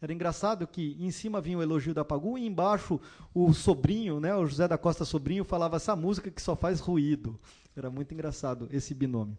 Era 0.00 0.12
engraçado 0.12 0.66
que 0.66 0.96
em 1.00 1.10
cima 1.10 1.40
vinha 1.40 1.56
o 1.56 1.62
elogio 1.62 1.94
da 1.94 2.04
Pagu 2.04 2.36
e 2.36 2.46
embaixo 2.46 3.00
o 3.32 3.52
sobrinho, 3.54 4.20
né, 4.20 4.34
o 4.34 4.44
José 4.44 4.68
da 4.68 4.76
Costa 4.76 5.04
Sobrinho, 5.04 5.44
falava 5.44 5.76
essa 5.76 5.96
música 5.96 6.30
que 6.30 6.42
só 6.42 6.54
faz 6.54 6.80
ruído. 6.80 7.38
Era 7.74 7.90
muito 7.90 8.12
engraçado 8.12 8.68
esse 8.70 8.92
binômio. 8.92 9.38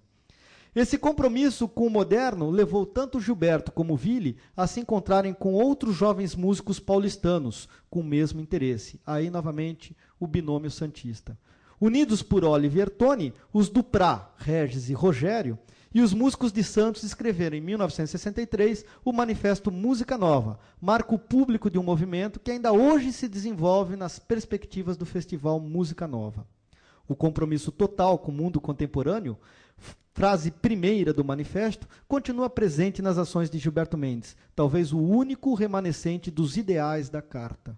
Esse 0.75 0.97
compromisso 0.97 1.67
com 1.67 1.87
o 1.87 1.89
moderno 1.89 2.49
levou 2.49 2.85
tanto 2.85 3.19
Gilberto 3.19 3.71
como 3.71 3.97
Ville 3.97 4.37
a 4.55 4.67
se 4.67 4.79
encontrarem 4.79 5.33
com 5.33 5.53
outros 5.53 5.95
jovens 5.95 6.35
músicos 6.35 6.79
paulistanos 6.79 7.67
com 7.89 8.01
o 8.01 8.03
mesmo 8.03 8.39
interesse. 8.39 8.99
Aí, 9.05 9.29
novamente, 9.29 9.95
o 10.19 10.27
binômio 10.27 10.69
santista. 10.69 11.37
Unidos 11.79 12.23
por 12.23 12.43
Oliver 12.43 12.89
Tony, 12.89 13.33
os 13.53 13.69
Duprá, 13.69 14.31
Regis 14.37 14.89
e 14.89 14.93
Rogério, 14.93 15.57
e 15.93 16.01
os 16.01 16.13
músicos 16.13 16.51
de 16.51 16.63
Santos 16.63 17.03
escreveram 17.03 17.57
em 17.57 17.61
1963 17.61 18.85
o 19.03 19.13
manifesto 19.13 19.71
Música 19.71 20.17
Nova, 20.17 20.59
marco 20.81 21.17
público 21.17 21.69
de 21.69 21.79
um 21.79 21.83
movimento 21.83 22.39
que 22.39 22.51
ainda 22.51 22.71
hoje 22.71 23.11
se 23.13 23.27
desenvolve 23.27 23.95
nas 23.95 24.19
perspectivas 24.19 24.97
do 24.97 25.05
festival 25.05 25.59
Música 25.59 26.07
Nova. 26.07 26.45
O 27.07 27.15
compromisso 27.15 27.71
total 27.71 28.19
com 28.19 28.31
o 28.31 28.35
mundo 28.35 28.59
contemporâneo, 28.59 29.37
frase 30.17 30.49
primeira 30.49 31.13
do 31.13 31.23
manifesto, 31.23 31.87
continua 32.07 32.49
presente 32.49 33.03
nas 33.03 33.19
ações 33.19 33.51
de 33.51 33.59
Gilberto 33.59 33.95
Mendes, 33.95 34.35
talvez 34.55 34.91
o 34.91 34.97
único 34.97 35.53
remanescente 35.53 36.31
dos 36.31 36.57
ideais 36.57 37.07
da 37.07 37.21
carta. 37.21 37.77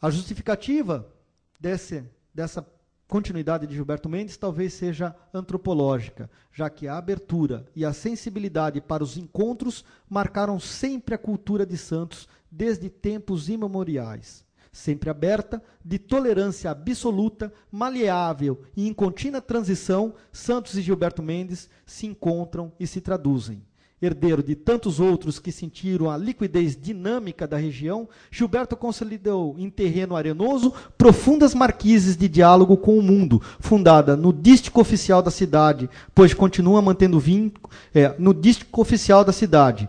A 0.00 0.08
justificativa 0.08 1.12
desse, 1.58 2.04
dessa 2.32 2.64
continuidade 3.08 3.66
de 3.66 3.74
Gilberto 3.74 4.08
Mendes 4.08 4.36
talvez 4.36 4.72
seja 4.74 5.16
antropológica, 5.34 6.30
já 6.52 6.70
que 6.70 6.86
a 6.86 6.96
abertura 6.96 7.66
e 7.74 7.84
a 7.84 7.92
sensibilidade 7.92 8.80
para 8.80 9.02
os 9.02 9.16
encontros 9.16 9.84
marcaram 10.08 10.60
sempre 10.60 11.12
a 11.12 11.18
cultura 11.18 11.66
de 11.66 11.76
Santos 11.76 12.28
desde 12.48 12.88
tempos 12.88 13.48
imemoriais. 13.48 14.44
Sempre 14.72 15.10
aberta, 15.10 15.62
de 15.84 15.98
tolerância 15.98 16.70
absoluta, 16.70 17.52
maleável 17.70 18.62
e 18.74 18.88
em 18.88 18.94
contínua 18.94 19.38
transição, 19.38 20.14
Santos 20.32 20.78
e 20.78 20.80
Gilberto 20.80 21.22
Mendes 21.22 21.68
se 21.84 22.06
encontram 22.06 22.72
e 22.80 22.86
se 22.86 22.98
traduzem. 22.98 23.62
Herdeiro 24.00 24.42
de 24.42 24.56
tantos 24.56 24.98
outros 24.98 25.38
que 25.38 25.52
sentiram 25.52 26.10
a 26.10 26.16
liquidez 26.16 26.74
dinâmica 26.74 27.46
da 27.46 27.58
região, 27.58 28.08
Gilberto 28.30 28.74
consolidou 28.74 29.54
em 29.58 29.68
terreno 29.68 30.16
arenoso 30.16 30.72
profundas 30.96 31.54
marquises 31.54 32.16
de 32.16 32.26
diálogo 32.26 32.76
com 32.78 32.98
o 32.98 33.02
mundo, 33.02 33.42
fundada 33.60 34.16
no 34.16 34.32
dístico 34.32 34.80
oficial 34.80 35.22
da 35.22 35.30
cidade, 35.30 35.88
pois 36.14 36.32
continua 36.32 36.80
mantendo 36.80 37.20
vínculo 37.20 37.72
é, 37.94 38.14
no 38.18 38.32
dístico 38.32 38.80
oficial 38.80 39.22
da 39.22 39.32
cidade, 39.32 39.88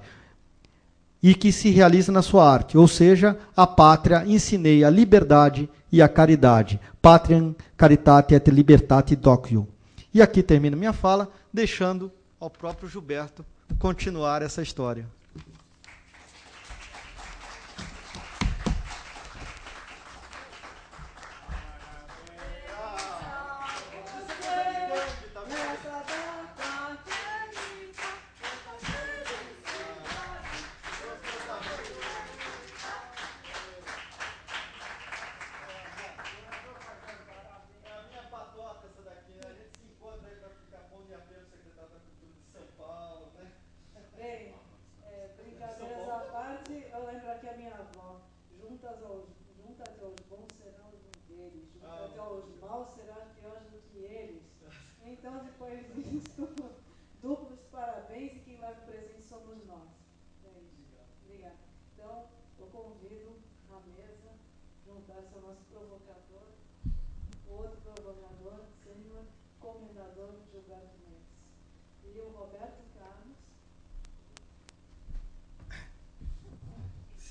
e 1.23 1.33
que 1.33 1.53
se 1.53 1.69
realiza 1.69 2.11
na 2.11 2.21
sua 2.21 2.51
arte, 2.51 2.77
ou 2.77 2.85
seja, 2.85 3.37
a 3.55 3.65
pátria 3.65 4.25
ensinei 4.27 4.83
a 4.83 4.89
liberdade 4.89 5.69
e 5.89 6.01
a 6.01 6.09
caridade. 6.09 6.81
Patriam 7.01 7.55
caritate 7.77 8.35
et 8.35 8.51
libertate 8.51 9.15
docio. 9.15 9.65
E 10.13 10.21
aqui 10.21 10.43
termino 10.43 10.75
minha 10.75 10.91
fala, 10.91 11.31
deixando 11.51 12.11
ao 12.37 12.49
próprio 12.49 12.89
Gilberto 12.89 13.45
continuar 13.79 14.41
essa 14.41 14.61
história. 14.61 15.07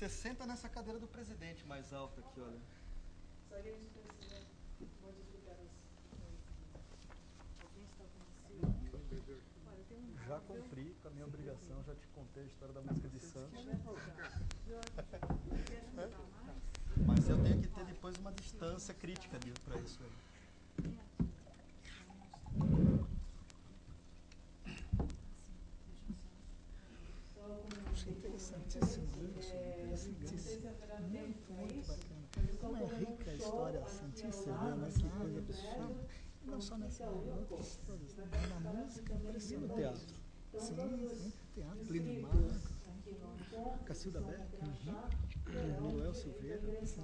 Você 0.03 0.09
senta 0.09 0.45
nessa 0.45 0.67
cadeira 0.67 0.99
do 0.99 1.07
presidente 1.07 1.65
mais 1.65 1.93
alta 1.93 2.19
aqui, 2.19 2.41
olha. 2.41 2.59
Tem 3.63 3.73
um 3.73 3.79
Já 10.27 10.41
cumpri 10.41 10.93
com 11.01 11.07
a 11.07 11.11
minha 11.11 11.25
obrigação, 11.25 11.81
já 11.85 11.95
te 11.95 12.05
contei 12.07 12.43
a 12.43 12.47
história 12.47 12.73
da 12.73 12.81
música 12.81 13.07
de 13.07 13.19
Santos. 13.19 13.65
Mas 17.07 17.29
eu 17.29 17.41
tenho 17.41 17.61
que 17.61 17.69
ter 17.69 17.85
depois 17.85 18.17
uma 18.17 18.33
distância 18.33 18.93
crítica 18.93 19.39
para 19.63 19.79
isso 19.79 20.01
aí. 20.03 20.11
Isso 27.93 28.09
é 28.09 28.11
interessantíssimo. 28.11 29.12
Interessantíssimo. 30.09 30.69
Muito, 31.09 31.53
muito 31.53 31.87
bacana. 31.87 32.23
Como 32.59 32.77
é 32.77 32.85
rica 32.85 33.31
a 33.31 33.35
história 33.35 33.85
santista, 33.87 34.51
né? 34.51 34.91
Que 34.93 35.09
coisa 35.09 35.39
absurda. 35.39 36.07
Não 36.45 36.61
só 36.61 36.77
nessa, 36.77 37.03
em 37.05 37.31
outras 37.31 37.79
todas. 37.85 38.15
Né? 38.15 38.25
Na 38.49 38.73
música, 38.73 39.15
parecia 39.23 39.59
no 39.59 39.69
teatro. 39.69 40.15
Sim, 40.59 41.07
sim. 41.09 41.33
Teatro, 41.55 41.85
Plínio 41.85 42.21
Marcos, 42.21 42.63
Cacilda 43.85 44.21
Beck, 44.21 44.41
uhum. 44.61 45.91
Noel 45.93 46.13
Silveira. 46.13 46.61
Sim, 46.85 46.85
sim. 46.85 47.01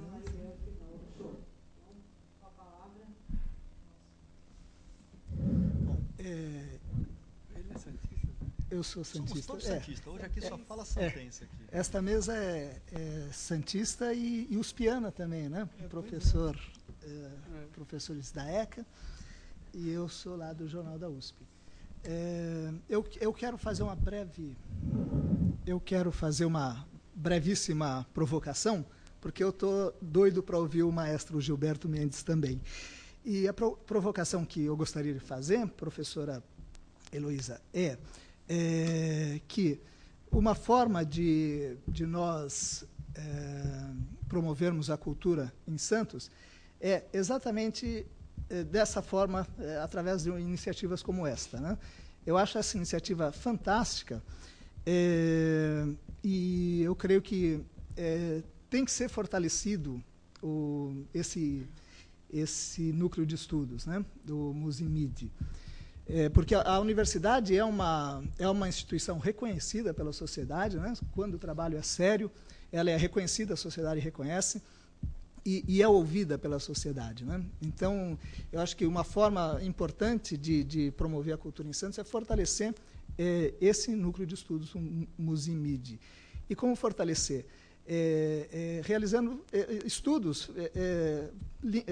Bom, 5.86 6.02
é, 6.18 6.24
é 6.24 6.26
Santista? 6.26 6.79
Eu 8.72 8.84
sou 8.84 9.04
Somos 9.04 9.30
santista. 9.32 9.52
todos 9.52 9.66
É. 9.68 9.76
Santistas. 9.80 10.14
Hoje 10.14 10.26
aqui 10.26 10.42
só 10.42 10.58
fala 10.60 10.86
santense 10.86 11.44
aqui. 11.44 11.56
Esta 11.72 12.02
mesa 12.02 12.36
é, 12.36 12.80
é 12.92 13.28
santista 13.32 14.14
e, 14.14 14.48
e 14.50 14.58
uspiana 14.58 15.12
também, 15.12 15.50
né? 15.50 15.68
Professor, 15.90 16.58
é, 17.04 17.30
professores 17.74 18.32
da 18.32 18.46
ECA 18.50 18.86
e 19.74 19.90
eu 19.90 20.08
sou 20.10 20.36
lá 20.36 20.54
do 20.54 20.68
Jornal 20.68 20.98
da 21.00 21.10
USP. 21.10 21.36
É, 22.04 22.72
eu, 22.88 23.06
eu 23.20 23.34
quero 23.34 23.58
fazer 23.58 23.84
uma 23.84 23.96
breve, 23.96 24.56
eu 25.66 25.80
quero 25.80 26.12
fazer 26.12 26.46
uma 26.46 26.88
brevíssima 27.14 28.08
provocação, 28.14 28.86
porque 29.20 29.44
eu 29.44 29.50
estou 29.50 29.94
doido 30.02 30.42
para 30.42 30.58
ouvir 30.58 30.84
o 30.84 30.92
maestro 30.92 31.42
Gilberto 31.42 31.90
Mendes 31.90 32.24
também. 32.24 32.62
E 33.26 33.48
a 33.48 33.54
pro- 33.54 33.76
provocação 33.76 34.46
que 34.46 34.64
eu 34.64 34.78
gostaria 34.78 35.14
de 35.14 35.20
fazer, 35.20 35.68
professora 35.72 36.42
Heloísa, 37.12 37.60
é, 37.74 37.98
é 38.50 39.40
que 39.48 39.80
uma 40.32 40.56
forma 40.56 41.06
de, 41.06 41.78
de 41.88 42.06
nós 42.06 42.84
é, 43.16 43.92
promovermos 44.28 44.90
a 44.90 44.98
cultura 44.98 45.54
em 45.68 45.78
Santos 45.78 46.30
é 46.82 47.04
exatamente 47.14 48.06
é, 48.50 48.64
dessa 48.64 49.02
forma, 49.02 49.48
é, 49.60 49.78
através 49.78 50.24
de 50.24 50.30
iniciativas 50.30 51.04
como 51.04 51.26
esta. 51.26 51.60
Né? 51.60 51.78
Eu 52.26 52.38
acho 52.38 52.58
essa 52.58 52.76
iniciativa 52.76 53.32
fantástica 53.32 54.24
é, 54.86 55.86
e 56.24 56.82
eu 56.82 56.96
creio 56.96 57.22
que 57.22 57.64
tem 58.70 58.86
que 58.86 58.92
ser 58.92 59.10
fortalecido 59.10 60.02
o, 60.42 61.04
esse, 61.14 61.68
esse 62.32 62.94
núcleo 62.94 63.26
de 63.26 63.36
estudos 63.36 63.86
né, 63.86 64.06
do 64.24 64.54
Musimid. 64.54 65.30
É, 66.12 66.28
porque 66.28 66.56
a, 66.56 66.62
a 66.64 66.80
universidade 66.80 67.56
é 67.56 67.64
uma, 67.64 68.24
é 68.40 68.50
uma 68.50 68.68
instituição 68.68 69.20
reconhecida 69.20 69.94
pela 69.94 70.12
sociedade, 70.12 70.78
né? 70.78 70.94
quando 71.14 71.36
o 71.36 71.38
trabalho 71.38 71.78
é 71.78 71.84
sério, 71.84 72.32
ela 72.72 72.90
é 72.90 72.98
reconhecida, 72.98 73.54
a 73.54 73.58
sociedade 73.58 74.00
reconhece, 74.00 74.60
e, 75.46 75.64
e 75.68 75.82
é 75.84 75.88
ouvida 75.88 76.36
pela 76.38 76.60
sociedade. 76.60 77.24
Né? 77.24 77.46
Então, 77.62 78.18
eu 78.52 78.60
acho 78.60 78.76
que 78.76 78.88
uma 78.88 79.04
forma 79.04 79.60
importante 79.62 80.36
de, 80.36 80.64
de 80.64 80.92
promover 80.92 81.34
a 81.34 81.38
cultura 81.38 81.70
em 81.70 81.74
Santos 81.74 82.00
é 82.00 82.04
fortalecer 82.04 82.74
é, 83.16 83.54
esse 83.62 83.92
núcleo 83.92 84.26
de 84.26 84.34
estudos, 84.34 84.74
o 84.74 84.82
Musimid. 85.16 86.00
E 86.50 86.56
como 86.56 86.76
fortalecer? 86.76 87.46
É, 87.88 88.48
é, 88.52 88.82
realizando 88.84 89.44
é, 89.52 89.80
estudos, 89.86 90.50
é, 90.76 91.30
li, 91.64 91.84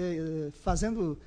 fazendo 0.62 1.18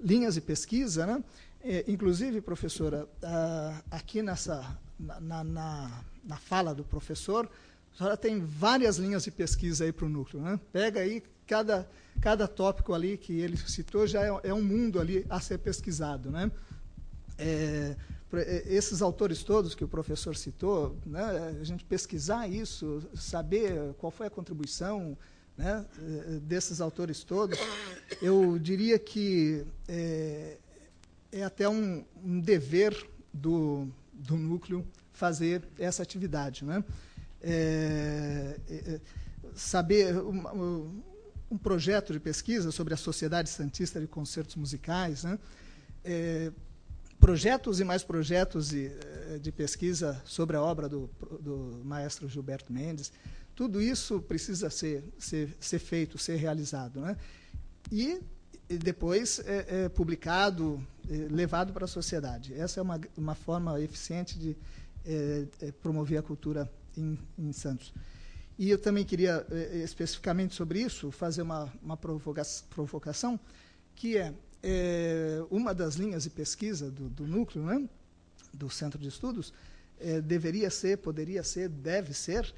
linhas 0.00 0.34
de 0.34 0.40
pesquisa, 0.40 1.06
né? 1.06 1.22
É, 1.62 1.84
inclusive, 1.86 2.40
professora, 2.40 3.06
ah, 3.22 3.82
aqui 3.90 4.22
nessa 4.22 4.78
na, 4.98 5.44
na, 5.44 6.04
na, 6.24 6.36
fala 6.36 6.74
do 6.74 6.84
professor, 6.84 7.50
a 7.94 7.96
senhora 7.96 8.16
tem 8.16 8.40
várias 8.40 8.96
linhas 8.96 9.24
de 9.24 9.30
pesquisa 9.30 9.84
aí 9.84 9.92
para 9.92 10.06
o 10.06 10.08
núcleo. 10.08 10.42
Né? 10.42 10.58
Pega 10.72 11.00
aí 11.00 11.22
cada, 11.46 11.88
cada 12.20 12.46
tópico 12.46 12.94
ali 12.94 13.16
que 13.16 13.32
ele 13.32 13.56
citou, 13.56 14.06
já 14.06 14.22
é, 14.24 14.40
é 14.44 14.54
um 14.54 14.62
mundo 14.62 15.00
ali 15.00 15.26
a 15.28 15.40
ser 15.40 15.58
pesquisado. 15.58 16.30
Né? 16.30 16.50
É, 17.38 17.96
esses 18.66 19.02
autores 19.02 19.42
todos 19.42 19.74
que 19.74 19.84
o 19.84 19.88
professor 19.88 20.36
citou, 20.36 20.96
né, 21.04 21.56
a 21.60 21.64
gente 21.64 21.84
pesquisar 21.84 22.46
isso, 22.46 23.02
saber 23.16 23.92
qual 23.98 24.12
foi 24.12 24.28
a 24.28 24.30
contribuição 24.30 25.18
né, 25.58 25.84
desses 26.42 26.80
autores 26.80 27.24
todos, 27.24 27.58
eu 28.22 28.56
diria 28.56 29.00
que 29.00 29.64
é, 29.88 30.58
é 31.32 31.42
até 31.42 31.68
um, 31.68 32.04
um 32.22 32.40
dever 32.40 32.96
do, 33.32 33.88
do, 34.12 34.36
núcleo 34.36 34.86
fazer 35.12 35.62
essa 35.78 36.02
atividade. 36.02 36.64
Né? 36.64 36.84
É, 37.42 38.56
é, 38.68 39.00
saber 39.54 40.16
um, 40.16 41.02
um, 41.50 41.58
projeto 41.58 42.12
de 42.12 42.20
pesquisa 42.20 42.70
sobre 42.70 42.94
a 42.94 42.96
Sociedade 42.96 43.48
Santista 43.48 44.00
de 44.00 44.06
Concertos 44.06 44.56
Musicais, 44.56 45.24
né? 45.24 45.38
projetos 47.18 47.80
e 47.80 47.84
mais 47.84 48.02
projetos 48.02 48.70
de, 48.70 48.90
de, 49.42 49.52
pesquisa 49.52 50.20
sobre 50.24 50.56
a 50.56 50.62
obra 50.62 50.88
do, 50.88 51.10
do 51.40 51.82
maestro 51.84 52.28
Gilberto 52.28 52.72
Mendes, 52.72 53.12
tudo 53.54 53.82
isso 53.82 54.22
precisa 54.22 54.70
ser, 54.70 55.04
ser, 55.18 55.54
ser 55.60 55.78
feito, 55.78 56.16
ser 56.16 56.36
realizado. 56.36 57.00
Né? 57.00 57.16
E 57.92 58.20
e 58.70 58.78
depois 58.78 59.40
é, 59.40 59.84
é 59.84 59.88
publicado, 59.88 60.80
é, 60.80 60.99
levado 61.30 61.72
para 61.72 61.84
a 61.84 61.88
sociedade. 61.88 62.54
Essa 62.54 62.80
é 62.80 62.82
uma, 62.82 63.00
uma 63.16 63.34
forma 63.34 63.80
eficiente 63.80 64.38
de 64.38 64.56
é, 65.04 65.72
promover 65.82 66.18
a 66.18 66.22
cultura 66.22 66.70
em, 66.96 67.18
em, 67.38 67.52
Santos. 67.52 67.92
E 68.58 68.70
eu 68.70 68.78
também 68.78 69.04
queria, 69.04 69.46
especificamente 69.82 70.54
sobre 70.54 70.80
isso, 70.80 71.10
fazer 71.10 71.42
uma, 71.42 71.72
uma 71.82 71.96
provoca 71.96 72.42
provocação, 72.68 73.40
que 73.96 74.18
é, 74.18 74.32
uma 75.50 75.72
das 75.72 75.94
linhas 75.94 76.24
de 76.24 76.30
pesquisa 76.30 76.90
do, 76.90 77.08
do 77.08 77.26
núcleo, 77.26 77.64
né, 77.64 77.88
do 78.52 78.68
Centro 78.68 78.98
de 78.98 79.08
Estudos, 79.08 79.52
deveria 80.24 80.70
ser, 80.70 80.98
poderia 80.98 81.42
ser, 81.42 81.68
deve 81.68 82.12
ser, 82.12 82.54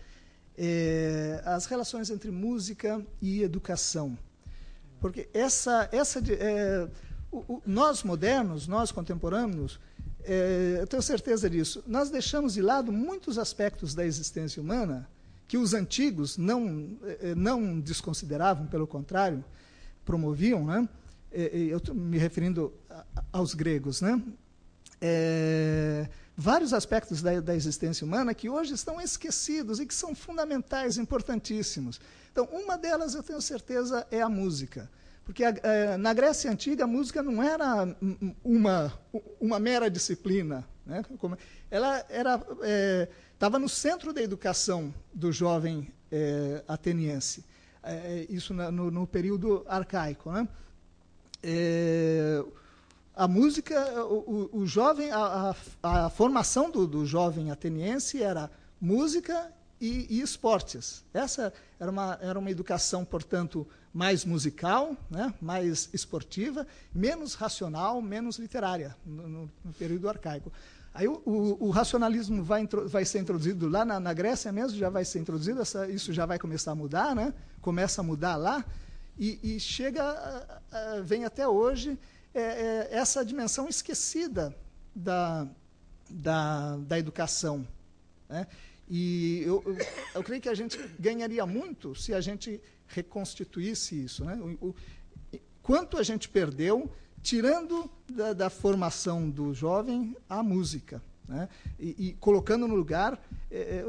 as 1.44 1.66
relações 1.66 2.10
entre 2.10 2.30
música 2.30 3.04
e 3.20 3.42
educação. 3.42 4.18
Porque 5.02 5.28
essa, 5.34 5.88
essa 5.90 6.20
é, 6.20 6.88
nós 7.66 8.02
modernos, 8.02 8.66
nós 8.66 8.92
contemporâneos, 8.92 9.80
é, 10.24 10.78
eu 10.80 10.86
tenho 10.86 11.02
certeza 11.02 11.48
disso, 11.48 11.82
nós 11.86 12.10
deixamos 12.10 12.54
de 12.54 12.62
lado 12.62 12.92
muitos 12.92 13.38
aspectos 13.38 13.94
da 13.94 14.04
existência 14.04 14.60
humana 14.62 15.08
que 15.48 15.58
os 15.58 15.74
antigos 15.74 16.38
não, 16.38 16.96
não 17.36 17.78
desconsideravam, 17.78 18.66
pelo 18.66 18.86
contrário, 18.86 19.44
promoviam, 20.04 20.64
né? 20.64 20.88
eu 21.30 21.78
estou 21.78 21.94
me 21.94 22.18
referindo 22.18 22.72
aos 23.32 23.54
gregos, 23.54 24.00
né? 24.00 24.22
É, 25.00 26.08
vários 26.36 26.72
aspectos 26.72 27.20
da, 27.20 27.40
da 27.40 27.56
existência 27.56 28.04
humana 28.04 28.32
que 28.32 28.48
hoje 28.48 28.74
estão 28.74 29.00
esquecidos 29.00 29.80
e 29.80 29.86
que 29.86 29.94
são 29.94 30.14
fundamentais, 30.14 30.96
importantíssimos. 30.96 32.00
Então, 32.30 32.44
uma 32.52 32.78
delas, 32.78 33.14
eu 33.14 33.22
tenho 33.22 33.40
certeza, 33.42 34.06
é 34.10 34.22
a 34.22 34.28
música. 34.28 34.88
Porque 35.24 35.44
a, 35.44 35.54
na 35.98 36.12
Grécia 36.12 36.50
Antiga, 36.50 36.84
a 36.84 36.86
música 36.86 37.22
não 37.22 37.42
era 37.42 37.96
uma, 38.42 38.92
uma 39.40 39.58
mera 39.58 39.90
disciplina. 39.90 40.66
Né? 40.84 41.02
Ela 41.70 42.04
estava 43.32 43.56
é, 43.56 43.60
no 43.60 43.68
centro 43.68 44.12
da 44.12 44.20
educação 44.20 44.92
do 45.14 45.30
jovem 45.30 45.92
é, 46.10 46.62
ateniense. 46.66 47.44
Isso 48.28 48.54
na, 48.54 48.70
no, 48.70 48.90
no, 48.90 49.06
período 49.06 49.64
arcaico. 49.68 50.30
Né? 50.30 50.48
a 53.14 53.28
música, 53.28 54.04
o, 54.04 54.50
o 54.52 54.66
jovem, 54.66 55.10
a, 55.10 55.54
a, 55.82 56.06
a 56.06 56.10
formação 56.10 56.70
do, 56.70 56.86
do 56.86 57.04
jovem 57.04 57.50
ateniense 57.50 58.22
era 58.22 58.50
música 58.80 59.52
e, 59.80 60.06
e, 60.08 60.20
esportes. 60.20 61.04
Essa 61.12 61.52
era 61.78 61.90
uma, 61.90 62.18
era 62.22 62.38
uma 62.38 62.50
educação, 62.50 63.04
portanto, 63.04 63.66
mais 63.92 64.24
musical, 64.24 64.96
né, 65.10 65.34
mais 65.40 65.88
esportiva, 65.92 66.66
menos 66.94 67.34
racional, 67.34 68.00
menos 68.00 68.38
literária, 68.38 68.96
no, 69.04 69.28
no, 69.64 69.72
período 69.78 70.08
arcaico. 70.08 70.52
Aí 70.94 71.06
o, 71.06 71.22
o, 71.24 71.66
o 71.66 71.70
racionalismo 71.70 72.42
vai, 72.42 72.66
vai, 72.86 73.04
ser 73.04 73.20
introduzido 73.20 73.68
lá 73.68 73.84
na, 73.84 74.00
na, 74.00 74.12
Grécia 74.12 74.50
mesmo, 74.52 74.78
já 74.78 74.88
vai 74.88 75.04
ser 75.04 75.18
introduzido, 75.18 75.60
essa, 75.60 75.88
isso 75.88 76.12
já 76.12 76.24
vai 76.24 76.38
começar 76.38 76.72
a 76.72 76.74
mudar, 76.74 77.14
né? 77.14 77.34
começa 77.60 78.00
a 78.00 78.04
mudar 78.04 78.36
lá, 78.36 78.64
e, 79.18 79.38
e 79.42 79.60
chega, 79.60 80.02
vem 81.04 81.24
até 81.24 81.46
hoje, 81.46 81.98
é, 82.34 82.40
é, 82.40 82.88
essa 82.92 83.24
dimensão 83.24 83.68
esquecida 83.68 84.56
da, 84.94 85.46
da, 86.08 86.76
da 86.78 86.98
educação. 86.98 87.66
Né? 88.28 88.46
E 88.94 89.42
eu, 89.46 89.62
eu, 89.64 89.78
eu, 90.16 90.22
creio 90.22 90.42
que 90.42 90.50
a 90.50 90.54
gente 90.54 90.78
ganharia 91.00 91.46
muito 91.46 91.94
se 91.94 92.12
a 92.12 92.20
gente 92.20 92.60
reconstituísse 92.86 94.04
isso. 94.04 94.22
Né? 94.22 94.38
O, 94.60 94.68
o, 94.68 94.74
quanto 95.62 95.96
a 95.96 96.02
gente 96.02 96.28
perdeu 96.28 96.92
tirando 97.22 97.90
da, 98.06 98.34
da, 98.34 98.50
formação 98.50 99.30
do 99.30 99.54
jovem 99.54 100.14
a 100.28 100.42
música, 100.42 101.02
né? 101.26 101.48
e, 101.80 102.08
e, 102.08 102.12
colocando 102.20 102.68
no 102.68 102.74
lugar 102.74 103.18
é, 103.50 103.56
é, 103.56 103.86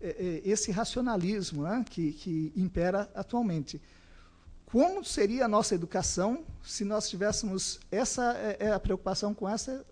é, 0.00 0.08
é 0.08 0.42
esse 0.44 0.70
racionalismo 0.70 1.64
né? 1.64 1.84
que, 1.90 2.12
que 2.12 2.52
impera 2.54 3.10
atualmente. 3.16 3.82
Como 4.66 5.04
seria 5.04 5.46
a 5.46 5.48
nossa 5.48 5.74
educação 5.74 6.44
se 6.62 6.84
nós 6.84 7.08
tivéssemos 7.08 7.80
essa 7.90 8.36
é, 8.36 8.66
é 8.66 8.70
a 8.70 8.78
preocupação 8.78 9.34
com 9.34 9.48
essa 9.48 9.84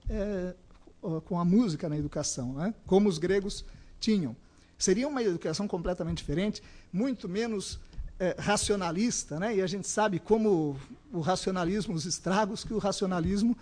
com 1.25 1.39
a 1.39 1.45
música 1.45 1.89
na 1.89 1.97
educação, 1.97 2.53
né? 2.55 2.75
como 2.85 3.09
os 3.09 3.19
gregos 3.19 3.65
tinham? 4.01 4.37
Seria 4.79 5.09
uma 5.09 5.23
educação 5.23 5.67
completamente 5.67 6.19
diferente, 6.19 6.63
muito 6.93 7.29
menos 7.29 7.79
é, 8.19 8.37
racionalista, 8.39 9.39
né? 9.39 9.57
E 9.57 9.63
a 9.63 9.67
gente 9.67 9.89
sabe 9.89 10.19
como 10.19 10.79
o 11.13 11.21
racionalismo, 11.21 11.95
os 11.95 12.05
estragos 12.05 12.65
que 12.65 12.75
o 12.75 12.79
racionalismo 12.79 13.57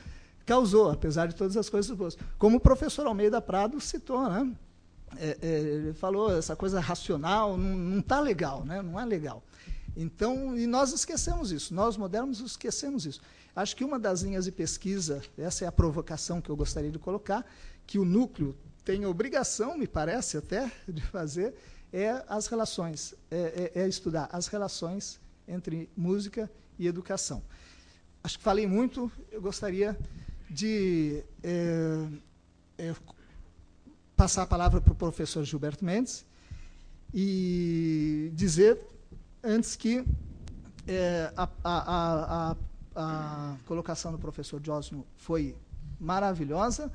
causou, 0.44 0.90
apesar 0.90 1.27
de 1.27 1.35
todas 1.35 1.56
as 1.56 1.69
coisas 1.69 1.97
boas. 1.97 2.16
Como 2.39 2.56
o 2.56 2.61
professor 2.61 3.06
Almeida 3.06 3.40
Prado 3.40 3.81
citou, 3.81 4.28
né? 4.28 4.52
É, 5.16 5.39
é, 5.40 5.61
ele 5.61 5.93
falou 5.94 6.36
essa 6.36 6.56
coisa 6.56 6.81
racional 6.81 7.56
não 7.56 8.01
está 8.01 8.19
legal, 8.20 8.65
né? 8.65 8.82
Não 8.82 8.98
é 8.98 9.05
legal. 9.05 9.43
Então, 9.97 10.59
e 10.59 10.66
nós 10.66 10.93
esquecemos 10.93 11.52
isso, 11.52 11.73
nós 11.73 11.97
modernos 11.97 12.40
esquecemos 12.40 13.06
isso. 13.06 13.20
Acho 13.55 13.77
que 13.77 13.85
uma 13.85 13.98
das 13.98 14.23
linhas 14.23 14.47
de 14.47 14.52
pesquisa, 14.52 15.23
essa 15.39 15.65
é 15.65 15.69
a 15.69 15.73
provocação 15.73 16.40
que 16.40 16.51
eu 16.51 16.56
gostaria 16.56 16.90
de 16.90 16.98
colocar, 16.98 17.47
que 17.86 17.98
o 17.98 18.05
núcleo 18.05 18.56
tem 18.85 19.06
obrigação, 19.06 19.78
me 19.78 19.86
parece 19.86 20.36
até, 20.36 20.70
de 20.86 21.02
fazer, 21.02 21.55
é 21.93 22.24
as 22.28 22.47
relações, 22.47 23.15
é, 23.31 23.70
é, 23.74 23.82
é 23.82 23.89
estudar 23.89 24.28
as 24.32 24.48
relações 24.48 25.20
entre 25.47 25.89
música 25.97 26.51
e 26.78 26.86
educação. 26.86 27.43
Acho 28.23 28.39
que 28.39 28.44
falei 28.44 28.66
muito, 28.66 29.11
eu 29.31 29.40
gostaria 29.40 29.97
de 30.51 31.23
é, 31.43 32.06
é, 32.78 32.94
passar 34.16 34.43
a 34.43 34.47
palavra 34.47 34.81
para 34.81 34.93
o 34.93 34.97
professor 34.97 35.44
Gilberto 35.44 35.85
Mendes 35.85 36.24
e 37.12 38.31
dizer 38.35 38.81
antes 39.43 39.77
que 39.77 40.05
é, 40.86 41.32
a, 41.36 41.48
a, 41.62 42.51
a, 42.52 42.56
a, 42.97 43.56
colocação 43.66 44.12
do 44.12 44.19
professor 44.19 44.61
Josmo 44.65 45.06
foi 45.16 45.55
maravilhosa, 46.01 46.90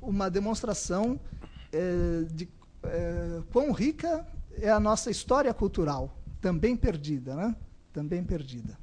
uma 0.00 0.30
demonstração 0.30 1.18
é, 1.72 2.24
de 2.32 2.48
é, 2.82 3.42
quão 3.52 3.72
rica 3.72 4.26
é 4.58 4.70
a 4.70 4.80
nossa 4.80 5.10
história 5.10 5.52
cultural, 5.52 6.16
também 6.40 6.76
perdida, 6.76 7.34
né? 7.34 7.56
Também 7.92 8.22
perdida. 8.24 8.78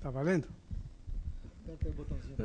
Tá 0.00 0.10
valendo? 0.10 0.48
O 1.66 1.92
botãozinho. 1.92 2.36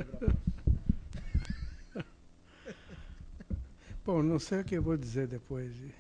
Bom, 4.06 4.24
não 4.24 4.40
sei 4.40 4.62
o 4.62 4.64
que 4.64 4.76
eu 4.76 4.82
vou 4.82 4.98
dizer 4.98 5.28
depois 5.28 5.76
de 5.76 5.94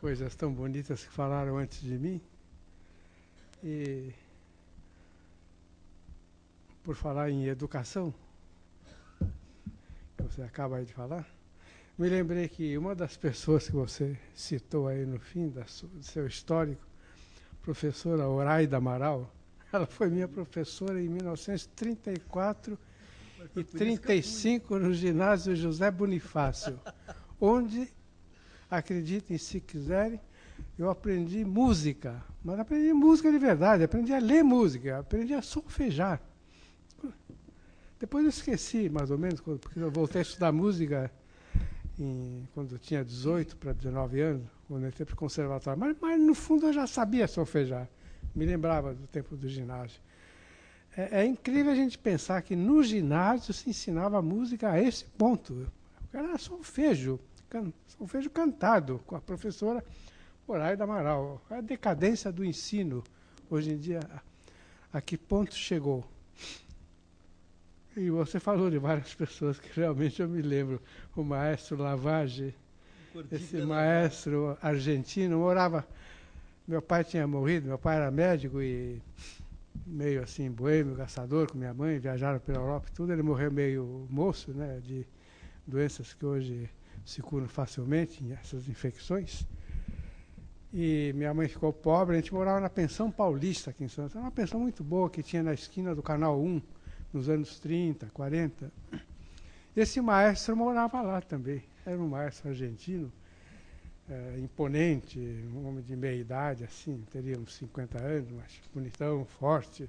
coisas 0.00 0.34
tão 0.36 0.52
bonitas 0.52 1.04
que 1.04 1.10
falaram 1.10 1.58
antes 1.58 1.80
de 1.80 1.98
mim. 1.98 2.20
E 3.62 4.12
por 6.88 6.96
falar 6.96 7.28
em 7.28 7.44
educação, 7.44 8.14
que 10.16 10.22
você 10.22 10.40
acaba 10.40 10.82
de 10.82 10.90
falar, 10.90 11.28
me 11.98 12.08
lembrei 12.08 12.48
que 12.48 12.78
uma 12.78 12.94
das 12.94 13.14
pessoas 13.14 13.66
que 13.66 13.74
você 13.74 14.18
citou 14.34 14.88
aí 14.88 15.04
no 15.04 15.18
fim 15.18 15.50
do 15.50 15.62
seu 16.00 16.26
histórico, 16.26 16.80
professora 17.60 18.26
Oraida 18.26 18.78
Amaral, 18.78 19.30
ela 19.70 19.84
foi 19.84 20.08
minha 20.08 20.26
professora 20.26 20.98
em 20.98 21.10
1934 21.10 22.78
e 23.54 23.62
35 23.62 24.78
no 24.78 24.94
ginásio 24.94 25.54
José 25.54 25.90
Bonifácio, 25.90 26.80
onde, 27.38 27.86
acreditem 28.70 29.36
se 29.36 29.60
quiserem, 29.60 30.18
eu 30.78 30.88
aprendi 30.88 31.44
música, 31.44 32.24
mas 32.42 32.58
aprendi 32.58 32.94
música 32.94 33.30
de 33.30 33.38
verdade, 33.38 33.84
aprendi 33.84 34.14
a 34.14 34.18
ler 34.18 34.42
música, 34.42 35.00
aprendi 35.00 35.34
a 35.34 35.42
solfejar. 35.42 36.22
Depois 37.98 38.24
eu 38.24 38.30
esqueci, 38.30 38.88
mais 38.88 39.10
ou 39.10 39.18
menos, 39.18 39.40
porque 39.40 39.80
eu 39.80 39.90
voltei 39.90 40.20
a 40.20 40.22
estudar 40.22 40.52
música 40.52 41.10
em, 41.98 42.48
quando 42.54 42.72
eu 42.72 42.78
tinha 42.78 43.04
18 43.04 43.56
para 43.56 43.72
19 43.72 44.20
anos, 44.20 44.46
quando 44.68 44.84
eu 44.84 44.88
entrei 44.88 45.04
para 45.04 45.14
o 45.14 45.16
conservatório. 45.16 45.78
Mas, 45.78 45.96
mas, 46.00 46.20
no 46.20 46.34
fundo, 46.34 46.66
eu 46.66 46.72
já 46.72 46.86
sabia 46.86 47.26
solfejar. 47.26 47.88
Me 48.34 48.46
lembrava 48.46 48.94
do 48.94 49.06
tempo 49.08 49.36
do 49.36 49.48
ginásio. 49.48 50.00
É, 50.96 51.22
é, 51.22 51.26
incrível 51.26 51.72
a 51.72 51.74
gente 51.74 51.98
pensar 51.98 52.42
que 52.42 52.54
no 52.54 52.82
ginásio 52.82 53.52
se 53.52 53.70
ensinava 53.70 54.22
música 54.22 54.70
a 54.70 54.80
esse 54.80 55.04
ponto. 55.04 55.66
Era 56.12 56.38
solfejo, 56.38 57.18
can, 57.50 57.72
solfejo 57.86 58.30
cantado 58.30 59.00
com 59.06 59.16
a 59.16 59.20
professora 59.20 59.84
Horaida 60.46 60.84
Amaral. 60.84 61.42
A 61.50 61.60
decadência 61.60 62.30
do 62.30 62.44
ensino, 62.44 63.02
hoje 63.50 63.72
em 63.72 63.76
dia, 63.76 64.00
a, 64.92 64.98
a 64.98 65.00
que 65.00 65.16
ponto 65.16 65.54
chegou? 65.54 66.04
E 67.98 68.10
você 68.10 68.38
falou 68.38 68.70
de 68.70 68.78
várias 68.78 69.12
pessoas 69.12 69.58
que 69.58 69.68
realmente 69.74 70.22
eu 70.22 70.28
me 70.28 70.40
lembro. 70.40 70.80
O 71.16 71.24
maestro 71.24 71.76
Lavage, 71.76 72.54
esse 73.32 73.56
maestro 73.56 74.56
argentino, 74.62 75.38
morava. 75.38 75.84
Meu 76.66 76.80
pai 76.80 77.02
tinha 77.02 77.26
morrido, 77.26 77.66
meu 77.66 77.76
pai 77.76 77.96
era 77.96 78.08
médico 78.08 78.62
e 78.62 79.02
meio 79.84 80.22
assim, 80.22 80.48
boêmio, 80.48 80.94
caçador, 80.94 81.50
com 81.50 81.58
minha 81.58 81.74
mãe, 81.74 81.98
viajaram 81.98 82.38
pela 82.38 82.58
Europa 82.58 82.86
e 82.88 82.92
tudo. 82.94 83.12
Ele 83.12 83.22
morreu 83.22 83.50
meio 83.50 84.06
moço, 84.08 84.52
né, 84.52 84.78
de 84.80 85.04
doenças 85.66 86.14
que 86.14 86.24
hoje 86.24 86.70
se 87.04 87.20
curam 87.20 87.48
facilmente, 87.48 88.24
essas 88.40 88.68
infecções. 88.68 89.44
E 90.72 91.12
minha 91.16 91.34
mãe 91.34 91.48
ficou 91.48 91.72
pobre, 91.72 92.14
a 92.14 92.20
gente 92.20 92.32
morava 92.32 92.60
na 92.60 92.70
pensão 92.70 93.10
paulista 93.10 93.70
aqui 93.70 93.82
em 93.82 93.88
Santos. 93.88 94.14
Era 94.14 94.24
uma 94.24 94.30
pensão 94.30 94.60
muito 94.60 94.84
boa 94.84 95.10
que 95.10 95.20
tinha 95.20 95.42
na 95.42 95.52
esquina 95.52 95.96
do 95.96 96.02
Canal 96.02 96.40
1, 96.40 96.62
nos 97.12 97.28
anos 97.28 97.58
30, 97.58 98.06
40. 98.12 98.72
Esse 99.76 100.00
maestro 100.00 100.56
morava 100.56 101.00
lá 101.02 101.20
também. 101.20 101.62
Era 101.86 101.98
um 101.98 102.08
maestro 102.08 102.50
argentino, 102.50 103.12
é, 104.08 104.38
imponente, 104.38 105.18
um 105.54 105.68
homem 105.68 105.82
de 105.82 105.94
meia 105.94 106.20
idade, 106.20 106.64
assim, 106.64 107.04
teria 107.10 107.38
uns 107.38 107.54
50 107.54 107.98
anos, 107.98 108.30
mas 108.32 108.60
bonitão, 108.74 109.24
forte. 109.24 109.88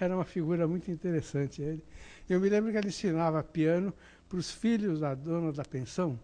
Era 0.00 0.16
uma 0.16 0.24
figura 0.24 0.66
muito 0.66 0.90
interessante 0.90 1.62
ele. 1.62 1.84
Eu 2.28 2.40
me 2.40 2.48
lembro 2.48 2.72
que 2.72 2.78
ele 2.78 2.88
ensinava 2.88 3.42
piano 3.42 3.92
para 4.28 4.38
os 4.38 4.50
filhos 4.50 5.00
da 5.00 5.14
dona 5.14 5.52
da 5.52 5.64
pensão, 5.64 6.18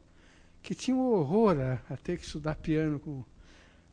que 0.62 0.74
tinham 0.74 1.00
horror 1.00 1.56
a, 1.60 1.92
a 1.92 1.96
ter 1.96 2.18
que 2.18 2.24
estudar 2.24 2.56
piano 2.56 2.98
com, 2.98 3.22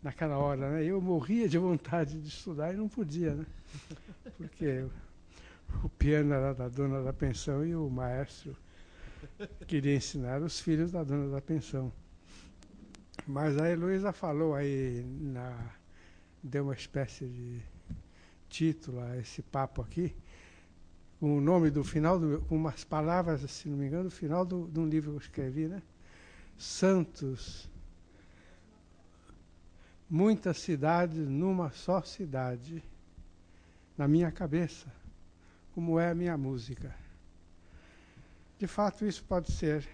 naquela 0.01 0.37
hora. 0.37 0.71
Né? 0.71 0.85
Eu 0.85 1.01
morria 1.01 1.49
de 1.49 1.57
vontade 1.57 2.21
de 2.21 2.29
estudar 2.29 2.73
e 2.73 2.77
não 2.77 2.87
podia, 2.87 3.35
né? 3.35 3.45
porque 4.37 4.85
o 5.83 5.89
piano 5.89 6.33
era 6.33 6.53
da 6.53 6.67
dona 6.67 7.03
da 7.03 7.13
pensão 7.13 7.65
e 7.65 7.75
o 7.75 7.89
maestro 7.89 8.55
queria 9.67 9.95
ensinar 9.95 10.41
os 10.41 10.59
filhos 10.59 10.91
da 10.91 11.03
dona 11.03 11.29
da 11.29 11.41
pensão. 11.41 11.91
Mas 13.27 13.57
a 13.57 13.69
Heloísa 13.69 14.11
falou 14.11 14.53
aí, 14.55 15.03
na, 15.03 15.71
deu 16.43 16.65
uma 16.65 16.73
espécie 16.73 17.25
de 17.25 17.61
título 18.49 19.01
a 19.01 19.17
esse 19.17 19.41
papo 19.41 19.81
aqui, 19.81 20.15
com 21.19 21.37
o 21.37 21.41
nome 21.41 21.71
do 21.71 21.83
final, 21.83 22.19
do, 22.19 22.41
com 22.41 22.55
umas 22.55 22.83
palavras, 22.83 23.41
se 23.49 23.67
não 23.67 23.77
me 23.77 23.87
engano, 23.87 24.05
do 24.05 24.11
final 24.11 24.45
do, 24.45 24.67
de 24.67 24.79
um 24.79 24.87
livro 24.87 25.11
que 25.11 25.17
eu 25.17 25.21
escrevi, 25.21 25.67
né? 25.67 25.81
Santos. 26.57 27.69
Muitas 30.09 30.59
cidades 30.59 31.27
numa 31.27 31.71
só 31.71 32.01
cidade, 32.03 32.83
na 33.97 34.07
minha 34.07 34.31
cabeça, 34.31 34.87
como 35.75 35.99
é 35.99 36.09
a 36.09 36.15
minha 36.15 36.37
música. 36.37 36.95
De 38.57 38.65
fato, 38.65 39.05
isso 39.05 39.21
pode 39.25 39.51
ser 39.51 39.85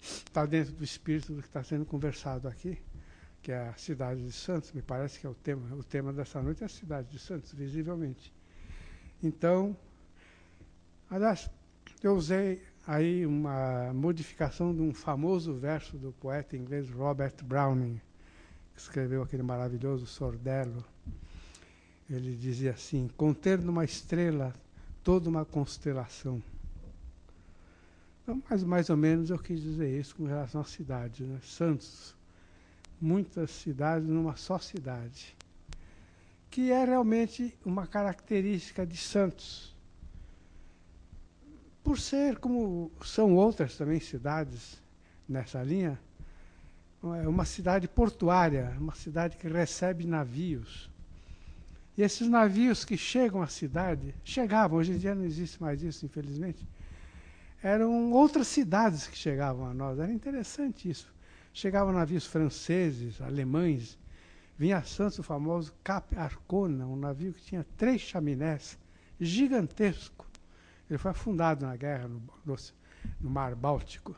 está 0.00 0.46
dentro 0.46 0.72
do 0.72 0.82
espírito 0.82 1.34
do 1.34 1.42
que 1.42 1.48
está 1.48 1.62
sendo 1.62 1.84
conversado 1.84 2.48
aqui, 2.48 2.78
que 3.42 3.52
é 3.52 3.68
a 3.68 3.74
cidade 3.74 4.24
de 4.24 4.32
Santos. 4.32 4.72
Me 4.72 4.80
parece 4.80 5.20
que 5.20 5.26
é 5.26 5.30
o 5.30 5.34
tema. 5.34 5.76
O 5.76 5.84
tema 5.84 6.10
dessa 6.10 6.40
noite 6.40 6.62
é 6.62 6.66
a 6.66 6.70
cidade 6.70 7.08
de 7.10 7.18
Santos, 7.18 7.52
visivelmente. 7.52 8.32
Então, 9.22 9.76
aliás, 11.10 11.50
eu 12.02 12.14
usei 12.14 12.62
aí 12.86 13.26
uma 13.26 13.92
modificação 13.92 14.74
de 14.74 14.80
um 14.80 14.94
famoso 14.94 15.52
verso 15.52 15.98
do 15.98 16.12
poeta 16.12 16.56
inglês 16.56 16.88
Robert 16.88 17.34
Browning, 17.44 18.00
que 18.74 18.80
escreveu 18.80 19.22
aquele 19.22 19.42
maravilhoso 19.42 20.06
Sordello. 20.06 20.82
Ele 22.08 22.34
dizia 22.34 22.70
assim: 22.70 23.06
conter 23.18 23.58
numa 23.58 23.84
estrela 23.84 24.54
toda 25.06 25.30
uma 25.30 25.44
constelação. 25.44 26.42
Então, 28.24 28.42
mais, 28.50 28.64
mais 28.64 28.90
ou 28.90 28.96
menos 28.96 29.30
eu 29.30 29.38
quis 29.38 29.62
dizer 29.62 30.00
isso 30.00 30.16
com 30.16 30.24
relação 30.24 30.60
à 30.60 30.64
cidade. 30.64 31.22
Né? 31.22 31.38
Santos, 31.44 32.12
muitas 33.00 33.52
cidades 33.52 34.08
numa 34.08 34.34
só 34.34 34.58
cidade, 34.58 35.36
que 36.50 36.72
é 36.72 36.84
realmente 36.84 37.56
uma 37.64 37.86
característica 37.86 38.84
de 38.84 38.96
Santos 38.96 39.76
por 41.84 42.00
ser, 42.00 42.38
como 42.40 42.90
são 43.04 43.36
outras 43.36 43.76
também 43.76 44.00
cidades 44.00 44.82
nessa 45.28 45.62
linha, 45.62 46.00
é 47.22 47.28
uma 47.28 47.44
cidade 47.44 47.86
portuária, 47.86 48.76
uma 48.76 48.96
cidade 48.96 49.36
que 49.36 49.46
recebe 49.46 50.04
navios. 50.04 50.90
E 51.96 52.02
esses 52.02 52.28
navios 52.28 52.84
que 52.84 52.96
chegam 52.96 53.40
à 53.40 53.46
cidade, 53.46 54.14
chegavam, 54.22 54.78
hoje 54.78 54.92
em 54.92 54.98
dia 54.98 55.14
não 55.14 55.24
existe 55.24 55.60
mais 55.60 55.82
isso, 55.82 56.04
infelizmente, 56.04 56.66
eram 57.62 58.12
outras 58.12 58.46
cidades 58.48 59.06
que 59.06 59.16
chegavam 59.16 59.66
a 59.66 59.72
nós. 59.72 59.98
Era 59.98 60.12
interessante 60.12 60.90
isso. 60.90 61.12
Chegavam 61.52 61.92
navios 61.92 62.26
franceses, 62.26 63.20
alemães, 63.20 63.98
vinha 64.58 64.76
a 64.76 64.82
Santos 64.82 65.18
o 65.18 65.22
famoso 65.22 65.72
Cap 65.82 66.14
Arcona, 66.18 66.86
um 66.86 66.96
navio 66.96 67.32
que 67.32 67.42
tinha 67.42 67.64
três 67.78 68.02
chaminés, 68.02 68.78
gigantesco. 69.18 70.26
Ele 70.88 70.98
foi 70.98 71.10
afundado 71.12 71.66
na 71.66 71.74
guerra 71.76 72.08
no, 72.08 72.22
no, 72.44 72.56
no 73.20 73.30
Mar 73.30 73.54
Báltico, 73.54 74.14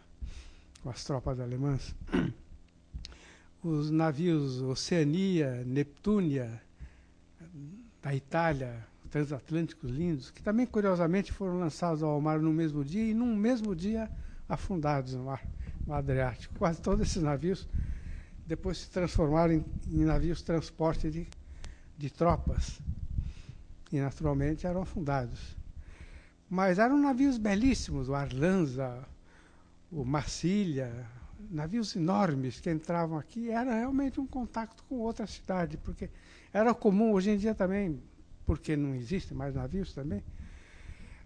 com 0.82 0.90
as 0.90 1.04
tropas 1.04 1.38
alemãs. 1.38 1.94
Os 3.62 3.90
navios 3.90 4.60
Oceania, 4.62 5.64
Neptúnia, 5.64 6.60
da 8.02 8.14
Itália, 8.14 8.86
transatlânticos 9.10 9.90
lindos, 9.90 10.30
que 10.30 10.42
também 10.42 10.66
curiosamente 10.66 11.32
foram 11.32 11.58
lançados 11.58 12.02
ao 12.02 12.20
mar 12.20 12.38
no 12.40 12.52
mesmo 12.52 12.84
dia 12.84 13.10
e 13.10 13.14
num 13.14 13.34
mesmo 13.34 13.74
dia 13.74 14.10
afundados 14.48 15.14
no 15.14 15.24
mar, 15.24 15.42
no 15.86 15.94
Adriático. 15.94 16.54
Quase 16.58 16.80
todos 16.80 17.00
esses 17.00 17.22
navios 17.22 17.68
depois 18.46 18.78
se 18.78 18.90
transformaram 18.90 19.54
em, 19.54 19.64
em 19.90 20.04
navios 20.04 20.42
transporte 20.42 21.10
de, 21.10 21.26
de 21.96 22.10
tropas 22.10 22.80
e 23.92 24.00
naturalmente 24.00 24.66
eram 24.66 24.82
afundados. 24.82 25.56
Mas 26.48 26.78
eram 26.78 26.98
navios 26.98 27.36
belíssimos, 27.36 28.08
o 28.08 28.14
Arlanza, 28.14 29.06
o 29.92 30.04
Marcília, 30.04 31.06
navios 31.50 31.94
enormes 31.94 32.58
que 32.60 32.70
entravam 32.70 33.18
aqui. 33.18 33.50
Era 33.50 33.74
realmente 33.74 34.18
um 34.18 34.26
contato 34.26 34.82
com 34.88 34.96
outra 34.96 35.26
cidade, 35.26 35.76
porque 35.76 36.08
era 36.58 36.74
comum, 36.74 37.12
hoje 37.12 37.30
em 37.30 37.36
dia 37.36 37.54
também, 37.54 38.02
porque 38.44 38.76
não 38.76 38.94
existe 38.94 39.34
mais 39.34 39.54
navios 39.54 39.94
também, 39.94 40.22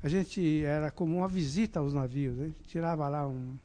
a 0.03 0.09
gente 0.09 0.65
era 0.65 0.91
comum 0.91 1.23
a 1.23 1.29
visita 1.29 1.79
aos 1.79 1.95
navios. 1.95 2.37
Gente 2.37 2.57
tirava 2.65 3.09
lá 3.09 3.27
um, 3.27 3.57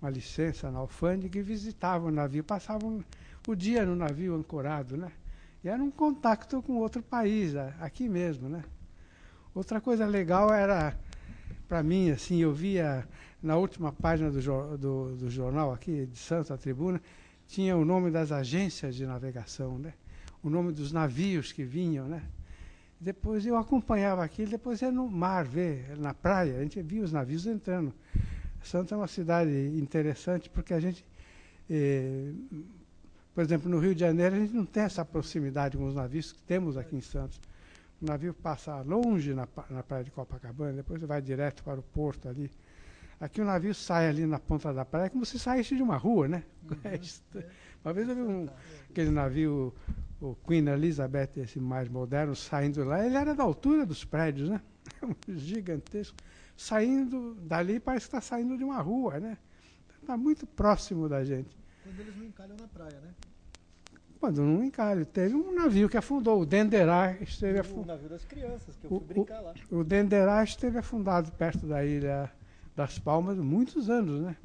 uma 0.00 0.08
licença 0.08 0.70
na 0.70 0.78
alfândega 0.78 1.38
e 1.38 1.42
visitava 1.42 2.06
o 2.06 2.10
navio, 2.10 2.44
passavam 2.44 3.04
o 3.48 3.54
dia 3.56 3.84
no 3.84 3.96
navio 3.96 4.36
ancorado, 4.36 4.96
né? 4.96 5.10
E 5.64 5.68
era 5.68 5.82
um 5.82 5.90
contato 5.90 6.62
com 6.62 6.74
outro 6.74 7.02
país, 7.02 7.56
aqui 7.80 8.08
mesmo, 8.08 8.48
né? 8.48 8.64
Outra 9.52 9.80
coisa 9.80 10.06
legal 10.06 10.52
era, 10.52 10.96
para 11.68 11.82
mim, 11.82 12.10
assim, 12.10 12.38
eu 12.38 12.52
via 12.52 13.06
na 13.42 13.56
última 13.56 13.92
página 13.92 14.30
do, 14.30 14.76
do, 14.78 15.16
do, 15.16 15.30
jornal 15.30 15.72
aqui 15.72 16.06
de 16.06 16.16
Santos, 16.16 16.50
a 16.52 16.56
Tribuna, 16.56 17.02
tinha 17.46 17.76
o 17.76 17.84
nome 17.84 18.10
das 18.10 18.30
agências 18.30 18.94
de 18.94 19.04
navegação, 19.04 19.78
né? 19.78 19.94
O 20.42 20.50
nome 20.50 20.72
dos 20.72 20.92
navios 20.92 21.52
que 21.52 21.64
vinham. 21.64 22.06
Né? 22.06 22.22
Depois 23.00 23.46
eu 23.46 23.56
acompanhava 23.56 24.24
aquilo, 24.24 24.50
depois 24.50 24.82
ia 24.82 24.90
no 24.90 25.08
mar 25.08 25.44
ver, 25.44 25.96
na 25.98 26.12
praia, 26.12 26.58
a 26.58 26.62
gente 26.62 26.80
via 26.82 27.02
os 27.02 27.12
navios 27.12 27.46
entrando. 27.46 27.92
Santos 28.62 28.92
é 28.92 28.96
uma 28.96 29.08
cidade 29.08 29.50
interessante 29.76 30.48
porque 30.48 30.72
a 30.72 30.78
gente, 30.78 31.04
eh, 31.68 32.32
por 33.34 33.42
exemplo, 33.42 33.68
no 33.68 33.78
Rio 33.80 33.94
de 33.94 34.00
Janeiro, 34.00 34.36
a 34.36 34.38
gente 34.38 34.54
não 34.54 34.64
tem 34.64 34.84
essa 34.84 35.04
proximidade 35.04 35.76
com 35.76 35.84
os 35.84 35.94
navios 35.94 36.32
que 36.32 36.42
temos 36.42 36.76
aqui 36.76 36.94
em 36.94 37.00
Santos 37.00 37.40
o 38.02 38.06
navio 38.06 38.34
passa 38.34 38.80
longe 38.82 39.32
na, 39.32 39.46
na 39.70 39.82
praia 39.82 40.02
de 40.02 40.10
Copacabana, 40.10 40.72
depois 40.72 41.00
vai 41.02 41.22
direto 41.22 41.62
para 41.62 41.78
o 41.78 41.82
porto 41.82 42.28
ali. 42.28 42.50
Aqui 43.20 43.40
o 43.40 43.44
navio 43.44 43.72
sai 43.72 44.08
ali 44.08 44.26
na 44.26 44.40
ponta 44.40 44.74
da 44.74 44.84
praia, 44.84 45.08
como 45.08 45.24
se 45.24 45.38
saísse 45.38 45.76
de 45.76 45.82
uma 45.82 45.96
rua, 45.96 46.26
né? 46.26 46.42
Uhum, 46.68 46.76
é. 47.40 47.46
Uma 47.84 47.94
vez 47.94 48.08
eu 48.08 48.16
vi 48.16 48.22
um, 48.22 48.48
aquele 48.90 49.10
navio, 49.10 49.72
o 50.22 50.36
Queen 50.46 50.68
Elizabeth, 50.68 51.30
esse 51.36 51.58
mais 51.58 51.88
moderno, 51.88 52.34
saindo 52.34 52.84
lá, 52.84 53.04
ele 53.04 53.16
era 53.16 53.34
da 53.34 53.42
altura 53.42 53.84
dos 53.84 54.04
prédios, 54.04 54.48
né? 54.48 54.60
Gigantesco. 55.28 56.16
Saindo 56.56 57.34
dali, 57.34 57.80
parece 57.80 58.08
que 58.08 58.16
está 58.16 58.20
saindo 58.20 58.56
de 58.56 58.62
uma 58.62 58.80
rua, 58.80 59.18
né? 59.18 59.36
Está 60.00 60.16
muito 60.16 60.46
próximo 60.46 61.08
da 61.08 61.24
gente. 61.24 61.56
Quando 61.82 62.00
eles 62.00 62.16
não 62.16 62.24
encalham 62.24 62.56
na 62.56 62.68
praia, 62.68 63.00
né? 63.00 63.14
quando 64.22 64.40
não 64.40 64.62
encalhe. 64.62 65.04
Teve 65.04 65.34
um 65.34 65.52
navio 65.52 65.88
que 65.88 65.96
afundou, 65.96 66.42
o 66.42 66.46
Denderá 66.46 67.16
esteve 67.20 67.58
afundado. 67.58 67.82
O 67.82 67.86
navio 67.94 68.08
das 68.08 68.24
crianças, 68.24 68.76
que 68.76 68.84
eu 68.84 68.88
fui 68.88 68.98
o, 68.98 69.00
brincar 69.00 69.40
lá. 69.40 69.52
O 69.68 69.82
Denderá 69.82 70.44
esteve 70.44 70.78
afundado 70.78 71.32
perto 71.32 71.66
da 71.66 71.84
ilha 71.84 72.30
das 72.76 73.00
Palmas 73.00 73.36
muitos 73.38 73.90
anos, 73.90 74.20
né? 74.20 74.36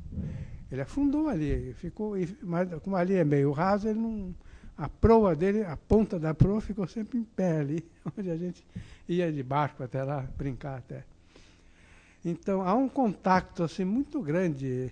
Ele 0.71 0.81
afundou 0.81 1.29
ali, 1.29 1.75
ficou, 1.75 2.15
mas 2.41 2.67
como 2.81 2.95
ali 2.95 3.13
é 3.13 3.23
meio 3.23 3.51
raso, 3.51 3.87
ele 3.87 3.99
não, 3.99 4.33
a 4.77 4.87
proa 4.87 5.35
dele, 5.35 5.63
a 5.63 5.75
ponta 5.75 6.19
da 6.19 6.33
proa 6.33 6.61
ficou 6.61 6.87
sempre 6.87 7.17
em 7.17 7.23
pé 7.23 7.59
ali, 7.59 7.85
onde 8.17 8.29
a 8.29 8.37
gente 8.37 8.65
ia 9.07 9.31
de 9.31 9.41
barco 9.41 9.83
até 9.83 10.03
lá, 10.03 10.21
brincar 10.37 10.77
até. 10.77 11.03
Então 12.23 12.61
há 12.61 12.73
um 12.73 12.87
contato 12.87 13.63
assim 13.63 13.85
muito 13.85 14.21
grande 14.21 14.91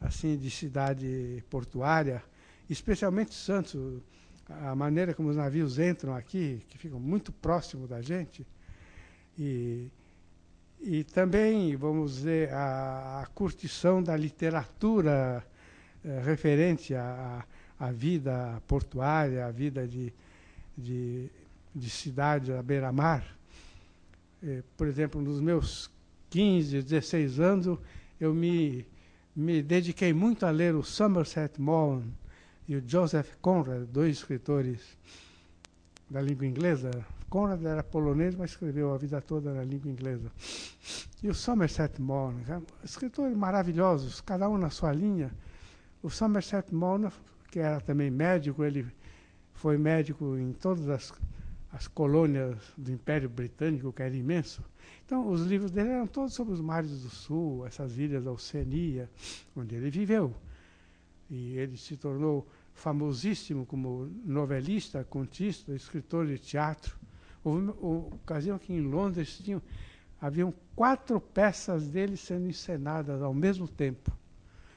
assim 0.00 0.36
de 0.36 0.50
cidade 0.50 1.42
portuária, 1.48 2.22
especialmente 2.68 3.34
Santos 3.34 4.02
a 4.48 4.74
maneira 4.74 5.14
como 5.14 5.30
os 5.30 5.36
navios 5.36 5.78
entram 5.78 6.14
aqui, 6.14 6.62
que 6.68 6.76
ficam 6.76 7.00
muito 7.00 7.32
próximo 7.32 7.86
da 7.86 8.02
gente, 8.02 8.46
e, 9.38 9.90
e 10.80 11.02
também, 11.04 11.74
vamos 11.76 12.16
dizer, 12.16 12.52
a, 12.52 13.22
a 13.22 13.26
curtição 13.28 14.02
da 14.02 14.16
literatura 14.16 15.44
eh, 16.04 16.22
referente 16.24 16.94
à, 16.94 17.44
à 17.84 17.92
vida 17.92 18.62
portuária, 18.66 19.46
à 19.46 19.50
vida 19.50 19.86
de, 19.86 20.12
de, 20.76 21.28
de 21.74 21.90
cidade 21.90 22.52
à 22.52 22.62
beira-mar. 22.62 23.22
Eh, 24.42 24.62
por 24.76 24.86
exemplo, 24.86 25.20
nos 25.20 25.40
meus 25.40 25.90
15, 26.30 26.82
16 26.82 27.40
anos, 27.40 27.78
eu 28.18 28.34
me, 28.34 28.86
me 29.36 29.62
dediquei 29.62 30.12
muito 30.12 30.46
a 30.46 30.50
ler 30.50 30.74
o 30.74 30.82
Somerset 30.82 31.60
Maugham, 31.60 32.04
e 32.66 32.76
o 32.76 32.82
Joseph 32.86 33.34
Conrad, 33.42 33.84
dois 33.84 34.16
escritores 34.16 34.80
da 36.08 36.22
língua 36.22 36.46
inglesa. 36.46 36.90
Conrad 37.28 37.62
era 37.62 37.82
polonês, 37.82 38.34
mas 38.34 38.52
escreveu 38.52 38.94
a 38.94 38.96
vida 38.96 39.20
toda 39.20 39.52
na 39.52 39.62
língua 39.62 39.90
inglesa. 39.90 40.32
E 41.22 41.28
o 41.28 41.34
Somerset 41.34 42.00
Maugham, 42.00 42.38
né? 42.46 42.62
escritores 42.82 43.36
maravilhosos, 43.36 44.22
cada 44.22 44.48
um 44.48 44.56
na 44.56 44.70
sua 44.70 44.92
linha. 44.92 45.30
O 46.02 46.08
Somerset 46.08 46.74
Maugham, 46.74 47.12
que 47.54 47.60
era 47.60 47.80
também 47.80 48.10
médico, 48.10 48.64
ele 48.64 48.84
foi 49.52 49.78
médico 49.78 50.36
em 50.36 50.52
todas 50.52 50.88
as, 50.88 51.12
as 51.72 51.86
colônias 51.86 52.58
do 52.76 52.90
Império 52.90 53.28
Britânico, 53.28 53.92
que 53.92 54.02
era 54.02 54.16
imenso. 54.16 54.60
Então, 55.06 55.30
os 55.30 55.42
livros 55.42 55.70
dele 55.70 55.90
eram 55.90 56.08
todos 56.08 56.34
sobre 56.34 56.52
os 56.52 56.60
mares 56.60 56.90
do 57.02 57.08
sul, 57.08 57.64
essas 57.64 57.96
ilhas 57.96 58.24
da 58.24 58.32
Oceania, 58.32 59.08
onde 59.54 59.76
ele 59.76 59.88
viveu 59.88 60.34
e 61.30 61.56
ele 61.56 61.76
se 61.76 61.96
tornou 61.96 62.44
famosíssimo 62.74 63.64
como 63.64 64.10
novelista, 64.24 65.04
contista, 65.04 65.72
escritor 65.76 66.26
de 66.26 66.40
teatro. 66.40 66.98
Houve 67.44 67.70
uma 67.70 67.72
ocasião 68.16 68.58
que 68.58 68.72
em 68.72 68.80
Londres 68.80 69.38
tinham, 69.38 69.62
haviam 70.20 70.52
quatro 70.74 71.20
peças 71.20 71.86
dele 71.86 72.16
sendo 72.16 72.48
encenadas 72.48 73.22
ao 73.22 73.32
mesmo 73.32 73.68
tempo. 73.68 74.10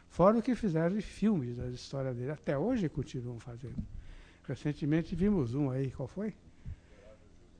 Fora 0.10 0.38
o 0.38 0.42
que 0.42 0.56
fizeram 0.56 0.96
de 0.96 1.02
filmes 1.02 1.58
da 1.58 1.68
história 1.68 2.14
dele. 2.14 2.32
Até 2.32 2.58
hoje 2.58 2.90
continuam 2.90 3.40
fazendo. 3.40 3.76
Recentemente 4.44 5.16
vimos 5.16 5.54
um 5.54 5.70
aí, 5.70 5.92
qual 5.92 6.08
foi? 6.08 6.34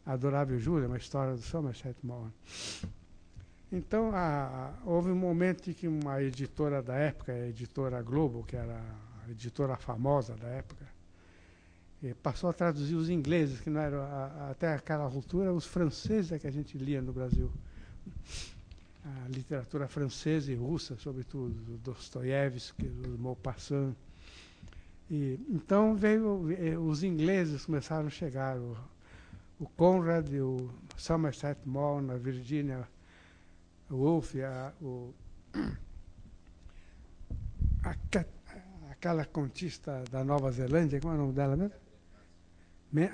Adorável 0.06 0.57
Júlia, 0.57 0.88
uma 0.88 0.98
história 0.98 1.34
do 1.34 1.41
Somerset 1.41 1.98
Maugham. 2.02 2.32
Então, 3.72 4.11
a, 4.14 4.74
houve 4.86 5.11
um 5.11 5.15
momento 5.15 5.69
em 5.69 5.74
que 5.74 5.88
uma 5.88 6.24
editora 6.24 6.82
da 6.82 6.95
época, 6.95 7.34
a 7.34 7.49
editora 7.49 8.02
Globo, 8.02 8.45
que 8.45 8.56
era 8.56 8.82
a 9.26 9.30
editora 9.32 9.76
famosa 9.76 10.36
da 10.36 10.48
época, 10.48 10.86
passou 12.24 12.49
a 12.49 12.53
traduzir 12.53 12.95
os 12.95 13.10
ingleses, 13.10 13.60
que 13.60 13.69
não 13.69 13.82
eram, 13.82 14.02
a, 14.02 14.52
até 14.52 14.74
aquela 14.74 15.03
altura, 15.03 15.52
os 15.53 15.65
franceses 15.65 16.32
é 16.32 16.40
que 16.40 16.48
a 16.48 16.52
gente 16.52 16.78
lia 16.78 17.02
no 17.02 17.11
Brasil. 17.11 17.52
A 19.07 19.29
literatura 19.29 19.88
francesa 19.88 20.51
e 20.51 20.55
russa, 20.55 20.97
sobretudo, 20.97 21.53
do 21.53 21.77
Dostoiévski, 21.77 22.84
do 22.84 23.17
Maupassant. 23.17 23.95
E, 25.09 25.39
então 25.49 25.95
veio, 25.95 26.51
eh, 26.51 26.77
os 26.77 27.03
ingleses 27.03 27.65
começaram 27.65 28.07
a 28.07 28.09
chegar, 28.09 28.57
o, 28.57 28.77
o 29.59 29.65
Conrad, 29.65 30.27
o 30.34 30.69
Somerset 30.97 31.57
Maugham, 31.65 32.11
a 32.11 32.17
Virginia 32.17 32.85
Woolf, 33.89 34.35
a, 34.41 34.73
o, 34.81 35.13
a, 37.84 37.95
aquela 38.91 39.23
contista 39.23 40.03
da 40.11 40.25
Nova 40.25 40.51
Zelândia, 40.51 40.99
como 40.99 41.13
é 41.13 41.15
o 41.15 41.19
nome 41.19 41.34
dela 41.34 41.55
mesmo? 41.55 41.75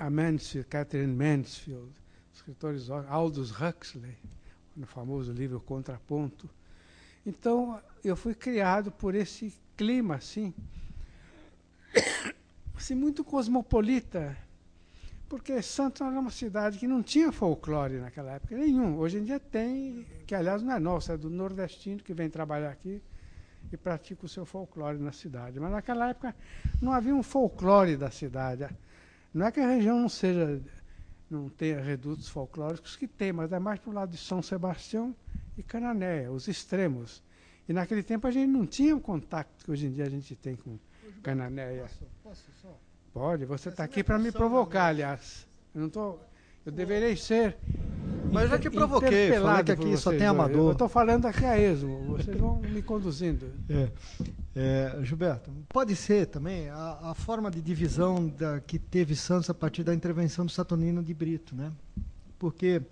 A 0.00 0.10
Mansfield, 0.10 0.68
Catherine 0.68 1.14
Mansfield, 1.14 1.92
escritores 2.32 2.90
Aldous 2.90 3.52
Huxley, 3.52 4.16
no 4.76 4.86
famoso 4.86 5.32
livro 5.32 5.60
Contraponto. 5.60 6.48
Então, 7.26 7.80
eu 8.02 8.16
fui 8.16 8.34
criado 8.34 8.90
por 8.90 9.14
esse 9.14 9.54
clima, 9.76 10.16
assim, 10.16 10.52
assim 12.76 12.94
muito 12.94 13.24
cosmopolita, 13.24 14.36
porque 15.28 15.60
Santos 15.62 16.02
era 16.02 16.18
uma 16.18 16.30
cidade 16.30 16.78
que 16.78 16.86
não 16.86 17.02
tinha 17.02 17.32
folclore 17.32 17.98
naquela 17.98 18.32
época 18.32 18.56
nenhum. 18.56 18.98
Hoje 18.98 19.18
em 19.18 19.24
dia 19.24 19.40
tem, 19.40 20.06
que 20.26 20.34
aliás 20.34 20.62
não 20.62 20.72
é 20.72 20.78
nosso, 20.78 21.10
é 21.10 21.16
do 21.16 21.30
nordestino 21.30 22.02
que 22.02 22.12
vem 22.12 22.28
trabalhar 22.28 22.70
aqui 22.70 23.02
e 23.72 23.76
pratica 23.76 24.26
o 24.26 24.28
seu 24.28 24.44
folclore 24.44 24.98
na 24.98 25.12
cidade. 25.12 25.58
Mas 25.58 25.72
naquela 25.72 26.10
época 26.10 26.36
não 26.80 26.92
havia 26.92 27.14
um 27.14 27.22
folclore 27.22 27.96
da 27.96 28.10
cidade. 28.10 28.68
Não 29.32 29.46
é 29.46 29.50
que 29.50 29.60
a 29.60 29.66
região 29.66 29.98
não 29.98 30.08
seja, 30.08 30.60
não 31.30 31.48
tenha 31.48 31.80
redutos 31.80 32.28
folclóricos 32.28 32.96
que 32.96 33.08
tem, 33.08 33.32
mas 33.32 33.52
é 33.52 33.58
mais 33.58 33.80
para 33.80 33.90
o 33.90 33.94
lado 33.94 34.10
de 34.10 34.18
São 34.18 34.42
Sebastião 34.42 35.14
e 35.56 35.62
Canané, 35.62 36.28
os 36.28 36.48
extremos. 36.48 37.22
E 37.68 37.72
naquele 37.72 38.02
tempo 38.02 38.26
a 38.26 38.30
gente 38.30 38.50
não 38.50 38.66
tinha 38.66 38.94
o 38.94 39.00
contato 39.00 39.64
que 39.64 39.70
hoje 39.70 39.86
em 39.86 39.92
dia 39.92 40.04
a 40.04 40.10
gente 40.10 40.36
tem 40.36 40.54
com 40.54 40.78
Cananéia. 41.22 41.82
Posso, 41.82 42.04
posso 42.22 42.52
só? 42.60 42.78
Pode, 43.12 43.44
você 43.44 43.68
está 43.68 43.84
aqui 43.84 44.02
para 44.02 44.18
me 44.18 44.30
provocar, 44.30 44.86
aliás. 44.86 45.46
Eu 45.74 45.82
não 45.82 45.88
tô, 45.88 46.18
eu 46.64 46.72
deveria 46.72 47.16
ser. 47.16 47.56
Mas 48.32 48.50
já 48.50 48.58
te 48.58 48.68
provoquei, 48.68 49.32
falei 49.32 49.64
que 49.64 49.72
aqui 49.72 49.96
só 49.96 50.10
tem 50.10 50.26
amador. 50.26 50.68
Eu 50.68 50.72
estou 50.72 50.88
falando 50.88 51.26
aqui 51.26 51.44
a 51.44 51.58
esmo, 51.58 52.04
vocês 52.06 52.36
vão 52.36 52.60
me 52.60 52.82
conduzindo. 52.82 53.46
É. 53.68 53.88
É, 54.56 54.98
Gilberto, 55.02 55.50
pode 55.68 55.94
ser 55.96 56.26
também 56.26 56.68
a, 56.68 57.10
a 57.10 57.14
forma 57.14 57.50
de 57.50 57.60
divisão 57.60 58.28
da, 58.28 58.60
que 58.60 58.78
teve 58.78 59.16
Santos 59.16 59.50
a 59.50 59.54
partir 59.54 59.82
da 59.82 59.94
intervenção 59.94 60.46
do 60.46 60.52
Saturnino 60.52 61.02
de 61.02 61.12
Brito, 61.12 61.56
né? 61.56 61.72
Porque 62.38 62.82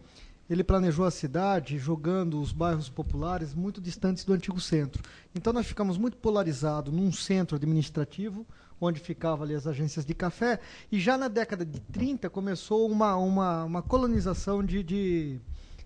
ele 0.51 0.65
planejou 0.65 1.05
a 1.05 1.11
cidade 1.11 1.79
jogando 1.79 2.41
os 2.41 2.53
bairros 2.53 2.89
populares 2.89 3.55
muito 3.55 3.81
distantes 3.81 4.25
do 4.25 4.33
antigo 4.33 4.61
centro. 4.61 5.03
Então 5.35 5.53
nós 5.53 5.67
ficamos 5.67 5.97
muito 5.97 6.17
polarizados 6.17 6.93
num 6.93 7.13
centro 7.13 7.57
administrativo, 7.57 8.47
onde 8.87 9.01
ficavam 9.01 9.45
ali 9.45 9.55
as 9.55 9.67
agências 9.67 10.05
de 10.05 10.15
café, 10.15 10.61
e 10.91 10.99
já 10.99 11.17
na 11.17 11.29
década 11.29 11.65
de 11.65 11.81
30 11.81 12.29
começou 12.29 12.91
uma, 12.91 13.17
uma, 13.17 13.65
uma 13.65 13.83
colonização 13.83 14.65
de, 14.65 14.83
de, 14.83 15.41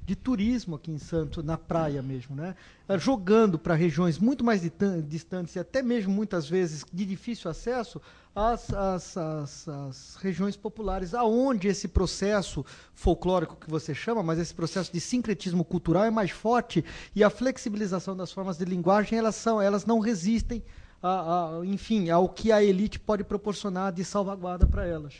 de, 0.05 0.16
turismo 0.16 0.77
aqui 0.77 0.90
em 0.90 0.98
Santos, 0.98 1.44
na 1.44 1.59
praia 1.59 2.02
mesmo, 2.02 2.35
né? 2.35 2.55
Eh, 2.89 2.98
jogando 2.98 3.59
para 3.59 3.74
regiões 3.74 4.18
muito 4.18 4.43
mais 4.43 4.62
distantes 5.06 5.55
e 5.56 5.59
até 5.59 5.82
mesmo 5.82 6.12
muitas 6.12 6.48
vezes 6.48 6.85
de 6.90 7.05
difícil 7.05 7.51
acesso 7.51 8.01
as, 8.35 8.73
as, 8.73 9.16
as, 9.16 9.68
as, 9.68 10.16
regiões 10.16 10.56
populares, 10.56 11.14
aonde 11.14 11.68
esse 11.68 11.89
processo 11.89 12.64
folclórico 12.94 13.56
que 13.56 13.70
você 13.70 13.94
chama, 13.94 14.23
mas 14.23 14.39
esse 14.39 14.55
processo 14.55 14.93
de 14.93 15.01
sincretismo 15.01 15.64
cultural 15.64 16.05
é 16.05 16.10
mais 16.10 16.31
forte 16.31 16.85
e 17.14 17.24
a 17.24 17.31
flexibilização 17.31 18.16
das 18.16 18.31
formas 18.32 18.59
de 18.59 18.64
linguagem 18.64 19.18
elas 19.18 19.36
são, 19.36 19.60
elas 19.60 19.86
não 19.86 20.01
resistem 20.01 20.62
a, 21.02 21.59
a, 21.59 21.66
enfim, 21.66 22.10
ao 22.10 22.28
que 22.28 22.51
a 22.52 22.62
elite 22.62 22.98
pode 22.98 23.24
proporcionar 23.24 23.93
de 23.93 24.05
salvaguarda 24.05 24.66
para 24.66 24.86
elas. 24.86 25.14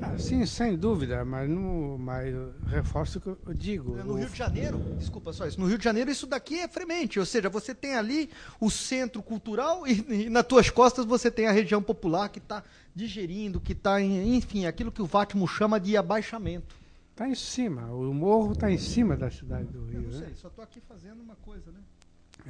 Ah, 0.00 0.16
sim, 0.18 0.44
sem 0.46 0.76
dúvida, 0.76 1.24
mas, 1.24 1.48
no, 1.48 1.98
mas 1.98 2.34
reforço 2.66 3.18
o 3.18 3.20
que 3.20 3.28
eu 3.28 3.54
digo. 3.54 3.96
No 3.96 4.14
Rio 4.14 4.28
de 4.28 4.36
Janeiro, 4.36 4.78
desculpa 4.98 5.32
só 5.32 5.46
isso, 5.46 5.60
no 5.60 5.66
Rio 5.66 5.78
de 5.78 5.84
Janeiro 5.84 6.10
isso 6.10 6.26
daqui 6.26 6.60
é 6.60 6.68
fremente, 6.68 7.18
ou 7.18 7.26
seja, 7.26 7.48
você 7.48 7.74
tem 7.74 7.94
ali 7.94 8.30
o 8.60 8.70
centro 8.70 9.22
cultural 9.22 9.86
e, 9.86 10.24
e 10.26 10.30
nas 10.30 10.46
tuas 10.46 10.70
costas 10.70 11.04
você 11.04 11.30
tem 11.30 11.46
a 11.46 11.52
região 11.52 11.82
popular 11.82 12.28
que 12.28 12.38
está 12.38 12.62
digerindo, 12.94 13.60
que 13.60 13.72
está, 13.72 14.00
enfim, 14.00 14.66
aquilo 14.66 14.92
que 14.92 15.02
o 15.02 15.06
Vátimo 15.06 15.46
chama 15.46 15.78
de 15.78 15.96
abaixamento. 15.96 16.74
Está 17.10 17.28
em 17.28 17.34
cima, 17.34 17.82
o 17.92 18.12
morro 18.12 18.52
está 18.52 18.70
em 18.70 18.78
cima 18.78 19.16
da 19.16 19.30
cidade 19.30 19.64
do 19.64 19.84
Rio. 19.86 20.00
Eu 20.00 20.02
não 20.02 20.12
sei, 20.12 20.28
né? 20.28 20.34
só 20.36 20.48
estou 20.48 20.62
aqui 20.62 20.80
fazendo 20.80 21.20
uma 21.22 21.36
coisa, 21.36 21.70
né? 21.70 21.80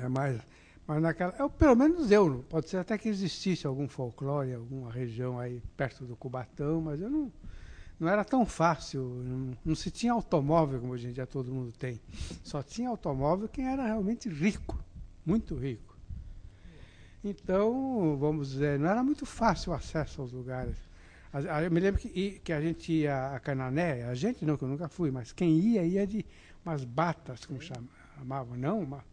É 0.04 0.08
mais 0.08 0.40
mas 0.86 1.02
naquela, 1.02 1.34
eu, 1.38 1.50
pelo 1.50 1.74
menos 1.74 2.10
eu, 2.12 2.44
pode 2.48 2.68
ser 2.68 2.76
até 2.76 2.96
que 2.96 3.08
existisse 3.08 3.66
algum 3.66 3.88
folclore, 3.88 4.54
alguma 4.54 4.90
região 4.90 5.38
aí 5.38 5.60
perto 5.76 6.04
do 6.04 6.14
Cubatão, 6.14 6.80
mas 6.80 7.00
eu 7.00 7.10
não, 7.10 7.32
não 7.98 8.08
era 8.08 8.24
tão 8.24 8.46
fácil, 8.46 9.02
não, 9.24 9.56
não, 9.64 9.74
se 9.74 9.90
tinha 9.90 10.12
automóvel 10.12 10.80
como 10.80 10.92
hoje 10.92 11.08
em 11.08 11.12
dia 11.12 11.26
todo 11.26 11.52
mundo 11.52 11.72
tem. 11.72 12.00
Só 12.44 12.62
tinha 12.62 12.88
automóvel 12.88 13.48
quem 13.48 13.66
era 13.66 13.84
realmente 13.84 14.28
rico, 14.28 14.78
muito 15.24 15.56
rico. 15.56 15.96
Então, 17.24 18.16
vamos 18.16 18.50
dizer, 18.50 18.78
não 18.78 18.88
era 18.88 19.02
muito 19.02 19.26
fácil 19.26 19.72
o 19.72 19.74
acesso 19.74 20.22
aos 20.22 20.30
lugares. 20.30 20.76
Eu 21.62 21.70
me 21.70 21.80
lembro 21.80 22.00
que, 22.00 22.38
que 22.38 22.52
a 22.52 22.60
gente 22.60 22.92
ia 22.92 23.34
a 23.34 23.40
Canané, 23.40 24.04
a 24.04 24.14
gente 24.14 24.44
não, 24.44 24.56
que 24.56 24.62
eu 24.62 24.68
nunca 24.68 24.88
fui, 24.88 25.10
mas 25.10 25.32
quem 25.32 25.58
ia, 25.58 25.84
ia 25.84 26.06
de 26.06 26.24
umas 26.64 26.84
batas, 26.84 27.44
como 27.44 27.60
chamavam, 27.60 28.56
não, 28.56 28.80
uma, 28.80 29.04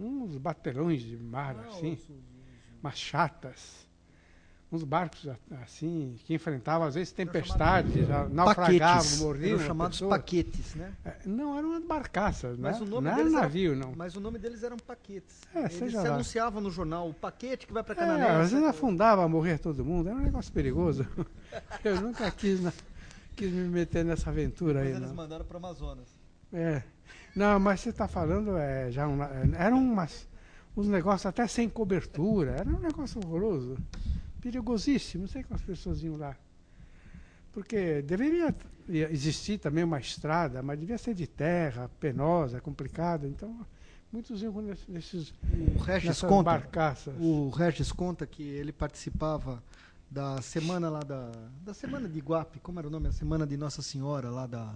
uns 0.00 0.36
batelões 0.36 1.02
de 1.02 1.16
mar, 1.16 1.56
ah, 1.58 1.68
assim, 1.68 1.98
umas 2.82 2.98
chatas, 2.98 3.88
uns 4.72 4.84
barcos 4.84 5.28
assim, 5.62 6.16
que 6.24 6.32
enfrentavam 6.32 6.86
às 6.86 6.94
vezes 6.94 7.12
tempestades, 7.12 8.06
naufragavam, 8.30 9.18
morriam. 9.18 9.56
Eram 9.56 9.66
chamados 9.66 9.98
pessoas. 9.98 10.10
paquetes, 10.16 10.74
né? 10.76 10.92
É, 11.04 11.16
não, 11.26 11.58
eram 11.58 11.70
umas 11.70 11.84
barcaças, 11.84 12.56
mas 12.56 12.78
né? 12.78 12.86
O 12.86 12.88
nome 12.88 13.10
não 13.10 13.18
era 13.18 13.30
navio, 13.30 13.74
não. 13.74 13.92
Mas 13.96 14.14
o 14.14 14.20
nome 14.20 14.38
deles 14.38 14.62
eram 14.62 14.76
paquetes. 14.76 15.40
É, 15.54 15.64
Eles 15.64 15.72
se 15.74 15.96
lá. 15.96 16.14
anunciavam 16.14 16.60
no 16.60 16.70
jornal, 16.70 17.08
o 17.08 17.14
paquete 17.14 17.66
que 17.66 17.72
vai 17.72 17.82
para 17.82 17.96
Canané. 17.96 18.28
É, 18.28 18.30
às 18.30 18.52
vezes 18.52 18.66
afundava, 18.66 19.28
morrer 19.28 19.58
todo 19.58 19.84
mundo, 19.84 20.08
era 20.08 20.16
um 20.16 20.22
negócio 20.22 20.52
perigoso. 20.52 21.06
Eu 21.84 22.00
nunca 22.00 22.30
quis, 22.30 22.60
na, 22.60 22.72
quis 23.34 23.50
me 23.52 23.68
meter 23.68 24.04
nessa 24.04 24.30
aventura 24.30 24.74
Depois 24.74 24.88
aí. 24.94 24.96
eles 24.98 25.08
não. 25.08 25.16
mandaram 25.16 25.44
para 25.44 25.54
o 25.54 25.58
Amazonas. 25.58 26.08
É. 26.52 26.82
Não, 27.34 27.58
mas 27.60 27.80
você 27.80 27.90
está 27.90 28.08
falando, 28.08 28.56
é, 28.56 28.90
já 28.90 29.06
uma, 29.06 29.26
eram 29.56 29.78
umas, 29.78 30.28
uns 30.76 30.88
negócios 30.88 31.26
até 31.26 31.46
sem 31.46 31.68
cobertura, 31.68 32.52
era 32.52 32.68
um 32.68 32.80
negócio 32.80 33.20
horroroso, 33.24 33.76
perigosíssimo, 34.40 35.22
não 35.22 35.28
sei 35.28 35.42
como 35.42 35.54
as 35.54 35.62
pessoas 35.62 36.02
iam 36.02 36.16
lá. 36.16 36.36
Porque 37.52 38.02
deveria 38.02 38.54
existir 38.88 39.58
também 39.58 39.84
uma 39.84 39.98
estrada, 39.98 40.62
mas 40.62 40.78
devia 40.78 40.98
ser 40.98 41.14
de 41.14 41.26
terra, 41.26 41.90
penosa, 42.00 42.60
complicada, 42.60 43.26
então 43.26 43.66
muitos 44.12 44.42
iam 44.42 44.52
nesses 44.88 45.32
o 45.76 45.78
Regis 45.82 46.20
conta, 46.20 46.42
barcaças. 46.44 47.14
O 47.18 47.50
Regis 47.50 47.92
conta 47.92 48.26
que 48.26 48.42
ele 48.42 48.72
participava 48.72 49.62
da 50.10 50.42
semana 50.42 50.90
lá 50.90 51.00
da, 51.00 51.30
da 51.62 51.72
semana 51.72 52.08
de 52.08 52.18
Iguape, 52.18 52.58
como 52.60 52.78
era 52.80 52.88
o 52.88 52.90
nome? 52.90 53.08
A 53.08 53.12
semana 53.12 53.46
de 53.46 53.56
Nossa 53.56 53.82
Senhora 53.82 54.28
lá 54.30 54.46
da 54.46 54.74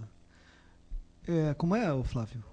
é, 1.27 1.53
como 1.53 1.75
é, 1.75 1.91
o 1.93 2.03
Flávio? 2.03 2.43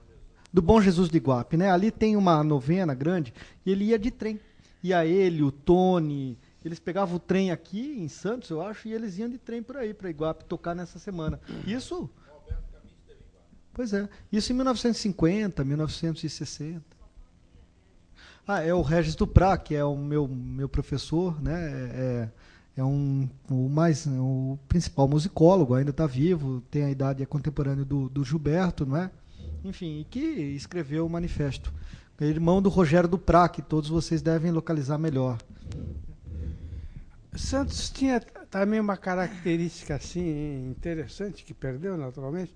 Do 0.53 0.61
Bom 0.61 0.81
Jesus 0.81 1.09
de 1.09 1.16
Iguape, 1.16 1.57
né? 1.57 1.70
Ali 1.70 1.90
tem 1.90 2.16
uma 2.16 2.43
novena 2.44 2.94
grande 2.94 3.32
e 3.65 3.70
ele 3.70 3.86
ia 3.86 3.99
de 3.99 4.11
trem. 4.11 4.39
Ia 4.82 5.07
ele, 5.07 5.43
o 5.43 5.51
Tony, 5.51 6.39
eles 6.65 6.78
pegavam 6.78 7.16
o 7.16 7.20
trem 7.20 7.51
aqui 7.51 7.97
em 7.99 8.09
Santos, 8.09 8.51
eu 8.51 8.61
acho, 8.61 8.89
e 8.89 8.93
eles 8.93 9.16
iam 9.19 9.28
de 9.28 9.39
trem 9.39 9.62
por 9.62 9.77
aí 9.77 9.94
para 9.94 10.11
Iguape 10.11 10.44
tocar 10.44 10.74
nessa 10.74 10.99
semana. 10.99 11.40
Isso 11.66 12.11
Pois 13.74 13.93
é. 13.93 14.09
Isso 14.31 14.53
em 14.53 14.57
1950, 14.57 15.65
1960. 15.65 16.82
Ah, 18.47 18.61
é 18.61 18.74
o 18.74 18.82
Regis 18.82 19.15
Duprá, 19.15 19.57
que 19.57 19.74
é 19.74 19.85
o 19.85 19.97
meu, 19.97 20.28
meu 20.28 20.69
professor, 20.69 21.40
né? 21.40 21.70
É, 21.70 21.97
é 21.97 22.31
um, 22.78 23.28
o 23.51 23.69
mais 23.69 24.07
o 24.07 24.59
principal 24.69 25.07
musicólogo, 25.07 25.74
ainda 25.74 25.90
está 25.90 26.07
vivo, 26.07 26.62
tem 26.70 26.85
a 26.85 26.90
idade 26.90 27.23
é 27.23 27.27
contemporânea 27.27 27.85
do, 27.85 28.09
do 28.09 28.24
Gilberto, 28.24 28.86
não 28.86 28.97
é? 28.97 29.11
Enfim, 29.65 30.07
que 30.11 30.19
escreveu 30.19 31.05
o 31.05 31.11
manifesto. 31.11 31.73
É 32.20 32.24
irmão 32.24 32.62
do 32.62 32.69
Rogério 32.69 33.09
Duprá, 33.09 33.49
que 33.49 33.61
todos 33.61 33.90
vocês 33.90 34.23
devem 34.23 34.53
localizar 34.53 34.97
melhor. 34.97 35.39
Santos 37.35 37.90
tinha 37.90 38.20
também 38.20 38.78
uma 38.78 38.97
característica 38.97 39.97
assim 39.97 40.70
interessante 40.70 41.44
que 41.44 41.53
perdeu 41.53 41.97
naturalmente, 41.97 42.55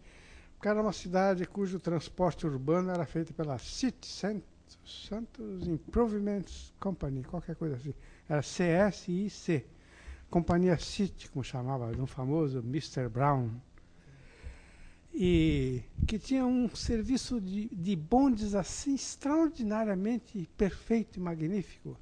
porque 0.54 0.68
era 0.68 0.80
uma 0.80 0.92
cidade 0.92 1.46
cujo 1.46 1.80
transporte 1.80 2.46
urbano 2.46 2.90
era 2.90 3.04
feito 3.04 3.34
pela 3.34 3.58
City 3.58 4.06
Santos 4.06 5.66
Improvements 5.66 6.72
Company, 6.78 7.24
qualquer 7.24 7.56
coisa 7.56 7.74
assim. 7.74 7.94
Era 8.28 8.42
CSIC, 8.42 9.64
Companhia 10.30 10.78
City, 10.78 11.28
como 11.30 11.44
chamava, 11.44 11.92
de 11.92 12.00
um 12.00 12.06
famoso 12.06 12.58
Mr. 12.58 13.08
Brown. 13.08 13.50
E 15.14 15.82
que 16.06 16.18
tinha 16.18 16.44
um 16.44 16.68
serviço 16.74 17.40
de, 17.40 17.68
de 17.68 17.96
bondes 17.96 18.54
assim 18.54 18.94
extraordinariamente 18.94 20.48
perfeito 20.56 21.18
e 21.18 21.20
magnífico. 21.20 21.96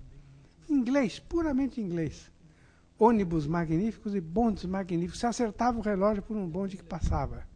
Inglês, 0.69 1.21
puramente 1.21 1.81
inglês. 1.81 2.33
Ônibus 2.99 3.47
magníficos 3.47 4.15
e 4.15 4.21
bondes 4.21 4.65
magníficos. 4.65 5.21
Você 5.21 5.27
acertava 5.27 5.79
o 5.79 5.83
relógio 5.83 6.23
por 6.23 6.37
um 6.37 6.49
bonde 6.49 6.77
que 6.77 6.83
passava. 6.83 7.47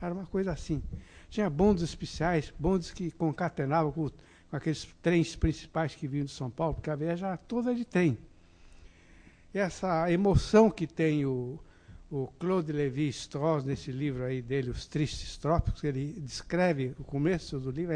Era 0.00 0.14
uma 0.14 0.26
coisa 0.26 0.52
assim. 0.52 0.82
Tinha 1.28 1.50
bondes 1.50 1.82
especiais, 1.82 2.52
bondes 2.58 2.90
que 2.90 3.10
concatenavam 3.10 3.90
com, 3.90 4.08
com 4.08 4.56
aqueles 4.56 4.86
trens 5.02 5.34
principais 5.34 5.94
que 5.94 6.06
vinham 6.06 6.26
de 6.26 6.32
São 6.32 6.50
Paulo, 6.50 6.74
porque 6.74 6.90
a 6.90 6.96
viagem 6.96 7.26
era 7.26 7.36
toda 7.36 7.74
de 7.74 7.84
trem. 7.84 8.16
Essa 9.54 10.10
emoção 10.10 10.68
que 10.68 10.84
tem 10.84 11.24
o, 11.24 11.60
o 12.10 12.26
Claude 12.40 12.72
Lévi-Strauss 12.72 13.64
nesse 13.64 13.92
livro 13.92 14.24
aí 14.24 14.42
dele, 14.42 14.70
Os 14.70 14.84
Tristes 14.84 15.36
Trópicos, 15.36 15.84
ele 15.84 16.12
descreve 16.20 16.92
o 16.98 17.04
começo 17.04 17.60
do 17.60 17.70
livro, 17.70 17.94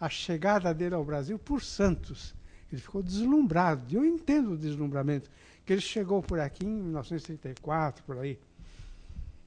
a 0.00 0.08
chegada 0.08 0.74
dele 0.74 0.96
ao 0.96 1.04
Brasil 1.04 1.38
por 1.38 1.62
Santos. 1.62 2.34
Ele 2.72 2.82
ficou 2.82 3.04
deslumbrado. 3.04 3.84
E 3.88 3.94
eu 3.94 4.04
entendo 4.04 4.54
o 4.54 4.58
deslumbramento, 4.58 5.30
que 5.64 5.72
ele 5.72 5.80
chegou 5.80 6.20
por 6.20 6.40
aqui 6.40 6.66
em 6.66 6.82
1934, 6.82 8.02
por 8.02 8.18
aí. 8.18 8.36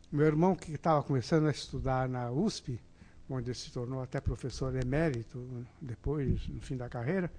Meu 0.10 0.26
irmão, 0.26 0.56
que 0.56 0.72
estava 0.72 1.04
começando 1.04 1.48
a 1.48 1.52
estudar 1.52 2.08
na 2.08 2.32
USP, 2.32 2.80
onde 3.30 3.50
ele 3.50 3.58
se 3.58 3.70
tornou 3.70 4.02
até 4.02 4.22
professor 4.22 4.74
emérito 4.76 5.46
depois, 5.82 6.48
no 6.48 6.62
fim 6.62 6.78
da 6.78 6.88
carreira, 6.88 7.30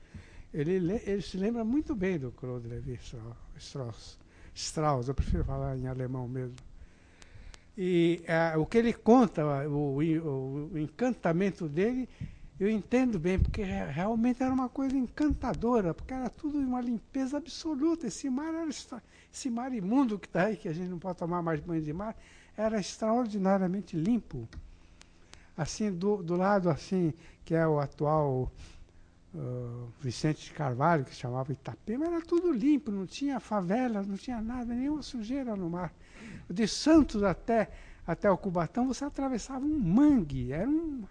ele, 0.55 1.02
ele 1.05 1.20
se 1.20 1.36
lembra 1.36 1.64
muito 1.64 1.97
bem 1.97 2.16
do 2.16 2.31
Claude 2.31 2.68
Lévi-Strauss. 2.68 4.18
Strauss, 4.55 5.09
eu 5.09 5.14
prefiro 5.14 5.44
falar 5.44 5.76
em 5.76 5.89
alemão 5.89 6.28
mesmo. 6.28 6.55
E 7.76 8.22
é, 8.24 8.56
o 8.56 8.64
que 8.64 8.78
ele 8.78 8.93
conta, 8.93 9.44
o, 9.68 9.98
o, 9.98 10.70
o, 10.72 10.78
encantamento 10.78 11.68
dele, 11.68 12.09
eu 12.59 12.70
entendo 12.70 13.18
bem, 13.18 13.36
porque 13.36 13.64
realmente 13.64 14.44
era 14.44 14.55
uma 14.55 14.68
coisa 14.68 14.97
encantadora, 14.97 15.93
porque 15.93 16.14
era 16.14 16.31
tudo 16.31 16.56
uma 16.56 16.81
limpeza 16.81 17.36
absoluta. 17.36 18.06
Esse 18.06 18.31
mar 18.31 18.55
era 18.55 18.68
esse 18.68 19.51
mar 19.51 19.74
imundo 19.74 20.20
que 20.20 20.28
está 20.28 20.44
aí, 20.44 20.56
que 20.56 20.68
a 20.68 20.72
gente 20.72 20.89
não 20.89 21.01
pode 21.01 21.18
tomar 21.18 21.43
mais 21.43 21.59
banho 21.59 21.82
de 21.82 21.93
mar, 21.93 22.16
era 22.56 22.78
extraordinariamente 22.78 23.97
limpo. 23.97 24.48
Assim, 25.56 25.90
do, 25.90 26.22
do 26.22 26.36
lado 26.36 26.70
assim, 26.70 27.12
que 27.44 27.56
é 27.56 27.66
o 27.66 27.81
atual 27.81 28.52
uh, 29.35 29.89
Vicente 30.01 30.52
Carvalho, 30.52 31.05
que 31.05 31.15
chamava 31.15 31.52
Itapema, 31.52 32.06
era 32.06 32.20
tudo 32.20 32.52
limpo, 32.52 32.90
não 32.90 33.06
tinha 33.06 33.40
favelas, 33.40 34.06
não 34.06 34.16
tinha 34.16 34.40
nada, 34.40 34.74
nenhuma 34.74 35.02
sujeira 35.02 35.56
no 35.56 35.69
mar. 35.69 35.93
De 36.48 36.66
Santos 36.69 37.23
até, 37.23 37.70
até 38.06 38.31
o 38.31 38.36
Cubatão, 38.36 38.86
você 38.86 39.05
atravessava 39.05 39.65
um 39.65 39.78
mangue, 39.78 40.52
era, 40.52 40.69
um, 40.69 41.05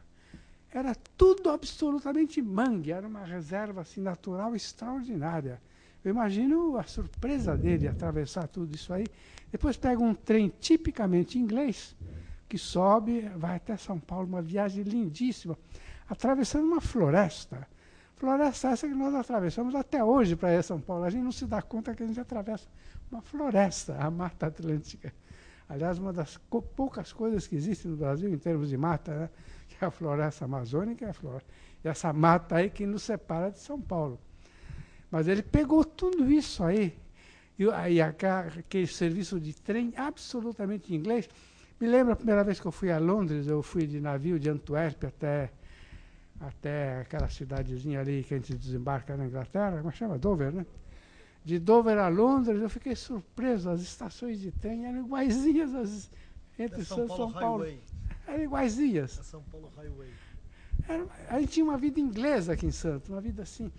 era 0.72 0.96
tudo 1.18 1.50
absolutamente 1.50 2.42
mangue, 2.42 2.92
era 2.92 3.08
uma 3.08 3.26
reserva 3.26 3.82
assim, 3.82 4.02
natural 4.02 4.56
extraordinária. 4.56 5.62
Eu 6.04 6.12
imagino 6.12 6.78
a 6.78 6.84
surpresa 6.84 7.56
dele 7.56 7.88
atravessar 7.88 8.48
tudo 8.48 8.76
isso 8.76 8.92
aí. 8.94 9.06
Depois 9.50 9.78
pega 9.78 10.02
um 10.02 10.14
trem 10.14 10.52
tipicamente 10.60 11.40
inglês, 11.40 11.96
que 12.50 12.58
sobe, 12.58 13.22
vai 13.38 13.56
até 13.56 13.78
São 13.78 14.00
Paulo, 14.00 14.28
uma 14.28 14.42
viagem 14.42 14.84
lindíssima, 14.84 15.58
atravessando 16.10 16.66
uma 16.66 16.82
floresta. 16.82 17.68
Floresta 18.24 18.70
essa 18.70 18.88
que 18.88 18.94
nós 18.94 19.14
atravessamos 19.14 19.76
até 19.76 20.02
hoje 20.02 20.34
para 20.38 20.54
ir 20.54 20.56
a 20.56 20.64
São 20.64 20.80
Paulo. 20.80 21.04
A 21.04 21.10
gente 21.10 21.24
não 21.24 21.32
se 21.34 21.46
dá 21.46 21.62
conta 21.62 21.94
que 21.94 22.04
a 22.04 22.08
gente 22.08 22.22
atravessa 22.22 22.66
uma 23.12 23.22
floresta, 23.22 23.98
a 24.00 24.10
Mata 24.10 24.46
Atlântica. 24.46 25.14
Aliás, 25.68 26.00
uma 26.00 26.14
das 26.14 26.40
poucas 26.74 27.12
coisas 27.12 27.46
que 27.46 27.58
existem 27.58 27.92
no 27.92 27.98
Brasil 27.98 28.34
em 28.34 28.38
termos 28.38 28.70
de 28.70 28.78
mata, 28.78 29.14
né? 29.14 29.30
que 29.68 29.76
é 29.84 29.86
a 29.86 29.92
floresta 29.92 30.46
amazônica, 30.46 31.06
é 31.06 31.10
a 31.10 31.14
floresta. 31.14 31.50
e 31.84 31.88
essa 31.90 32.14
mata 32.14 32.56
aí 32.56 32.70
que 32.70 32.86
nos 32.86 33.04
separa 33.04 33.52
de 33.52 33.60
São 33.60 33.82
Paulo. 33.82 34.18
Mas 35.12 35.28
ele 35.28 35.44
pegou 35.44 35.84
tudo 35.84 36.32
isso 36.32 36.64
aí, 36.64 36.98
e 37.60 37.70
aí 37.72 38.00
aquele 38.00 38.88
serviço 38.88 39.38
de 39.38 39.54
trem 39.54 39.94
absolutamente 39.98 40.96
inglês. 40.96 41.28
Me 41.78 41.90
lembro 41.90 42.14
a 42.14 42.16
primeira 42.16 42.42
vez 42.42 42.58
que 42.58 42.66
eu 42.66 42.72
fui 42.72 42.90
a 42.90 43.00
Londres, 43.00 43.48
eu 43.48 43.62
fui 43.62 43.86
de 43.86 44.00
navio 44.00 44.40
de 44.40 44.50
Antuérpia 44.50 45.10
até, 45.10 45.52
até 46.40 47.00
aquela 47.02 47.30
cidadezinha 47.30 48.02
ali 48.02 48.24
que 48.24 48.34
a 48.34 48.38
gente 48.38 48.56
desembarca 48.56 49.16
na 49.16 49.26
Inglaterra, 49.26 49.78
como 49.78 49.92
chama? 49.92 50.18
Dover, 50.18 50.52
né? 50.52 50.66
De 51.46 51.60
Dover 51.60 51.98
a 51.98 52.08
Londres, 52.08 52.62
eu 52.62 52.70
fiquei 52.70 52.96
surpreso, 52.96 53.70
as 53.70 53.82
estações 53.82 54.40
de 54.40 54.52
trem 54.52 54.86
eram 54.86 55.06
iguaizinhas 55.06 55.74
as, 55.76 56.10
entre 56.58 56.82
é 56.82 56.84
São, 56.86 56.98
São 57.00 57.08
Paulo. 57.08 57.32
São 57.32 57.42
Paulo. 57.42 57.68
Eram 58.28 58.44
iguaizinhas. 58.44 59.20
É 59.20 59.24
São 59.24 59.44
Paulo 59.44 59.72
Highway. 59.76 60.10
Era, 60.88 61.06
a 61.30 61.40
gente 61.40 61.54
tinha 61.54 61.66
uma 61.66 61.78
vida 61.78 62.00
inglesa 62.00 62.54
aqui 62.54 62.66
em 62.66 62.72
Santos, 62.72 63.10
uma 63.10 63.22
vida 63.22 63.44
assim. 63.44 63.72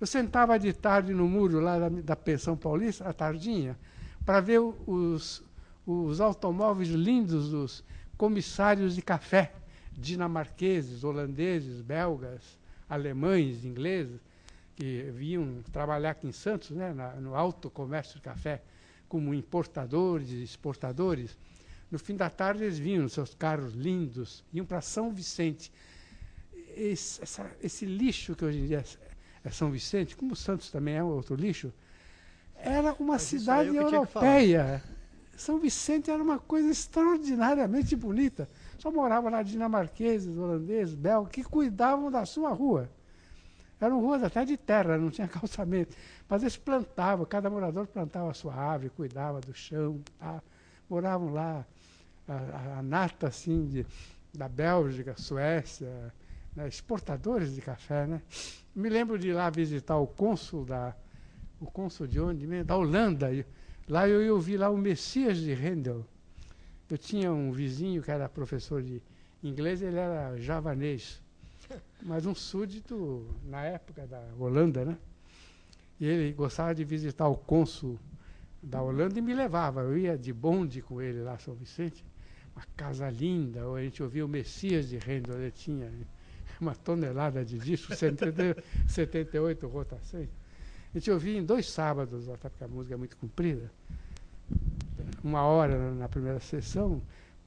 Eu 0.00 0.06
sentava 0.06 0.58
de 0.58 0.72
tarde 0.72 1.14
no 1.14 1.26
muro 1.26 1.60
lá 1.60 1.78
da, 1.78 1.88
da 1.88 2.16
pensão 2.16 2.56
paulista, 2.56 3.08
à 3.08 3.12
tardinha, 3.12 3.78
para 4.24 4.40
ver 4.40 4.60
os, 4.60 5.42
os 5.86 6.20
automóveis 6.20 6.90
lindos 6.90 7.50
dos 7.50 7.84
comissários 8.16 8.94
de 8.94 9.02
café, 9.02 9.52
dinamarqueses, 9.96 11.02
holandeses, 11.02 11.80
belgas, 11.80 12.58
alemães, 12.88 13.64
ingleses, 13.64 14.20
que 14.74 15.10
vinham 15.14 15.62
trabalhar 15.72 16.10
aqui 16.10 16.26
em 16.26 16.32
Santos, 16.32 16.70
né, 16.70 16.92
na, 16.92 17.14
no 17.14 17.34
alto 17.34 17.70
comércio 17.70 18.16
de 18.16 18.20
café, 18.20 18.62
como 19.08 19.32
importadores 19.32 20.30
e 20.30 20.42
exportadores. 20.42 21.36
No 21.90 21.98
fim 21.98 22.14
da 22.14 22.28
tarde 22.28 22.64
eles 22.64 22.78
vinham 22.78 23.08
seus 23.08 23.34
carros 23.34 23.72
lindos, 23.74 24.44
iam 24.52 24.66
para 24.66 24.80
São 24.80 25.12
Vicente. 25.12 25.72
Esse, 26.76 27.22
essa, 27.22 27.50
esse, 27.62 27.86
lixo 27.86 28.36
que 28.36 28.44
hoje 28.44 28.58
em 28.58 28.66
dia 28.66 28.84
é 29.42 29.50
São 29.50 29.70
Vicente, 29.70 30.14
como 30.14 30.36
Santos 30.36 30.70
também 30.70 30.96
é 30.96 31.02
outro 31.02 31.34
lixo, 31.34 31.72
era 32.54 32.92
uma 32.94 33.14
Mas 33.14 33.22
cidade 33.22 33.74
europeia. 33.74 34.82
São 35.36 35.58
Vicente 35.58 36.10
era 36.10 36.22
uma 36.22 36.38
coisa 36.38 36.70
extraordinariamente 36.70 37.94
bonita. 37.94 38.48
Só 38.78 38.90
moravam 38.90 39.30
lá 39.30 39.42
dinamarqueses, 39.42 40.36
holandeses, 40.36 40.94
belgas, 40.94 41.32
que 41.32 41.42
cuidavam 41.42 42.10
da 42.10 42.24
sua 42.26 42.50
rua. 42.50 42.90
Eram 43.80 44.00
ruas 44.00 44.22
até 44.22 44.44
de 44.44 44.56
terra, 44.56 44.96
não 44.96 45.10
tinha 45.10 45.28
calçamento. 45.28 45.96
Mas 46.28 46.42
eles 46.42 46.56
plantavam, 46.56 47.24
cada 47.26 47.50
morador 47.50 47.86
plantava 47.86 48.30
a 48.30 48.34
sua 48.34 48.54
árvore, 48.54 48.90
cuidava 48.90 49.40
do 49.40 49.54
chão. 49.54 50.00
Tá? 50.18 50.42
Moravam 50.88 51.32
lá, 51.32 51.66
a, 52.28 52.32
a, 52.32 52.78
a 52.78 52.82
nata 52.82 53.28
assim, 53.28 53.66
de, 53.66 53.86
da 54.32 54.48
Bélgica, 54.48 55.14
Suécia, 55.16 56.12
né, 56.54 56.66
exportadores 56.68 57.54
de 57.54 57.60
café, 57.60 58.06
né? 58.06 58.22
Me 58.74 58.88
lembro 58.88 59.18
de 59.18 59.28
ir 59.28 59.32
lá 59.32 59.48
visitar 59.50 59.96
o 59.96 60.06
cônsul 60.06 60.64
da 60.64 60.94
o 61.60 61.66
cônsul 61.66 62.06
de 62.06 62.20
onde? 62.20 62.46
Da 62.64 62.76
Holanda. 62.76 63.28
Lá 63.88 64.08
eu 64.08 64.34
ouvi 64.34 64.56
lá 64.56 64.68
o 64.68 64.76
Messias 64.76 65.38
de 65.38 65.52
Handel. 65.52 66.04
Eu 66.88 66.96
tinha 66.96 67.32
um 67.32 67.50
vizinho 67.50 68.02
que 68.02 68.10
era 68.10 68.28
professor 68.28 68.82
de 68.82 69.02
inglês, 69.42 69.82
ele 69.82 69.96
era 69.96 70.36
javanês, 70.38 71.20
mas 72.02 72.26
um 72.26 72.34
súdito 72.34 73.26
na 73.44 73.62
época 73.64 74.06
da 74.06 74.22
Holanda, 74.38 74.84
né? 74.84 74.96
E 75.98 76.06
ele 76.06 76.32
gostava 76.32 76.74
de 76.74 76.84
visitar 76.84 77.26
o 77.26 77.36
cônsul 77.36 77.98
da 78.62 78.82
Holanda 78.82 79.18
e 79.18 79.22
me 79.22 79.34
levava. 79.34 79.80
Eu 79.80 79.96
ia 79.96 80.16
de 80.16 80.32
bonde 80.32 80.82
com 80.82 81.00
ele 81.00 81.22
lá, 81.22 81.38
São 81.38 81.54
Vicente, 81.54 82.04
uma 82.54 82.64
casa 82.76 83.08
linda, 83.10 83.70
a 83.70 83.82
gente 83.82 84.02
ouvia 84.02 84.24
o 84.24 84.28
Messias 84.28 84.88
de 84.88 84.96
Handel, 84.96 85.40
ele 85.40 85.50
tinha 85.50 85.90
uma 86.60 86.74
tonelada 86.74 87.44
de 87.44 87.58
discos, 87.58 87.98
78 88.88 89.66
rotações. 89.66 90.28
A 90.94 90.98
gente 90.98 91.10
ouvia 91.10 91.38
em 91.38 91.44
dois 91.44 91.68
sábados, 91.68 92.28
até 92.28 92.48
porque 92.48 92.64
a 92.64 92.68
música 92.68 92.94
é 92.94 92.96
muito 92.96 93.16
comprida, 93.16 93.70
uma 95.26 95.42
hora 95.42 95.92
na 95.92 96.08
primeira 96.08 96.40
sessão, 96.40 97.02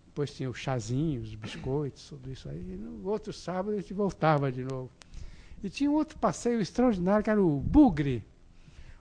depois 0.06 0.34
tinha 0.34 0.50
o 0.50 0.54
chazinho, 0.54 1.22
os 1.22 1.34
biscoitos, 1.36 2.10
tudo 2.10 2.32
isso 2.32 2.50
aí. 2.50 2.60
E 2.60 2.76
no 2.78 3.08
outro 3.10 3.32
sábado 3.32 3.72
a 3.72 3.80
gente 3.80 3.94
voltava 3.94 4.52
de 4.52 4.64
novo. 4.64 4.90
E 5.64 5.70
tinha 5.70 5.90
um 5.90 5.96
outro 5.96 6.18
passeio 6.18 6.62
extraordinário 6.62 7.24
que 7.24 7.30
era 7.30 7.42
o 7.42 7.60
Bugre. 7.60 8.24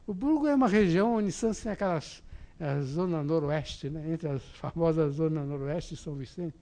O 0.06 0.14
Bugre 0.14 0.50
é 0.50 0.54
uma 0.54 0.68
região 0.68 1.16
onde 1.16 1.30
Santos 1.32 1.60
tem 1.60 1.72
aquelas 1.72 2.22
a 2.60 2.80
zona 2.80 3.22
noroeste, 3.22 3.88
né, 3.88 4.12
entre 4.12 4.28
as 4.28 4.42
famosas 4.42 5.14
zonas 5.14 5.46
noroeste 5.46 5.94
de 5.94 6.00
São 6.00 6.14
Vicente 6.14 6.56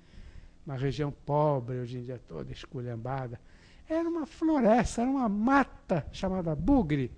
uma 0.66 0.76
região 0.76 1.14
pobre, 1.24 1.78
hoje 1.78 1.98
em 1.98 2.02
dia 2.02 2.20
toda 2.26 2.50
esculhambada. 2.50 3.40
Era 3.88 4.08
uma 4.08 4.26
floresta, 4.26 5.02
era 5.02 5.10
uma 5.10 5.28
mata 5.28 6.04
chamada 6.10 6.56
bugre, 6.56 7.12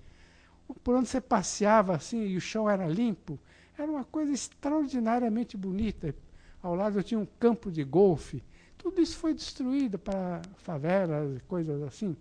por 0.83 0.95
onde 0.95 1.09
você 1.09 1.19
passeava 1.19 1.95
assim 1.95 2.27
e 2.27 2.37
o 2.37 2.41
chão 2.41 2.69
era 2.69 2.85
limpo. 2.85 3.39
Era 3.79 3.89
uma 3.89 4.03
coisa 4.03 4.33
extraordinariamente 4.33 5.55
bonita. 5.55 6.13
Ao 6.61 6.75
lado 6.75 7.01
tinha 7.01 7.17
um 7.17 7.25
campo 7.39 7.71
de 7.71 7.81
golfe, 7.81 8.43
Tudo 8.77 9.01
isso 9.01 9.17
foi 9.17 9.33
destruído 9.33 9.97
para 9.97 10.41
favelas 10.57 11.37
e 11.37 11.39
coisas 11.41 11.81
assim. 11.83 12.15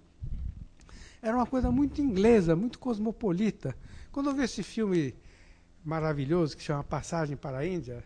Era 1.21 1.37
uma 1.37 1.47
coisa 1.47 1.71
muito 1.71 2.01
inglesa, 2.01 2.55
muito 2.55 2.79
cosmopolita. 2.79 3.77
Quando 4.13 4.31
eu 4.31 4.35
vi 4.35 4.43
esse 4.43 4.63
filme 4.63 5.15
maravilhoso 5.85 6.57
que 6.57 6.63
chama 6.63 6.85
Passagem 6.85 7.37
para 7.37 7.59
a 7.59 7.67
Índia, 7.67 8.05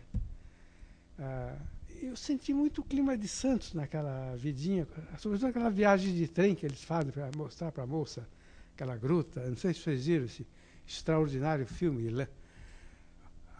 ah, 1.19 1.55
eu 2.01 2.15
senti 2.15 2.53
muito 2.53 2.81
o 2.81 2.83
clima 2.83 3.15
de 3.15 3.27
Santos 3.27 3.73
naquela 3.73 4.35
vidinha, 4.35 4.87
sobretudo 5.19 5.49
aquela 5.49 5.69
viagem 5.69 6.13
de 6.13 6.27
trem 6.27 6.55
que 6.55 6.65
eles 6.65 6.83
fazem 6.83 7.11
para 7.11 7.29
mostrar 7.37 7.71
para 7.71 7.83
a 7.83 7.87
moça 7.87 8.27
aquela 8.73 8.95
gruta. 8.97 9.47
Não 9.47 9.57
sei 9.57 9.73
se 9.73 9.81
vocês 9.81 10.05
viram 10.07 10.25
esse 10.25 10.45
extraordinário 10.87 11.65
filme? 11.65 12.09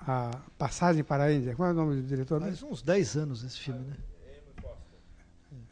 A 0.05 0.31
Passagem 0.57 1.03
para 1.03 1.25
a 1.25 1.34
Índia. 1.34 1.55
Qual 1.55 1.69
é 1.69 1.71
o 1.71 1.75
nome 1.75 2.01
do 2.01 2.07
diretor? 2.07 2.41
Faz 2.41 2.61
uns 2.61 2.81
10 2.81 3.17
anos 3.17 3.43
esse 3.43 3.59
filme, 3.59 3.85
né? 3.85 3.97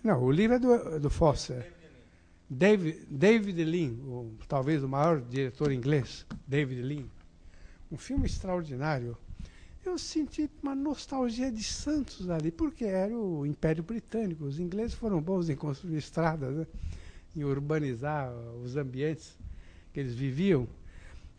Não, 0.03 0.23
o 0.23 0.31
livro 0.31 0.55
é 0.55 0.59
do, 0.59 0.99
do 0.99 1.09
Foster. 1.09 1.71
David, 2.49 3.05
David 3.09 3.63
Lean, 3.63 3.91
o, 4.03 4.33
talvez 4.47 4.83
o 4.83 4.89
maior 4.89 5.21
diretor 5.21 5.71
inglês, 5.71 6.25
David 6.47 6.81
Lean. 6.81 7.05
Um 7.91 7.97
filme 7.97 8.25
extraordinário. 8.25 9.17
Eu 9.85 9.97
senti 9.97 10.49
uma 10.61 10.75
nostalgia 10.75 11.51
de 11.51 11.63
Santos 11.63 12.29
ali, 12.29 12.51
porque 12.51 12.85
era 12.85 13.15
o 13.15 13.45
Império 13.45 13.83
Britânico. 13.83 14.45
Os 14.45 14.59
ingleses 14.59 14.93
foram 14.93 15.21
bons 15.21 15.49
em 15.49 15.55
construir 15.55 15.97
estradas, 15.97 16.55
né? 16.55 16.67
em 17.35 17.43
urbanizar 17.43 18.31
os 18.63 18.75
ambientes 18.75 19.37
que 19.93 19.99
eles 19.99 20.13
viviam. 20.13 20.67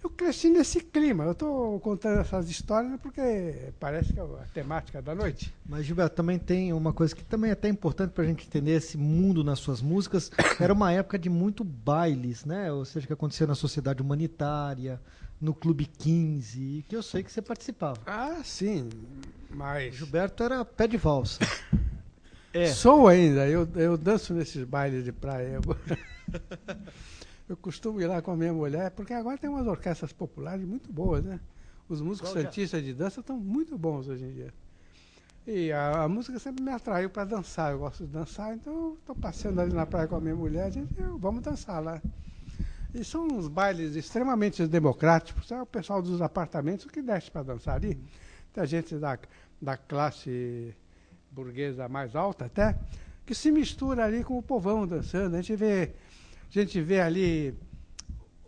Eu 0.02 0.10
cresci 0.10 0.48
nesse 0.48 0.80
clima. 0.80 1.24
Eu 1.24 1.32
estou 1.32 1.78
contando 1.78 2.20
essas 2.20 2.50
histórias 2.50 3.00
porque 3.00 3.72
parece 3.78 4.12
que 4.12 4.18
é 4.18 4.22
a 4.22 4.46
temática 4.52 5.00
da 5.00 5.14
noite. 5.14 5.54
Mas, 5.64 5.86
Gilberto, 5.86 6.16
também 6.16 6.38
tem 6.38 6.72
uma 6.72 6.92
coisa 6.92 7.14
que 7.14 7.24
também 7.24 7.50
é 7.50 7.52
até 7.52 7.68
importante 7.68 8.10
para 8.10 8.24
a 8.24 8.26
gente 8.26 8.46
entender 8.46 8.72
esse 8.72 8.98
mundo 8.98 9.44
nas 9.44 9.60
suas 9.60 9.80
músicas. 9.80 10.30
Era 10.60 10.72
uma 10.72 10.90
época 10.92 11.18
de 11.18 11.30
muito 11.30 11.62
bailes, 11.62 12.44
né? 12.44 12.72
Ou 12.72 12.84
seja, 12.84 13.06
que 13.06 13.12
acontecia 13.12 13.46
na 13.46 13.54
sociedade 13.54 14.02
humanitária, 14.02 15.00
no 15.40 15.54
Clube 15.54 15.86
15, 15.86 16.84
que 16.88 16.96
eu 16.96 17.02
sei 17.02 17.22
que 17.22 17.30
você 17.30 17.40
participava. 17.40 17.98
Ah, 18.04 18.40
sim. 18.42 18.88
Mas. 19.50 19.94
Gilberto 19.94 20.42
era 20.42 20.64
pé 20.64 20.86
de 20.88 20.96
valsa. 20.96 21.38
É. 22.54 22.66
Sou 22.66 23.08
ainda, 23.08 23.48
eu, 23.48 23.66
eu 23.76 23.96
danço 23.96 24.34
nesses 24.34 24.62
bailes 24.62 25.04
de 25.04 25.10
praia. 25.10 25.58
Eu 27.48 27.56
costumo 27.56 28.00
ir 28.00 28.06
lá 28.06 28.22
com 28.22 28.30
a 28.30 28.36
minha 28.36 28.52
mulher, 28.52 28.90
porque 28.92 29.12
agora 29.12 29.36
tem 29.36 29.50
umas 29.50 29.66
orquestras 29.66 30.12
populares 30.12 30.64
muito 30.64 30.92
boas, 30.92 31.24
né? 31.24 31.40
Os 31.88 32.00
músicos 32.00 32.30
santistas 32.30 32.82
de 32.82 32.94
dança 32.94 33.20
estão 33.20 33.36
muito 33.36 33.76
bons 33.76 34.08
hoje 34.08 34.24
em 34.24 34.32
dia. 34.32 34.54
E 35.46 35.72
a, 35.72 36.04
a 36.04 36.08
música 36.08 36.38
sempre 36.38 36.62
me 36.62 36.70
atraiu 36.70 37.10
para 37.10 37.24
dançar. 37.24 37.72
Eu 37.72 37.80
gosto 37.80 38.06
de 38.06 38.12
dançar, 38.12 38.54
então 38.54 38.94
estou 38.94 39.14
passeando 39.14 39.60
ali 39.60 39.72
na 39.72 39.84
praia 39.84 40.06
com 40.06 40.16
a 40.16 40.20
minha 40.20 40.36
mulher, 40.36 40.66
a 40.66 40.70
gente, 40.70 40.98
eu, 40.98 41.18
vamos 41.18 41.42
dançar 41.42 41.82
lá. 41.82 42.00
E 42.94 43.02
são 43.02 43.26
uns 43.26 43.48
bailes 43.48 43.96
extremamente 43.96 44.66
democráticos. 44.66 45.50
É 45.50 45.60
o 45.60 45.66
pessoal 45.66 46.00
dos 46.00 46.22
apartamentos 46.22 46.86
que 46.86 47.02
desce 47.02 47.30
para 47.30 47.42
dançar 47.42 47.76
ali. 47.76 47.98
Tem 48.52 48.66
gente 48.66 48.96
da, 48.96 49.18
da 49.60 49.76
classe 49.76 50.74
burguesa 51.30 51.88
mais 51.88 52.14
alta 52.14 52.44
até, 52.44 52.78
que 53.24 53.34
se 53.34 53.50
mistura 53.50 54.04
ali 54.04 54.22
com 54.22 54.38
o 54.38 54.42
povão 54.42 54.86
dançando. 54.86 55.34
A 55.34 55.40
gente 55.40 55.56
vê 55.56 55.94
a 56.58 56.62
gente 56.62 56.80
vê 56.80 57.00
ali 57.00 57.54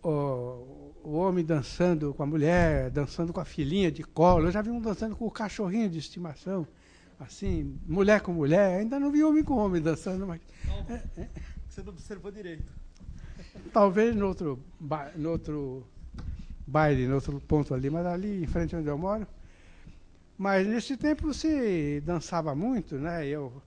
o, 0.03 0.93
o 1.03 1.13
homem 1.13 1.43
dançando 1.43 2.13
com 2.13 2.23
a 2.23 2.25
mulher, 2.25 2.89
dançando 2.91 3.33
com 3.33 3.39
a 3.39 3.45
filhinha 3.45 3.91
de 3.91 4.03
colo. 4.03 4.47
Eu 4.47 4.51
já 4.51 4.61
vi 4.61 4.69
um 4.69 4.79
dançando 4.79 5.15
com 5.15 5.25
o 5.25 5.31
cachorrinho 5.31 5.89
de 5.89 5.99
estimação. 5.99 6.67
Assim, 7.19 7.79
mulher 7.87 8.21
com 8.21 8.33
mulher. 8.33 8.79
Ainda 8.79 8.99
não 8.99 9.11
vi 9.11 9.23
homem 9.23 9.43
com 9.43 9.55
homem 9.55 9.81
dançando, 9.81 10.27
mas. 10.27 10.41
É, 10.89 11.21
é. 11.21 11.29
Você 11.67 11.81
não 11.81 11.89
observou 11.89 12.31
direito. 12.31 12.71
Talvez 13.73 14.15
no 14.15 14.27
outro, 14.27 14.59
no 15.15 15.29
outro 15.29 15.87
baile, 16.65 17.07
no 17.07 17.15
outro 17.15 17.39
ponto 17.41 17.73
ali, 17.73 17.89
mas 17.89 18.05
ali 18.05 18.43
em 18.43 18.47
frente 18.47 18.75
onde 18.75 18.87
eu 18.87 18.97
moro. 18.97 19.27
Mas 20.37 20.67
nesse 20.67 20.97
tempo 20.97 21.33
se 21.33 22.01
dançava 22.01 22.53
muito, 22.53 22.95
né? 22.95 23.25
Eu 23.27 23.61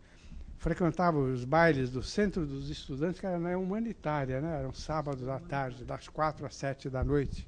frequentava 0.59 1.18
os 1.18 1.44
bailes 1.44 1.89
do 1.89 2.02
Centro 2.02 2.44
dos 2.44 2.68
Estudantes, 2.68 3.20
que 3.20 3.26
era 3.26 3.39
na 3.39 3.56
humanitária, 3.56 4.40
né? 4.40 4.59
eram 4.59 4.72
sábados 4.72 5.28
à 5.28 5.39
tarde, 5.39 5.85
das 5.85 6.09
quatro 6.09 6.44
às 6.44 6.55
sete 6.55 6.90
da 6.90 7.02
noite. 7.05 7.47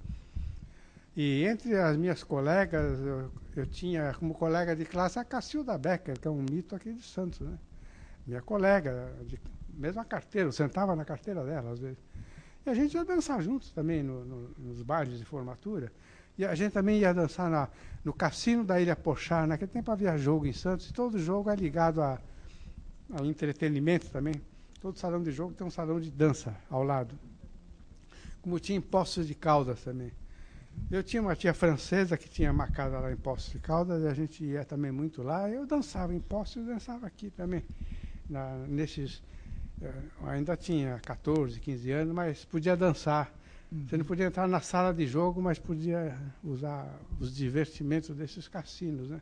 E 1.16 1.44
entre 1.44 1.76
as 1.76 1.96
minhas 1.96 2.22
colegas, 2.22 3.00
eu, 3.00 3.30
eu, 3.56 3.66
tinha 3.66 4.14
como 4.14 4.32
colega 4.32 4.76
de 4.76 4.84
classe 4.84 5.18
a 5.18 5.24
Cacilda 5.24 5.76
Becker, 5.76 6.18
que 6.18 6.28
é 6.28 6.30
um 6.30 6.40
mito 6.40 6.74
aqui 6.74 6.92
de 6.92 7.02
Santos. 7.02 7.40
Né? 7.40 7.58
Minha 8.24 8.40
colega, 8.40 9.12
de 9.26 9.38
mesma 9.74 10.04
carteira, 10.04 10.48
eu 10.48 10.52
sentava 10.52 10.94
na 10.94 11.04
carteira 11.04 11.44
dela 11.44 11.72
às 11.72 11.80
vezes. 11.80 11.98
E 12.64 12.70
a 12.70 12.74
gente 12.74 12.94
ia 12.94 13.04
dançar 13.04 13.42
juntos 13.42 13.72
também 13.72 14.04
no, 14.04 14.24
no, 14.24 14.50
nos 14.56 14.82
bailes 14.82 15.18
de 15.18 15.24
formatura. 15.24 15.92
E 16.38 16.44
a 16.44 16.54
gente 16.54 16.72
também 16.72 17.00
ia 17.00 17.12
dançar 17.12 17.50
na, 17.50 17.68
no 18.04 18.12
cassino 18.12 18.62
da 18.62 18.80
Ilha 18.80 18.94
Pochá. 18.94 19.46
Naquele 19.48 19.70
tempo 19.70 19.90
havia 19.90 20.16
jogo 20.16 20.46
em 20.46 20.52
Santos, 20.52 20.88
e 20.88 20.92
todo 20.92 21.18
jogo 21.18 21.50
é 21.50 21.56
ligado 21.56 22.00
a 22.00 22.20
ao 23.12 23.26
entretenimento 23.26 24.08
também. 24.10 24.34
Todo 24.80 24.98
salão 24.98 25.22
de 25.22 25.30
jogo 25.30 25.52
tem 25.54 25.66
um 25.66 25.70
salão 25.70 26.00
de 26.00 26.10
dança 26.10 26.56
ao 26.70 26.82
lado. 26.82 27.14
Como 28.40 28.58
tinha 28.58 28.78
em 28.78 28.80
Poços 28.80 29.26
de 29.26 29.34
Caldas 29.34 29.82
também. 29.82 30.12
Eu 30.90 31.02
tinha 31.02 31.20
uma 31.20 31.36
tia 31.36 31.52
francesa 31.52 32.16
que 32.16 32.28
tinha 32.28 32.50
uma 32.50 32.66
casa 32.68 32.98
lá 32.98 33.12
em 33.12 33.16
Poços 33.16 33.52
de 33.52 33.58
Caldas, 33.58 34.02
e 34.02 34.06
a 34.06 34.14
gente 34.14 34.44
ia 34.44 34.64
também 34.64 34.90
muito 34.90 35.22
lá. 35.22 35.50
Eu 35.50 35.66
dançava 35.66 36.14
em 36.14 36.20
Poços 36.20 36.62
e 36.62 36.66
dançava 36.66 37.06
aqui 37.06 37.30
também. 37.30 37.62
Na, 38.28 38.56
nesses, 38.66 39.16
uh, 39.82 40.26
ainda 40.26 40.56
tinha 40.56 40.98
14, 41.04 41.60
15 41.60 41.90
anos, 41.90 42.14
mas 42.14 42.44
podia 42.44 42.76
dançar. 42.76 43.32
Uhum. 43.70 43.86
Você 43.86 43.96
não 43.96 44.04
podia 44.04 44.26
entrar 44.26 44.48
na 44.48 44.60
sala 44.60 44.92
de 44.92 45.06
jogo, 45.06 45.42
mas 45.42 45.58
podia 45.58 46.16
usar 46.42 46.88
os 47.18 47.34
divertimentos 47.34 48.16
desses 48.16 48.48
cassinos, 48.48 49.10
né? 49.10 49.20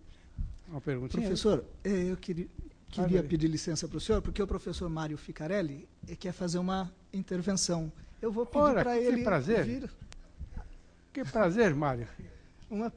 Uma 0.68 0.80
perguntinha? 0.80 1.22
Professor, 1.22 1.64
é, 1.82 2.10
eu 2.10 2.16
queria, 2.16 2.46
queria 2.90 3.22
pedir 3.22 3.48
licença 3.48 3.86
para 3.86 3.98
o 3.98 4.00
senhor, 4.00 4.22
porque 4.22 4.42
o 4.42 4.46
professor 4.46 4.88
Mário 4.88 5.16
Ficarelli 5.16 5.88
quer 6.18 6.32
fazer 6.32 6.58
uma 6.58 6.90
intervenção. 7.12 7.92
Eu 8.20 8.32
vou 8.32 8.44
pedir 8.44 8.74
para 8.74 8.98
ele 8.98 9.22
prazer. 9.22 9.64
vir. 9.64 9.90
Que 11.12 11.24
prazer, 11.24 11.74
Mário. 11.74 12.08
Uma... 12.70 12.92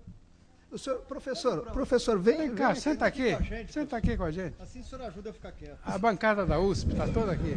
O 0.71 0.77
senhor, 0.77 0.99
professor, 1.01 1.65
professor, 1.71 2.17
vem, 2.17 2.37
vem 2.37 2.55
cá, 2.55 2.71
vem 2.71 2.81
senta 2.81 3.05
aqui, 3.05 3.33
aqui 3.33 3.43
gente, 3.43 3.73
senta 3.73 3.97
aqui 3.97 4.15
com 4.15 4.23
a 4.23 4.31
gente. 4.31 4.55
Assim 4.57 4.79
o 4.79 4.83
senhor 4.85 5.03
ajuda 5.03 5.29
a 5.31 5.33
ficar 5.33 5.51
quieto. 5.51 5.79
A 5.83 5.97
bancada 5.97 6.45
da 6.45 6.59
USP 6.59 6.93
está 6.93 7.09
toda 7.09 7.33
aqui. 7.33 7.55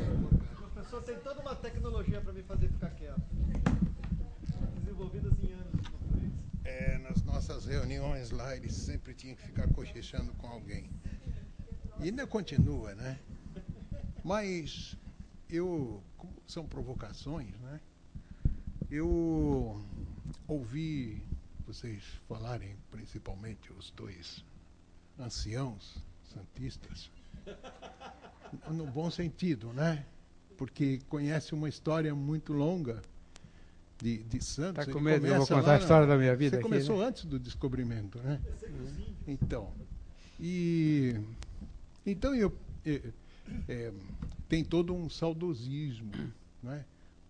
O 0.59 0.71
professor 0.71 1.01
tem 1.03 1.17
toda 1.19 1.41
uma 1.41 1.55
tecnologia 1.55 2.21
para 2.21 2.33
me 2.33 2.43
fazer 2.43 2.69
ficar 2.69 2.91
quieto. 2.91 3.23
Desenvolvidas 4.81 5.33
em 5.45 5.53
anos. 5.53 5.87
É, 6.65 6.99
nas 6.99 7.23
nossas 7.23 7.67
reuniões 7.67 8.33
lá, 8.33 8.57
eles 8.57 8.75
sempre 8.75 9.15
tinham 9.15 9.37
que 9.37 9.43
ficar 9.43 9.69
cochichando 9.73 10.33
com 10.33 10.49
alguém. 10.49 10.91
E 12.05 12.09
ainda 12.09 12.27
continua, 12.27 12.95
né? 12.95 13.19
Mas 14.23 14.95
eu, 15.49 16.03
são 16.47 16.67
provocações, 16.67 17.59
né? 17.63 17.81
Eu 18.91 19.83
ouvi 20.47 21.23
vocês 21.67 22.03
falarem, 22.29 22.77
principalmente 22.91 23.73
os 23.73 23.91
dois 23.93 24.45
anciãos 25.19 25.97
santistas, 26.31 27.11
no 28.69 28.87
bom 28.87 29.11
sentido, 29.11 29.73
né? 29.73 30.05
Porque 30.59 31.01
conhece 31.09 31.55
uma 31.55 31.71
história 31.71 32.15
muito 32.15 32.53
longa 32.53 33.01
de, 34.03 34.19
de 34.25 34.45
Santos. 34.45 34.83
Está 34.83 34.93
com 34.93 35.01
medo? 35.01 35.27
Eu 35.27 35.39
vou 35.39 35.47
contar 35.47 35.77
a 35.77 35.79
história 35.79 36.07
da 36.07 36.19
minha 36.19 36.37
vida. 36.37 36.57
Você 36.57 36.61
aqui, 36.61 36.69
começou 36.69 36.99
né? 36.99 37.07
antes 37.07 37.25
do 37.25 37.39
descobrimento, 37.39 38.19
né? 38.19 38.39
Então, 39.27 39.73
e 40.39 41.19
então, 42.07 42.35
eu, 42.35 42.57
é, 42.85 43.13
é, 43.69 43.93
tem 44.49 44.65
todo 44.65 44.95
um 44.95 45.09
saudosismo, 45.09 46.13
né? 46.63 46.85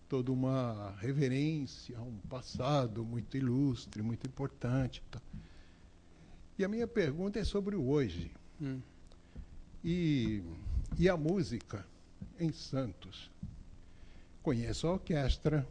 toda 0.07 0.31
uma 0.31 0.95
reverência 0.99 1.97
a 1.97 2.01
um 2.01 2.17
passado 2.29 3.03
muito 3.03 3.37
ilustre, 3.37 4.01
muito 4.01 4.27
importante. 4.27 5.01
Tá? 5.09 5.21
E 6.57 6.63
a 6.63 6.67
minha 6.67 6.87
pergunta 6.87 7.39
é 7.39 7.43
sobre 7.43 7.75
o 7.75 7.87
hoje. 7.87 8.31
Hum. 8.61 8.79
E, 9.83 10.41
e 10.97 11.09
a 11.09 11.17
música 11.17 11.85
em 12.39 12.51
Santos. 12.51 13.29
Conheço 14.41 14.87
a 14.87 14.93
orquestra, 14.93 15.67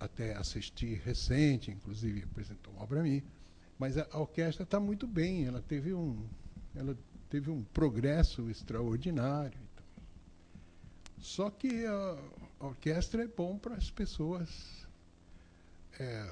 até 0.00 0.34
assisti 0.36 0.94
recente, 0.94 1.70
inclusive 1.70 2.22
apresentou 2.22 2.72
uma 2.72 2.82
obra 2.82 3.02
minha, 3.02 3.22
mas 3.78 3.98
a, 3.98 4.06
a 4.10 4.18
orquestra 4.18 4.62
está 4.62 4.80
muito 4.80 5.06
bem, 5.06 5.44
ela 5.44 5.60
teve 5.60 5.92
um, 5.92 6.24
ela 6.76 6.96
teve 7.30 7.50
um 7.50 7.62
progresso 7.64 8.48
extraordinário. 8.50 9.58
Então. 9.72 9.84
Só 11.18 11.50
que 11.50 11.86
a, 11.86 12.18
orquestra 12.60 13.24
é 13.24 13.26
bom 13.26 13.58
para 13.58 13.74
as 13.74 13.90
pessoas 13.90 14.86
é, 15.98 16.30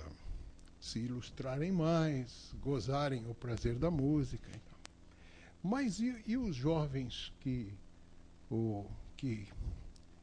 se 0.81 1.01
ilustrarem 1.01 1.73
mais, 1.73 2.55
gozarem 2.63 3.27
o 3.27 3.35
prazer 3.35 3.77
da 3.77 3.91
música. 3.91 4.49
Então. 4.49 4.79
Mas 5.63 5.99
e, 5.99 6.23
e 6.27 6.37
os 6.37 6.55
jovens 6.55 7.33
que, 7.41 7.73
o, 8.51 8.87
que 9.17 9.49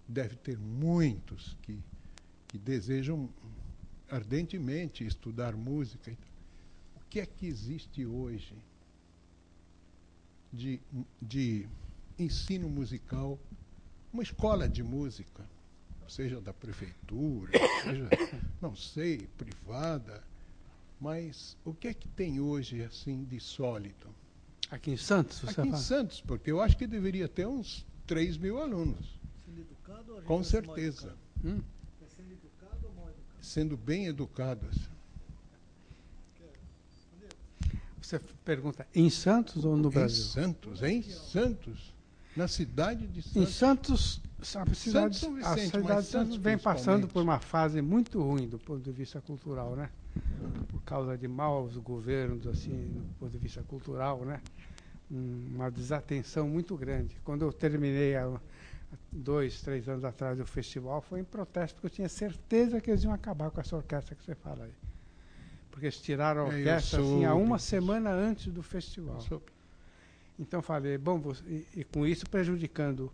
deve 0.07 0.35
ter 0.35 0.57
muitos 0.57 1.57
que, 1.63 1.79
que 2.47 2.59
desejam 2.59 3.27
ardentemente 4.09 5.05
estudar 5.05 5.55
música? 5.55 6.15
O 6.95 6.99
que 7.09 7.19
é 7.19 7.25
que 7.25 7.47
existe 7.47 8.05
hoje 8.05 8.55
de, 10.51 10.79
de 11.21 11.67
ensino 12.17 12.69
musical, 12.69 13.39
uma 14.11 14.23
escola 14.23 14.67
de 14.67 14.83
música, 14.83 15.43
seja 16.07 16.41
da 16.41 16.53
prefeitura, 16.53 17.51
seja, 17.83 18.09
não 18.61 18.75
sei, 18.75 19.29
privada, 19.37 20.23
mas 20.99 21.57
o 21.63 21.73
que 21.73 21.87
é 21.87 21.93
que 21.93 22.07
tem 22.09 22.39
hoje 22.39 22.83
assim 22.83 23.23
de 23.23 23.39
sólido? 23.39 24.13
Aqui 24.69 24.91
em 24.91 24.97
Santos? 24.97 25.47
Aqui 25.47 25.67
em 25.67 25.75
Santos, 25.75 26.21
porque 26.21 26.51
eu 26.51 26.61
acho 26.61 26.77
que 26.77 26.85
deveria 26.85 27.27
ter 27.27 27.47
uns 27.47 27.85
3 28.05 28.37
mil 28.37 28.61
alunos. 28.61 29.19
Sendo 29.45 29.61
educado 29.61 30.15
ou 30.15 30.21
Com 30.21 30.43
certeza. 30.43 31.15
Hum? 31.43 31.61
É 32.01 32.07
sendo 32.07 32.31
educado 32.33 32.87
ou 32.87 32.93
mal 32.93 33.09
educado? 33.09 33.45
Sendo 33.45 33.77
bem 33.77 34.05
educados. 34.05 34.89
Você 38.01 38.19
pergunta, 38.43 38.87
em 38.95 39.09
Santos 39.09 39.63
ou 39.63 39.77
no 39.77 39.89
em 39.89 39.91
Brasil? 39.91 40.25
Em 40.25 40.27
Santos, 40.27 40.81
em 40.81 41.01
Santos. 41.03 41.93
Na 42.35 42.47
cidade 42.47 43.07
de 43.07 43.21
Santos. 43.21 43.41
Em 43.41 43.45
Santos, 43.45 44.21
a 44.39 44.43
cidade, 44.73 45.17
Santos 45.17 45.35
Vicente, 45.35 45.45
a 45.45 45.57
cidade 45.57 46.01
de 46.01 46.07
Santos 46.07 46.37
vem 46.37 46.57
passando 46.57 47.07
por 47.07 47.21
uma 47.21 47.39
fase 47.39 47.81
muito 47.81 48.21
ruim 48.21 48.47
do 48.47 48.57
ponto 48.57 48.81
de 48.81 48.91
vista 48.91 49.21
cultural, 49.21 49.75
né? 49.75 49.89
Por 50.69 50.81
causa 50.83 51.17
de 51.17 51.27
maus 51.27 51.77
governos, 51.77 52.47
assim, 52.47 52.71
do 52.71 53.19
ponto 53.19 53.31
de 53.31 53.37
vista 53.37 53.61
cultural, 53.63 54.25
né? 54.25 54.41
Uma 55.09 55.69
desatenção 55.69 56.47
muito 56.47 56.75
grande. 56.75 57.15
Quando 57.23 57.43
eu 57.43 57.53
terminei 57.53 58.15
há 58.15 58.39
dois, 59.11 59.61
três 59.61 59.87
anos 59.87 60.03
atrás 60.03 60.39
o 60.39 60.45
festival, 60.45 61.01
foi 61.01 61.19
em 61.19 61.23
protesto, 61.23 61.75
porque 61.75 61.87
eu 61.87 61.91
tinha 61.91 62.09
certeza 62.09 62.81
que 62.81 62.89
eles 62.89 63.03
iam 63.03 63.13
acabar 63.13 63.51
com 63.51 63.59
essa 63.59 63.75
orquestra 63.75 64.15
que 64.15 64.23
você 64.23 64.33
fala 64.33 64.63
aí. 64.63 64.73
Porque 65.71 65.85
eles 65.85 65.99
tiraram 65.99 66.45
a 66.45 66.53
é, 66.53 66.57
orquestra 66.57 67.01
assim, 67.01 67.25
há 67.25 67.33
uma 67.33 67.57
semana 67.57 68.11
antes 68.11 68.51
do 68.51 68.61
festival. 68.61 69.19
Então 70.37 70.61
falei, 70.61 70.97
bom, 70.97 71.19
você, 71.19 71.43
e, 71.47 71.67
e, 71.77 71.83
com 71.83 72.05
isso 72.05 72.27
prejudicando 72.29 73.11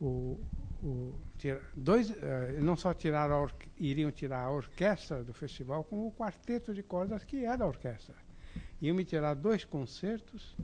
o, 0.00 0.38
o 0.82 1.14
tira, 1.38 1.62
dois, 1.74 2.10
uh, 2.10 2.14
não 2.60 2.76
só 2.76 2.92
tiraram 2.92 3.48
iriam 3.78 4.10
tirar 4.10 4.44
a 4.44 4.50
orquestra 4.50 5.22
do 5.22 5.32
festival, 5.32 5.84
como 5.84 6.08
o 6.08 6.12
quarteto 6.12 6.74
de 6.74 6.82
cordas 6.82 7.24
que 7.24 7.44
é 7.44 7.56
da 7.56 7.66
orquestra. 7.66 8.14
Iam 8.82 8.96
me 8.96 9.04
tirar 9.04 9.34
dois 9.34 9.64
concertos, 9.64 10.56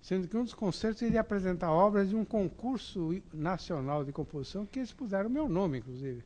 sendo 0.00 0.26
que 0.26 0.36
um 0.36 0.44
dos 0.44 0.54
concertos 0.54 1.02
iria 1.02 1.20
apresentar 1.20 1.70
obras 1.70 2.08
de 2.08 2.16
um 2.16 2.24
concurso 2.24 3.22
nacional 3.32 4.04
de 4.04 4.12
composição 4.12 4.66
que 4.66 4.80
eles 4.80 4.92
puseram 4.92 5.30
meu 5.30 5.48
nome, 5.48 5.78
inclusive. 5.78 6.24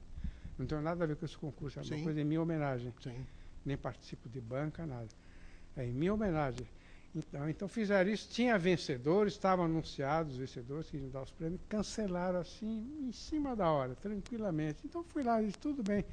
Não 0.59 0.65
tem 0.65 0.81
nada 0.81 1.05
a 1.05 1.07
ver 1.07 1.17
com 1.17 1.27
esse 1.27 1.37
concurso, 1.37 1.79
é 1.79 1.83
uma 1.83 1.97
Sim. 1.97 2.05
coisa 2.05 2.21
em 2.21 2.25
minha 2.25 2.41
homenagem. 2.41 2.93
Sim. 3.01 3.27
Nem 3.67 3.77
participo 3.77 4.29
de 4.29 4.41
banca, 4.41 4.87
nada. 4.87 5.09
É 5.77 5.85
em 5.85 5.93
minha 5.93 6.15
homenagem. 6.15 6.67
Então, 7.15 7.49
então 7.49 7.69
fizeram 7.69 8.11
isso, 8.11 8.29
tinha 8.29 8.59
vencedores, 8.59 9.33
estavam 9.33 9.65
anunciados 9.65 10.35
os 10.35 10.39
vencedores 10.39 10.91
que 10.91 10.99
iam 10.99 11.09
dar 11.09 11.23
os 11.23 11.31
prêmios, 11.31 11.61
cancelaram 11.67 12.41
assim, 12.41 12.87
em 13.09 13.13
cima 13.13 13.57
da 13.57 13.71
hora, 13.71 13.95
tranquilamente. 13.95 14.81
Então 14.85 15.03
fui 15.03 15.23
lá 15.23 15.43
e 15.43 15.47
disse, 15.47 15.59
tudo 15.59 15.83
bem, 15.83 16.05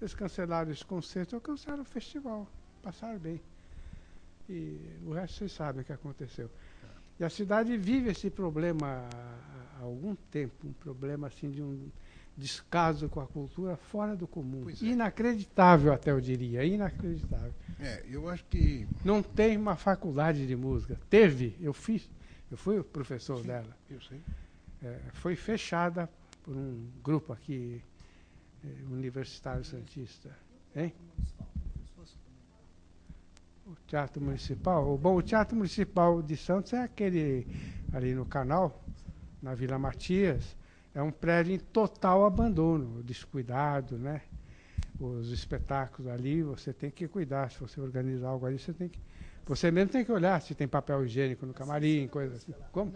eles 0.00 0.14
cancelaram 0.14 0.70
esse 0.70 0.84
concerto, 0.84 1.34
eu 1.34 1.40
cancelaram 1.40 1.82
o 1.82 1.84
festival, 1.84 2.46
passaram 2.80 3.18
bem. 3.18 3.40
E 4.48 4.78
o 5.04 5.12
resto 5.12 5.38
vocês 5.38 5.52
sabem 5.52 5.82
o 5.82 5.84
que 5.84 5.92
aconteceu. 5.92 6.48
E 7.18 7.24
a 7.24 7.30
cidade 7.30 7.76
vive 7.76 8.10
esse 8.10 8.30
problema 8.30 9.08
há 9.78 9.82
algum 9.82 10.14
tempo, 10.14 10.66
um 10.66 10.72
problema 10.72 11.26
assim 11.26 11.50
de 11.50 11.60
um 11.60 11.90
descaso 12.36 13.08
com 13.08 13.20
a 13.20 13.26
cultura 13.26 13.76
fora 13.76 14.16
do 14.16 14.26
comum. 14.26 14.68
É. 14.68 14.84
Inacreditável 14.84 15.92
até 15.92 16.10
eu 16.10 16.20
diria, 16.20 16.64
inacreditável. 16.64 17.54
É, 17.78 18.04
eu 18.08 18.28
acho 18.28 18.44
que. 18.46 18.86
Não 19.04 19.22
tem 19.22 19.56
uma 19.56 19.76
faculdade 19.76 20.46
de 20.46 20.56
música. 20.56 20.98
Teve, 21.10 21.56
eu 21.60 21.72
fiz, 21.72 22.08
eu 22.50 22.56
fui 22.56 22.78
o 22.78 22.84
professor 22.84 23.38
Sim, 23.38 23.46
dela. 23.46 23.76
Eu 23.90 24.00
sei. 24.00 24.20
É, 24.82 24.98
foi 25.12 25.36
fechada 25.36 26.08
por 26.42 26.56
um 26.56 26.86
grupo 27.02 27.32
aqui, 27.32 27.82
é, 28.64 28.68
universitário 28.90 29.64
santista. 29.64 30.30
Hein? 30.74 30.92
O 33.64 33.76
Teatro 33.86 34.22
Municipal. 34.22 34.98
Bom, 34.98 35.16
o 35.16 35.22
Teatro 35.22 35.56
Municipal 35.56 36.20
de 36.20 36.36
Santos 36.36 36.72
é 36.72 36.82
aquele 36.82 37.46
ali 37.92 38.14
no 38.14 38.26
canal, 38.26 38.82
na 39.40 39.54
Vila 39.54 39.78
Matias. 39.78 40.56
É 40.94 41.02
um 41.02 41.10
prédio 41.10 41.54
em 41.54 41.58
total 41.58 42.24
abandono, 42.24 43.02
descuidado, 43.02 43.98
né? 43.98 44.22
os 45.02 45.30
espetáculos 45.30 46.10
ali, 46.10 46.42
você 46.42 46.72
tem 46.72 46.90
que 46.90 47.08
cuidar. 47.08 47.50
Se 47.50 47.58
você 47.58 47.80
organizar 47.80 48.28
algo 48.28 48.46
ali, 48.46 48.58
você 48.58 48.72
tem 48.72 48.88
que. 48.88 49.00
Você 49.44 49.72
mesmo 49.72 49.90
tem 49.90 50.04
que 50.04 50.12
olhar 50.12 50.40
se 50.40 50.54
tem 50.54 50.68
papel 50.68 51.04
higiênico 51.04 51.44
no 51.44 51.52
camarim, 51.52 52.06
coisas 52.06 52.36
assim. 52.36 52.54
Como? 52.70 52.92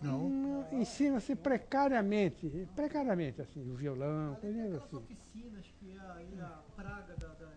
Não. 0.00 0.28
não. 0.30 0.68
Ensina-se 0.80 1.34
precariamente, 1.34 2.68
precariamente, 2.76 3.42
assim, 3.42 3.68
o 3.68 3.74
violão, 3.74 4.36
coisas 4.36 4.74
assim. 4.76 4.96
oficinas 4.96 5.66
que 5.80 5.90
é 5.90 6.40
a 6.40 6.62
praga 6.76 7.16
da, 7.16 7.26
da, 7.26 7.48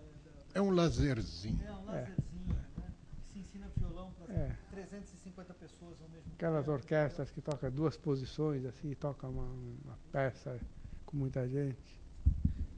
É 0.56 0.62
um 0.62 0.72
lazerzinho. 0.72 1.60
É 1.64 1.72
um 1.72 1.86
lazerzinho, 1.86 2.56
né? 2.78 2.92
Se 3.32 3.40
ensina 3.40 3.68
violão 3.78 4.12
para 4.18 4.25
é. 4.36 4.56
350 4.72 5.54
pessoas 5.54 6.02
ao 6.02 6.10
mesmo 6.10 6.32
Aquelas 6.34 6.66
tempo. 6.66 6.72
orquestras 6.78 7.32
que 7.32 7.42
tocam 7.42 7.72
duas 7.72 7.98
posições, 7.98 8.66
assim, 8.66 8.94
tocam 8.94 9.32
uma, 9.32 9.48
uma 9.84 10.00
peça 10.12 10.60
com 11.06 11.18
muita 11.18 11.48
gente. 11.48 12.02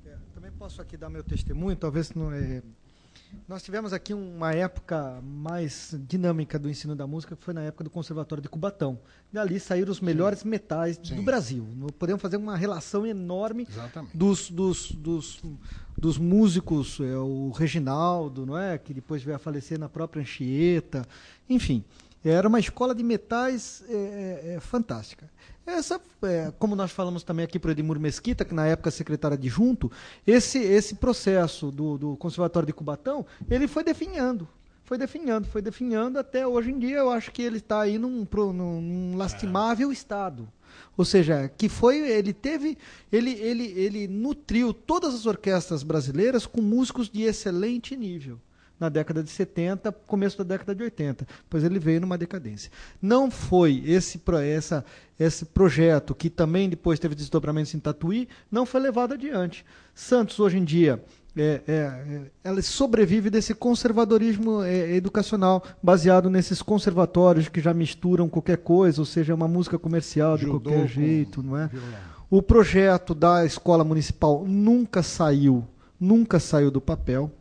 É, 0.06 0.18
também 0.34 0.52
posso 0.52 0.82
aqui 0.82 0.96
dar 0.96 1.10
meu 1.10 1.24
testemunho, 1.24 1.76
talvez 1.76 2.12
não 2.14 2.32
é. 2.32 2.62
Nós 3.48 3.64
tivemos 3.64 3.94
aqui 3.94 4.14
uma 4.14 4.54
época 4.54 5.22
mais 5.24 5.96
dinâmica 6.08 6.60
do 6.60 6.70
ensino 6.70 6.96
da 6.96 7.08
música, 7.08 7.36
que 7.36 7.44
foi 7.44 7.54
na 7.54 7.62
época 7.62 7.84
do 7.84 7.90
Conservatório 7.90 8.42
de 8.42 8.50
Cubatão. 8.50 9.00
Dali 9.32 9.60
saíram 9.60 9.92
os 9.92 10.02
melhores 10.02 10.40
Sim. 10.40 10.50
metais 10.50 11.00
Sim. 11.02 11.16
do 11.16 11.22
Brasil. 11.22 11.66
Podemos 11.98 12.22
fazer 12.22 12.38
uma 12.38 12.58
relação 12.58 13.06
enorme 13.06 13.68
dos, 14.14 14.50
dos, 14.50 14.92
dos, 14.92 15.42
dos, 15.98 16.18
músicos, 16.18 17.00
é, 17.00 17.18
o 17.18 17.52
Reginaldo, 17.52 18.46
não 18.46 18.58
é? 18.58 18.78
que 18.78 18.94
depois 18.94 19.24
veio 19.24 19.36
a 19.36 19.40
falecer 19.40 19.80
na 19.80 19.88
própria 19.88 20.22
Anchieta. 20.22 21.06
Enfim, 21.50 21.84
era 22.24 22.48
uma 22.48 22.60
escola 22.60 22.94
de 22.94 23.04
metais 23.04 23.84
é, 23.90 23.94
é, 23.94 24.54
é 24.56 24.60
fantástica. 24.60 25.30
Essa, 25.66 26.00
é, 26.24 26.52
como 26.58 26.76
nós 26.76 26.92
falamos 26.92 27.24
também 27.24 27.44
aqui 27.44 27.60
para 27.60 27.70
o 27.70 27.72
Edmur 27.72 28.00
Mesquita, 28.00 28.46
que 28.46 28.54
na 28.54 28.66
época 28.66 28.90
secretário 28.90 29.36
adjunto, 29.36 29.92
esse, 30.26 30.60
esse 30.60 30.96
processo 30.96 31.70
do, 31.70 31.98
do 31.98 32.18
Conservatório 32.18 32.66
de 32.66 32.74
Cubatão, 32.74 33.26
ele 33.50 33.68
foi 33.68 33.84
definhando, 33.84 34.48
foi 34.86 34.98
definhando, 34.98 35.48
foi 35.48 35.62
definhando 35.62 36.18
até 36.18 36.48
hoje 36.48 36.72
em 36.72 36.80
dia. 36.80 36.98
Eu 36.98 37.12
acho 37.12 37.32
que 37.32 37.42
ele 37.42 37.58
está 37.58 37.82
aí 37.82 37.98
num, 37.98 38.26
num 38.54 39.18
lastimável 39.18 39.92
estado. 39.92 40.48
Ou 40.96 41.04
seja, 41.04 41.50
que 41.58 41.68
foi, 41.68 41.98
ele 41.98 42.34
teve, 42.34 42.78
ele, 43.12 43.32
ele, 43.32 43.66
ele 43.66 44.08
nutriu 44.08 44.74
todas 44.74 45.14
as 45.14 45.26
orquestras 45.26 45.84
brasileiras 45.84 46.46
com 46.46 46.62
músicos 46.62 47.10
de 47.10 47.24
excelente 47.24 47.96
nível 47.96 48.40
na 48.80 48.90
década 48.90 49.24
de 49.24 49.30
70, 49.30 49.92
começo 50.06 50.38
da 50.38 50.44
década 50.44 50.76
de 50.76 50.84
80. 50.84 51.28
Pois 51.50 51.64
ele 51.64 51.80
veio 51.80 52.02
numa 52.02 52.18
decadência. 52.18 52.72
Não 53.02 53.32
foi 53.32 53.84
esse, 53.86 54.22
essa, 54.44 54.86
esse 55.20 55.46
projeto, 55.46 56.14
que 56.14 56.30
também 56.30 56.70
depois 56.70 57.00
teve 57.00 57.16
desdobramentos 57.16 57.74
em 57.74 57.80
Tatuí, 57.80 58.28
não 58.52 58.66
foi 58.66 58.82
levado 58.82 59.14
adiante. 59.14 59.66
Santos, 59.94 60.40
hoje 60.40 60.58
em 60.58 60.64
dia, 60.64 61.04
é, 61.38 61.62
é, 61.68 61.72
é, 61.72 62.22
ela 62.44 62.62
sobrevive 62.64 63.30
desse 63.30 63.54
conservadorismo 63.54 64.64
é, 64.64 64.96
educacional, 64.96 65.64
baseado 65.82 66.30
nesses 66.30 66.62
conservatórios 66.62 67.48
que 67.48 67.62
já 67.62 67.74
misturam 67.74 68.28
qualquer 68.28 68.58
coisa, 68.58 69.02
ou 69.02 69.06
seja, 69.06 69.36
uma 69.36 69.48
música 69.48 69.78
comercial 69.78 70.38
de 70.38 70.48
qualquer 70.48 70.88
jeito, 70.88 71.44
não 71.44 71.58
é? 71.58 71.70
O 72.30 72.42
projeto 72.42 73.14
da 73.14 73.46
escola 73.46 73.84
municipal 73.84 74.44
nunca 74.46 75.04
saiu, 75.04 75.66
nunca 76.00 76.40
saiu 76.40 76.72
do 76.72 76.82
papel. 76.82 77.32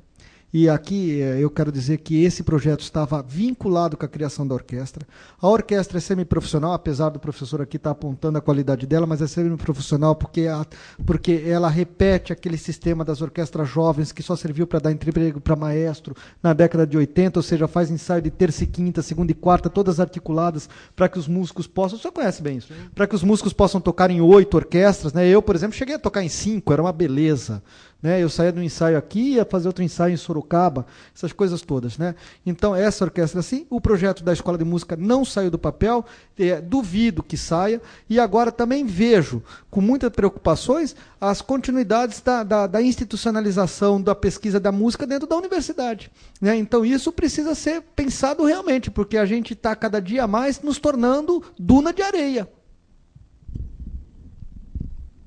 E 0.59 0.71
aqui 0.71 1.21
eh, 1.21 1.37
eu 1.39 1.51
quero 1.51 1.71
dizer 1.71 1.99
que 1.99 2.25
esse 2.25 2.43
projeto 2.43 2.81
estava 2.81 3.23
vinculado 3.23 3.95
com 3.95 4.07
a 4.07 4.09
criação 4.09 4.49
da 4.49 4.55
orquestra. 4.55 5.07
A 5.39 5.47
orquestra 5.47 5.99
é 5.99 6.01
semiprofissional, 6.01 6.73
apesar 6.73 7.11
do 7.11 7.19
professor 7.19 7.61
aqui 7.61 7.77
estar 7.77 7.91
apontando 7.91 8.39
a 8.39 8.41
qualidade 8.41 8.87
dela, 8.87 9.07
mas 9.07 9.21
é 9.21 9.27
semiprofissional 9.27 10.17
porque, 10.17 10.47
a, 10.47 10.65
porque 11.05 11.45
ela 11.47 11.69
repete 11.69 12.33
aquele 12.33 12.57
sistema 12.57 13.05
das 13.05 13.21
orquestras 13.21 13.69
jovens 13.69 14.13
que 14.13 14.23
só 14.23 14.35
serviu 14.35 14.67
para 14.67 14.79
dar 14.79 14.93
emprego 14.93 15.43
para 15.43 15.55
maestro 15.55 16.17
na 16.43 16.55
década 16.55 16.87
de 16.87 16.97
80, 16.97 17.39
ou 17.39 17.43
seja, 17.43 17.69
faz 17.69 17.91
ensaio 17.91 18.23
de 18.23 18.31
terça 18.31 18.65
e 18.65 18.67
quinta, 18.67 19.03
segunda 19.03 19.33
e 19.33 19.35
quarta, 19.35 19.69
todas 19.69 20.01
articuladas 20.01 20.71
para 20.97 21.07
que 21.07 21.19
os 21.19 21.29
músicos 21.29 21.67
possam. 21.67 21.99
O 21.99 22.01
senhor 22.01 22.13
conhece 22.13 22.41
bem 22.41 22.57
isso? 22.57 22.73
Para 22.95 23.07
que 23.07 23.15
os 23.15 23.23
músicos 23.23 23.53
possam 23.53 23.79
tocar 23.79 24.11
em 24.11 24.23
oito 24.23 24.57
orquestras. 24.57 25.13
Né? 25.13 25.29
Eu, 25.29 25.43
por 25.43 25.55
exemplo, 25.55 25.77
cheguei 25.77 25.97
a 25.97 25.99
tocar 25.99 26.25
em 26.25 26.31
cinco, 26.31 26.73
era 26.73 26.81
uma 26.81 26.95
beleza. 26.95 27.63
Né? 28.03 28.23
Eu 28.23 28.29
saía 28.29 28.53
do 28.53 28.63
ensaio 28.63 28.97
aqui, 28.97 29.35
ia 29.35 29.45
fazer 29.45 29.69
outro 29.69 29.83
ensaio 29.83 30.15
em 30.15 30.17
Sorocaba, 30.17 30.87
essas 31.15 31.33
coisas 31.33 31.63
todas. 31.63 31.97
Né? 31.99 32.15
Então, 32.45 32.75
essa 32.75 33.05
orquestra, 33.05 33.41
assim, 33.41 33.67
o 33.71 33.81
projeto 33.81 34.23
da 34.23 34.33
Escola 34.33 34.59
de 34.59 34.65
Música 34.65 34.97
não 34.97 35.25
saiu 35.25 35.51
do 35.51 35.59
papel, 35.59 36.05
é, 36.39 36.61
duvido 36.61 37.23
que 37.23 37.37
saia, 37.37 37.81
e 38.09 38.21
agora 38.21 38.53
também 38.53 38.85
vejo, 38.85 39.43
com 39.71 39.81
muitas 39.81 40.11
preocupações, 40.11 40.95
as 41.21 41.41
continuidades 41.41 42.21
da, 42.21 42.43
da, 42.43 42.67
da 42.67 42.83
institucionalização 42.83 44.01
da 44.01 44.15
pesquisa 44.15 44.61
da 44.61 44.71
música 44.71 45.07
dentro 45.07 45.27
da 45.27 45.37
universidade. 45.37 46.11
Né? 46.41 46.57
Então, 46.57 46.85
isso 46.85 47.11
precisa 47.11 47.55
ser 47.55 47.83
pensado 47.95 48.45
realmente, 48.45 48.91
porque 48.91 49.17
a 49.17 49.27
gente 49.27 49.55
está 49.55 49.75
cada 49.75 50.01
dia 50.01 50.27
mais 50.27 50.61
nos 50.61 50.79
tornando 50.79 51.43
duna 51.59 51.93
de 51.93 52.03
areia. 52.03 52.49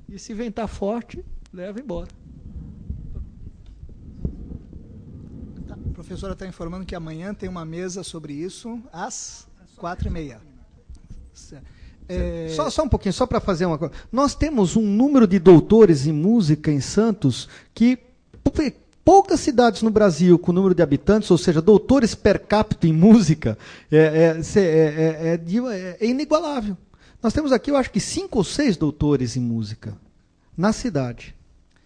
E 0.08 0.18
se 0.18 0.34
ventar 0.34 0.66
forte, 0.66 1.24
leva 1.52 1.78
embora. 1.78 2.08
A 5.70 5.76
professora 6.04 6.32
está 6.32 6.46
informando 6.46 6.84
que 6.84 6.94
amanhã 6.94 7.34
tem 7.34 7.48
uma 7.48 7.64
mesa 7.64 8.02
sobre 8.02 8.32
isso 8.32 8.80
às 8.92 9.46
quatro 9.76 10.08
e 10.08 10.10
meia. 10.10 10.40
É... 12.08 12.48
Só, 12.54 12.68
só 12.70 12.82
um 12.82 12.88
pouquinho, 12.88 13.12
só 13.12 13.26
para 13.26 13.40
fazer 13.40 13.66
uma 13.66 13.78
coisa. 13.78 13.94
Nós 14.10 14.34
temos 14.34 14.76
um 14.76 14.82
número 14.82 15.26
de 15.26 15.38
doutores 15.38 16.06
em 16.06 16.12
música 16.12 16.70
em 16.70 16.80
Santos 16.80 17.48
que 17.74 17.98
poucas 19.04 19.40
cidades 19.40 19.82
no 19.82 19.90
Brasil 19.90 20.38
com 20.38 20.52
número 20.52 20.74
de 20.74 20.82
habitantes, 20.82 21.30
ou 21.30 21.38
seja, 21.38 21.62
doutores 21.62 22.14
per 22.14 22.40
capita 22.46 22.86
em 22.86 22.92
música, 22.92 23.56
é, 23.90 24.36
é, 24.56 25.38
é, 25.38 25.98
é 26.00 26.06
inigualável. 26.06 26.76
Nós 27.22 27.32
temos 27.32 27.52
aqui, 27.52 27.70
eu 27.70 27.76
acho 27.76 27.90
que 27.90 28.00
cinco 28.00 28.38
ou 28.38 28.44
seis 28.44 28.76
doutores 28.76 29.36
em 29.36 29.40
música 29.40 29.96
na 30.56 30.72
cidade, 30.72 31.34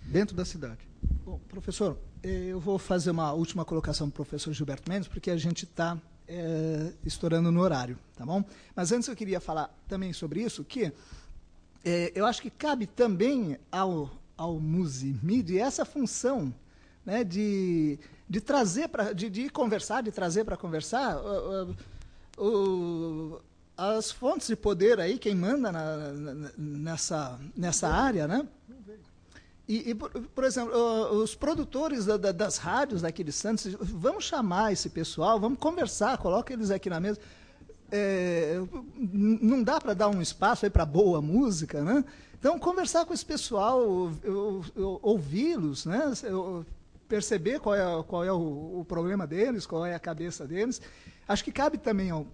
dentro 0.03 0.35
da 0.35 0.45
cidade. 0.45 0.79
Bom, 1.25 1.41
professor, 1.49 1.97
eu 2.25 2.59
vou 2.59 2.79
fazer 2.79 3.11
uma 3.11 3.33
última 3.33 3.65
colocação 3.65 4.09
para 4.09 4.23
o 4.23 4.25
professor 4.25 4.53
Gilberto 4.53 4.91
Mendes, 4.91 5.07
porque 5.07 5.31
a 5.31 5.37
gente 5.37 5.65
está 5.65 5.99
é, 6.27 6.93
estourando 7.05 7.53
no 7.53 7.61
horário, 7.61 7.99
tá 8.17 8.25
bom? 8.25 8.43
Mas 8.75 8.93
antes 8.93 9.09
eu 9.09 9.15
queria 9.15 9.41
falar 9.41 9.71
também 9.87 10.13
sobre 10.13 10.43
isso, 10.43 10.65
que 10.65 10.91
é, 11.85 12.13
eu 12.15 12.25
acho 12.25 12.41
que 12.41 12.49
cabe 12.49 12.87
também 12.87 13.59
ao, 13.71 14.11
ao 14.39 14.59
Musimid 14.59 15.59
essa 15.59 15.85
função 15.85 16.53
né, 17.05 17.23
de, 17.23 17.99
de 18.27 18.41
trazer 18.41 18.89
para 18.89 19.13
de, 19.13 19.29
de, 19.29 19.51
conversar, 19.51 20.03
de 20.03 20.11
trazer 20.11 20.45
para 20.45 20.57
conversar 20.57 21.19
as 23.77 24.11
fontes 24.11 24.47
de 24.47 24.57
poder 24.57 24.99
aí, 24.99 25.19
quem 25.19 25.35
manda 25.35 25.71
na, 25.71 25.97
na, 26.13 26.51
nessa, 26.57 27.39
nessa 27.55 27.89
área, 27.89 28.27
né? 28.27 28.49
E, 29.67 29.91
e 29.91 29.95
por, 29.95 30.11
por, 30.11 30.45
exemplo, 30.45 30.75
os 31.23 31.35
produtores 31.35 32.05
da, 32.05 32.17
da, 32.17 32.33
das 32.33 32.59
rádios 32.59 33.03
daqui 33.03 33.25
de 33.25 33.33
Santos, 33.33 33.75
vamos 33.81 34.25
chamar 34.25 34.73
esse 34.73 34.91
pessoal, 34.91 35.41
vamos 35.41 35.59
conversar, 35.59 36.19
coloca 36.19 36.53
eles 36.53 36.71
aqui 36.71 36.91
na 36.91 37.01
mesa. 37.01 37.19
É, 37.91 38.61
não 38.99 39.63
dá 39.63 39.81
para 39.81 39.95
dar 39.95 40.09
um 40.09 40.21
espaço 40.21 40.67
aí 40.67 40.71
para 40.71 40.85
boa 40.85 41.23
música, 41.23 41.83
né? 41.83 42.05
Então, 42.39 42.59
conversar 42.59 43.07
com 43.07 43.15
esse 43.15 43.25
pessoal, 43.25 43.81
ouvi-los, 45.01 45.87
né? 45.87 46.13
perceber 47.09 47.61
qual 47.61 47.75
é, 47.75 48.03
qual 48.03 48.25
é 48.25 48.33
o, 48.33 48.81
o 48.81 48.85
problema 48.87 49.27
deles, 49.27 49.65
qual 49.65 49.87
é 49.87 49.95
a 49.95 49.99
cabeça 49.99 50.47
deles. 50.47 50.81
Acho 51.27 51.43
que 51.43 51.53
cabe 51.53 51.79
também 51.79 52.11
ao, 52.11 52.27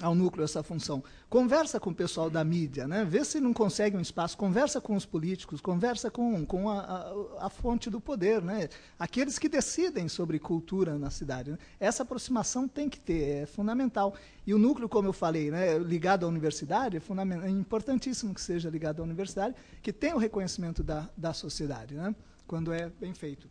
ao 0.00 0.14
núcleo 0.14 0.44
essa 0.44 0.62
função. 0.62 1.02
Conversa 1.28 1.78
com 1.78 1.90
o 1.90 1.94
pessoal 1.94 2.28
da 2.28 2.42
mídia, 2.44 2.86
né? 2.86 3.04
vê 3.04 3.24
se 3.24 3.40
não 3.40 3.52
consegue 3.52 3.96
um 3.96 4.00
espaço, 4.00 4.36
conversa 4.36 4.80
com 4.80 4.96
os 4.96 5.06
políticos, 5.06 5.60
conversa 5.60 6.10
com, 6.10 6.44
com 6.44 6.68
a, 6.68 6.80
a, 6.80 7.46
a 7.46 7.50
fonte 7.50 7.88
do 7.88 8.00
poder, 8.00 8.42
né? 8.42 8.68
aqueles 8.98 9.38
que 9.38 9.48
decidem 9.48 10.08
sobre 10.08 10.38
cultura 10.38 10.98
na 10.98 11.10
cidade. 11.10 11.52
Né? 11.52 11.58
Essa 11.78 12.02
aproximação 12.02 12.66
tem 12.66 12.88
que 12.88 12.98
ter, 12.98 13.42
é 13.42 13.46
fundamental. 13.46 14.14
E 14.46 14.52
o 14.52 14.58
núcleo, 14.58 14.88
como 14.88 15.08
eu 15.08 15.12
falei, 15.12 15.50
né, 15.50 15.78
ligado 15.78 16.26
à 16.26 16.28
universidade, 16.28 16.96
é, 16.96 17.46
é 17.46 17.50
importantíssimo 17.50 18.34
que 18.34 18.40
seja 18.40 18.68
ligado 18.68 19.00
à 19.00 19.04
universidade, 19.04 19.54
que 19.82 19.92
tenha 19.92 20.14
o 20.16 20.18
reconhecimento 20.18 20.82
da, 20.82 21.08
da 21.16 21.32
sociedade, 21.32 21.94
né? 21.94 22.14
quando 22.46 22.72
é 22.72 22.90
bem 23.00 23.14
feito. 23.14 23.48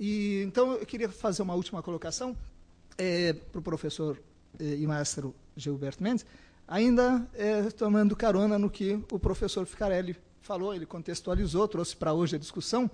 E, 0.00 0.42
então, 0.46 0.72
eu 0.72 0.86
queria 0.86 1.08
fazer 1.08 1.42
uma 1.42 1.54
última 1.54 1.82
colocação 1.82 2.36
é, 2.96 3.32
para 3.32 3.58
o 3.58 3.62
professor 3.62 4.20
eh, 4.58 4.76
e 4.76 4.86
maestro 4.86 5.34
Gilberto 5.56 6.02
Mendes, 6.02 6.24
ainda 6.66 7.26
é, 7.34 7.62
tomando 7.70 8.16
carona 8.16 8.58
no 8.58 8.70
que 8.70 9.02
o 9.10 9.18
professor 9.18 9.66
Ficarelli 9.66 10.16
falou, 10.40 10.74
ele 10.74 10.86
contextualizou, 10.86 11.68
trouxe 11.68 11.96
para 11.96 12.12
hoje 12.12 12.36
a 12.36 12.38
discussão. 12.38 12.90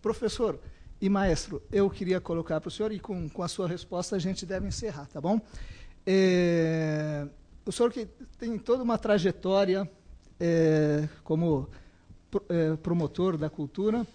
Professor 0.00 0.58
e 1.00 1.08
maestro, 1.08 1.62
eu 1.72 1.90
queria 1.90 2.20
colocar 2.20 2.60
para 2.60 2.68
o 2.68 2.70
senhor, 2.70 2.92
e 2.92 3.00
com, 3.00 3.28
com 3.28 3.42
a 3.42 3.48
sua 3.48 3.66
resposta 3.66 4.16
a 4.16 4.18
gente 4.18 4.46
deve 4.46 4.66
encerrar, 4.66 5.06
tá 5.06 5.20
bom? 5.20 5.40
É, 6.06 7.26
o 7.64 7.72
senhor 7.72 7.92
que 7.92 8.06
tem 8.38 8.58
toda 8.58 8.82
uma 8.82 8.98
trajetória 8.98 9.88
é, 10.38 11.08
como 11.24 11.68
é, 12.48 12.76
promotor 12.76 13.36
da 13.36 13.48
cultura, 13.48 14.06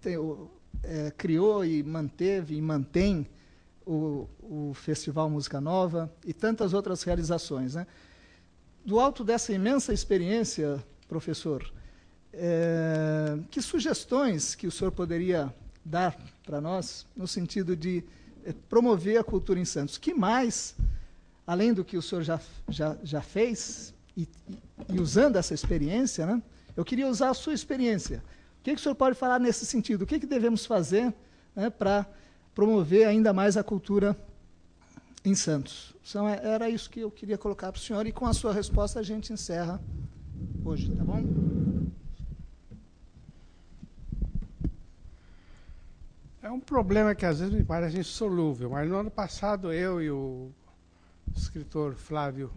tem, 0.00 0.16
criou 1.16 1.64
e 1.64 1.82
manteve 1.82 2.56
e 2.56 2.62
mantém 2.62 3.26
o, 3.86 4.28
o 4.40 4.72
Festival 4.74 5.28
Música 5.28 5.60
Nova 5.60 6.12
e 6.24 6.32
tantas 6.32 6.72
outras 6.72 7.02
realizações. 7.02 7.74
Né? 7.74 7.86
Do 8.84 8.98
alto 8.98 9.24
dessa 9.24 9.52
imensa 9.52 9.92
experiência, 9.92 10.82
professor, 11.08 11.72
é, 12.32 13.38
que 13.50 13.60
sugestões 13.60 14.54
que 14.54 14.66
o 14.66 14.70
senhor 14.70 14.90
poderia 14.90 15.54
dar 15.84 16.16
para 16.44 16.60
nós 16.60 17.06
no 17.14 17.26
sentido 17.26 17.76
de 17.76 18.04
é, 18.44 18.52
promover 18.68 19.18
a 19.18 19.24
cultura 19.24 19.58
em 19.60 19.64
Santos? 19.64 19.98
Que 19.98 20.14
mais, 20.14 20.74
além 21.46 21.72
do 21.72 21.84
que 21.84 21.96
o 21.96 22.02
senhor 22.02 22.22
já, 22.22 22.40
já, 22.68 22.96
já 23.02 23.20
fez, 23.20 23.94
e, 24.16 24.28
e 24.88 25.00
usando 25.00 25.36
essa 25.36 25.54
experiência, 25.54 26.26
né, 26.26 26.42
eu 26.76 26.84
queria 26.84 27.08
usar 27.08 27.30
a 27.30 27.34
sua 27.34 27.52
experiência. 27.52 28.22
O 28.60 28.62
que, 28.62 28.74
que 28.74 28.80
o 28.80 28.82
senhor 28.82 28.94
pode 28.94 29.16
falar 29.16 29.38
nesse 29.38 29.66
sentido? 29.66 30.02
O 30.02 30.06
que, 30.06 30.20
que 30.20 30.26
devemos 30.26 30.64
fazer 30.64 31.12
né, 31.54 31.68
para 31.68 32.06
promover 32.54 33.06
ainda 33.06 33.32
mais 33.32 33.56
a 33.56 33.62
cultura 33.62 34.16
em 35.24 35.34
Santos. 35.34 35.94
Então, 36.08 36.28
é, 36.28 36.40
era 36.44 36.68
isso 36.68 36.90
que 36.90 37.00
eu 37.00 37.10
queria 37.10 37.38
colocar 37.38 37.70
para 37.72 37.78
o 37.78 37.82
senhor, 37.82 38.06
e 38.06 38.12
com 38.12 38.26
a 38.26 38.32
sua 38.32 38.52
resposta 38.52 39.00
a 39.00 39.02
gente 39.02 39.32
encerra 39.32 39.80
hoje, 40.64 40.90
tá 40.94 41.04
bom? 41.04 41.22
É 46.42 46.50
um 46.50 46.60
problema 46.60 47.14
que 47.14 47.24
às 47.24 47.38
vezes 47.38 47.54
me 47.54 47.62
parece 47.62 47.98
insolúvel, 47.98 48.70
mas 48.70 48.88
no 48.88 48.96
ano 48.96 49.10
passado 49.10 49.72
eu 49.72 50.02
e 50.02 50.10
o 50.10 50.50
escritor 51.36 51.94
Flávio 51.94 52.50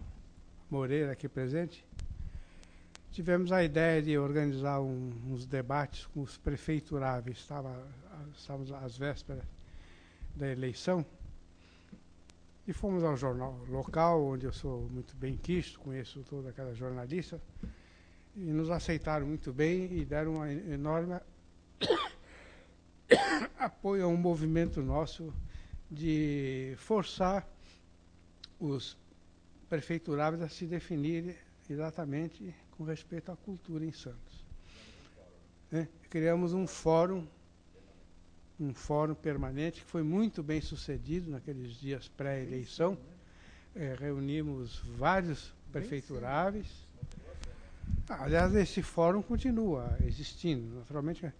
Moreira, 0.68 1.12
aqui 1.12 1.28
presente, 1.28 1.86
tivemos 3.12 3.52
a 3.52 3.62
ideia 3.62 4.02
de 4.02 4.18
organizar 4.18 4.80
um, 4.80 5.12
uns 5.30 5.46
debates 5.46 6.04
com 6.06 6.20
os 6.20 6.36
prefeituráveis. 6.36 7.38
Estava, 7.38 7.86
estávamos 8.36 8.72
às 8.72 8.98
vésperas 8.98 9.44
da 10.36 10.50
eleição. 10.50 11.04
E 12.66 12.72
fomos 12.72 13.02
ao 13.02 13.16
jornal 13.16 13.58
local, 13.68 14.24
onde 14.24 14.44
eu 14.44 14.52
sou 14.52 14.88
muito 14.90 15.16
bem 15.16 15.36
quisto, 15.36 15.80
conheço 15.80 16.22
toda 16.28 16.50
aquela 16.50 16.74
jornalista, 16.74 17.40
e 18.34 18.40
nos 18.40 18.70
aceitaram 18.70 19.26
muito 19.26 19.52
bem 19.52 19.92
e 19.92 20.04
deram 20.04 20.38
um 20.38 20.46
enorme 20.46 21.18
apoio 23.58 24.04
a 24.04 24.08
um 24.08 24.16
movimento 24.16 24.82
nosso 24.82 25.32
de 25.90 26.74
forçar 26.76 27.48
os 28.58 28.98
prefeituráveis 29.68 30.42
a 30.42 30.48
se 30.48 30.66
definirem 30.66 31.36
exatamente 31.70 32.54
com 32.72 32.84
respeito 32.84 33.30
à 33.30 33.36
cultura 33.36 33.84
em 33.84 33.92
Santos. 33.92 34.44
É, 35.72 35.86
criamos 36.10 36.52
um 36.52 36.66
fórum 36.66 37.26
um 38.58 38.72
fórum 38.72 39.14
permanente 39.14 39.82
que 39.82 39.90
foi 39.90 40.02
muito 40.02 40.42
bem 40.42 40.60
sucedido 40.60 41.30
naqueles 41.30 41.72
dias 41.72 42.08
pré-eleição. 42.08 42.96
É, 43.74 43.94
reunimos 43.98 44.78
vários 44.98 45.52
prefeituráveis. 45.70 46.66
Aliás, 48.08 48.54
esse 48.54 48.82
fórum 48.82 49.20
continua 49.20 49.96
existindo. 50.04 50.78
Naturalmente, 50.78 51.30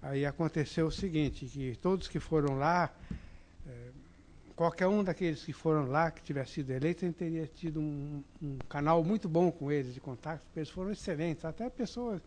aí 0.00 0.24
aconteceu 0.24 0.86
o 0.86 0.92
seguinte, 0.92 1.46
que 1.46 1.76
todos 1.82 2.08
que 2.08 2.18
foram 2.18 2.56
lá, 2.56 2.90
é, 3.66 3.88
qualquer 4.54 4.86
um 4.86 5.04
daqueles 5.04 5.44
que 5.44 5.52
foram 5.52 5.86
lá, 5.86 6.10
que 6.10 6.22
tivesse 6.22 6.52
sido 6.52 6.70
eleito, 6.70 7.12
teria 7.12 7.46
tido 7.46 7.80
um, 7.80 8.22
um 8.42 8.56
canal 8.68 9.04
muito 9.04 9.28
bom 9.28 9.50
com 9.52 9.70
eles 9.70 9.92
de 9.92 10.00
contato, 10.00 10.40
porque 10.44 10.60
eles 10.60 10.70
foram 10.70 10.92
excelentes, 10.92 11.44
até 11.44 11.68
pessoas 11.68 12.22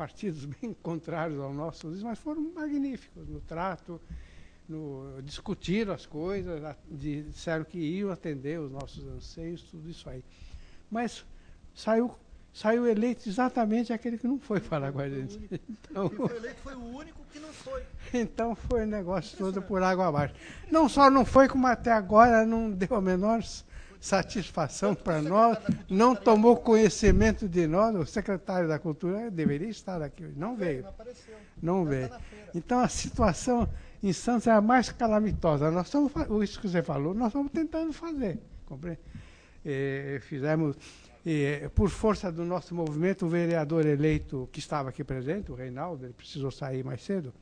partidos 0.00 0.46
bem 0.62 0.72
contrários 0.72 1.38
ao 1.38 1.52
nosso, 1.52 1.86
mas 2.02 2.18
foram 2.18 2.40
magníficos 2.54 3.28
no 3.28 3.38
trato, 3.40 4.00
no, 4.66 5.20
discutiram 5.22 5.92
as 5.92 6.06
coisas, 6.06 6.58
disseram 6.90 7.64
que 7.64 7.78
iam 7.78 8.10
atender 8.10 8.58
os 8.58 8.70
nossos 8.72 9.06
anseios, 9.06 9.62
tudo 9.64 9.90
isso 9.90 10.08
aí. 10.08 10.24
Mas 10.90 11.26
saiu 11.74 12.14
saiu 12.52 12.84
eleito 12.84 13.28
exatamente 13.28 13.92
aquele 13.92 14.18
que 14.18 14.26
não 14.26 14.40
foi 14.40 14.58
falar 14.58 14.90
com 14.90 15.00
a 15.00 15.08
gente. 15.08 15.38
Então, 15.90 16.08
Quem 16.08 16.18
foi 16.18 16.36
eleito 16.36 16.60
foi 16.62 16.74
o 16.74 16.96
único 16.96 17.20
que 17.32 17.38
não 17.38 17.52
foi. 17.52 17.82
Então 18.14 18.54
foi 18.54 18.82
o 18.82 18.86
negócio 18.86 19.36
todo 19.36 19.60
por 19.60 19.82
água 19.82 20.08
abaixo. 20.08 20.34
Não 20.70 20.88
só 20.88 21.10
não 21.10 21.24
foi, 21.24 21.46
como 21.46 21.66
até 21.66 21.92
agora 21.92 22.46
não 22.46 22.70
deu 22.70 22.96
a 22.96 23.00
menor 23.00 23.42
satisfação 24.00 24.94
para 24.94 25.20
nós, 25.20 25.58
não 25.88 26.16
tomou 26.16 26.56
conhecimento 26.56 27.46
de 27.46 27.66
nós. 27.66 27.94
O 27.94 28.06
secretário 28.06 28.66
da 28.66 28.78
Cultura 28.78 29.30
deveria 29.30 29.68
estar 29.68 30.00
aqui 30.00 30.24
não 30.34 30.56
veio. 30.56 30.86
Não 31.62 31.84
veio. 31.84 32.10
Então 32.54 32.80
a 32.80 32.88
situação 32.88 33.68
em 34.02 34.12
Santos 34.12 34.46
é 34.46 34.50
a 34.50 34.60
mais 34.60 34.90
calamitosa. 34.90 35.70
Nós 35.70 35.86
estamos, 35.86 36.12
isso 36.42 36.58
que 36.58 36.68
você 36.68 36.82
falou, 36.82 37.12
nós 37.12 37.28
estamos 37.28 37.52
tentando 37.52 37.92
fazer. 37.92 38.38
Compreende? 38.64 39.00
E, 39.62 40.18
fizemos, 40.22 40.76
e, 41.24 41.68
por 41.74 41.90
força 41.90 42.32
do 42.32 42.44
nosso 42.44 42.74
movimento, 42.74 43.26
o 43.26 43.28
vereador 43.28 43.84
eleito 43.84 44.48
que 44.50 44.58
estava 44.58 44.88
aqui 44.88 45.04
presente, 45.04 45.52
o 45.52 45.54
Reinaldo, 45.54 46.06
ele 46.06 46.14
precisou 46.14 46.50
sair 46.50 46.82
mais 46.82 47.02
cedo, 47.02 47.34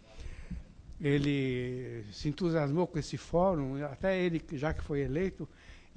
ele 1.01 2.05
se 2.11 2.29
entusiasmou 2.29 2.89
com 2.89 2.99
esse 2.99 3.17
fórum, 3.17 3.85
até 3.85 4.19
ele, 4.19 4.43
já 4.55 4.75
que 4.75 4.83
foi 4.83 5.03
eleito, 5.03 5.49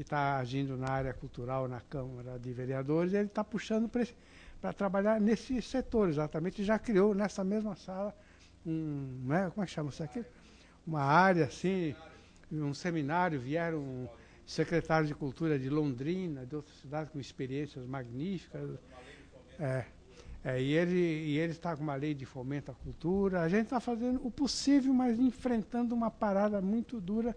está 0.02 0.38
agindo 0.38 0.78
na 0.78 0.90
área 0.90 1.14
cultural 1.14 1.68
na 1.68 1.82
Câmara 1.82 2.38
de 2.40 2.52
Vereadores, 2.52 3.14
ele 3.14 3.28
está 3.28 3.44
puxando 3.44 3.90
para 4.60 4.74
trabalhar 4.74 5.20
nesse 5.20 5.62
setor 5.62 6.10
exatamente, 6.10 6.64
já 6.64 6.78
criou 6.78 7.14
nessa 7.14 7.44
mesma 7.44 7.76
sala 7.76 8.16
um, 8.66 9.24
né, 9.26 9.50
como 9.50 9.64
é 9.64 9.66
que 9.66 9.72
chama 9.72 9.90
isso 9.90 10.04
aqui? 10.04 10.24
Uma 10.86 11.02
área 11.02 11.46
assim, 11.46 11.96
um 12.52 12.74
seminário, 12.74 13.40
vieram 13.40 14.10
secretários 14.46 15.08
de 15.08 15.16
cultura 15.16 15.58
de 15.58 15.70
Londrina, 15.70 16.46
de 16.46 16.56
outras 16.56 16.76
cidades 16.78 17.12
com 17.12 17.20
experiências 17.20 17.86
magníficas. 17.86 18.70
É, 19.60 19.86
é, 20.44 20.62
e 20.62 20.74
ele 20.74 20.96
e 20.96 21.38
ele 21.38 21.52
está 21.52 21.76
com 21.76 21.84
uma 21.84 21.96
lei 21.96 22.14
de 22.14 22.26
fomento 22.26 22.72
à 22.72 22.74
cultura. 22.74 23.42
A 23.42 23.50
gente 23.50 23.64
está 23.64 23.80
fazendo 23.80 24.20
o 24.26 24.32
possível, 24.32 24.94
mas 24.94 25.20
enfrentando 25.20 25.94
uma 25.94 26.10
parada 26.10 26.62
muito 26.62 27.00
dura, 27.00 27.36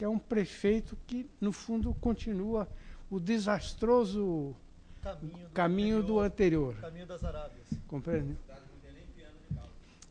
que 0.00 0.04
é 0.06 0.08
um 0.08 0.18
prefeito 0.18 0.96
que, 1.06 1.28
no 1.38 1.52
fundo, 1.52 1.92
continua 2.00 2.66
o 3.10 3.20
desastroso 3.20 4.56
caminho 5.02 5.36
do, 5.36 5.50
caminho 5.50 5.96
anterior, 5.98 6.06
do 6.06 6.20
anterior. 6.20 6.74
Caminho 6.76 7.06
das 7.06 7.22
Arábias. 7.22 7.68
Compreende? 7.86 8.34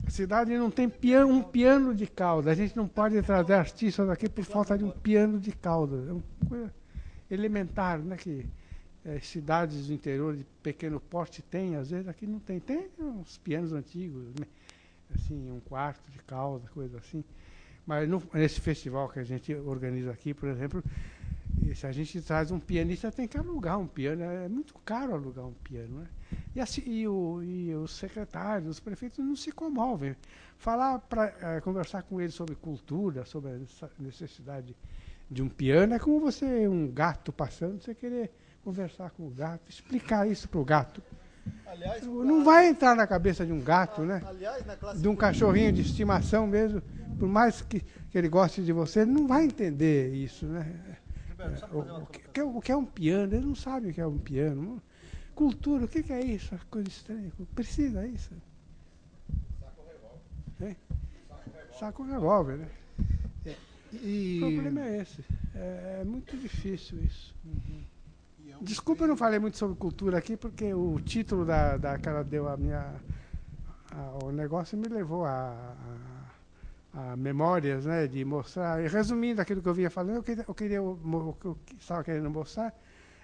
A 0.06 0.10
cidade 0.12 0.56
não 0.56 0.70
tem 0.70 0.88
piano, 0.88 1.34
um 1.34 1.42
piano 1.42 1.96
de 1.96 2.06
cauda. 2.06 2.52
A 2.52 2.54
gente 2.54 2.78
não 2.78 2.88
pode 2.88 3.20
trazer 3.24 3.54
artistas 3.54 4.08
aqui 4.12 4.30
por 4.30 4.46
falta 4.46 4.78
de 4.78 4.84
um 4.84 4.92
piano 4.92 5.40
de 5.40 5.52
cauda. 5.52 5.96
É 6.08 6.12
uma 6.12 6.24
coisa 6.48 6.72
elementar, 7.32 7.98
né? 7.98 8.16
Que 8.16 8.46
é, 9.04 9.20
cidades 9.22 9.88
do 9.88 9.94
interior 9.94 10.38
de 10.38 10.46
pequeno 10.62 11.00
porte 11.00 11.42
têm, 11.42 11.78
às 11.78 11.90
vezes 11.90 12.08
aqui 12.08 12.28
não 12.28 12.40
tem. 12.40 12.60
Tem 12.60 12.92
uns 13.00 13.40
pianos 13.40 13.74
antigos, 13.74 14.24
né? 14.40 14.46
assim, 15.16 15.50
um 15.50 15.60
quarto 15.62 16.12
de 16.12 16.20
cauda, 16.20 16.70
coisa 16.76 17.00
assim. 17.00 17.24
Mas 17.90 18.08
no, 18.08 18.22
nesse 18.36 18.62
festival 18.62 19.10
que 19.10 19.18
a 19.18 19.24
gente 19.24 19.52
organiza 19.52 20.12
aqui, 20.12 20.32
por 20.32 20.48
exemplo, 20.48 20.84
se 21.74 21.88
a 21.88 21.92
gente 21.92 22.22
traz 22.22 22.52
um 22.52 22.60
pianista, 22.60 23.12
tem 23.12 23.28
que 23.28 23.36
alugar 23.36 23.80
um 23.80 23.88
piano. 23.88 24.22
É 24.22 24.48
muito 24.48 24.76
caro 24.86 25.16
alugar 25.16 25.48
um 25.48 25.56
piano, 25.56 26.02
né? 26.02 26.08
E, 26.56 26.62
assim, 26.62 26.84
e, 26.86 27.08
o, 27.08 27.42
e 27.42 27.74
os 27.74 27.98
secretários, 27.98 28.70
os 28.70 28.80
prefeitos 28.80 29.18
não 29.18 29.36
se 29.36 29.52
comovem. 29.52 30.16
Falar 30.56 31.00
para 31.00 31.34
eh, 31.42 31.62
conversar 31.62 32.04
com 32.04 32.22
eles 32.22 32.36
sobre 32.36 32.54
cultura, 32.54 33.26
sobre 33.26 33.54
a 33.54 33.90
necessidade 33.98 34.78
de 35.28 35.42
um 35.42 35.50
piano, 35.50 35.96
é 35.96 35.98
como 35.98 36.20
você, 36.20 36.68
um 36.68 36.92
gato 36.92 37.34
passando, 37.34 37.82
você 37.82 37.96
querer 37.96 38.30
conversar 38.64 39.10
com 39.10 39.26
o 39.26 39.32
gato, 39.32 39.68
explicar 39.68 40.30
isso 40.30 40.48
para 40.48 40.60
o 40.60 40.66
gato. 40.66 41.02
Aliás, 41.66 42.06
não 42.06 42.44
vai 42.44 42.68
entrar 42.68 42.96
na 42.96 43.06
cabeça 43.06 43.46
de 43.46 43.52
um 43.52 43.62
gato, 43.62 44.02
né? 44.02 44.22
Aliás, 44.26 44.64
de 45.00 45.08
um 45.08 45.16
cachorrinho 45.16 45.72
de 45.72 45.82
estimação 45.82 46.48
mesmo, 46.48 46.82
por 47.18 47.28
mais 47.28 47.62
que, 47.62 47.80
que 47.80 48.18
ele 48.18 48.28
goste 48.28 48.62
de 48.62 48.74
você, 48.74 49.02
ele 49.02 49.12
não 49.12 49.28
vai 49.28 49.46
entender 49.46 50.14
isso, 50.14 50.46
né? 50.46 50.98
É, 51.40 51.74
o, 51.74 51.80
o, 51.80 52.06
que, 52.06 52.42
o, 52.42 52.62
que, 52.62 52.72
é 52.72 52.76
um 52.76 52.86
piano? 52.86 53.34
Ele 53.34 53.46
não 53.46 53.56
sabe 53.56 53.90
o 53.90 53.94
que 53.94 54.02
é 54.02 54.08
um 54.08 54.18
piano. 54.18 54.82
Cultura, 55.34 55.86
o 55.86 55.88
que, 55.88 56.04
que 56.04 56.12
é 56.12 56.22
isso? 56.22 56.54
Coisa 56.70 56.90
estranha. 56.90 57.32
Precisa 57.56 58.06
isso. 58.06 58.32
Saco 59.60 59.84
revólver. 59.88 60.76
É? 60.76 61.78
Saco 61.80 62.04
revólver, 62.04 62.58
né? 62.58 62.68
É, 63.46 63.56
e... 63.94 64.42
O 64.44 64.52
problema 64.52 64.82
é 64.82 65.02
esse. 65.02 65.24
É, 65.56 66.00
é 66.02 66.04
muito 66.04 66.36
difícil 66.36 67.02
isso. 67.02 67.34
Uhum. 67.46 67.84
Desculpa, 68.62 69.04
eu 69.04 69.08
não 69.08 69.18
falei 69.18 69.40
muito 69.40 69.58
sobre 69.58 69.76
cultura 69.78 70.18
aqui, 70.18 70.36
porque 70.36 70.74
o 70.74 71.00
título 71.00 71.46
da, 71.46 71.78
da 71.78 71.98
que 71.98 72.10
ela 72.10 72.24
deu 72.24 72.48
a 72.48 72.58
minha. 72.58 72.94
A, 73.92 74.26
o 74.26 74.32
negócio 74.32 74.78
me 74.78 74.88
levou 74.88 75.26
a, 75.26 75.76
a, 76.94 77.12
a, 77.12 77.16
memórias, 77.16 77.86
né? 77.86 78.08
De 78.08 78.24
mostrar. 78.26 78.84
E 78.84 78.88
resumindo 78.88 79.42
aquilo 79.42 79.62
que 79.62 79.70
eu 79.70 79.74
vinha 79.74 79.90
falando, 79.90 80.18
eu 80.18 80.24
queria, 80.24 80.46
eu 80.48 80.54
queria 80.54 80.84
o 80.84 81.36
que 81.40 81.48
eu 81.48 81.58
estava 81.80 82.04
querendo 82.04 82.30
mostrar 82.30 82.74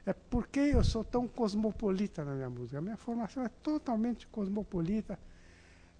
é 0.06 0.14
porque 0.14 0.60
eu 0.60 0.84
sou 0.84 1.04
tão 1.04 1.28
cosmopolita 1.28 2.24
na 2.24 2.36
minha 2.36 2.50
música. 2.50 2.78
A 2.78 2.82
minha 2.82 2.98
formação 2.98 3.44
é 3.44 3.50
totalmente 3.64 4.28
cosmopolita, 4.28 5.18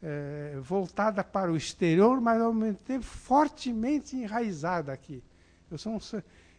é, 0.02 0.58
voltada 0.62 1.24
para 1.24 1.52
o 1.52 1.58
exterior, 1.58 2.22
mas 2.22 2.40
ao 2.40 2.54
mesmo 2.54 2.78
tempo 2.86 3.04
fortemente 3.04 4.16
enraizada 4.16 4.94
aqui. 4.94 5.24
Eu 5.72 5.78
sou, 5.80 5.94
um, 5.94 6.00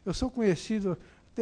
eu 0.04 0.12
sou 0.12 0.28
conhecido, 0.28 0.98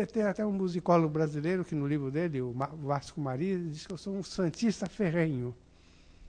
tem, 0.07 0.23
até 0.23 0.45
um 0.45 0.53
musicólogo 0.53 1.09
brasileiro 1.09 1.65
que 1.65 1.75
no 1.75 1.87
livro 1.87 2.11
dele, 2.11 2.41
o 2.41 2.53
Vasco 2.53 3.21
Maria, 3.21 3.59
diz 3.59 3.87
que 3.87 3.93
eu 3.93 3.99
sou 3.99 4.15
um 4.15 4.23
santista 4.23 4.87
ferrenho. 4.87 5.55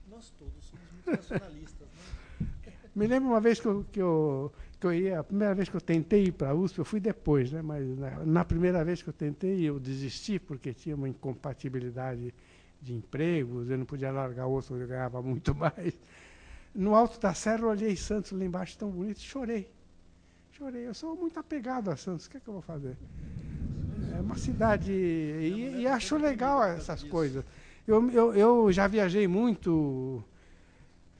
Nós 0.08 0.30
todos 0.38 0.64
somos 0.64 0.84
muito 0.92 1.10
nacionalistas, 1.10 1.88
né? 1.88 2.72
Me 2.94 3.06
lembro 3.06 3.28
uma 3.28 3.40
vez 3.40 3.60
que 3.60 3.66
eu, 3.66 3.84
que 3.92 4.00
eu 4.00 4.52
que 4.78 4.86
eu 4.86 4.92
ia, 4.92 5.20
a 5.20 5.24
primeira 5.24 5.54
vez 5.54 5.68
que 5.68 5.76
eu 5.76 5.80
tentei 5.80 6.24
ir 6.24 6.32
para 6.32 6.50
a 6.50 6.54
USP, 6.54 6.78
eu 6.78 6.84
fui 6.84 7.00
depois, 7.00 7.50
né? 7.50 7.62
mas 7.62 7.86
na, 7.98 8.24
na, 8.24 8.44
primeira 8.44 8.84
vez 8.84 9.02
que 9.02 9.08
eu 9.08 9.12
tentei, 9.12 9.62
eu 9.62 9.80
desisti, 9.80 10.38
porque 10.38 10.74
tinha 10.74 10.94
uma 10.94 11.08
incompatibilidade 11.08 12.34
de 12.80 12.94
empregos, 12.94 13.70
eu 13.70 13.78
não 13.78 13.86
podia 13.86 14.10
largar 14.10 14.46
outro, 14.46 14.76
eu 14.76 14.86
ganhava 14.86 15.22
muito 15.22 15.54
mais. 15.56 15.98
No 16.74 16.94
alto 16.94 17.18
da 17.18 17.32
serra, 17.32 17.62
eu 17.62 17.68
olhei 17.68 17.96
Santos 17.96 18.32
lá 18.32 18.44
embaixo, 18.44 18.76
tão 18.76 18.90
bonito, 18.90 19.18
e 19.18 19.22
chorei. 19.22 19.70
Chorei. 20.56 20.86
Eu 20.86 20.94
sou 20.94 21.14
muito 21.14 21.38
apegado 21.38 21.90
a 21.90 21.96
Santos, 21.96 22.26
o 22.26 22.30
que, 22.30 22.38
é 22.38 22.40
que 22.40 22.48
eu 22.48 22.54
vou 22.54 22.62
fazer? 22.62 22.96
É 24.16 24.20
uma 24.20 24.38
cidade. 24.38 24.90
E, 24.90 25.80
e 25.80 25.86
acho 25.86 26.16
legal 26.16 26.64
essas 26.64 27.02
coisas. 27.02 27.44
Eu, 27.86 28.10
eu, 28.10 28.34
eu 28.34 28.72
já 28.72 28.86
viajei 28.86 29.28
muito 29.28 30.24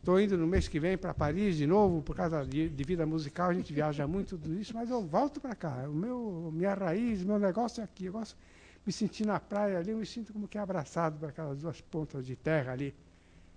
Estou 0.07 0.21
indo 0.21 0.39
no 0.39 0.47
mês 0.47 0.69
que 0.69 0.79
vem 0.79 0.97
para 0.97 1.13
Paris 1.13 1.57
de 1.57 1.67
novo, 1.67 2.01
por 2.01 2.15
causa 2.15 2.47
de, 2.47 2.69
de, 2.69 2.85
vida 2.85 3.05
musical, 3.05 3.51
a 3.51 3.55
gente 3.55 3.73
viaja 3.73 4.07
muito 4.07 4.39
tudo 4.39 4.55
isso, 4.55 4.73
mas 4.73 4.89
eu 4.89 5.03
volto 5.05 5.41
para 5.41 5.55
cá. 5.55 5.85
O 5.89 5.93
meu, 5.93 6.49
minha 6.55 6.73
raiz, 6.75 7.25
meu 7.25 7.41
negócio 7.41 7.81
é 7.81 7.85
aqui. 7.85 8.05
Eu 8.05 8.13
gosto 8.13 8.37
de 8.37 8.41
me 8.87 8.93
sentir 8.93 9.27
na 9.27 9.41
praia 9.41 9.79
ali, 9.81 9.91
eu 9.91 9.99
me 9.99 10.07
sinto 10.07 10.33
como 10.33 10.47
que 10.47 10.57
abraçado 10.57 11.19
por 11.19 11.29
aquelas 11.29 11.61
duas 11.61 11.81
pontas 11.81 12.25
de 12.25 12.37
terra 12.37 12.73
ali, 12.73 12.95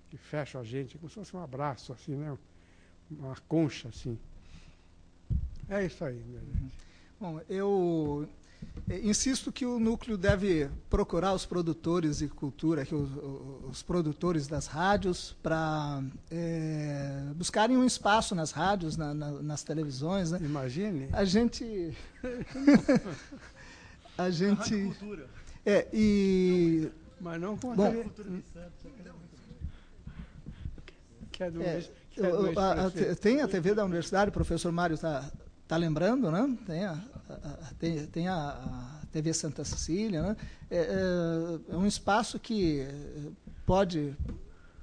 que 0.09 0.17
fecham 0.17 0.59
a 0.59 0.63
gente, 0.63 0.97
como 0.97 1.07
se 1.07 1.15
fosse 1.15 1.37
um 1.37 1.39
abraço, 1.39 1.93
assim, 1.93 2.15
né? 2.15 2.35
Uma 3.11 3.35
concha, 3.47 3.89
assim. 3.89 4.17
É 5.69 5.85
isso 5.85 6.03
aí, 6.03 6.21
minha 6.25 6.41
gente. 6.41 6.73
Bom, 7.19 7.39
eu 7.49 8.27
é, 8.89 8.99
insisto 8.99 9.51
que 9.51 9.65
o 9.65 9.79
núcleo 9.79 10.17
deve 10.17 10.69
procurar 10.89 11.33
os 11.33 11.45
produtores 11.45 12.19
de 12.19 12.27
cultura, 12.27 12.85
que 12.85 12.95
os, 12.95 13.09
os 13.69 13.83
produtores 13.83 14.47
das 14.47 14.65
rádios, 14.65 15.35
para 15.43 16.01
é, 16.31 17.23
buscarem 17.35 17.77
um 17.77 17.85
espaço 17.85 18.33
nas 18.33 18.51
rádios, 18.51 18.97
na, 18.97 19.13
na, 19.13 19.31
nas 19.43 19.63
televisões. 19.63 20.31
Né? 20.31 20.39
Imagine. 20.41 21.09
A 21.11 21.23
gente. 21.23 21.95
a 24.17 24.29
gente. 24.31 24.73
A 24.73 24.85
cultura. 24.85 25.27
É, 25.65 25.87
e. 25.93 26.89
Mas 27.21 27.39
não 27.39 27.57
com 27.57 27.73
a 27.73 27.75
Bom, 27.75 28.03
cultura 28.03 28.29
de 28.29 28.43
Santos. 28.53 28.89
Que 31.31 31.43
é 31.43 31.51
do, 31.51 31.61
é, 31.61 31.89
que 32.11 32.21
é 32.21 32.29
do 32.29 32.59
a, 32.59 32.87
a, 32.87 33.15
tem 33.15 33.41
a 33.41 33.47
TV 33.47 33.73
da 33.73 33.85
universidade, 33.85 34.29
o 34.29 34.33
professor 34.33 34.71
Mário 34.73 34.95
está 34.95 35.29
tá 35.69 35.77
lembrando, 35.77 36.31
né? 36.31 36.57
Tem 36.65 36.83
a, 36.83 36.97
tem, 37.77 38.05
tem 38.07 38.27
a, 38.27 38.35
a, 38.35 39.05
TV 39.11 39.31
Santa 39.35 39.63
Cecília, 39.63 40.23
né? 40.23 40.37
É, 40.69 40.77
é, 40.77 41.73
é, 41.73 41.77
um 41.77 41.85
espaço 41.85 42.39
que 42.39 42.87
pode 43.67 44.15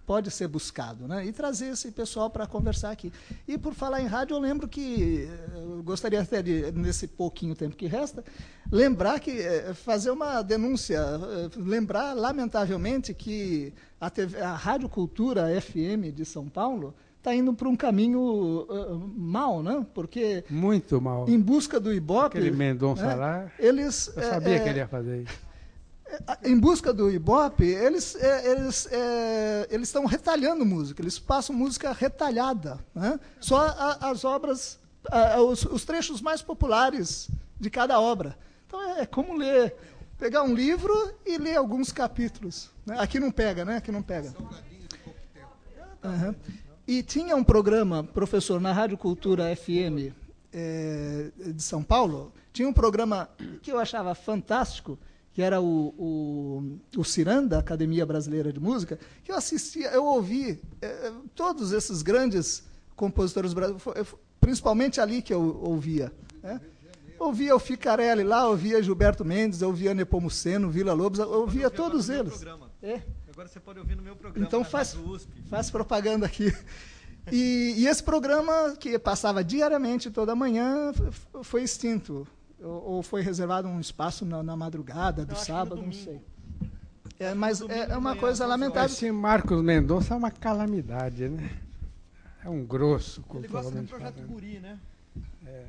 pode 0.07 0.31
ser 0.31 0.47
buscado, 0.47 1.09
né? 1.09 1.27
E 1.27 1.33
trazer 1.33 1.71
esse 1.71 1.91
pessoal 1.91 2.31
para 2.31 2.47
conversar 2.47 2.93
aqui. 2.93 3.13
E 3.49 3.59
por 3.59 3.75
falar 3.75 4.01
em 4.01 4.07
rádio, 4.07 4.37
eu 4.37 4.39
lembro 4.39 4.69
que 4.69 5.29
eu 5.53 5.83
gostaria 5.83 6.21
até 6.21 6.41
de 6.41 6.71
nesse 6.71 7.09
pouquinho 7.09 7.57
tempo 7.57 7.75
que 7.75 7.89
resta, 7.89 8.25
lembrar 8.71 9.19
que 9.19 9.33
é, 9.41 9.75
fazer 9.75 10.13
uma 10.13 10.41
denúncia, 10.43 11.01
lembrar 11.57 12.13
lamentavelmente 12.13 13.13
que 13.13 13.75
a, 14.01 14.09
TV, 14.09 14.41
a 14.41 14.55
Rádio 14.55 14.89
Cultura 14.89 15.49
FM 15.61 16.15
de 16.15 16.25
São 16.25 16.49
Paulo 16.49 16.95
está 17.27 17.35
indo 17.35 17.53
para 17.53 17.69
um 17.69 17.75
caminho 17.75 18.21
uh, 18.21 19.13
mal, 19.17 19.61
né? 19.61 19.85
Porque 19.93 20.45
muito 20.49 21.01
mal. 21.01 21.29
Em 21.29 21.41
busca 21.41 21.81
do 21.81 21.93
Ibope, 21.93 22.39
aquele 22.39 22.53
Mendonça 22.53 23.05
né? 23.05 23.15
lá. 23.17 23.53
Eles 23.59 24.13
eu 24.17 24.23
sabia 24.23 24.55
é, 24.55 24.61
que 24.61 24.69
ele 24.69 24.79
ia 24.79 24.87
fazer 24.87 25.23
isso. 25.23 25.47
em 26.45 26.57
busca 26.57 26.93
do 26.93 27.11
Ibope, 27.11 27.65
eles 27.65 28.15
é, 28.15 28.53
eles 28.53 28.89
é, 28.93 29.67
eles 29.71 29.89
estão 29.89 30.07
retalhando 30.07 30.65
música, 30.65 31.03
eles 31.03 31.19
passam 31.19 31.55
música 31.57 31.93
retalhada, 31.93 32.79
né? 32.95 33.19
só 33.41 33.67
a, 33.67 34.11
as 34.11 34.25
obras, 34.25 34.79
a, 35.11 35.41
os, 35.41 35.65
os, 35.65 35.85
trechos 35.85 36.21
mais 36.21 36.43
populares 36.43 37.29
de 37.59 37.69
cada 37.69 38.01
obra. 38.01 38.39
Então 38.69 38.81
é, 38.81 39.01
é, 39.01 39.07
como 39.07 39.37
ler, 39.37 39.75
pegar 40.17 40.45
um 40.45 40.55
livro 40.55 40.95
e 41.27 41.39
ler 41.39 41.57
alguns 41.57 41.91
capítulos. 41.91 42.71
Né? 42.87 42.97
Aqui 43.01 43.19
não 43.19 43.33
pega, 43.33 43.65
né? 43.65 43.79
Aqui 43.79 43.91
não 43.91 44.03
pega. 44.03 44.33
Uhum. 46.05 46.35
E 46.87 47.03
tinha 47.03 47.35
um 47.35 47.43
programa, 47.43 48.05
professor, 48.05 48.61
na 48.61 48.73
Rádio 48.73 48.97
Cultura 48.97 49.55
FM 49.57 50.15
é, 50.53 51.31
de 51.53 51.61
São 51.61 51.83
Paulo, 51.83 52.33
tinha 52.53 52.69
um 52.69 52.73
programa 52.73 53.29
que 53.61 53.73
eu 53.73 53.79
achava 53.79 54.15
fantástico, 54.15 54.97
que 55.35 55.43
era 55.43 55.61
o, 55.61 55.89
o, 55.99 56.79
o 56.97 57.05
Ciranda, 57.05 57.59
Academia 57.59 58.07
Brasileira 58.07 58.53
de 58.53 58.61
Música, 58.61 59.01
que 59.25 59.33
eu 59.33 59.37
assistia, 59.37 59.89
eu 59.89 60.05
ouvi 60.05 60.61
é, 60.81 61.13
todos 61.35 61.73
esses 61.73 62.03
grandes 62.03 62.65
compositores 62.95 63.53
brasileiros, 63.53 64.15
principalmente 64.41 65.01
ali 65.01 65.23
que 65.23 65.35
eu 65.35 65.59
ouvia. 65.61 66.13
Né? 66.41 66.61
Ouvia 67.19 67.57
o 67.57 67.59
Ficarelli 67.59 68.23
lá, 68.23 68.49
ouvia 68.49 68.81
Gilberto 68.81 69.25
Mendes, 69.25 69.61
ouvia 69.61 69.93
Nepomuceno, 69.93 70.71
Vila 70.71 70.93
Lobos, 70.93 71.19
ouvia 71.19 71.69
todos 71.69 72.09
eles. 72.09 72.45
É. 72.81 73.03
Agora 73.37 73.49
você 73.49 73.61
pode 73.61 73.79
ouvir 73.79 73.95
no 73.95 74.03
meu 74.03 74.17
programa. 74.17 74.47
Então 74.47 74.65
faz, 74.65 74.97
faz 75.51 75.71
propaganda 75.71 76.25
aqui. 76.25 76.51
E, 77.31 77.75
e, 77.77 77.87
esse 77.87 78.03
programa, 78.03 78.75
que 78.81 78.99
passava 78.99 79.45
diariamente, 79.45 80.11
toda 80.11 80.35
manhã, 80.35 80.91
foi 81.43 81.63
extinto 81.63 82.27
ou, 82.59 83.03
foi 83.03 83.21
reservado 83.21 83.69
um 83.69 83.79
espaço 83.79 84.25
na, 84.25 84.43
na 84.43 84.57
madrugada 84.57 85.27
do 85.27 85.37
sábado, 85.37 85.83
não 85.83 85.93
sei. 85.93 86.19
É, 87.19 87.35
mas 87.35 87.61
é, 87.61 87.91
é, 87.91 87.97
uma 87.99 88.17
coisa 88.17 88.47
lamentável. 88.47 88.87
Esse 88.87 89.13
Marcos 89.13 89.61
Mendonça 89.61 90.15
é 90.15 90.17
uma 90.17 90.31
calamidade, 90.31 91.29
né? 91.29 91.59
É 92.43 92.49
um 92.49 92.65
grosso 92.65 93.23
Ele 93.35 93.49
gosta 93.49 93.71
do 93.71 93.87
projeto 93.87 94.23
Guri, 94.23 94.61
né? 94.61 94.79
É. 95.45 95.65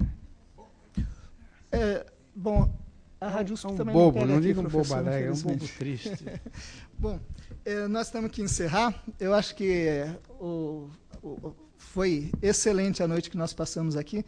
é 1.73 2.05
bom, 2.33 2.71
a 3.19 3.27
Rádio 3.27 3.55
é 3.61 3.67
um 3.67 3.75
também 3.75 3.93
bobo, 3.93 4.19
não, 4.19 4.35
não 4.35 4.41
diga 4.41 4.61
um 4.61 4.63
bobo 4.63 4.93
alegre, 4.93 5.29
é 5.29 5.31
um 5.31 5.41
bobo 5.41 5.67
triste. 5.67 6.23
bom, 6.97 7.19
é, 7.65 7.87
nós 7.87 8.09
temos 8.09 8.31
que 8.31 8.41
encerrar. 8.41 8.93
Eu 9.19 9.33
acho 9.33 9.55
que 9.55 10.05
o, 10.39 10.89
o, 11.21 11.53
foi 11.77 12.31
excelente 12.41 13.03
a 13.03 13.07
noite 13.07 13.29
que 13.29 13.37
nós 13.37 13.53
passamos 13.53 13.95
aqui. 13.95 14.25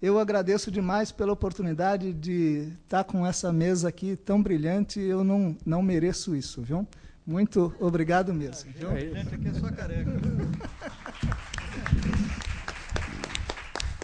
Eu 0.00 0.18
agradeço 0.18 0.70
demais 0.70 1.12
pela 1.12 1.32
oportunidade 1.32 2.12
de 2.12 2.72
estar 2.82 3.04
com 3.04 3.24
essa 3.24 3.52
mesa 3.52 3.88
aqui 3.88 4.16
tão 4.16 4.42
brilhante. 4.42 4.98
Eu 5.00 5.22
não, 5.22 5.56
não 5.64 5.80
mereço 5.80 6.34
isso, 6.34 6.60
viu? 6.60 6.86
Muito 7.24 7.72
obrigado 7.78 8.34
mesmo. 8.34 8.72
Viu? 8.72 8.90
Gente, 8.96 9.34
aqui 9.34 9.48
é 9.48 9.54
sua 9.54 9.70
careca. 9.70 10.10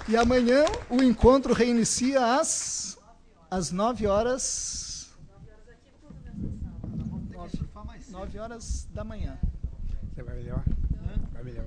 E 0.08 0.16
amanhã 0.16 0.64
o 0.88 1.02
encontro 1.02 1.52
reinicia 1.52 2.36
às, 2.36 2.96
às 3.50 3.70
9 3.70 4.06
horas. 4.06 4.87
9 8.18 8.38
horas 8.40 8.88
da 8.92 9.04
manhã. 9.04 9.38
Você 10.12 10.24
vai 10.24 10.34
melhor? 10.34 10.64
Vai 11.32 11.44
melhor. 11.44 11.64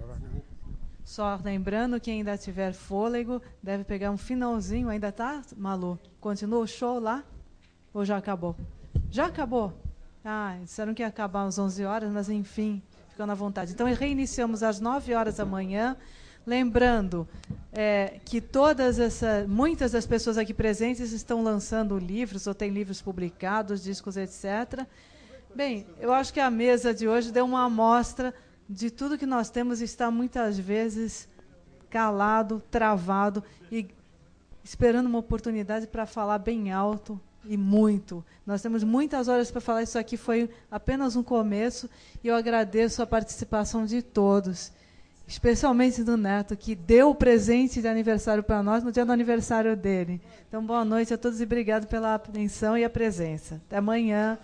Só 1.05 1.39
lembrando 1.41 1.97
que 1.97 2.11
ainda 2.11 2.37
tiver 2.37 2.73
fôlego, 2.73 3.41
deve 3.63 3.85
pegar 3.85 4.11
um 4.11 4.17
finalzinho. 4.17 4.89
Ainda 4.89 5.13
tá, 5.13 5.41
Malu? 5.55 5.97
Continua 6.19 6.59
o 6.59 6.67
show 6.67 6.99
lá? 6.99 7.23
Ou 7.93 8.03
já 8.03 8.17
acabou? 8.17 8.53
Já 9.09 9.27
acabou? 9.27 9.71
Ah, 10.25 10.57
disseram 10.61 10.93
que 10.93 11.01
ia 11.01 11.07
acabar 11.07 11.45
às 11.45 11.57
11 11.57 11.85
horas, 11.85 12.11
mas 12.11 12.29
enfim, 12.29 12.81
ficando 13.07 13.31
à 13.31 13.35
vontade. 13.35 13.71
Então, 13.71 13.87
reiniciamos 13.87 14.61
às 14.61 14.81
9 14.81 15.13
horas 15.13 15.37
da 15.37 15.45
manhã. 15.45 15.95
Lembrando 16.45 17.25
é, 17.71 18.19
que 18.25 18.41
todas 18.41 18.99
essa, 18.99 19.45
muitas 19.47 19.93
das 19.93 20.05
pessoas 20.05 20.37
aqui 20.37 20.53
presentes 20.53 21.13
estão 21.13 21.43
lançando 21.43 21.97
livros, 21.97 22.45
ou 22.45 22.53
têm 22.53 22.71
livros 22.71 23.01
publicados, 23.01 23.81
discos, 23.83 24.17
etc. 24.17 24.85
Bem, 25.53 25.85
eu 25.99 26.13
acho 26.13 26.33
que 26.33 26.39
a 26.39 26.49
mesa 26.49 26.93
de 26.93 27.07
hoje 27.09 27.31
deu 27.31 27.43
uma 27.43 27.65
amostra 27.65 28.33
de 28.69 28.89
tudo 28.89 29.17
que 29.17 29.25
nós 29.25 29.49
temos 29.49 29.81
está 29.81 30.09
muitas 30.09 30.57
vezes 30.57 31.27
calado, 31.89 32.63
travado 32.71 33.43
e 33.69 33.85
esperando 34.63 35.07
uma 35.07 35.19
oportunidade 35.19 35.87
para 35.87 36.05
falar 36.05 36.37
bem 36.37 36.71
alto 36.71 37.19
e 37.43 37.57
muito. 37.57 38.23
Nós 38.45 38.61
temos 38.61 38.81
muitas 38.81 39.27
horas 39.27 39.51
para 39.51 39.59
falar, 39.59 39.83
isso 39.83 39.99
aqui 39.99 40.15
foi 40.15 40.49
apenas 40.69 41.17
um 41.17 41.23
começo 41.23 41.89
e 42.23 42.29
eu 42.29 42.35
agradeço 42.35 43.01
a 43.01 43.07
participação 43.07 43.85
de 43.85 44.01
todos, 44.01 44.71
especialmente 45.27 46.01
do 46.01 46.15
Neto, 46.15 46.55
que 46.55 46.75
deu 46.75 47.09
o 47.09 47.15
presente 47.15 47.81
de 47.81 47.89
aniversário 47.89 48.41
para 48.41 48.63
nós 48.63 48.85
no 48.85 48.91
dia 48.91 49.05
do 49.05 49.11
aniversário 49.11 49.75
dele. 49.75 50.21
Então, 50.47 50.65
boa 50.65 50.85
noite 50.85 51.13
a 51.13 51.17
todos 51.17 51.41
e 51.41 51.43
obrigado 51.43 51.87
pela 51.87 52.15
atenção 52.15 52.77
e 52.77 52.85
a 52.85 52.89
presença. 52.89 53.55
Até 53.67 53.77
amanhã. 53.77 54.39